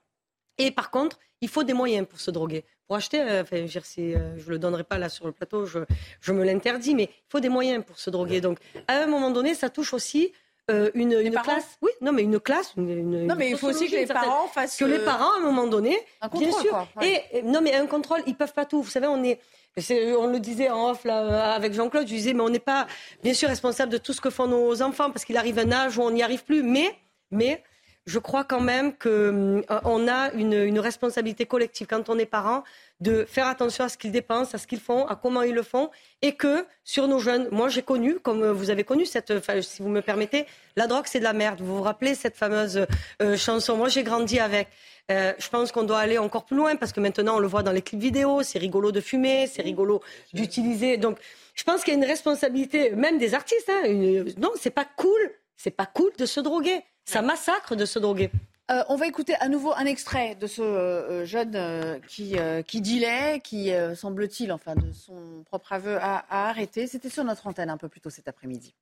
Et 0.59 0.71
par 0.71 0.91
contre, 0.91 1.19
il 1.41 1.49
faut 1.49 1.63
des 1.63 1.73
moyens 1.73 2.07
pour 2.07 2.21
se 2.21 2.31
droguer. 2.31 2.65
Pour 2.87 2.97
acheter, 2.97 3.21
euh, 3.23 3.43
enfin, 3.43 3.67
je, 3.67 3.79
c'est, 3.83 4.15
euh, 4.15 4.37
le 4.47 4.59
donnerai 4.59 4.85
pas 4.85 4.99
là 4.99 5.09
sur 5.09 5.25
le 5.27 5.33
plateau, 5.33 5.65
je, 5.65 5.79
je 6.21 6.33
me 6.33 6.45
l'interdis, 6.45 6.95
mais 6.95 7.05
il 7.05 7.31
faut 7.31 7.41
des 7.41 7.49
moyens 7.49 7.83
pour 7.85 7.99
se 7.99 8.11
droguer. 8.11 8.41
Donc, 8.43 8.59
à 8.89 8.99
un 8.99 9.07
moment 9.07 9.31
donné, 9.31 9.55
ça 9.55 9.71
touche 9.71 9.95
aussi 9.95 10.33
euh, 10.71 10.91
une, 10.95 11.19
classe. 11.31 11.79
Oui, 11.83 11.91
non, 12.03 12.13
mais 12.13 12.23
une 12.23 12.39
classe. 12.39 12.75
Une, 12.77 12.91
une- 12.91 13.27
Non, 13.27 13.35
une 13.35 13.39
mais 13.39 13.51
il 13.51 13.57
faut 13.57 13.69
aussi 13.69 13.89
que 13.89 13.97
les 13.97 14.07
parents 14.07 14.47
fassent. 14.49 14.77
que 14.77 14.85
les 14.85 14.99
parents, 14.99 15.33
à 15.35 15.39
un 15.39 15.41
moment 15.41 15.67
donné, 15.67 15.97
un 16.21 16.29
bien 16.29 16.53
sûr. 16.53 16.71
quoi, 16.71 16.89
ouais. 16.97 17.25
Et 17.33 17.39
et- 17.39 17.43
non, 17.43 17.61
mais 17.63 17.75
un 17.75 17.87
contrôle, 17.87 18.21
ils 18.27 18.37
peuvent 18.37 18.53
pas 18.53 18.67
tout. 18.67 18.83
Vous 18.83 18.91
savez, 18.91 19.07
on 19.07 19.23
est. 19.25 19.41
On 19.77 20.27
le 20.27 20.39
disait 20.41 20.69
en 20.69 20.91
off 20.91 21.05
là, 21.05 21.53
avec 21.53 21.73
Jean-Claude, 21.73 22.07
je 22.07 22.15
disais, 22.15 22.35
mais 22.35 22.43
on 22.43 22.51
n'est 22.51 22.59
pas 22.59 22.87
bien 23.23 23.35
sûr 23.35 23.49
responsable 23.49 23.93
de 23.93 23.99
tout 23.99 24.13
ce 24.13 24.21
que 24.21 24.31
font 24.31 24.47
nos 24.47 24.83
enfants 24.83 25.11
parce 25.11 25.25
qu'il 25.25 25.37
arrive 25.37 25.59
un 25.59 25.71
âge 25.71 25.97
où 25.97 26.03
on 26.03 26.11
n'y 26.11 26.23
arrive 26.23 26.45
plus. 26.45 26.63
Mais, 26.63 26.91
mais 27.31 27.63
je 28.07 28.19
crois 28.19 28.45
quand 28.45 28.61
même 28.61 28.97
qu'on 28.97 30.09
a 30.09 30.33
une, 30.33 30.55
une 30.55 30.81
responsabilité 30.81 31.47
collective 31.47 31.87
quand 31.87 32.09
on 32.09 32.19
est 32.19 32.27
parent 32.27 32.65
de 33.01 33.25
faire 33.25 33.47
attention 33.47 33.85
à 33.85 33.89
ce 33.89 33.97
qu'ils 33.97 34.13
dépensent, 34.13 34.55
à 34.55 34.59
ce 34.59 34.67
qu'ils 34.67 34.81
font, 34.81 35.07
à 35.07 35.17
comment 35.17 35.43
ils 35.43 35.55
le 35.55 35.63
font, 35.63 35.91
et 36.23 36.33
que 36.35 36.67
sur 36.85 37.09
nos 37.09 37.19
jeunes, 37.19 37.49
moi 37.51 37.69
j'ai 37.69 37.83
connu, 37.83 38.19
comme 38.19 38.47
vous 38.51 38.69
avez 38.71 38.85
connu 38.85 39.07
cette, 39.07 39.31
enfin, 39.31 39.63
si 39.63 39.83
vous 39.83 39.89
me 39.89 40.03
permettez, 40.03 40.45
la 40.77 40.87
drogue 40.87 41.05
c'est 41.07 41.19
de 41.19 41.25
la 41.25 41.33
merde. 41.33 41.61
Vous 41.61 41.77
vous 41.79 41.83
rappelez 41.83 42.15
cette 42.15 42.37
fameuse 42.37 42.87
euh, 43.23 43.37
chanson 43.37 43.77
Moi 43.77 43.89
j'ai 43.89 44.03
grandi 44.03 44.39
avec. 44.39 44.69
Euh, 45.11 45.33
je 45.39 45.49
pense 45.49 45.73
qu'on 45.73 45.83
doit 45.83 45.99
aller 45.99 46.19
encore 46.19 46.45
plus 46.45 46.57
loin 46.57 46.77
parce 46.77 46.93
que 46.93 47.01
maintenant 47.01 47.37
on 47.37 47.41
le 47.41 47.49
voit 47.49 47.63
dans 47.65 47.73
les 47.73 47.83
clips 47.83 48.01
vidéo, 48.01 48.43
c'est 48.43 48.59
rigolo 48.61 48.93
de 48.93 49.01
fumer, 49.01 49.47
c'est 49.49 49.63
rigolo 49.63 50.03
d'utiliser. 50.35 50.99
Donc 50.99 51.19
je 51.55 51.65
pense 51.65 51.83
qu'il 51.83 51.93
y 51.95 51.97
a 51.97 51.99
une 51.99 52.05
responsabilité, 52.07 52.91
même 52.91 53.19
des 53.19 53.35
artistes. 53.35 53.69
Hein, 53.71 53.87
une- 53.89 54.35
Non, 54.39 54.51
c'est 54.61 54.71
pas 54.71 54.87
cool, 54.97 55.21
c'est 55.57 55.71
pas 55.73 55.87
cool 55.87 56.13
de 56.19 56.27
se 56.27 56.39
droguer. 56.39 56.81
Ça 57.07 57.23
massacre 57.23 57.75
de 57.75 57.87
se 57.87 57.99
droguer. 57.99 58.31
Euh, 58.71 58.85
on 58.89 58.95
va 58.95 59.07
écouter 59.09 59.35
à 59.41 59.49
nouveau 59.49 59.73
un 59.75 59.85
extrait 59.85 60.37
de 60.37 60.47
ce 60.47 60.63
euh, 60.63 61.25
jeune 61.25 61.57
euh, 61.57 61.99
qui, 62.07 62.39
euh, 62.39 62.63
qui 62.63 62.81
dealait, 62.81 63.41
qui, 63.43 63.73
euh, 63.73 63.97
semble-t-il, 63.97 64.53
enfin 64.53 64.77
de 64.77 64.93
son 64.93 65.43
propre 65.45 65.73
aveu, 65.73 65.97
a, 65.97 66.19
a 66.31 66.49
arrêté. 66.49 66.87
C'était 66.87 67.11
sur 67.11 67.25
notre 67.25 67.49
antenne 67.49 67.69
un 67.69 67.77
peu 67.77 67.89
plus 67.89 68.01
tôt 68.01 68.11
cet 68.11 68.29
après-midi. 68.29 68.75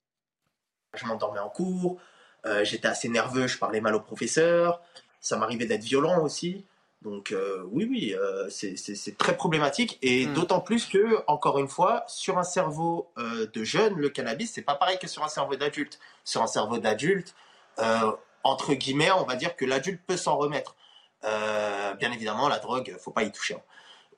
Je 0.95 1.07
m'endormais 1.07 1.41
en 1.41 1.49
cours, 1.49 1.99
euh, 2.45 2.65
j'étais 2.65 2.89
assez 2.89 3.09
nerveux, 3.09 3.47
je 3.47 3.57
parlais 3.59 3.81
mal 3.81 3.95
au 3.95 4.01
professeur, 4.01 4.83
ça 5.21 5.37
m'arrivait 5.39 5.67
d'être 5.67 5.85
violent 5.85 6.23
aussi. 6.23 6.67
Donc 7.01 7.33
euh, 7.33 7.63
oui, 7.71 7.87
oui, 7.89 8.15
euh, 8.15 8.51
c'est- 8.51 9.17
très 9.17 9.37
problématique 9.37 9.99
et 10.03 10.27
Hmm. 10.27 10.35
d'autant 10.35 10.61
plus 10.61 10.85
que, 10.87 11.23
encore 11.29 11.59
une 11.59 11.69
fois, 11.69 12.05
sur 12.09 12.39
un 12.39 12.43
cerveau 12.43 13.11
euh, 13.17 13.47
de 13.47 13.65
jeune, 13.65 13.95
le 13.95 14.11
cannabis, 14.11 14.53
c'est 14.53 14.63
pas 14.63 14.75
pareil 14.75 14.99
que 14.99 15.07
sur 15.07 15.25
un 15.25 15.29
cerveau 15.29 15.57
d'adulte. 15.57 15.99
Sur 16.25 16.43
un 16.43 16.47
cerveau 16.49 16.79
d'adulte, 16.79 17.35
euh, 17.79 18.13
entre 18.49 18.75
guillemets, 18.75 19.11
on 19.13 19.25
va 19.25 19.37
dire 19.37 19.57
que 19.57 19.65
l'adulte 19.65 20.01
peut 20.07 20.17
s'en 20.17 20.37
remettre. 20.37 20.77
Euh, 21.25 21.95
bien 21.95 22.13
évidemment, 22.13 22.49
la 22.49 22.59
drogue, 22.59 22.95
faut 22.99 23.11
pas 23.11 23.23
y 23.25 23.33
toucher. 23.33 23.55
hein. 23.55 23.63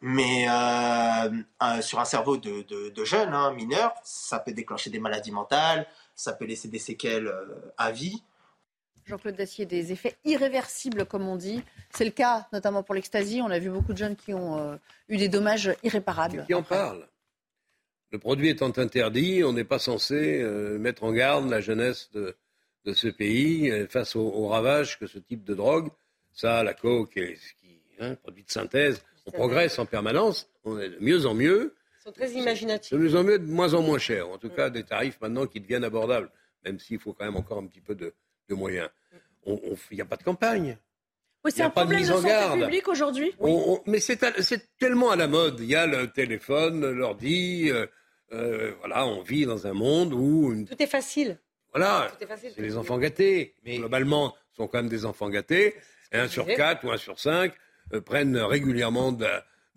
Mais 0.02 0.46
euh, 0.48 1.30
euh, 1.62 1.82
sur 1.82 1.98
un 2.00 2.06
cerveau 2.06 2.38
de, 2.38 2.62
de, 2.62 2.88
de 2.88 3.04
jeune, 3.04 3.34
hein, 3.34 3.52
mineur, 3.52 3.92
ça 4.02 4.38
peut 4.38 4.52
déclencher 4.52 4.88
des 4.88 4.98
maladies 4.98 5.30
mentales, 5.32 5.86
ça 6.14 6.32
peut 6.32 6.46
laisser 6.46 6.68
des 6.68 6.78
séquelles 6.78 7.26
euh, 7.26 7.72
à 7.76 7.90
vie. 7.90 8.22
Jean-Claude 9.04 9.36
Dacier, 9.36 9.66
des 9.66 9.92
effets 9.92 10.16
irréversibles, 10.24 11.04
comme 11.04 11.26
on 11.28 11.36
dit. 11.36 11.62
C'est 11.90 12.04
le 12.04 12.12
cas 12.12 12.46
notamment 12.52 12.82
pour 12.82 12.94
l'ecstasy. 12.94 13.40
On 13.42 13.50
a 13.50 13.58
vu 13.58 13.68
beaucoup 13.68 13.92
de 13.92 13.98
jeunes 13.98 14.16
qui 14.16 14.32
ont 14.32 14.56
euh, 14.58 14.76
eu 15.08 15.16
des 15.18 15.28
dommages 15.28 15.74
irréparables. 15.82 16.44
Qui 16.46 16.54
en 16.54 16.62
parle 16.62 17.06
Le 18.10 18.18
produit 18.18 18.48
étant 18.50 18.72
interdit, 18.76 19.42
on 19.44 19.52
n'est 19.52 19.64
pas 19.64 19.78
censé 19.78 20.40
euh, 20.40 20.78
mettre 20.78 21.02
en 21.04 21.12
garde 21.12 21.50
la 21.50 21.60
jeunesse 21.60 22.10
de, 22.12 22.36
de 22.84 22.92
ce 22.94 23.08
pays 23.08 23.70
euh, 23.70 23.86
face 23.88 24.16
au, 24.16 24.22
au 24.22 24.48
ravage 24.48 24.98
que 24.98 25.06
ce 25.06 25.18
type 25.18 25.44
de 25.44 25.54
drogue, 25.54 25.88
ça, 26.32 26.62
la 26.62 26.74
coke, 26.74 27.16
et 27.16 27.36
ce 27.36 27.52
qui, 27.60 27.80
hein, 28.00 28.14
produit 28.16 28.44
de 28.44 28.50
synthèse, 28.50 29.02
on 29.26 29.30
progresse 29.32 29.78
en 29.78 29.86
permanence, 29.86 30.48
on 30.64 30.78
est 30.78 30.88
de 30.90 30.98
mieux 31.00 31.26
en 31.26 31.34
mieux, 31.34 31.74
Ils 31.98 32.02
sont 32.04 32.12
très 32.12 32.30
imaginatifs. 32.32 32.92
de 32.92 32.98
mieux 32.98 33.14
en 33.16 33.22
mieux, 33.24 33.38
de 33.38 33.46
moins 33.50 33.74
en 33.74 33.82
moins 33.82 33.98
cher. 33.98 34.28
En 34.30 34.38
tout 34.38 34.48
cas, 34.50 34.70
des 34.70 34.84
tarifs 34.84 35.20
maintenant 35.20 35.46
qui 35.46 35.60
deviennent 35.60 35.84
abordables, 35.84 36.30
même 36.64 36.78
s'il 36.78 36.98
faut 36.98 37.12
quand 37.12 37.24
même 37.24 37.36
encore 37.36 37.58
un 37.58 37.66
petit 37.66 37.80
peu 37.82 37.94
de, 37.94 38.14
de 38.48 38.54
moyens. 38.54 38.88
Il 39.46 39.58
n'y 39.92 40.00
a 40.00 40.04
pas 40.04 40.16
de 40.16 40.22
campagne. 40.22 40.78
Oui, 41.44 41.50
Il 41.50 41.56
c'est 41.56 41.62
un 41.62 41.70
pas 41.70 41.82
de 41.84 41.86
problème 41.86 42.00
de, 42.00 42.04
mise 42.04 42.10
en 42.12 42.16
santé 42.16 42.28
garde. 42.28 42.60
publique 42.60 42.88
aujourd'hui? 42.88 43.32
On- 43.38 43.74
on- 43.86 43.90
mais 43.90 43.98
c'est 44.00 44.18
tellement 44.78 45.10
à 45.10 45.16
la 45.16 45.26
mode. 45.26 45.58
Il 45.60 45.66
y 45.66 45.74
a 45.74 45.86
le 45.86 46.10
téléphone, 46.10 46.90
l'ordi. 46.90 47.70
euh, 47.70 47.86
euh, 48.32 48.72
voilà, 48.80 49.06
on 49.06 49.22
vit 49.22 49.46
dans 49.46 49.66
un 49.66 49.72
monde 49.72 50.12
où 50.12 50.52
une- 50.52 50.66
Tout 50.66 50.80
est 50.82 50.86
facile. 50.86 51.38
Voilà, 51.74 52.10
c'est 52.56 52.60
les 52.62 52.76
enfants 52.76 52.98
gâtés. 52.98 53.54
Mais 53.64 53.78
globalement, 53.78 54.36
sont 54.56 54.66
quand 54.66 54.78
même 54.78 54.88
des 54.88 55.04
enfants 55.04 55.28
gâtés. 55.28 55.74
Et 56.12 56.16
un 56.18 56.28
sur 56.28 56.46
quatre 56.56 56.84
ou 56.84 56.90
un 56.90 56.96
sur 56.96 57.18
cinq 57.18 57.52
euh, 57.92 58.00
prennent 58.00 58.36
régulièrement 58.36 59.12
de, 59.12 59.26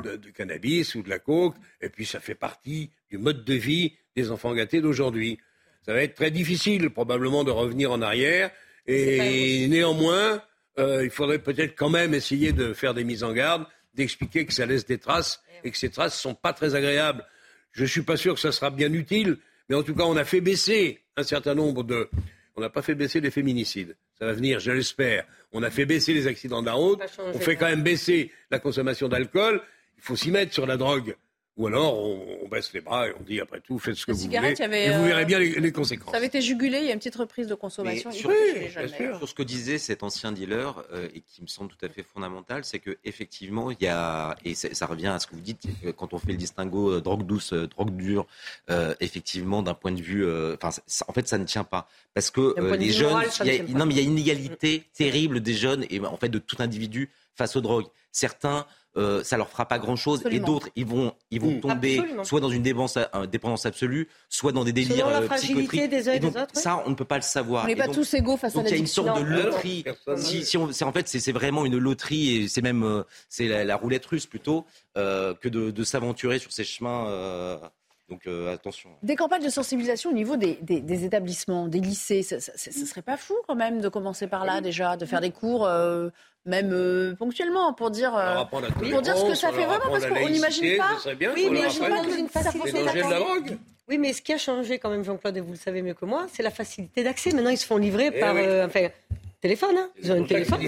de- 0.04 0.16
du 0.18 0.34
cannabis 0.34 0.96
ou 0.96 1.04
de 1.04 1.10
la 1.10 1.20
coke. 1.20 1.56
Et 1.82 1.90
puis 1.90 2.06
ça 2.06 2.20
fait 2.20 2.36
partie 2.36 2.90
du 3.10 3.18
mode 3.18 3.44
de 3.46 3.54
vie 3.54 3.94
des 4.16 4.32
enfants 4.32 4.54
gâtés 4.54 4.82
d'aujourd'hui. 4.82 5.38
Ça 5.86 5.94
va 5.94 6.02
être 6.02 6.16
très 6.16 6.32
difficile 6.32 6.90
probablement 6.90 7.44
de 7.44 7.52
revenir 7.52 7.92
en 7.92 8.02
arrière. 8.02 8.50
Et 8.88 9.68
néanmoins, 9.70 10.42
euh, 10.80 11.04
il 11.04 11.10
faudrait 11.10 11.40
peut-être 11.40 11.76
quand 11.76 11.90
même 11.90 12.14
essayer 12.14 12.52
de 12.52 12.74
faire 12.74 12.94
des 12.94 13.04
mises 13.04 13.24
en 13.24 13.32
garde, 13.34 13.66
d'expliquer 13.94 14.46
que 14.46 14.54
ça 14.54 14.66
laisse 14.66 14.86
des 14.86 14.98
traces 14.98 15.42
et 15.64 15.72
que 15.72 15.78
ces 15.78 15.90
traces 15.90 16.20
sont 16.20 16.36
pas 16.36 16.52
très 16.54 16.76
agréables. 16.76 17.26
Je 17.72 17.86
suis 17.86 18.02
pas 18.02 18.18
sûr 18.18 18.34
que 18.36 18.40
ça 18.40 18.52
sera 18.52 18.70
bien 18.72 18.92
utile, 18.94 19.38
mais 19.70 19.76
en 19.76 19.84
tout 19.84 19.96
cas, 19.96 20.04
on 20.04 20.16
a 20.18 20.26
fait 20.26 20.42
baisser 20.42 21.00
un 21.18 21.24
certain 21.24 21.56
nombre 21.56 21.84
de. 21.84 22.10
On 22.56 22.62
n'a 22.62 22.70
pas 22.70 22.82
fait 22.82 22.96
baisser 22.96 23.20
les 23.20 23.32
féminicides. 23.32 23.96
Ça 24.20 24.26
va 24.26 24.34
venir, 24.34 24.60
je 24.60 24.72
l'espère. 24.72 25.26
On 25.52 25.64
a 25.64 25.72
fait 25.72 25.86
baisser 25.86 26.14
les 26.14 26.28
accidents 26.28 26.62
de 26.62 26.68
la 26.68 26.74
route. 26.74 27.02
On 27.34 27.40
fait 27.40 27.56
quand 27.56 27.68
même 27.68 27.84
baisser 27.84 28.32
la 28.52 28.60
consommation 28.60 29.08
d'alcool. 29.08 29.62
Il 29.98 30.04
faut 30.04 30.16
s'y 30.16 30.30
mettre 30.32 30.54
sur 30.54 30.68
la 30.68 30.78
drogue. 30.78 31.16
Ou 31.56 31.68
alors, 31.68 32.00
on, 32.00 32.40
on 32.44 32.48
baisse 32.48 32.74
les 32.74 32.82
bras 32.82 33.08
et 33.08 33.14
on 33.20 33.22
dit, 33.24 33.40
après 33.40 33.60
tout, 33.60 33.78
faites 33.78 33.94
ce 33.94 34.08
que 34.08 34.12
La 34.12 34.18
vous 34.18 34.24
voulez. 34.26 34.38
avait, 34.62 34.86
et 34.86 34.90
vous 34.90 35.04
euh, 35.04 35.08
verrez 35.08 35.26
bien 35.26 35.38
les, 35.38 35.52
les 35.60 35.72
conséquences. 35.72 36.10
Ça 36.10 36.18
avait 36.18 36.26
été 36.26 36.42
jugulé, 36.42 36.80
il 36.80 36.86
y 36.86 36.90
a 36.90 36.94
une 36.94 36.98
petite 36.98 37.16
reprise 37.16 37.46
de 37.46 37.54
consommation. 37.54 38.10
Sur, 38.12 38.30
compris 38.32 38.54
chez 38.54 38.60
les 38.60 38.70
jeunes, 38.70 38.88
d'ailleurs. 38.88 39.18
sur 39.20 39.30
ce 39.30 39.36
que 39.36 39.44
disait 39.44 39.78
cet 39.78 40.02
ancien 40.02 40.32
dealer 40.32 40.84
euh, 40.92 41.08
et 41.14 41.22
qui 41.22 41.44
me 41.44 41.48
semble 41.48 41.70
tout 41.70 41.86
à 41.86 41.90
fait 41.90 42.02
fondamental, 42.02 42.66
c'est 42.66 42.80
que 42.80 42.98
effectivement 43.06 43.70
il 43.70 43.78
y 43.82 43.88
a 43.88 44.36
et 44.44 44.56
ça 44.56 44.86
revient 44.88 45.08
à 45.08 45.20
ce 45.20 45.28
que 45.28 45.36
vous 45.36 45.42
dites 45.42 45.64
euh, 45.86 45.94
quand 45.94 46.14
on 46.16 46.18
fait 46.18 46.32
le 46.32 46.38
distinguo 46.38 46.90
euh, 46.94 47.02
drogue 47.02 47.24
douce, 47.28 47.54
euh, 47.54 47.68
drogue 47.68 47.96
dure, 47.96 48.26
euh, 48.72 48.96
effectivement 49.00 49.62
d'un 49.62 49.76
point 49.76 49.92
de 49.92 50.02
vue, 50.02 50.26
euh, 50.26 50.56
enfin 50.60 50.72
ça- 50.88 51.06
en 51.08 51.14
fait 51.14 51.28
ça 51.28 51.38
ne 51.38 51.46
tient 51.46 51.64
pas 51.64 51.88
parce 52.16 52.32
que 52.32 52.56
euh, 52.60 52.76
les 52.78 52.92
jeunes, 52.92 53.10
moral, 53.12 53.28
y 53.46 53.50
a- 53.52 53.64
non 53.78 53.86
mais 53.86 53.94
il 53.94 53.98
y 53.98 54.00
a 54.00 54.04
une 54.04 54.18
inégalité 54.18 54.86
terrible 54.94 55.40
des 55.40 55.54
jeunes 55.54 55.86
et 55.92 56.00
en 56.00 56.18
fait 56.18 56.30
de 56.30 56.40
tout 56.40 56.58
individu 56.60 57.12
face 57.36 57.56
aux 57.56 57.62
drogues. 57.62 57.86
Certains 58.12 58.66
euh, 58.96 59.24
ça 59.24 59.38
leur 59.38 59.50
fera 59.50 59.68
pas 59.68 59.80
grand 59.80 59.96
chose 59.96 60.24
et 60.30 60.40
d'autres 60.40 60.70
ils 60.76 60.86
vont 60.86 61.14
ils 61.32 61.42
vont 61.42 61.52
Mm. 61.52 61.60
tomber 61.62 61.98
Absolument. 62.00 62.24
soit 62.24 62.40
dans 62.42 62.50
une 62.50 62.62
dépendance, 62.62 62.98
euh, 62.98 63.26
dépendance 63.26 63.66
absolue, 63.66 64.08
soit 64.30 64.52
dans 64.52 64.64
des 64.64 64.72
délires 64.74 64.98
Selon 64.98 65.10
la 65.10 65.22
euh, 65.22 65.26
fragilité 65.26 65.54
psychotriques. 65.68 65.90
des 65.90 66.10
uns 66.10 66.14
et 66.14 66.20
des 66.20 66.28
donc, 66.28 66.36
autres, 66.38 66.52
oui. 66.56 66.62
ça 66.62 66.84
on 66.86 66.90
ne 66.92 66.96
peut 66.96 67.06
pas 67.06 67.16
le 67.18 67.22
savoir. 67.24 67.64
On 67.64 67.68
n'est 67.68 67.76
pas 67.76 67.88
donc- 67.88 67.96
tous 67.96 68.14
égaux 68.14 68.38
face 68.38 68.54
à 68.54 68.60
donc 68.60 68.68
il 68.70 68.72
y 68.72 68.76
a 68.76 68.78
une 68.78 68.88
sorte 68.88 69.18
de 69.20 69.24
Non. 69.26 69.36
loterie. 69.44 69.84
Si, 70.18 70.46
si 70.46 70.58
on- 70.58 70.72
c'est 70.72 70.86
en 70.86 70.92
fait 70.92 71.08
c'est 71.08 71.20
c'est 71.20 71.32
vraiment 71.32 71.66
une 71.66 71.78
loterie 71.78 72.36
et 72.44 72.48
c'est 72.48 72.62
même 72.62 72.84
euh, 72.84 73.04
c'est 73.30 73.48
la, 73.48 73.64
la 73.66 73.76
roulette 73.76 74.06
russe 74.06 74.26
plutôt 74.28 74.66
euh, 74.98 75.34
que 75.34 75.50
de, 75.50 75.72
de 75.72 75.84
s'aventurer 75.84 76.38
sur 76.40 76.52
ces 76.52 76.64
chemins. 76.64 77.08
Donc 78.10 78.28
euh, 78.28 78.54
attention. 78.54 78.90
Des 79.02 79.16
campagnes 79.16 79.44
de 79.44 79.50
sensibilisation 79.50 80.10
au 80.10 80.14
niveau 80.14 80.36
des, 80.36 80.58
des, 80.62 81.06
établissements, 81.06 81.68
des 81.68 81.80
lycées, 81.80 82.22
ce 82.22 82.36
ne 82.36 82.86
serait 82.86 83.02
pas 83.02 83.18
fou 83.18 83.34
quand 83.48 83.56
même 83.56 83.80
de 83.80 83.88
commencer 83.88 84.28
par 84.28 84.46
là 84.46 84.62
déjà, 84.62 84.98
de 84.98 85.06
faire 85.06 85.22
des 85.22 85.32
cours 85.32 85.66
euh, 85.66 86.10
même 86.46 86.72
euh, 86.74 87.16
ponctuellement 87.16 87.74
pour 87.74 87.92
dire, 87.92 88.12
pour 88.50 89.02
dire 89.02 89.18
ce 89.18 89.26
que 89.26 89.36
ça 89.36 89.52
fait 89.52 89.66
vraiment 89.66 89.90
parce 89.90 90.06
qu'on 90.06 90.30
n'imagine 90.30 90.78
pas. 90.78 90.98
oui, 91.06 91.48
mais 91.50 91.60
n'imagine 91.60 91.88
pas 91.88 92.18
une 92.18 92.28
facilité 92.28 92.72
de 92.72 93.10
la 93.10 93.20
drogue. 93.20 93.58
Oui, 93.90 93.98
mais 93.98 94.14
ce 94.14 94.22
qui 94.22 94.32
a 94.32 94.38
changé 94.38 94.80
quand 94.80 94.90
même, 94.90 95.04
Jean-Claude, 95.04 95.36
et 95.38 95.42
vous 95.42 95.52
le 95.52 95.58
savez 95.58 95.82
mieux 95.82 95.94
que 95.94 96.06
moi, 96.06 96.26
c'est 96.32 96.44
la 96.44 96.52
facilité 96.52 97.04
d'accès. 97.04 97.32
Maintenant, 97.32 97.50
ils 97.50 97.58
se 97.58 97.66
font 97.66 97.78
livrer 97.78 98.12
eh 98.14 98.20
par 98.20 98.34
enfin, 98.66 98.88
téléphone. 99.42 99.76
Hein. 99.78 99.90
Ils 100.02 100.12
ont 100.12 100.24
un 100.24 100.26
téléphone, 100.26 100.62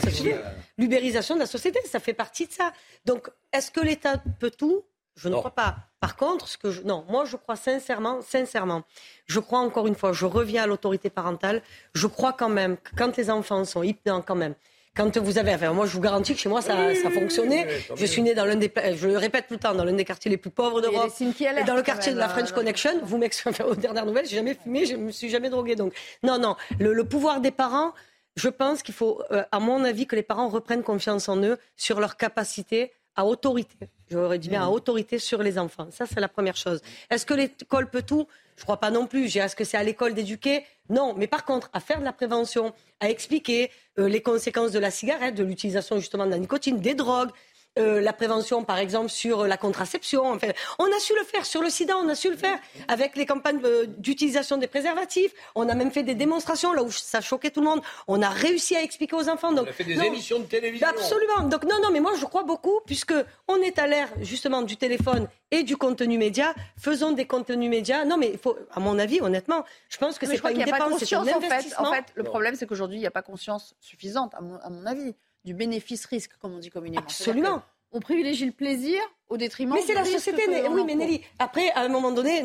L'ubérisation 0.78 1.36
de 1.36 1.40
la 1.40 1.46
société, 1.46 1.80
ça 1.86 2.00
fait 2.00 2.14
partie 2.14 2.46
de 2.48 2.52
ça. 2.52 2.74
Donc, 3.06 3.30
est-ce 3.54 3.72
que 3.72 3.80
l'État 3.80 4.22
peut 4.40 4.52
tout 4.52 4.84
je 5.16 5.30
ne 5.30 5.36
crois 5.36 5.52
pas. 5.52 5.78
Par 6.00 6.16
contre, 6.16 6.48
ce 6.48 6.58
que 6.58 6.72
je... 6.72 6.82
non, 6.82 7.06
moi 7.10 7.26
je 7.26 7.36
crois 7.38 7.56
sincèrement, 7.56 8.22
sincèrement, 8.22 8.84
je 9.26 9.40
crois 9.40 9.60
encore 9.60 9.88
une 9.88 9.96
fois, 9.96 10.14
je 10.14 10.26
reviens 10.26 10.64
à 10.64 10.68
l'autorité 10.68 11.10
parentale. 11.10 11.62
Je 11.94 12.08
crois 12.08 12.34
quand 12.34 12.50
même 12.50 12.78
que 12.78 12.96
quand 12.96 13.16
les 13.18 13.30
enfants 13.30 13.64
sont 13.66 13.82
hypnants, 13.82 14.22
quand 14.22 14.36
même, 14.36 14.56
quand 14.96 15.18
vous 15.18 15.38
avez, 15.38 15.54
enfin, 15.54 15.74
moi 15.74 15.86
je 15.86 15.94
vous 15.94 16.02
garantis 16.02 16.34
que 16.34 16.40
chez 16.40 16.50
moi 16.50 16.62
ça, 16.62 16.96
ça 16.96 17.10
fonctionnait. 17.10 17.68
je 17.96 18.06
suis 18.06 18.22
né 18.22 18.34
dans 18.34 18.46
l'un 18.46 18.56
des, 18.56 18.72
je 18.96 19.08
le 19.08 19.18
répète 19.18 19.48
tout 19.48 19.56
le 19.56 19.60
temps, 19.60 19.76
dans 19.76 19.84
l'un 19.84 19.94
des 19.94 20.06
quartiers 20.06 20.32
les 20.32 20.38
plus 20.38 20.50
pauvres 20.50 20.82
d'Europe. 20.82 21.12
Et 21.20 21.64
dans 21.64 21.76
le 21.76 21.82
quartier 21.82 22.14
de 22.14 22.18
la 22.18 22.30
French 22.30 22.52
euh, 22.52 22.56
Connection, 22.56 22.92
vous 23.04 23.18
m'excusez, 23.18 23.64
aux 23.68 23.76
dernières 23.76 24.06
nouvelles, 24.06 24.26
j'ai 24.26 24.38
jamais 24.38 24.54
fumé, 24.56 24.86
je 24.86 24.96
me 24.96 25.12
suis 25.12 25.30
jamais 25.30 25.50
drogué. 25.50 25.76
Donc, 25.76 25.94
non, 26.24 26.40
non, 26.40 26.56
le, 26.80 27.04
pouvoir 27.04 27.42
des 27.42 27.52
parents, 27.52 27.94
je 28.36 28.50
pense 28.50 28.84
qu'il 28.84 28.94
faut, 28.94 29.22
euh, 29.32 29.44
à 29.52 29.60
mon 29.60 29.84
avis, 29.84 30.08
que 30.08 30.16
les 30.16 30.24
parents 30.24 30.48
reprennent 30.48 30.84
confiance 30.84 31.28
en 31.30 31.42
eux 31.44 31.58
sur 31.76 32.00
leur 32.00 32.16
capacité 32.16 32.94
à 33.16 33.26
autorité. 33.26 33.90
J'aurais 34.10 34.40
dit 34.40 34.50
bien 34.50 34.64
à 34.64 34.70
mmh. 34.70 34.74
autorité 34.74 35.20
sur 35.20 35.42
les 35.42 35.58
enfants. 35.58 35.88
Ça, 35.92 36.06
c'est 36.06 36.20
la 36.20 36.28
première 36.28 36.56
chose. 36.56 36.82
Est-ce 37.10 37.26
que 37.26 37.34
l'école 37.34 37.90
peut 37.90 38.04
tout? 38.04 38.28
Je 38.56 38.62
ne 38.62 38.66
crois 38.66 38.80
pas 38.80 38.92
non 38.92 39.08
plus. 39.08 39.36
Est-ce 39.36 39.56
que 39.56 39.64
c'est 39.64 39.78
à 39.78 39.84
l'école 39.84 40.14
d'éduquer? 40.14 40.64
Non. 40.90 41.14
Mais 41.18 41.28
par 41.28 41.44
contre, 41.44 41.70
à 41.74 41.80
faire 41.80 42.00
de 42.00 42.06
la 42.06 42.14
prévention, 42.14 42.74
à 43.00 43.10
expliquer 43.10 43.72
euh, 44.00 44.08
les 44.08 44.22
conséquences 44.22 44.72
de 44.72 44.80
la 44.80 44.92
cigarette, 44.92 45.36
de 45.36 45.44
l'utilisation 45.44 45.98
justement 45.98 46.26
de 46.26 46.32
la 46.32 46.38
nicotine, 46.38 46.80
des 46.80 46.94
drogues, 46.94 47.32
euh, 47.78 48.02
la 48.02 48.14
prévention, 48.14 48.64
par 48.64 48.78
exemple, 48.78 49.10
sur 49.10 49.46
la 49.48 49.58
contraception. 49.58 50.32
Enfin, 50.32 50.48
on 50.80 50.86
a 50.86 51.00
su 51.00 51.14
le 51.14 51.24
faire 51.24 51.46
sur 51.46 51.62
le 51.62 51.70
sida, 51.70 51.98
on 51.98 52.08
a 52.10 52.16
su 52.16 52.30
le 52.30 52.38
faire 52.38 52.58
avec 52.88 53.16
les 53.16 53.26
campagnes 53.26 53.60
euh, 53.64 53.86
d'utilisation 53.98 54.58
des 54.58 54.68
préservatifs. 54.68 55.34
On 55.56 55.68
a 55.68 55.76
même 55.76 55.92
fait 55.92 56.04
des 56.04 56.16
démonstrations 56.16 56.74
là 56.74 56.84
où 56.84 56.92
ça 56.92 57.22
choquait 57.22 57.52
tout 57.52 57.62
le 57.62 57.68
monde. 57.68 57.82
On 58.08 58.22
a 58.22 58.30
réussi 58.30 58.76
à 58.76 58.82
expliquer 58.82 59.16
aux 59.16 59.30
enfants. 59.30 59.52
Donc, 59.52 59.68
on 59.68 59.70
a 59.70 59.74
fait 59.74 59.84
des 59.84 60.02
émissions 60.04 60.40
de 60.40 60.46
télévision. 60.46 60.88
Absolument. 60.88 61.50
Donc 61.50 61.64
non, 61.64 61.82
non, 61.82 61.90
mais 61.92 62.00
moi 62.00 62.14
je 62.20 62.26
crois 62.26 62.44
beaucoup 62.44 62.80
puisque 62.86 63.14
on 63.48 63.58
est 63.58 63.78
à 63.80 63.88
l'ère 63.88 64.10
justement 64.22 64.62
du 64.62 64.78
téléphone 64.78 65.28
et 65.52 65.64
du 65.64 65.78
contenu 65.78 66.18
média. 66.18 66.54
Faisons 66.78 67.12
des 67.12 67.26
contenus 67.26 67.70
médias. 67.70 68.06
Non, 68.06 68.18
mais 68.18 68.32
il 68.34 68.38
faut, 68.38 68.58
à 68.72 68.80
mon 68.80 68.98
avis, 69.00 69.22
honnêtement, 69.22 69.66
je 69.90 69.98
pense 69.98 70.18
que 70.18 70.26
c'est 70.26 70.42
pas 70.42 70.52
une 70.52 70.64
dépense, 70.64 71.04
c'est 71.04 71.16
un 71.16 71.28
investissement. 71.28 71.90
En 71.90 71.94
fait, 71.94 72.06
le 72.16 72.24
problème, 72.24 72.56
c'est 72.56 72.66
qu'aujourd'hui, 72.66 72.98
il 72.98 73.02
n'y 73.02 73.08
a 73.08 73.12
pas 73.12 73.22
conscience 73.22 73.76
suffisante, 73.80 74.34
à 74.34 74.42
mon 74.42 74.86
avis 74.86 75.16
du 75.46 75.54
bénéfice-risque, 75.54 76.32
comme 76.42 76.56
on 76.56 76.60
dit 76.60 76.70
communément. 76.70 77.02
Absolument. 77.02 77.62
On 77.92 78.00
privilégie 78.02 78.46
le 78.46 78.52
plaisir 78.52 79.00
au 79.30 79.38
détriment 79.38 79.74
mais 79.74 79.82
c'est 79.82 79.94
la 79.94 80.06
société 80.06 80.44
oui 80.70 80.84
mais 80.86 80.96
Nelly 80.96 81.22
après 81.40 81.72
à 81.72 81.82
un 81.82 81.88
moment 81.88 82.12
donné 82.12 82.44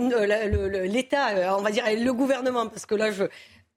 l'État 0.88 1.30
euh, 1.30 1.56
on 1.58 1.60
va 1.60 1.70
dire 1.70 1.84
le 1.86 2.12
gouvernement 2.12 2.68
parce 2.68 2.86
que 2.86 2.94
là 2.94 3.10
je 3.10 3.24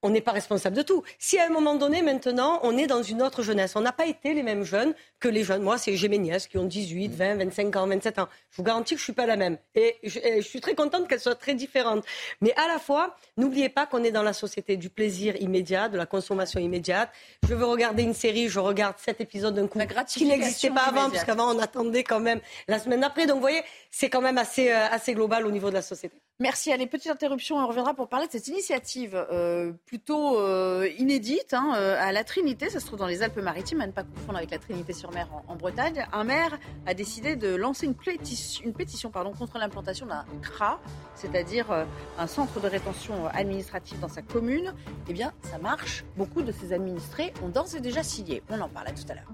on 0.04 0.10
n'est 0.10 0.20
pas 0.20 0.32
responsable 0.32 0.76
de 0.76 0.82
tout. 0.82 1.02
Si 1.18 1.38
à 1.38 1.46
un 1.46 1.48
moment 1.48 1.74
donné, 1.74 2.02
maintenant, 2.02 2.60
on 2.62 2.76
est 2.76 2.86
dans 2.86 3.02
une 3.02 3.22
autre 3.22 3.42
jeunesse, 3.42 3.74
on 3.74 3.80
n'a 3.80 3.90
pas 3.90 4.06
été 4.06 4.34
les 4.34 4.42
mêmes 4.42 4.62
jeunes 4.62 4.94
que 5.18 5.28
les 5.28 5.42
jeunes. 5.42 5.62
Moi, 5.62 5.78
c'est 5.78 5.96
j'ai 5.96 6.08
mes 6.08 6.18
nièces 6.18 6.46
qui 6.46 6.58
ont 6.58 6.66
18, 6.66 7.08
20, 7.08 7.36
25 7.36 7.76
ans, 7.76 7.86
27 7.86 8.18
ans. 8.18 8.28
Je 8.50 8.58
vous 8.58 8.62
garantis 8.62 8.94
que 8.94 8.98
je 8.98 9.04
suis 9.04 9.14
pas 9.14 9.24
la 9.24 9.36
même. 9.36 9.56
Et 9.74 9.96
je, 10.02 10.42
suis 10.42 10.60
très 10.60 10.74
contente 10.74 11.08
qu'elles 11.08 11.20
soient 11.20 11.34
très 11.34 11.54
différentes. 11.54 12.04
Mais 12.42 12.52
à 12.56 12.68
la 12.68 12.78
fois, 12.78 13.16
n'oubliez 13.38 13.70
pas 13.70 13.86
qu'on 13.86 14.04
est 14.04 14.10
dans 14.12 14.22
la 14.22 14.34
société 14.34 14.76
du 14.76 14.90
plaisir 14.90 15.40
immédiat, 15.40 15.88
de 15.88 15.96
la 15.96 16.04
consommation 16.04 16.60
immédiate. 16.60 17.10
Je 17.48 17.54
veux 17.54 17.64
regarder 17.64 18.02
une 18.02 18.14
série, 18.14 18.48
je 18.48 18.60
regarde 18.60 18.96
cet 18.98 19.22
épisode 19.22 19.54
d'un 19.54 19.66
coup 19.66 19.78
qui 20.06 20.26
n'existait 20.26 20.68
pas 20.68 20.82
avant, 20.82 21.08
puisqu'avant 21.08 21.54
on 21.54 21.58
attendait 21.58 22.04
quand 22.04 22.20
même 22.20 22.40
la 22.68 22.78
semaine 22.78 23.00
d'après. 23.00 23.26
Donc, 23.26 23.36
vous 23.36 23.40
voyez, 23.40 23.62
c'est 23.90 24.10
quand 24.10 24.20
même 24.20 24.36
assez, 24.36 24.70
euh, 24.70 24.86
assez 24.90 25.14
global 25.14 25.46
au 25.46 25.50
niveau 25.50 25.70
de 25.70 25.74
la 25.74 25.82
société. 25.82 26.16
Merci. 26.40 26.72
Allez, 26.72 26.88
petite 26.88 27.12
interruption. 27.12 27.58
On 27.58 27.68
reviendra 27.68 27.94
pour 27.94 28.08
parler 28.08 28.26
de 28.26 28.32
cette 28.32 28.48
initiative 28.48 29.14
euh, 29.14 29.70
plutôt 29.86 30.40
euh, 30.40 30.88
inédite 30.98 31.54
hein, 31.54 31.74
euh, 31.76 31.96
à 32.00 32.10
la 32.10 32.24
Trinité. 32.24 32.70
Ça 32.70 32.80
se 32.80 32.86
trouve 32.86 32.98
dans 32.98 33.06
les 33.06 33.22
Alpes-Maritimes, 33.22 33.80
à 33.80 33.86
ne 33.86 33.92
pas 33.92 34.02
confondre 34.02 34.38
avec 34.38 34.50
la 34.50 34.58
Trinité-sur-Mer 34.58 35.28
en, 35.46 35.54
Bretagne. 35.54 36.04
Un 36.12 36.24
maire 36.24 36.58
a 36.86 36.94
décidé 36.94 37.36
de 37.36 37.54
lancer 37.54 37.86
une 37.86 37.94
pétition, 37.94 39.10
pardon, 39.12 39.30
contre 39.30 39.58
l'implantation 39.58 40.06
d'un 40.06 40.24
CRA, 40.42 40.80
c'est-à-dire 41.14 41.86
un 42.18 42.26
centre 42.26 42.58
de 42.58 42.66
rétention 42.66 43.28
administrative 43.28 44.00
dans 44.00 44.08
sa 44.08 44.22
commune. 44.22 44.74
Eh 45.08 45.12
bien, 45.12 45.32
ça 45.42 45.58
marche. 45.58 46.04
Beaucoup 46.16 46.42
de 46.42 46.50
ses 46.50 46.72
administrés 46.72 47.32
ont 47.44 47.48
d'ores 47.48 47.76
et 47.76 47.80
déjà 47.80 48.02
signé. 48.02 48.42
On 48.50 48.60
en 48.60 48.68
parle 48.68 48.88
tout 48.94 49.06
à 49.08 49.14
l'heure. 49.14 49.30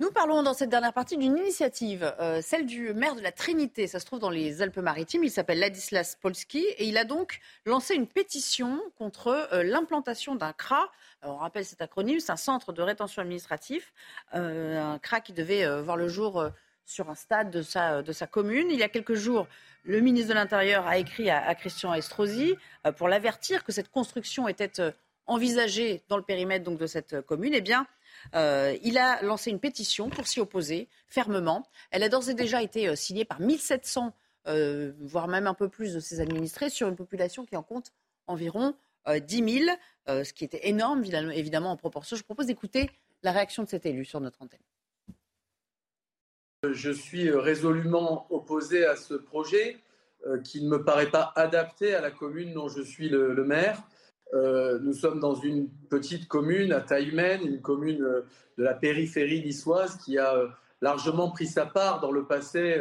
Nous 0.00 0.12
parlons 0.12 0.44
dans 0.44 0.54
cette 0.54 0.70
dernière 0.70 0.92
partie 0.92 1.16
d'une 1.16 1.36
initiative, 1.36 2.14
euh, 2.20 2.40
celle 2.40 2.66
du 2.66 2.94
maire 2.94 3.16
de 3.16 3.20
la 3.20 3.32
Trinité. 3.32 3.88
Ça 3.88 3.98
se 3.98 4.06
trouve 4.06 4.20
dans 4.20 4.30
les 4.30 4.62
Alpes-Maritimes. 4.62 5.24
Il 5.24 5.30
s'appelle 5.30 5.58
Ladislas 5.58 6.16
Polski 6.20 6.64
et 6.76 6.86
il 6.86 6.96
a 6.96 7.04
donc 7.04 7.40
lancé 7.66 7.96
une 7.96 8.06
pétition 8.06 8.80
contre 8.96 9.48
euh, 9.52 9.64
l'implantation 9.64 10.36
d'un 10.36 10.52
CRA. 10.52 10.88
on 11.22 11.34
rappelle 11.34 11.64
cet 11.64 11.82
acronyme, 11.82 12.20
c'est 12.20 12.30
un 12.30 12.36
centre 12.36 12.72
de 12.72 12.80
rétention 12.80 13.22
administratif, 13.22 13.92
euh, 14.36 14.80
un 14.80 15.00
CRA 15.00 15.20
qui 15.20 15.32
devait 15.32 15.66
voir 15.82 15.96
le 15.96 16.06
jour 16.06 16.48
sur 16.84 17.10
un 17.10 17.16
stade 17.16 17.50
de 17.50 17.62
sa, 17.62 18.26
commune. 18.30 18.68
Il 18.70 18.78
y 18.78 18.84
a 18.84 18.88
quelques 18.88 19.14
jours, 19.14 19.48
le 19.82 19.98
ministre 19.98 20.28
de 20.28 20.34
l'Intérieur 20.34 20.86
a 20.86 20.98
écrit 20.98 21.28
à, 21.28 21.52
Christian 21.56 21.92
Estrosi 21.92 22.54
pour 22.96 23.08
l'avertir 23.08 23.64
que 23.64 23.72
cette 23.72 23.90
construction 23.90 24.46
était 24.46 24.92
envisagée 25.26 26.04
dans 26.08 26.16
le 26.16 26.22
périmètre 26.22 26.64
donc, 26.64 26.78
de 26.78 26.86
cette 26.86 27.20
commune. 27.22 27.52
Eh 27.52 27.60
bien, 27.60 27.88
euh, 28.34 28.76
il 28.82 28.98
a 28.98 29.22
lancé 29.22 29.50
une 29.50 29.60
pétition 29.60 30.08
pour 30.08 30.26
s'y 30.26 30.40
opposer 30.40 30.88
fermement. 31.06 31.66
Elle 31.90 32.02
a 32.02 32.08
d'ores 32.08 32.28
et 32.28 32.34
déjà 32.34 32.62
été 32.62 32.88
euh, 32.88 32.96
signée 32.96 33.24
par 33.24 33.40
1700, 33.40 34.14
euh, 34.46 34.92
voire 35.00 35.28
même 35.28 35.46
un 35.46 35.54
peu 35.54 35.68
plus 35.68 35.94
de 35.94 36.00
ses 36.00 36.20
administrés, 36.20 36.70
sur 36.70 36.88
une 36.88 36.96
population 36.96 37.44
qui 37.44 37.56
en 37.56 37.62
compte 37.62 37.92
environ 38.26 38.74
10 39.06 39.64
000, 39.64 39.76
ce 40.06 40.32
qui 40.34 40.44
était 40.44 40.68
énorme, 40.68 41.02
évidemment, 41.32 41.70
en 41.70 41.78
proportion. 41.78 42.14
Je 42.14 42.22
propose 42.22 42.44
d'écouter 42.44 42.90
la 43.22 43.32
réaction 43.32 43.62
de 43.62 43.68
cet 43.68 43.86
élu 43.86 44.04
sur 44.04 44.20
notre 44.20 44.42
antenne. 44.42 44.60
Je 46.62 46.90
suis 46.90 47.30
résolument 47.30 48.26
opposé 48.28 48.84
à 48.84 48.96
ce 48.96 49.14
projet 49.14 49.78
qui 50.44 50.62
ne 50.62 50.68
me 50.68 50.84
paraît 50.84 51.10
pas 51.10 51.32
adapté 51.36 51.94
à 51.94 52.02
la 52.02 52.10
commune 52.10 52.52
dont 52.52 52.68
je 52.68 52.82
suis 52.82 53.08
le 53.08 53.44
maire. 53.44 53.82
Euh, 54.34 54.78
nous 54.80 54.92
sommes 54.92 55.20
dans 55.20 55.34
une 55.34 55.68
petite 55.88 56.28
commune 56.28 56.72
à 56.72 56.80
taille 56.80 57.08
humaine, 57.08 57.40
une 57.44 57.60
commune 57.60 58.02
euh, 58.02 58.20
de 58.58 58.62
la 58.62 58.74
périphérie 58.74 59.42
niçoise 59.42 59.96
qui 59.96 60.18
a 60.18 60.34
euh, 60.34 60.48
largement 60.82 61.30
pris 61.30 61.46
sa 61.46 61.66
part 61.66 62.00
dans 62.00 62.12
le 62.12 62.24
passé 62.24 62.80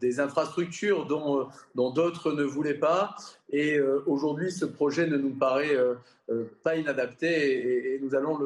des 0.00 0.20
infrastructures 0.20 1.06
dont, 1.06 1.48
d'autres 1.74 2.32
ne 2.32 2.42
voulaient 2.42 2.78
pas. 2.78 3.14
Et 3.50 3.80
aujourd'hui, 4.06 4.50
ce 4.50 4.64
projet 4.64 5.06
ne 5.06 5.16
nous 5.16 5.30
paraît 5.30 5.76
pas 6.64 6.74
inadapté 6.74 7.94
et, 7.94 8.00
nous 8.00 8.16
allons 8.16 8.40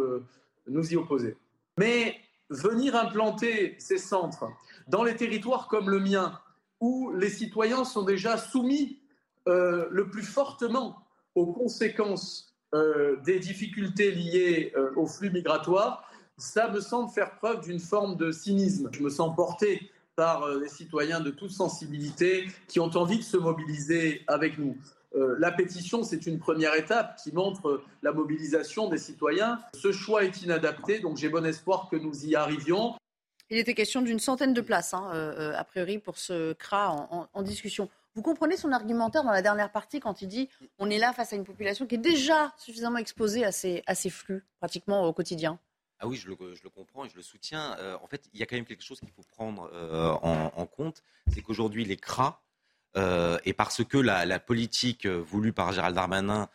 nous 0.68 0.92
y 0.92 0.96
opposer. 0.96 1.38
Mais 1.78 2.14
venir 2.50 2.94
implanter 2.94 3.74
ces 3.78 3.96
centres 3.96 4.48
dans 4.86 5.02
les 5.02 5.16
territoires 5.16 5.66
comme 5.68 5.88
le 5.88 6.00
mien, 6.00 6.38
où 6.80 7.10
les 7.14 7.30
citoyens 7.30 7.84
sont 7.84 8.02
déjà 8.02 8.36
soumis 8.36 8.98
le 9.46 10.08
plus 10.10 10.24
fortement 10.24 11.05
aux 11.36 11.46
conséquences 11.46 12.52
euh, 12.74 13.16
des 13.24 13.38
difficultés 13.38 14.10
liées 14.10 14.72
euh, 14.76 14.90
au 14.96 15.06
flux 15.06 15.30
migratoire, 15.30 16.10
ça 16.36 16.68
me 16.68 16.80
semble 16.80 17.12
faire 17.12 17.36
preuve 17.36 17.60
d'une 17.60 17.78
forme 17.78 18.16
de 18.16 18.32
cynisme. 18.32 18.88
Je 18.92 19.02
me 19.02 19.10
sens 19.10 19.36
porté 19.36 19.90
par 20.16 20.42
euh, 20.42 20.60
les 20.60 20.68
citoyens 20.68 21.20
de 21.20 21.30
toute 21.30 21.52
sensibilité 21.52 22.46
qui 22.66 22.80
ont 22.80 22.90
envie 22.96 23.18
de 23.18 23.22
se 23.22 23.36
mobiliser 23.36 24.24
avec 24.26 24.58
nous. 24.58 24.76
la 25.38 25.50
pétition, 25.50 26.02
c'est 26.02 26.26
une 26.26 26.38
première 26.38 26.74
étape 26.74 27.16
qui 27.22 27.32
montre 27.32 27.82
la 28.02 28.12
mobilisation 28.12 28.90
des 28.90 28.98
citoyens. 28.98 29.58
Ce 29.74 29.90
choix 29.90 30.24
est 30.24 30.42
inadapté, 30.42 30.98
donc 30.98 31.16
j'ai 31.16 31.30
bon 31.30 31.46
espoir 31.46 31.88
que 31.90 31.96
nous 31.96 32.26
y 32.26 32.34
arrivions. 32.34 32.94
Il 33.48 33.56
était 33.56 33.72
question 33.72 34.02
d'une 34.02 34.18
centaine 34.18 34.52
de 34.52 34.60
places, 34.60 34.92
hein, 34.92 35.08
a 35.56 35.64
priori, 35.64 35.98
pour 35.98 36.18
ce 36.18 36.52
CRA 36.52 37.28
en 37.32 37.42
discussion. 37.42 37.88
Vous 38.16 38.22
comprenez 38.22 38.56
son 38.56 38.72
argumentaire 38.72 39.24
dans 39.24 39.30
la 39.30 39.42
dernière 39.42 39.70
partie 39.70 40.00
quand 40.00 40.22
il 40.22 40.28
dit 40.28 40.48
on 40.78 40.88
est 40.88 40.96
là 40.96 41.12
face 41.12 41.34
à 41.34 41.36
une 41.36 41.44
population 41.44 41.86
qui 41.86 41.96
est 41.96 41.98
déjà 41.98 42.54
suffisamment 42.56 42.96
exposée 42.96 43.44
à 43.44 43.52
ces, 43.52 44.10
flux 44.10 44.42
pratiquement 44.58 45.04
au 45.04 45.12
quotidien 45.12 45.60
ah 45.98 46.06
oui, 46.06 46.16
je 46.16 46.28
le, 46.28 46.36
comprends 46.68 47.06
et 47.06 47.08
je 47.08 47.16
le 47.16 47.22
soutiens. 47.22 47.74
Euh, 47.78 47.96
en 48.02 48.06
fait, 48.06 48.28
il 48.34 48.40
y 48.40 48.42
a 48.42 48.46
quand 48.46 48.56
même 48.56 48.66
quelque 48.66 48.84
chose 48.84 49.00
qu'il 49.00 49.08
faut 49.08 49.22
prendre 49.22 49.70
euh, 49.72 50.12
en, 50.12 50.66
compte, 50.66 51.02
c'est 51.32 51.40
qu'aujourd'hui, 51.40 51.86
les 51.86 51.96
CRA, 51.96 52.42
euh, 52.98 53.38
et 53.46 53.54
parce 53.54 53.82
que 53.82 53.96
la, 53.96 54.38
politique 54.38 55.06
voulue 55.06 55.54
par 55.54 55.72
Gérald 55.72 55.94
Darmanin 55.94 56.50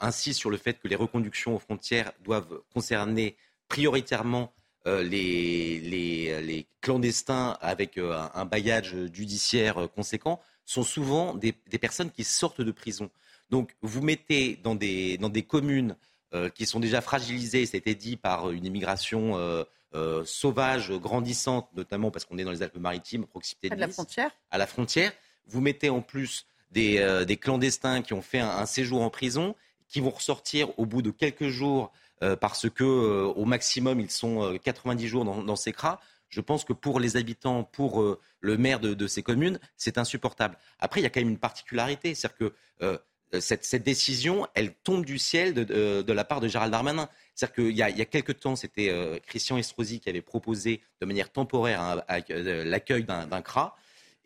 insiste 0.00 0.38
sur 0.38 0.50
le 0.50 0.58
fait 0.58 0.74
que 0.74 0.86
les 0.86 0.96
reconductions 0.96 1.54
aux 1.56 1.58
frontières 1.58 2.12
doivent 2.22 2.60
concerner 2.74 3.38
prioritairement 3.68 4.52
les, 4.84 6.66
clandestins 6.82 7.56
avec 7.62 7.96
un, 7.96 8.30
un 8.34 8.44
bagage 8.44 8.94
judiciaire 9.14 9.88
conséquent 9.94 10.42
sont 10.64 10.82
souvent 10.82 11.34
des, 11.34 11.54
des, 11.70 11.78
personnes 11.78 12.10
qui 12.10 12.24
sortent 12.24 12.60
de 12.60 12.72
prison. 12.72 13.10
Donc 13.50 13.76
vous 13.82 14.02
mettez 14.02 14.58
dans 14.62 14.74
des, 14.74 15.18
dans 15.18 15.28
des 15.28 15.42
communes 15.42 15.96
euh, 16.34 16.48
qui 16.48 16.66
sont 16.66 16.80
déjà 16.80 17.00
fragilisées, 17.00 17.62
été 17.62 17.94
dit, 17.94 18.16
par 18.16 18.50
une 18.50 18.64
immigration 18.64 19.36
euh, 19.38 19.62
euh, 19.94 20.24
sauvage, 20.24 20.90
grandissante, 20.90 21.68
notamment 21.76 22.10
parce 22.10 22.24
qu'on 22.24 22.38
est 22.38 22.44
dans 22.44 22.50
les 22.50 22.62
Alpes-Maritimes, 22.62 23.22
à 23.22 23.26
proximité 23.26 23.68
de, 23.68 23.76
de 23.76 23.80
la 23.80 23.88
frontière. 23.88 24.30
À 24.50 24.58
la 24.58 24.66
frontière. 24.66 25.12
Vous 25.46 25.60
mettez 25.60 25.90
en 25.90 26.00
plus 26.00 26.46
des, 26.72 27.24
des 27.24 27.36
clandestins 27.36 28.02
qui 28.02 28.14
ont 28.14 28.22
fait 28.22 28.40
un, 28.40 28.48
un, 28.48 28.66
séjour 28.66 29.02
en 29.02 29.10
prison, 29.10 29.54
qui 29.86 30.00
vont 30.00 30.10
ressortir 30.10 30.76
au 30.76 30.86
bout 30.86 31.02
de 31.02 31.10
quelques 31.10 31.48
jours 31.48 31.92
parce 32.40 32.70
que 32.70 32.82
au 32.82 33.44
maximum 33.44 34.00
ils 34.00 34.10
sont 34.10 34.58
90 34.64 35.06
jours 35.06 35.24
dans, 35.24 35.42
dans 35.42 35.56
ces 35.56 35.72
cras. 35.72 36.00
Je 36.34 36.40
pense 36.40 36.64
que 36.64 36.72
pour 36.72 36.98
les 36.98 37.16
habitants, 37.16 37.62
pour 37.62 38.18
le 38.40 38.56
maire 38.58 38.80
de, 38.80 39.06
ces 39.06 39.22
communes, 39.22 39.60
c'est 39.76 39.98
insupportable. 39.98 40.58
Après, 40.80 41.00
il 41.00 41.04
y 41.04 41.06
a 41.06 41.10
quand 41.10 41.20
même 41.20 41.30
une 41.30 41.38
particularité, 41.38 42.12
c'est-à-dire 42.16 42.36
que 42.80 43.00
cette, 43.40 43.64
cette, 43.64 43.84
décision, 43.84 44.48
elle 44.54 44.74
tombe 44.74 45.04
du 45.04 45.18
ciel 45.18 45.54
de, 45.54 46.12
la 46.12 46.24
part 46.24 46.40
de 46.40 46.48
Gérald 46.48 46.72
Darmanin. 46.72 47.08
C'est-à-dire 47.34 47.54
qu'il 47.54 47.76
y, 47.76 47.82
a, 47.82 48.04
quelques 48.04 48.40
temps, 48.40 48.56
c'était 48.56 48.90
euh, 48.90 49.18
Christian 49.26 49.56
Estrosi 49.56 50.00
qui 50.00 50.08
avait 50.08 50.22
proposé 50.22 50.80
de 51.00 51.06
manière 51.06 51.30
temporaire 51.30 52.02
l'accueil 52.28 53.04
d'un 53.04 53.42
CRA. 53.42 53.76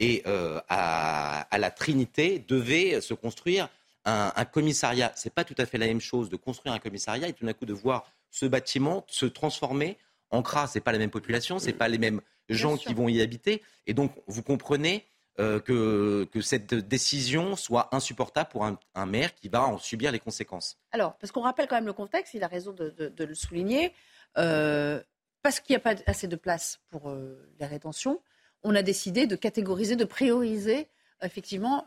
Et 0.00 0.22
euh, 0.26 0.60
à, 0.68 1.40
à, 1.40 1.58
la 1.58 1.70
Trinité 1.70 2.44
devait 2.46 3.00
se 3.00 3.14
construire 3.14 3.68
un, 4.04 4.32
un 4.34 4.44
commissariat. 4.44 5.12
Ce 5.16 5.28
n'est 5.28 5.32
pas 5.32 5.44
tout 5.44 5.56
à 5.58 5.66
fait 5.66 5.76
la 5.78 5.86
même 5.86 6.00
chose 6.00 6.28
de 6.28 6.36
construire 6.36 6.72
un 6.72 6.78
commissariat 6.78 7.28
et 7.28 7.32
tout 7.32 7.44
d'un 7.44 7.52
coup 7.52 7.66
de 7.66 7.72
voir 7.72 8.10
ce 8.30 8.46
bâtiment 8.46 9.04
se 9.08 9.26
transformer 9.26 9.98
en 10.30 10.42
CRA. 10.42 10.66
Ce 10.66 10.78
n'est 10.78 10.82
pas 10.82 10.92
la 10.92 10.98
même 10.98 11.10
population, 11.10 11.58
ce 11.58 11.66
n'est 11.66 11.72
pas 11.72 11.88
les 11.88 11.98
mêmes 11.98 12.20
gens 12.48 12.76
qui 12.76 12.94
vont 12.94 13.08
y 13.08 13.20
habiter. 13.20 13.62
Et 13.86 13.94
donc, 13.94 14.12
vous 14.26 14.42
comprenez 14.42 15.06
euh, 15.40 15.60
que, 15.60 16.24
que, 16.32 16.40
cette 16.40 16.74
décision 16.74 17.54
soit 17.54 17.94
insupportable 17.94 18.48
pour 18.50 18.64
un, 18.64 18.76
un, 18.96 19.06
maire 19.06 19.34
qui 19.36 19.48
va 19.48 19.62
en 19.62 19.78
subir 19.78 20.10
les 20.10 20.18
conséquences. 20.18 20.76
Alors, 20.90 21.16
parce 21.18 21.30
qu'on 21.30 21.42
rappelle 21.42 21.68
quand 21.68 21.76
même 21.76 21.86
le 21.86 21.92
contexte, 21.92 22.34
il 22.34 22.42
a 22.42 22.48
raison 22.48 22.72
de, 22.72 22.90
de, 22.90 23.08
de 23.08 23.24
le 23.24 23.34
souligner, 23.34 23.92
euh, 24.36 25.00
parce 25.42 25.60
qu'il 25.60 25.74
n'y 25.74 25.76
a 25.76 25.80
pas 25.80 25.94
assez 26.06 26.26
de 26.26 26.34
place 26.34 26.80
pour 26.90 27.08
euh, 27.08 27.52
les 27.60 27.66
rétentions, 27.66 28.20
on 28.64 28.74
a 28.74 28.82
décidé 28.82 29.28
de 29.28 29.36
catégoriser, 29.36 29.94
de 29.94 30.04
prioriser 30.04 30.88
effectivement, 31.22 31.84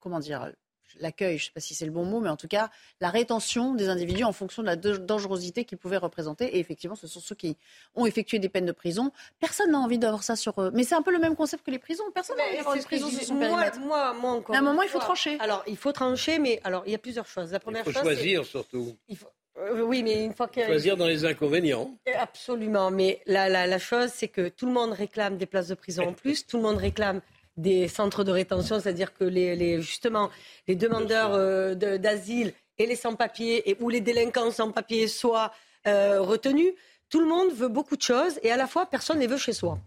comment 0.00 0.18
dire, 0.18 0.52
l'accueil, 1.00 1.38
je 1.38 1.44
ne 1.44 1.46
sais 1.46 1.52
pas 1.52 1.60
si 1.60 1.74
c'est 1.74 1.84
le 1.84 1.90
bon 1.90 2.04
mot, 2.04 2.20
mais 2.20 2.28
en 2.28 2.36
tout 2.36 2.48
cas, 2.48 2.70
la 3.00 3.10
rétention 3.10 3.74
des 3.74 3.88
individus 3.88 4.24
en 4.24 4.32
fonction 4.32 4.62
de 4.62 4.66
la 4.66 4.76
dangerosité 4.76 5.64
qu'ils 5.64 5.78
pouvaient 5.78 5.96
représenter. 5.96 6.56
Et 6.56 6.58
effectivement, 6.58 6.96
ce 6.96 7.06
sont 7.06 7.20
ceux 7.20 7.34
qui 7.34 7.56
ont 7.94 8.06
effectué 8.06 8.38
des 8.38 8.48
peines 8.48 8.66
de 8.66 8.72
prison. 8.72 9.10
Personne 9.40 9.72
n'a 9.72 9.78
envie 9.78 9.98
d'avoir 9.98 10.22
ça 10.22 10.36
sur 10.36 10.60
eux. 10.60 10.70
Mais 10.74 10.84
c'est 10.84 10.94
un 10.94 11.02
peu 11.02 11.12
le 11.12 11.18
même 11.18 11.36
concept 11.36 11.64
que 11.64 11.70
les 11.70 11.78
prisons. 11.78 12.04
Personne 12.14 12.36
n'a 12.36 12.44
envie 12.44 12.56
d'avoir 12.56 12.76
des 12.76 12.82
prisons 12.82 13.08
sur 13.08 13.22
son 13.22 13.34
moi, 13.34 13.46
périmètre. 13.46 13.80
Moi, 13.80 14.14
moi 14.14 14.32
encore. 14.32 14.54
À 14.54 14.58
un 14.58 14.62
moment, 14.62 14.82
il 14.82 14.88
faut 14.88 14.98
trancher. 14.98 15.36
Alors, 15.40 15.62
il 15.66 15.76
faut 15.76 15.92
trancher, 15.92 16.38
mais 16.38 16.60
alors, 16.64 16.82
il 16.86 16.92
y 16.92 16.94
a 16.94 16.98
plusieurs 16.98 17.26
choses. 17.26 17.52
La 17.52 17.60
première 17.60 17.82
il 17.82 17.84
faut 17.84 17.92
chose, 17.92 18.02
choisir 18.02 18.44
surtout. 18.44 18.96
Il 19.08 19.16
faut... 19.16 19.28
Euh, 19.58 19.80
oui, 19.82 20.02
mais 20.02 20.24
une 20.24 20.34
fois 20.34 20.48
que... 20.48 20.64
Choisir 20.64 20.96
dans 20.96 21.06
les 21.06 21.24
inconvénients. 21.24 21.90
Absolument. 22.18 22.90
Mais 22.90 23.22
la, 23.26 23.48
la, 23.48 23.66
la 23.66 23.78
chose, 23.78 24.10
c'est 24.12 24.28
que 24.28 24.48
tout 24.48 24.66
le 24.66 24.72
monde 24.72 24.92
réclame 24.92 25.38
des 25.38 25.46
places 25.46 25.68
de 25.68 25.74
prison 25.74 26.08
en 26.08 26.12
plus. 26.12 26.46
Tout 26.46 26.58
le 26.58 26.62
monde 26.62 26.76
réclame 26.76 27.22
des 27.56 27.88
centres 27.88 28.24
de 28.24 28.30
rétention, 28.30 28.80
c'est-à-dire 28.80 29.14
que 29.14 29.24
les, 29.24 29.56
les, 29.56 29.80
justement 29.80 30.30
les 30.68 30.76
demandeurs 30.76 31.32
euh, 31.32 31.74
d'asile 31.74 32.52
et 32.78 32.86
les 32.86 32.96
sans-papiers 32.96 33.70
et, 33.70 33.76
ou 33.80 33.88
les 33.88 34.00
délinquants 34.00 34.50
sans-papiers 34.50 35.08
soient 35.08 35.52
euh, 35.86 36.20
retenus. 36.20 36.72
Tout 37.08 37.20
le 37.20 37.26
monde 37.26 37.52
veut 37.52 37.68
beaucoup 37.68 37.96
de 37.96 38.02
choses 38.02 38.38
et 38.42 38.50
à 38.50 38.56
la 38.56 38.66
fois 38.66 38.86
personne 38.86 39.18
ne 39.18 39.26
veut 39.26 39.38
chez 39.38 39.52
soi. 39.52 39.78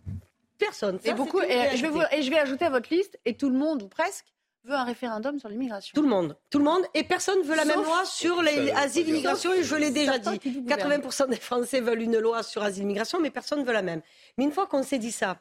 Personne. 0.57 0.99
Ça, 0.99 1.11
et, 1.11 1.13
beaucoup, 1.13 1.41
et, 1.41 1.77
je 1.77 1.81
vais 1.81 1.89
vous, 1.89 2.01
et 2.11 2.21
je 2.21 2.29
vais 2.29 2.39
ajouter 2.39 2.65
à 2.65 2.69
votre 2.69 2.93
liste, 2.93 3.17
et 3.23 3.33
tout 3.33 3.49
le 3.49 3.57
monde, 3.57 3.81
ou 3.81 3.87
presque, 3.87 4.25
veut 4.65 4.75
un 4.75 4.83
référendum 4.83 5.39
sur 5.39 5.47
l'immigration. 5.47 5.93
Tout 5.95 6.01
le 6.01 6.09
monde. 6.09 6.35
Tout 6.49 6.57
le 6.57 6.65
monde. 6.65 6.83
Et 6.93 7.03
personne 7.03 7.41
veut 7.43 7.55
la 7.55 7.63
Sauf 7.63 7.75
même 7.75 7.85
loi 7.85 8.05
sur 8.05 8.41
les 8.41 8.71
asile, 8.71 9.07
immigration. 9.07 9.53
Et 9.53 9.63
je 9.63 9.75
l'ai 9.75 9.91
déjà 9.91 10.17
dit. 10.17 10.29
80% 10.29 11.29
des 11.29 11.37
Français 11.37 11.79
veulent 11.79 12.01
une 12.01 12.17
loi 12.17 12.43
sur 12.43 12.61
asile, 12.61 12.83
immigration, 12.83 13.19
mais 13.21 13.29
personne 13.29 13.59
ne 13.61 13.65
veut 13.65 13.73
la 13.73 13.81
même. 13.81 14.01
Mais 14.37 14.43
une 14.43 14.51
fois 14.51 14.67
qu'on 14.67 14.83
s'est 14.83 14.99
dit 14.99 15.11
ça, 15.11 15.37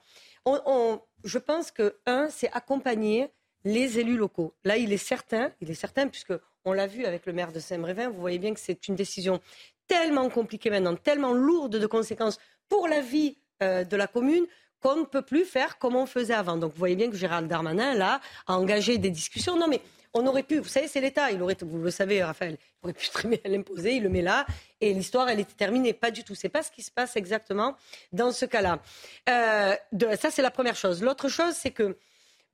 je 1.25 1.39
pense 1.39 1.70
que, 1.70 1.97
un, 2.07 2.29
c'est 2.31 2.51
accompagner 2.53 3.31
les 3.65 3.99
élus 3.99 4.16
locaux. 4.16 4.55
Là, 4.65 4.77
il 4.77 4.93
est 4.93 4.97
certain, 4.97 5.53
il 5.61 5.70
est 5.70 5.75
certain, 5.75 6.09
puisque 6.09 6.33
on 6.65 6.73
l'a 6.73 6.87
vu 6.87 7.05
avec 7.05 7.27
le 7.27 7.33
maire 7.33 7.53
de 7.53 7.61
Saint-Brévin, 7.61 8.09
vous 8.09 8.20
voyez 8.20 8.39
bien 8.39 8.55
que 8.55 8.61
c'est 8.61 8.89
une 8.89 8.95
décision 8.95 9.41
tellement 9.87 10.29
compliquée 10.29 10.70
maintenant, 10.70 10.95
tellement 10.95 11.33
lourde 11.33 11.77
de 11.77 11.87
conséquences 11.87 12.39
pour 12.69 12.89
la 12.89 13.01
vie 13.01 13.39
euh, 13.62 13.85
de 13.85 13.97
la 13.97 14.07
commune 14.07 14.47
qu'on 14.81 14.97
ne 14.97 15.05
peut 15.05 15.23
plus 15.23 15.45
faire 15.45 15.79
comme 15.79 15.97
on 15.97 16.07
faisait 16.07 16.35
avant. 16.35 16.57
Donc 16.57 16.73
vous 16.73 16.79
voyez 16.79 16.95
bien 16.95 17.11
que 17.11 17.16
Gérald 17.16 17.49
Darmanin, 17.49 17.95
là, 17.95 18.20
a 18.47 18.57
engagé 18.57 18.99
des 18.99 19.11
discussions. 19.11 19.57
Non, 19.57 19.66
mais 19.66 19.81
on 20.14 20.26
aurait 20.26 20.43
pu, 20.43 20.59
vous 20.59 20.68
savez, 20.68 20.89
c'est 20.89 21.01
l'État, 21.01 21.30
il 21.30 21.43
aurait, 21.43 21.56
vous 21.60 21.78
le 21.78 21.90
savez, 21.90 22.22
Raphaël, 22.22 22.56
il 22.60 22.86
aurait 22.86 22.93
pu 22.93 23.09
très 23.09 23.28
bien 23.28 23.39
l'imposer, 23.44 23.97
il 23.97 24.02
le 24.02 24.09
met 24.09 24.22
là, 24.22 24.47
et 24.80 24.93
l'histoire, 24.94 25.28
elle 25.28 25.40
était 25.40 25.55
terminée. 25.55 25.93
Pas 25.93 26.10
du 26.10 26.24
tout. 26.24 26.35
C'est 26.35 26.48
pas 26.48 26.62
ce 26.62 26.70
qui 26.70 26.82
se 26.82 26.90
passe 26.90 27.16
exactement 27.16 27.76
dans 28.12 28.32
ce 28.32 28.44
cas-là. 28.44 28.80
Euh, 29.28 29.74
ça, 30.16 30.30
c'est 30.30 30.43
la 30.43 30.51
première 30.51 30.76
chose. 30.76 31.02
L'autre 31.02 31.28
chose, 31.28 31.55
c'est 31.55 31.70
que 31.70 31.97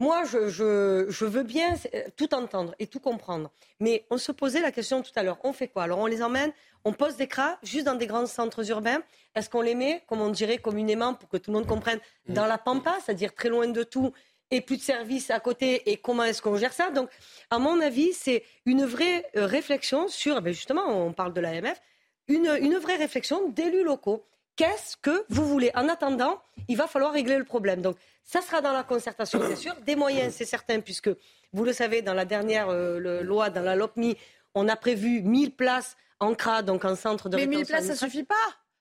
moi, 0.01 0.25
je, 0.25 0.49
je, 0.49 1.07
je, 1.09 1.25
veux 1.25 1.45
bien 1.45 1.77
tout 2.17 2.35
entendre 2.35 2.75
et 2.79 2.87
tout 2.87 2.99
comprendre. 2.99 3.51
Mais 3.79 4.05
on 4.11 4.19
se 4.19 4.33
posait 4.33 4.61
la 4.61 4.73
question 4.73 5.03
tout 5.03 5.13
à 5.15 5.23
l'heure. 5.23 5.39
On 5.45 5.53
fait 5.53 5.69
quoi? 5.69 5.85
Alors, 5.85 6.01
on 6.01 6.07
les 6.07 6.23
emmène, 6.23 6.53
on 6.85 6.93
pose 6.93 7.17
des 7.17 7.29
cras 7.29 7.59
juste 7.63 7.87
dans 7.87 7.95
des 7.95 8.07
grands 8.07 8.27
centres 8.27 8.69
urbains. 8.71 9.03
Est-ce 9.35 9.49
qu'on 9.49 9.61
les 9.61 9.75
met, 9.75 10.03
comme 10.09 10.21
on 10.21 10.31
dirait 10.31 10.59
communément, 10.59 11.15
pour 11.15 11.29
que 11.29 11.37
tout 11.37 11.53
le 11.53 11.59
monde 11.59 11.67
comprenne, 11.67 12.01
dans 12.29 12.47
la 12.47 12.59
pampa, 12.59 12.99
c'est-à-dire 13.05 13.35
très 13.35 13.49
loin 13.49 13.69
de 13.69 13.83
tout 13.85 14.13
et 14.51 14.61
plus 14.61 14.77
de 14.77 14.83
services 14.83 15.31
à 15.31 15.41
côté 15.41 15.91
et 15.91 15.97
comment 15.97 16.25
est-ce 16.25 16.43
qu'on 16.43 16.57
gère 16.57 16.73
ça 16.73 16.91
Donc, 16.91 17.11
à 17.51 17.59
mon 17.59 17.81
avis, 17.81 18.13
c'est 18.13 18.45
une 18.67 18.85
vraie 18.85 19.25
réflexion 19.35 20.09
sur, 20.09 20.41
ben 20.43 20.53
justement, 20.53 20.87
on 21.07 21.13
parle 21.13 21.33
de 21.33 21.41
l'AMF, 21.41 21.81
une, 22.29 22.51
une 22.61 22.77
vraie 22.77 22.97
réflexion 22.97 23.49
d'élus 23.49 23.85
locaux. 23.85 24.25
Qu'est-ce 24.57 24.97
que 24.97 25.25
vous 25.29 25.47
voulez? 25.47 25.73
En 25.75 25.89
attendant, 25.89 26.41
il 26.69 26.77
va 26.77 26.87
falloir 26.87 27.13
régler 27.13 27.39
le 27.39 27.45
problème. 27.45 27.83
Donc, 27.83 27.97
ça 28.23 28.41
sera 28.41 28.61
dans 28.61 28.73
la 28.73 28.85
concertation, 28.85 29.41
c'est 29.49 29.57
sûr. 29.57 29.75
Des 29.85 29.97
moyens, 29.97 30.33
c'est 30.35 30.45
certain, 30.45 30.81
puisque, 30.81 31.11
vous 31.53 31.65
le 31.65 31.73
savez, 31.73 32.03
dans 32.03 32.15
la 32.15 32.25
dernière 32.25 32.69
euh, 32.69 32.99
le, 32.99 33.23
loi, 33.23 33.51
dans 33.51 33.63
la 33.63 33.75
LOPMI, 33.75 34.17
on 34.55 34.69
a 34.69 34.77
prévu 34.77 35.23
1000 35.23 35.55
places 35.55 35.97
en 36.21 36.35
CRA, 36.35 36.63
donc 36.63 36.85
en 36.85 36.95
centre 36.95 37.29
de 37.29 37.37
Mais 37.37 37.47
1000 37.47 37.67
places, 37.67 37.87
ça 37.87 37.93
ne 37.93 37.99
suffit 37.99 38.25
pas 38.25 38.35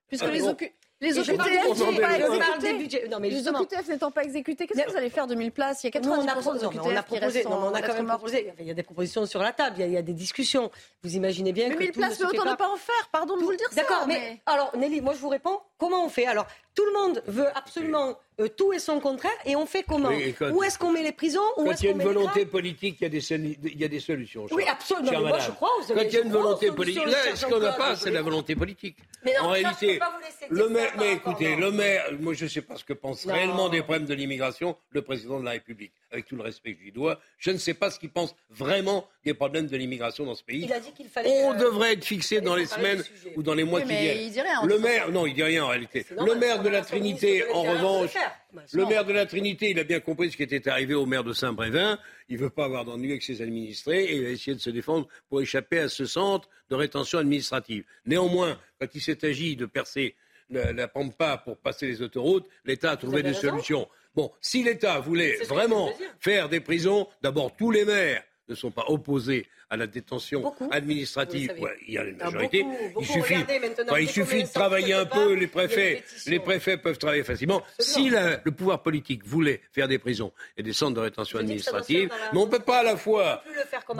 Puisque 0.08 0.26
les, 0.28 0.44
occupants. 0.44 0.72
Les 1.04 1.20
OQTF 1.20 1.38
n'étant 3.90 4.12
pas 4.12 4.24
exécutés, 4.24 4.68
qu'est-ce 4.68 4.84
que 4.84 4.92
vous 4.92 4.98
allez 4.98 5.10
faire 5.10 5.28
de 5.28 5.36
1000 5.36 5.52
places? 5.52 5.84
Il 5.84 5.94
y 5.94 5.98
a 5.98 6.00
90% 6.00 6.60
des 6.60 6.66
OQTF 6.66 6.82
on 6.84 6.96
a 6.96 7.04
proposé, 7.04 7.44
non, 7.44 7.72
on 7.72 7.74
a 7.74 7.82
quand 7.82 7.94
même 7.94 8.08
proposé. 8.08 8.54
Il 8.60 8.66
y 8.66 8.72
a 8.72 8.74
des 8.74 8.84
propositions 8.84 9.26
sur 9.26 9.42
la 9.42 9.52
table, 9.52 9.76
il 9.78 9.82
y 9.82 9.84
a, 9.84 9.88
il 9.88 9.94
y 9.94 9.98
a 9.98 10.02
des 10.02 10.14
discussions. 10.14 10.72
Vous 11.04 11.16
imaginez 11.16 11.52
bien 11.52 11.68
mais 11.68 11.76
que. 11.76 11.80
Mais 11.80 11.86
1000 11.86 11.94
places, 11.94 12.20
mais 12.20 12.26
autant 12.26 12.50
ne 12.50 12.56
pas 12.56 12.70
en 12.70 12.78
faire, 12.78 13.10
pardon 13.12 13.38
de 13.38 13.44
vous 13.44 13.52
le 13.52 13.58
dire 13.58 13.68
D'accord, 13.76 14.06
mais 14.08 14.40
alors 14.46 14.72
Nelly, 14.78 15.02
moi 15.02 15.14
je 15.14 15.20
vous 15.20 15.30
réponds, 15.30 15.60
comment 15.78 16.06
on 16.06 16.10
fait? 16.10 16.26
Alors, 16.26 16.48
tout 16.76 16.86
le 16.86 16.94
monde 16.94 17.24
veut 17.28 17.48
absolument 17.56 18.18
euh, 18.40 18.48
tout 18.48 18.74
et 18.74 18.80
son 18.80 19.00
contraire, 19.00 19.32
et 19.46 19.56
on 19.56 19.66
fait 19.66 19.84
comment 19.84 20.10
quand, 20.40 20.52
Où 20.52 20.64
est-ce 20.64 20.78
qu'on 20.80 20.92
met 20.92 21.04
les 21.04 21.12
prisons 21.12 21.42
Quand 21.56 21.82
il 21.82 21.86
y 21.86 21.88
a 21.88 21.92
une 21.92 22.02
volonté 22.02 22.46
politique, 22.46 22.98
il 23.00 23.04
y, 23.04 23.06
a 23.06 23.10
des 23.10 23.32
il 23.32 23.80
y 23.80 23.84
a 23.84 23.88
des 23.88 24.00
solutions. 24.00 24.48
Oui, 24.52 24.64
absolument. 24.68 25.22
Moi, 25.22 25.40
je 25.40 25.52
crois, 25.52 25.70
quand 25.88 26.02
il 26.02 26.14
y 26.14 26.18
a 26.18 26.22
une 26.22 26.32
volonté 26.32 26.72
politique, 26.72 27.06
là, 27.06 27.36
ce 27.36 27.46
qu'on 27.46 27.60
n'a 27.60 27.74
pas, 27.74 27.96
c'est 27.96 28.12
la 28.12 28.22
volonté 28.22 28.56
politique. 28.56 28.98
Mais 29.24 29.34
non, 29.40 29.46
en 29.46 29.50
réalité, 29.52 30.00
le 30.50 30.70
maire, 30.70 30.94
mais 30.98 31.14
écoutez, 31.14 31.56
le 31.56 31.72
maire, 31.72 32.06
moi 32.20 32.34
je 32.34 32.46
ne 32.46 32.50
sais 32.50 32.62
pas 32.62 32.76
ce 32.76 32.84
que 32.84 32.94
pense 32.94 33.26
non. 33.26 33.34
réellement 33.34 33.70
des 33.70 33.82
problèmes 33.82 34.06
de 34.06 34.14
l'immigration 34.14 34.76
le 34.92 35.02
président 35.02 35.40
de 35.40 35.46
la 35.46 35.52
République. 35.52 35.94
Avec 36.14 36.28
tout 36.28 36.36
le 36.36 36.44
respect 36.44 36.74
que 36.74 36.80
je 36.80 36.84
lui 36.84 36.92
dois, 36.92 37.20
je 37.40 37.50
ne 37.52 37.58
sais 37.58 37.74
pas 37.74 37.90
ce 37.90 38.00
qu'il 38.00 38.12
pense 38.12 38.36
vraiment 38.52 39.08
des 39.26 39.34
problèmes 39.34 39.66
de 39.66 39.76
l'immigration 39.76 40.26
dans 40.26 40.36
ce 40.36 40.44
pays. 40.44 40.62
Il 40.64 40.72
a 40.72 40.80
dit 40.80 40.92
qu'il 40.94 41.08
fallait. 41.08 41.30
On 41.44 41.58
devrait 41.58 41.94
être 41.94 42.06
fixé 42.06 42.40
dans 42.40 42.56
les 42.56 42.68
semaines 42.68 43.04
ou 43.36 43.42
dans 43.42 43.56
les 43.56 43.64
mois 43.64 43.80
oui, 43.80 43.88
qui 43.88 43.98
viennent. 43.98 44.22
Il 44.22 44.32
dit 44.32 44.42
rien, 44.42 44.64
le 44.64 44.78
maire, 44.78 45.12
non, 45.12 45.26
il 45.26 45.34
dit 45.34 45.44
rien 45.44 45.66
en 45.66 45.70
réalité. 45.70 46.06
Le 46.12 46.36
maire 46.36 46.62
de 46.62 46.70
la 46.70 46.82
Trinité, 46.82 47.44
en 47.52 47.64
revanche, 47.64 48.14
le 48.74 48.86
maire 48.86 49.06
de 49.06 49.14
la 49.14 49.26
Trinité, 49.26 49.72
il 49.72 49.80
a 49.80 49.84
bien 49.84 50.00
compris 50.00 50.32
ce 50.32 50.38
qui 50.38 50.44
était 50.44 50.70
arrivé 50.70 50.94
au 50.94 51.06
maire 51.06 51.24
de 51.24 51.34
Saint-Brévin. 51.34 51.98
Il 52.30 52.38
ne 52.38 52.42
veut 52.44 52.50
pas 52.50 52.66
avoir 52.66 52.86
d'ennui 52.86 53.10
avec 53.10 53.24
ses 53.24 53.42
administrés 53.42 54.04
et 54.04 54.16
il 54.18 54.24
va 54.24 54.30
essayer 54.30 54.56
de 54.56 54.62
se 54.62 54.70
défendre 54.70 55.08
pour 55.30 55.42
échapper 55.42 55.80
à 55.80 55.90
ce 55.90 56.06
centre 56.06 56.48
de 56.70 56.76
rétention 56.76 57.20
administrative. 57.20 57.84
Néanmoins, 58.06 58.60
quand 58.80 58.88
il 58.94 59.02
s'est 59.02 59.26
agi 59.26 59.56
de 59.56 59.66
percer 59.66 60.16
la, 60.50 60.74
la, 60.74 60.88
pampa 60.88 61.38
pour 61.38 61.58
passer 61.58 61.88
les 61.88 62.02
autoroutes, 62.02 62.48
l'État 62.66 62.92
a 62.92 62.98
trouvé 62.98 63.24
des 63.24 63.30
raison. 63.30 63.50
solutions. 63.50 63.90
Bon, 64.16 64.32
si 64.42 64.64
l'État 64.64 65.00
voulait 65.00 65.38
vraiment 65.48 65.92
faire 66.20 66.50
des 66.50 66.60
prisons, 66.60 67.08
d'abord 67.22 67.56
tous 67.56 67.72
les 67.72 67.86
maires 67.86 68.24
ne 68.48 68.56
sont 68.56 68.72
pas 68.72 68.86
opposés 68.88 69.48
à 69.74 69.78
la 69.78 69.88
détention 69.88 70.54
administrative. 70.70 71.52
il 71.88 71.96
y 71.96 71.98
a 71.98 72.04
une 72.04 72.18
majorité. 72.18 72.64
il 73.00 73.06
suffit, 73.08 73.44
il 74.00 74.10
suffit 74.10 74.44
de 74.44 74.48
travailler 74.48 74.94
un 74.94 75.06
peu. 75.06 75.34
Les 75.34 75.48
préfets, 75.48 76.04
les 76.28 76.40
préfets 76.40 76.78
peuvent 76.78 77.00
travailler 77.00 77.24
facilement. 77.24 77.64
Si 77.80 78.12
le 78.12 78.52
pouvoir 78.52 78.84
politique 78.84 79.26
voulait 79.26 79.62
faire 79.72 79.88
des 79.88 79.98
prisons 79.98 80.32
et 80.58 80.64
des 80.64 80.74
centres 80.74 80.94
de 80.94 81.00
rétention 81.00 81.40
administrative, 81.40 82.12
mais 82.32 82.40
on 82.40 82.46
ne 82.46 82.52
peut 82.52 82.60
pas 82.60 82.82
à 82.82 82.84
la 82.84 82.98
fois 82.98 83.44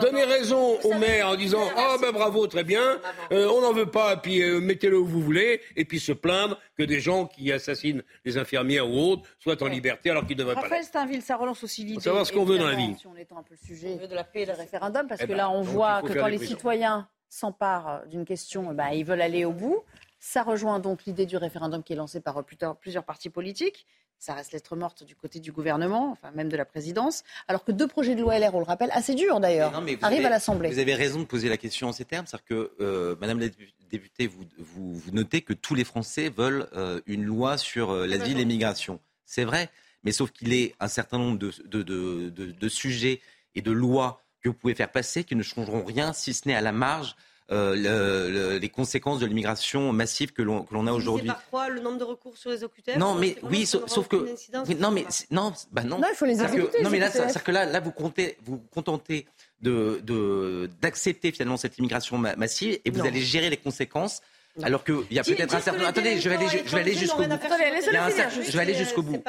donner 0.00 0.22
raison 0.22 0.78
au 0.84 0.94
maire 0.94 1.28
en 1.28 1.34
disant 1.34 1.68
ah 1.76 1.96
ben 2.00 2.12
bravo 2.12 2.46
très 2.46 2.62
bien, 2.62 3.00
euh, 3.32 3.48
on 3.48 3.60
n'en 3.60 3.72
veut 3.72 3.90
pas, 3.90 4.16
puis 4.16 4.42
euh, 4.42 4.60
mettez-le 4.60 4.98
où 4.98 5.06
vous 5.06 5.22
voulez, 5.22 5.60
et 5.74 5.84
puis 5.84 5.98
se 5.98 6.12
plaindre 6.12 6.60
que 6.78 6.84
des 6.84 7.00
gens 7.00 7.26
qui 7.26 7.50
assassinent 7.50 8.04
les 8.24 8.38
infirmières 8.38 8.88
ou 8.88 8.96
autres 8.96 9.28
soient 9.40 9.60
en 9.60 9.66
liberté 9.66 10.10
alors 10.10 10.24
qu'ils 10.24 10.36
ne 10.36 10.42
devraient 10.42 10.54
pas. 10.54 10.60
Raphaël 10.60 10.84
Steinville, 10.84 11.22
ça 11.22 11.36
relance 11.36 11.64
aussi 11.64 11.82
l'idée. 11.82 12.00
savoir 12.00 12.24
ce 12.24 12.32
qu'on 12.32 12.44
veut 12.44 12.58
dans 12.58 12.68
la 12.68 12.76
vie. 12.76 12.94
Si 12.96 13.08
on 13.08 13.16
étend 13.16 13.38
un 13.38 13.42
peu 13.42 13.54
le 13.60 13.66
sujet 13.66 13.96
de 13.96 14.14
la 14.14 14.24
paix 14.24 14.42
et 14.42 14.46
le 14.46 14.52
référendum, 14.52 15.08
parce 15.08 15.20
eh 15.20 15.24
que 15.24 15.30
ben, 15.30 15.38
là 15.38 15.50
on 15.50 15.63
voit 15.64 16.02
que 16.02 16.12
quand 16.12 16.28
les 16.28 16.38
citoyens 16.38 17.08
s'emparent 17.28 18.06
d'une 18.06 18.24
question, 18.24 18.70
eh 18.70 18.74
ben, 18.74 18.88
ils 18.90 19.04
veulent 19.04 19.22
aller 19.22 19.44
au 19.44 19.52
bout. 19.52 19.82
Ça 20.20 20.42
rejoint 20.42 20.78
donc 20.78 21.04
l'idée 21.04 21.26
du 21.26 21.36
référendum 21.36 21.82
qui 21.82 21.92
est 21.92 21.96
lancée 21.96 22.20
par 22.20 22.42
plusieurs 22.44 23.04
partis 23.04 23.30
politiques 23.30 23.86
ça 24.24 24.32
reste 24.32 24.52
lettre 24.52 24.74
morte 24.74 25.04
du 25.04 25.14
côté 25.14 25.38
du 25.38 25.52
gouvernement, 25.52 26.10
enfin 26.12 26.30
même 26.34 26.48
de 26.48 26.56
la 26.56 26.64
présidence, 26.64 27.24
alors 27.46 27.62
que 27.62 27.72
deux 27.72 27.86
projets 27.86 28.14
de 28.14 28.22
loi 28.22 28.38
LR, 28.38 28.54
on 28.54 28.58
le 28.58 28.64
rappelle, 28.64 28.90
assez 28.92 29.14
durs 29.14 29.38
d'ailleurs, 29.38 29.74
arrivent 30.00 30.24
à 30.24 30.30
l'Assemblée. 30.30 30.70
Vous 30.70 30.78
avez 30.78 30.94
raison 30.94 31.20
de 31.20 31.24
poser 31.26 31.48
la 31.48 31.58
question 31.58 31.88
en 31.88 31.92
ces 31.92 32.06
termes, 32.06 32.26
c'est-à-dire 32.26 32.46
que, 32.46 32.72
euh, 32.80 33.16
Madame 33.20 33.38
la 33.38 33.48
députée, 33.90 34.26
vous, 34.26 34.44
vous, 34.58 35.10
notez 35.12 35.42
que 35.42 35.52
tous 35.52 35.74
les 35.74 35.84
Français 35.84 36.30
veulent 36.34 36.68
euh, 36.74 37.00
une 37.06 37.24
loi 37.24 37.58
sur 37.58 37.90
euh, 37.90 38.06
l'asile 38.06 38.38
et 38.38 38.40
l'immigration. 38.40 38.98
C'est 39.26 39.44
vrai, 39.44 39.68
mais 40.04 40.12
sauf 40.12 40.30
qu'il 40.30 40.54
est 40.54 40.74
un 40.80 40.88
certain 40.88 41.18
nombre 41.18 41.38
de, 41.38 41.52
de, 41.66 41.82
de, 41.82 42.30
de, 42.30 42.68
sujets 42.68 43.20
et 43.54 43.60
de 43.60 43.72
lois 43.72 44.23
que 44.44 44.50
vous 44.50 44.54
pouvez 44.54 44.74
faire 44.74 44.92
passer 44.92 45.24
qui 45.24 45.34
ne 45.34 45.42
changeront 45.42 45.84
rien, 45.84 46.12
si 46.12 46.34
ce 46.34 46.46
n'est 46.46 46.54
à 46.54 46.60
la 46.60 46.72
marge 46.72 47.16
euh, 47.50 48.58
les 48.58 48.68
conséquences 48.68 49.20
de 49.20 49.26
l'immigration 49.26 49.92
massive 49.92 50.32
que 50.32 50.42
l'on 50.42 50.86
a 50.86 50.92
aujourd'hui. 50.92 51.26
par 51.26 51.44
quoi 51.50 51.68
le 51.68 51.80
nombre 51.80 51.98
de 51.98 52.04
recours 52.04 52.36
sur 52.36 52.50
les 52.50 52.62
OQTF 52.64 52.96
Non, 52.96 53.14
mais 53.14 53.36
oui, 53.42 53.66
sauf, 53.66 54.08
que 54.08 54.34
non, 54.78 54.90
mais 54.90 55.06
non, 55.30 55.52
bah 55.72 55.82
non. 55.82 55.98
Non, 55.98 56.08
il 56.10 56.16
faut 56.16 56.24
les 56.26 56.40
exécuter. 56.42 56.82
non, 56.82 56.90
mais 56.90 56.98
là, 56.98 57.10
c'est 57.10 57.42
que 57.42 57.50
là, 57.50 57.64
là, 57.64 57.80
vous 57.80 57.90
comptez, 57.90 58.36
vous 58.44 58.58
contentez 58.72 59.26
de 59.60 60.68
d'accepter 60.80 61.32
finalement 61.32 61.56
cette 61.56 61.78
immigration 61.78 62.18
massive 62.18 62.78
et 62.84 62.90
vous 62.90 63.04
allez 63.04 63.20
gérer 63.22 63.50
les 63.50 63.56
conséquences. 63.56 64.20
Alors 64.62 64.84
qu'il 64.84 65.02
y 65.10 65.18
a 65.18 65.24
peut-être 65.24 65.54
un 65.54 65.60
certain. 65.60 65.84
Attendez, 65.84 66.20
je 66.20 66.28
vais 66.28 66.36
aller, 66.36 66.46
je 66.64 66.74
vais 66.74 66.80
aller 66.80 66.94
jusqu'au 66.94 67.22
bout. 67.24 67.28
Je 67.32 68.52
vais 68.52 68.60
aller 68.60 68.74
jusqu'au 68.74 69.02
bout. 69.02 69.22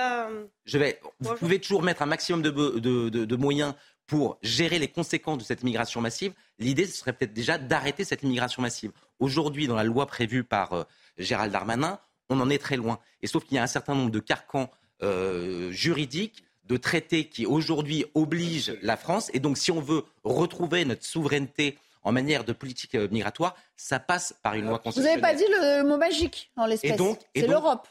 Je 0.65 0.77
vais. 0.77 0.99
Vous 1.19 1.33
pouvez 1.35 1.59
toujours 1.59 1.81
mettre 1.81 2.03
un 2.03 2.05
maximum 2.05 2.41
de, 2.43 2.51
de, 2.51 3.09
de, 3.09 3.25
de 3.25 3.35
moyens 3.35 3.73
pour 4.07 4.37
gérer 4.41 4.79
les 4.79 4.87
conséquences 4.87 5.39
de 5.39 5.43
cette 5.43 5.61
immigration 5.61 6.01
massive, 6.01 6.33
l'idée 6.59 6.85
ce 6.85 6.97
serait 6.97 7.13
peut-être 7.13 7.33
déjà 7.33 7.57
d'arrêter 7.57 8.03
cette 8.03 8.23
immigration 8.23 8.61
massive. 8.61 8.91
Aujourd'hui, 9.19 9.67
dans 9.67 9.75
la 9.75 9.83
loi 9.83 10.05
prévue 10.05 10.43
par 10.43 10.73
euh, 10.73 10.83
Gérald 11.17 11.51
Darmanin, 11.51 11.99
on 12.29 12.39
en 12.39 12.49
est 12.49 12.57
très 12.57 12.77
loin. 12.77 12.99
Et 13.21 13.27
sauf 13.27 13.45
qu'il 13.45 13.55
y 13.55 13.59
a 13.59 13.63
un 13.63 13.67
certain 13.67 13.95
nombre 13.95 14.11
de 14.11 14.19
carcans 14.19 14.69
euh, 15.03 15.71
juridiques, 15.71 16.43
de 16.65 16.77
traités 16.77 17.25
qui 17.25 17.45
aujourd'hui 17.45 18.05
obligent 18.15 18.75
la 18.81 18.97
France. 18.97 19.29
Et 19.33 19.39
donc, 19.39 19.57
si 19.57 19.71
on 19.71 19.81
veut 19.81 20.03
retrouver 20.23 20.83
notre 20.85 21.05
souveraineté 21.05 21.77
en 22.03 22.11
manière 22.11 22.43
de 22.43 22.53
politique 22.53 22.95
euh, 22.95 23.07
migratoire, 23.11 23.55
ça 23.75 23.99
passe 23.99 24.35
par 24.41 24.53
une 24.55 24.65
loi 24.65 24.79
constitutionnelle. 24.79 25.19
Vous 25.19 25.21
n'avez 25.21 25.37
pas 25.37 25.43
dit 25.43 25.51
le 25.51 25.87
mot 25.87 25.97
magique 25.97 26.51
en 26.55 26.65
l'espèce. 26.65 26.99
C'est 27.35 27.47
l'Europe. 27.47 27.87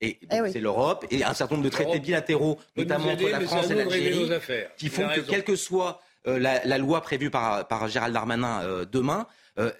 Et 0.00 0.18
eh 0.30 0.52
c'est 0.52 0.60
l'Europe 0.60 1.06
et 1.10 1.24
un 1.24 1.34
certain 1.34 1.56
nombre 1.56 1.64
de 1.64 1.70
traités 1.72 1.98
bilatéraux, 1.98 2.58
notamment 2.76 3.12
entre 3.12 3.28
la 3.28 3.40
France 3.40 3.70
et 3.70 3.74
l'Algérie, 3.74 4.30
qui 4.76 4.88
font 4.88 5.08
que, 5.08 5.20
quelle 5.20 5.42
que 5.42 5.56
soit 5.56 6.00
euh, 6.26 6.38
la, 6.38 6.78
loi 6.78 7.00
prévue 7.00 7.30
par, 7.30 7.66
par 7.66 7.88
Gérald 7.88 8.14
Darmanin 8.14 8.62
euh, 8.62 8.84
demain, 8.84 9.26
euh, 9.58 9.72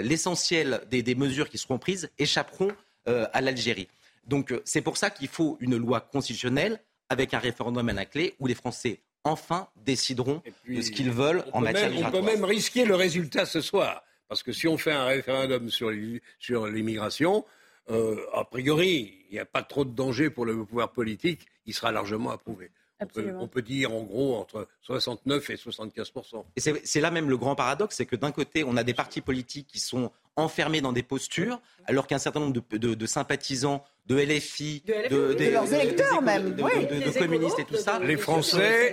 l'essentiel 0.00 0.80
des, 0.90 1.02
des, 1.02 1.14
mesures 1.14 1.50
qui 1.50 1.58
seront 1.58 1.78
prises 1.78 2.10
échapperont 2.18 2.72
à 3.06 3.40
l'Algérie. 3.40 3.88
Donc 4.26 4.54
c'est 4.66 4.82
pour 4.82 4.98
ça 4.98 5.08
qu'il 5.08 5.28
faut 5.28 5.56
une 5.60 5.78
loi 5.78 6.00
constitutionnelle 6.00 6.78
avec 7.08 7.32
un 7.32 7.38
référendum 7.38 7.88
à 7.88 7.92
la 7.94 8.04
clé 8.04 8.34
où 8.38 8.46
les 8.46 8.54
Français 8.54 9.00
enfin 9.24 9.68
décideront 9.76 10.42
de 10.68 10.82
ce 10.82 10.90
qu'ils 10.90 11.10
veulent 11.10 11.42
en 11.52 11.60
matière 11.60 11.90
migratoire. 11.90 12.22
On 12.22 12.26
peut 12.26 12.32
même 12.32 12.44
risquer 12.44 12.84
le 12.84 12.94
résultat 12.94 13.46
ce 13.46 13.62
soir. 13.62 14.02
Parce 14.28 14.42
que 14.42 14.52
si 14.52 14.68
on 14.68 14.76
fait 14.76 14.92
un 14.92 15.06
référendum 15.06 15.70
sur 15.70 15.90
l'immigration, 15.90 17.46
euh, 17.90 18.16
a 18.34 18.44
priori, 18.44 19.17
il 19.28 19.34
n'y 19.34 19.40
a 19.40 19.44
pas 19.44 19.62
trop 19.62 19.84
de 19.84 19.90
danger 19.90 20.30
pour 20.30 20.46
le 20.46 20.64
pouvoir 20.64 20.92
politique, 20.92 21.46
il 21.66 21.74
sera 21.74 21.92
largement 21.92 22.30
approuvé. 22.30 22.70
On 23.00 23.46
peut, 23.46 23.62
dire 23.62 23.92
en 23.92 24.02
gros 24.02 24.34
entre 24.36 24.66
69 24.82 25.50
et 25.50 25.56
75 25.56 26.12
Et 26.56 26.60
c'est 26.82 27.00
là 27.00 27.12
même 27.12 27.30
le 27.30 27.36
grand 27.36 27.54
paradoxe, 27.54 27.94
c'est 27.94 28.06
que 28.06 28.16
d'un 28.16 28.32
côté, 28.32 28.64
on 28.64 28.76
a 28.76 28.82
des 28.82 28.94
partis 28.94 29.20
politiques 29.20 29.68
qui 29.68 29.78
sont 29.78 30.10
enfermés 30.34 30.80
dans 30.80 30.92
des 30.92 31.04
postures, 31.04 31.60
alors 31.86 32.08
qu'un 32.08 32.18
certain 32.18 32.40
nombre 32.40 32.60
de, 32.70 33.06
sympathisants 33.06 33.84
de 34.06 34.16
LFI, 34.16 34.82
de, 34.84 35.50
leurs 35.50 35.72
électeurs 35.72 36.22
même, 36.22 36.56
de, 36.56 37.18
communistes 37.18 37.60
et 37.60 37.64
tout 37.64 37.76
ça, 37.76 38.00
les 38.00 38.16
Français, 38.16 38.92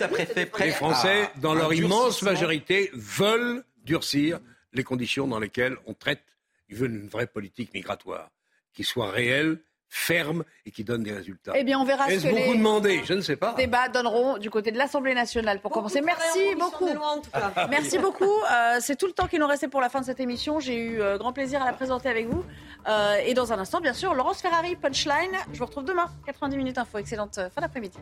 les 0.59 0.71
Français, 0.71 1.29
dans 1.41 1.55
leur 1.55 1.73
immense 1.73 2.21
majorité, 2.21 2.91
veulent 2.93 3.63
durcir 3.85 4.39
les 4.73 4.83
conditions 4.83 5.27
dans 5.27 5.39
lesquelles 5.39 5.77
on 5.87 5.95
traite. 5.95 6.21
Ils 6.69 6.75
veulent 6.75 6.95
une 6.95 7.07
vraie 7.07 7.27
politique 7.27 7.73
migratoire 7.73 8.29
qui 8.73 8.83
soit 8.83 9.09
réel, 9.09 9.59
ferme 9.95 10.43
et 10.65 10.71
qui 10.71 10.83
donne 10.83 11.03
des 11.03 11.13
résultats. 11.13 11.53
Eh 11.55 11.63
bien, 11.63 11.79
on 11.79 11.85
verra 11.85 12.09
ce 12.09 12.15
que 12.15 12.29
beaucoup 12.29 12.51
les 12.51 12.57
demandé 12.57 13.01
Je 13.05 13.13
ne 13.13 13.21
sais 13.21 13.37
pas. 13.37 13.53
débats 13.53 13.87
donneront 13.87 14.37
du 14.37 14.49
côté 14.49 14.71
de 14.71 14.77
l'Assemblée 14.77 15.13
nationale 15.13 15.61
pour 15.61 15.71
commencer. 15.71 16.01
Merci 16.01 16.53
beaucoup. 16.59 16.89
Merci 17.69 17.97
beaucoup. 17.97 18.25
Euh, 18.51 18.77
c'est 18.81 18.97
tout 18.97 19.07
le 19.07 19.13
temps 19.13 19.27
qui 19.27 19.39
nous 19.39 19.47
restait 19.47 19.69
pour 19.69 19.79
la 19.79 19.87
fin 19.87 20.01
de 20.01 20.05
cette 20.05 20.19
émission. 20.19 20.59
J'ai 20.59 20.75
eu 20.75 21.01
euh, 21.01 21.17
grand 21.17 21.31
plaisir 21.31 21.61
à 21.61 21.65
la 21.65 21.71
présenter 21.71 22.09
avec 22.09 22.27
vous. 22.27 22.43
Euh, 22.87 23.15
et 23.25 23.33
dans 23.33 23.53
un 23.53 23.59
instant, 23.59 23.79
bien 23.79 23.93
sûr, 23.93 24.13
Laurence 24.13 24.41
Ferrari, 24.41 24.75
Punchline. 24.75 25.31
Je 25.53 25.59
vous 25.59 25.65
retrouve 25.65 25.85
demain, 25.85 26.07
90 26.25 26.57
minutes 26.57 26.77
info. 26.77 26.97
Excellente 26.97 27.39
fin 27.53 27.61
d'après-midi. 27.61 27.97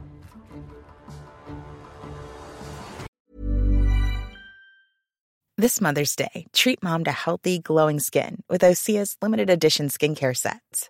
This 5.58 5.80
Mother's 5.80 6.16
Day, 6.16 6.48
treat 6.52 6.82
mom 6.82 7.04
to 7.04 7.12
healthy, 7.12 7.60
glowing 7.60 8.00
skin 8.00 8.42
with 8.50 8.64
Osea's 8.64 9.16
limited 9.22 9.52
edition 9.52 9.88
skincare 9.88 10.36
sets. 10.36 10.90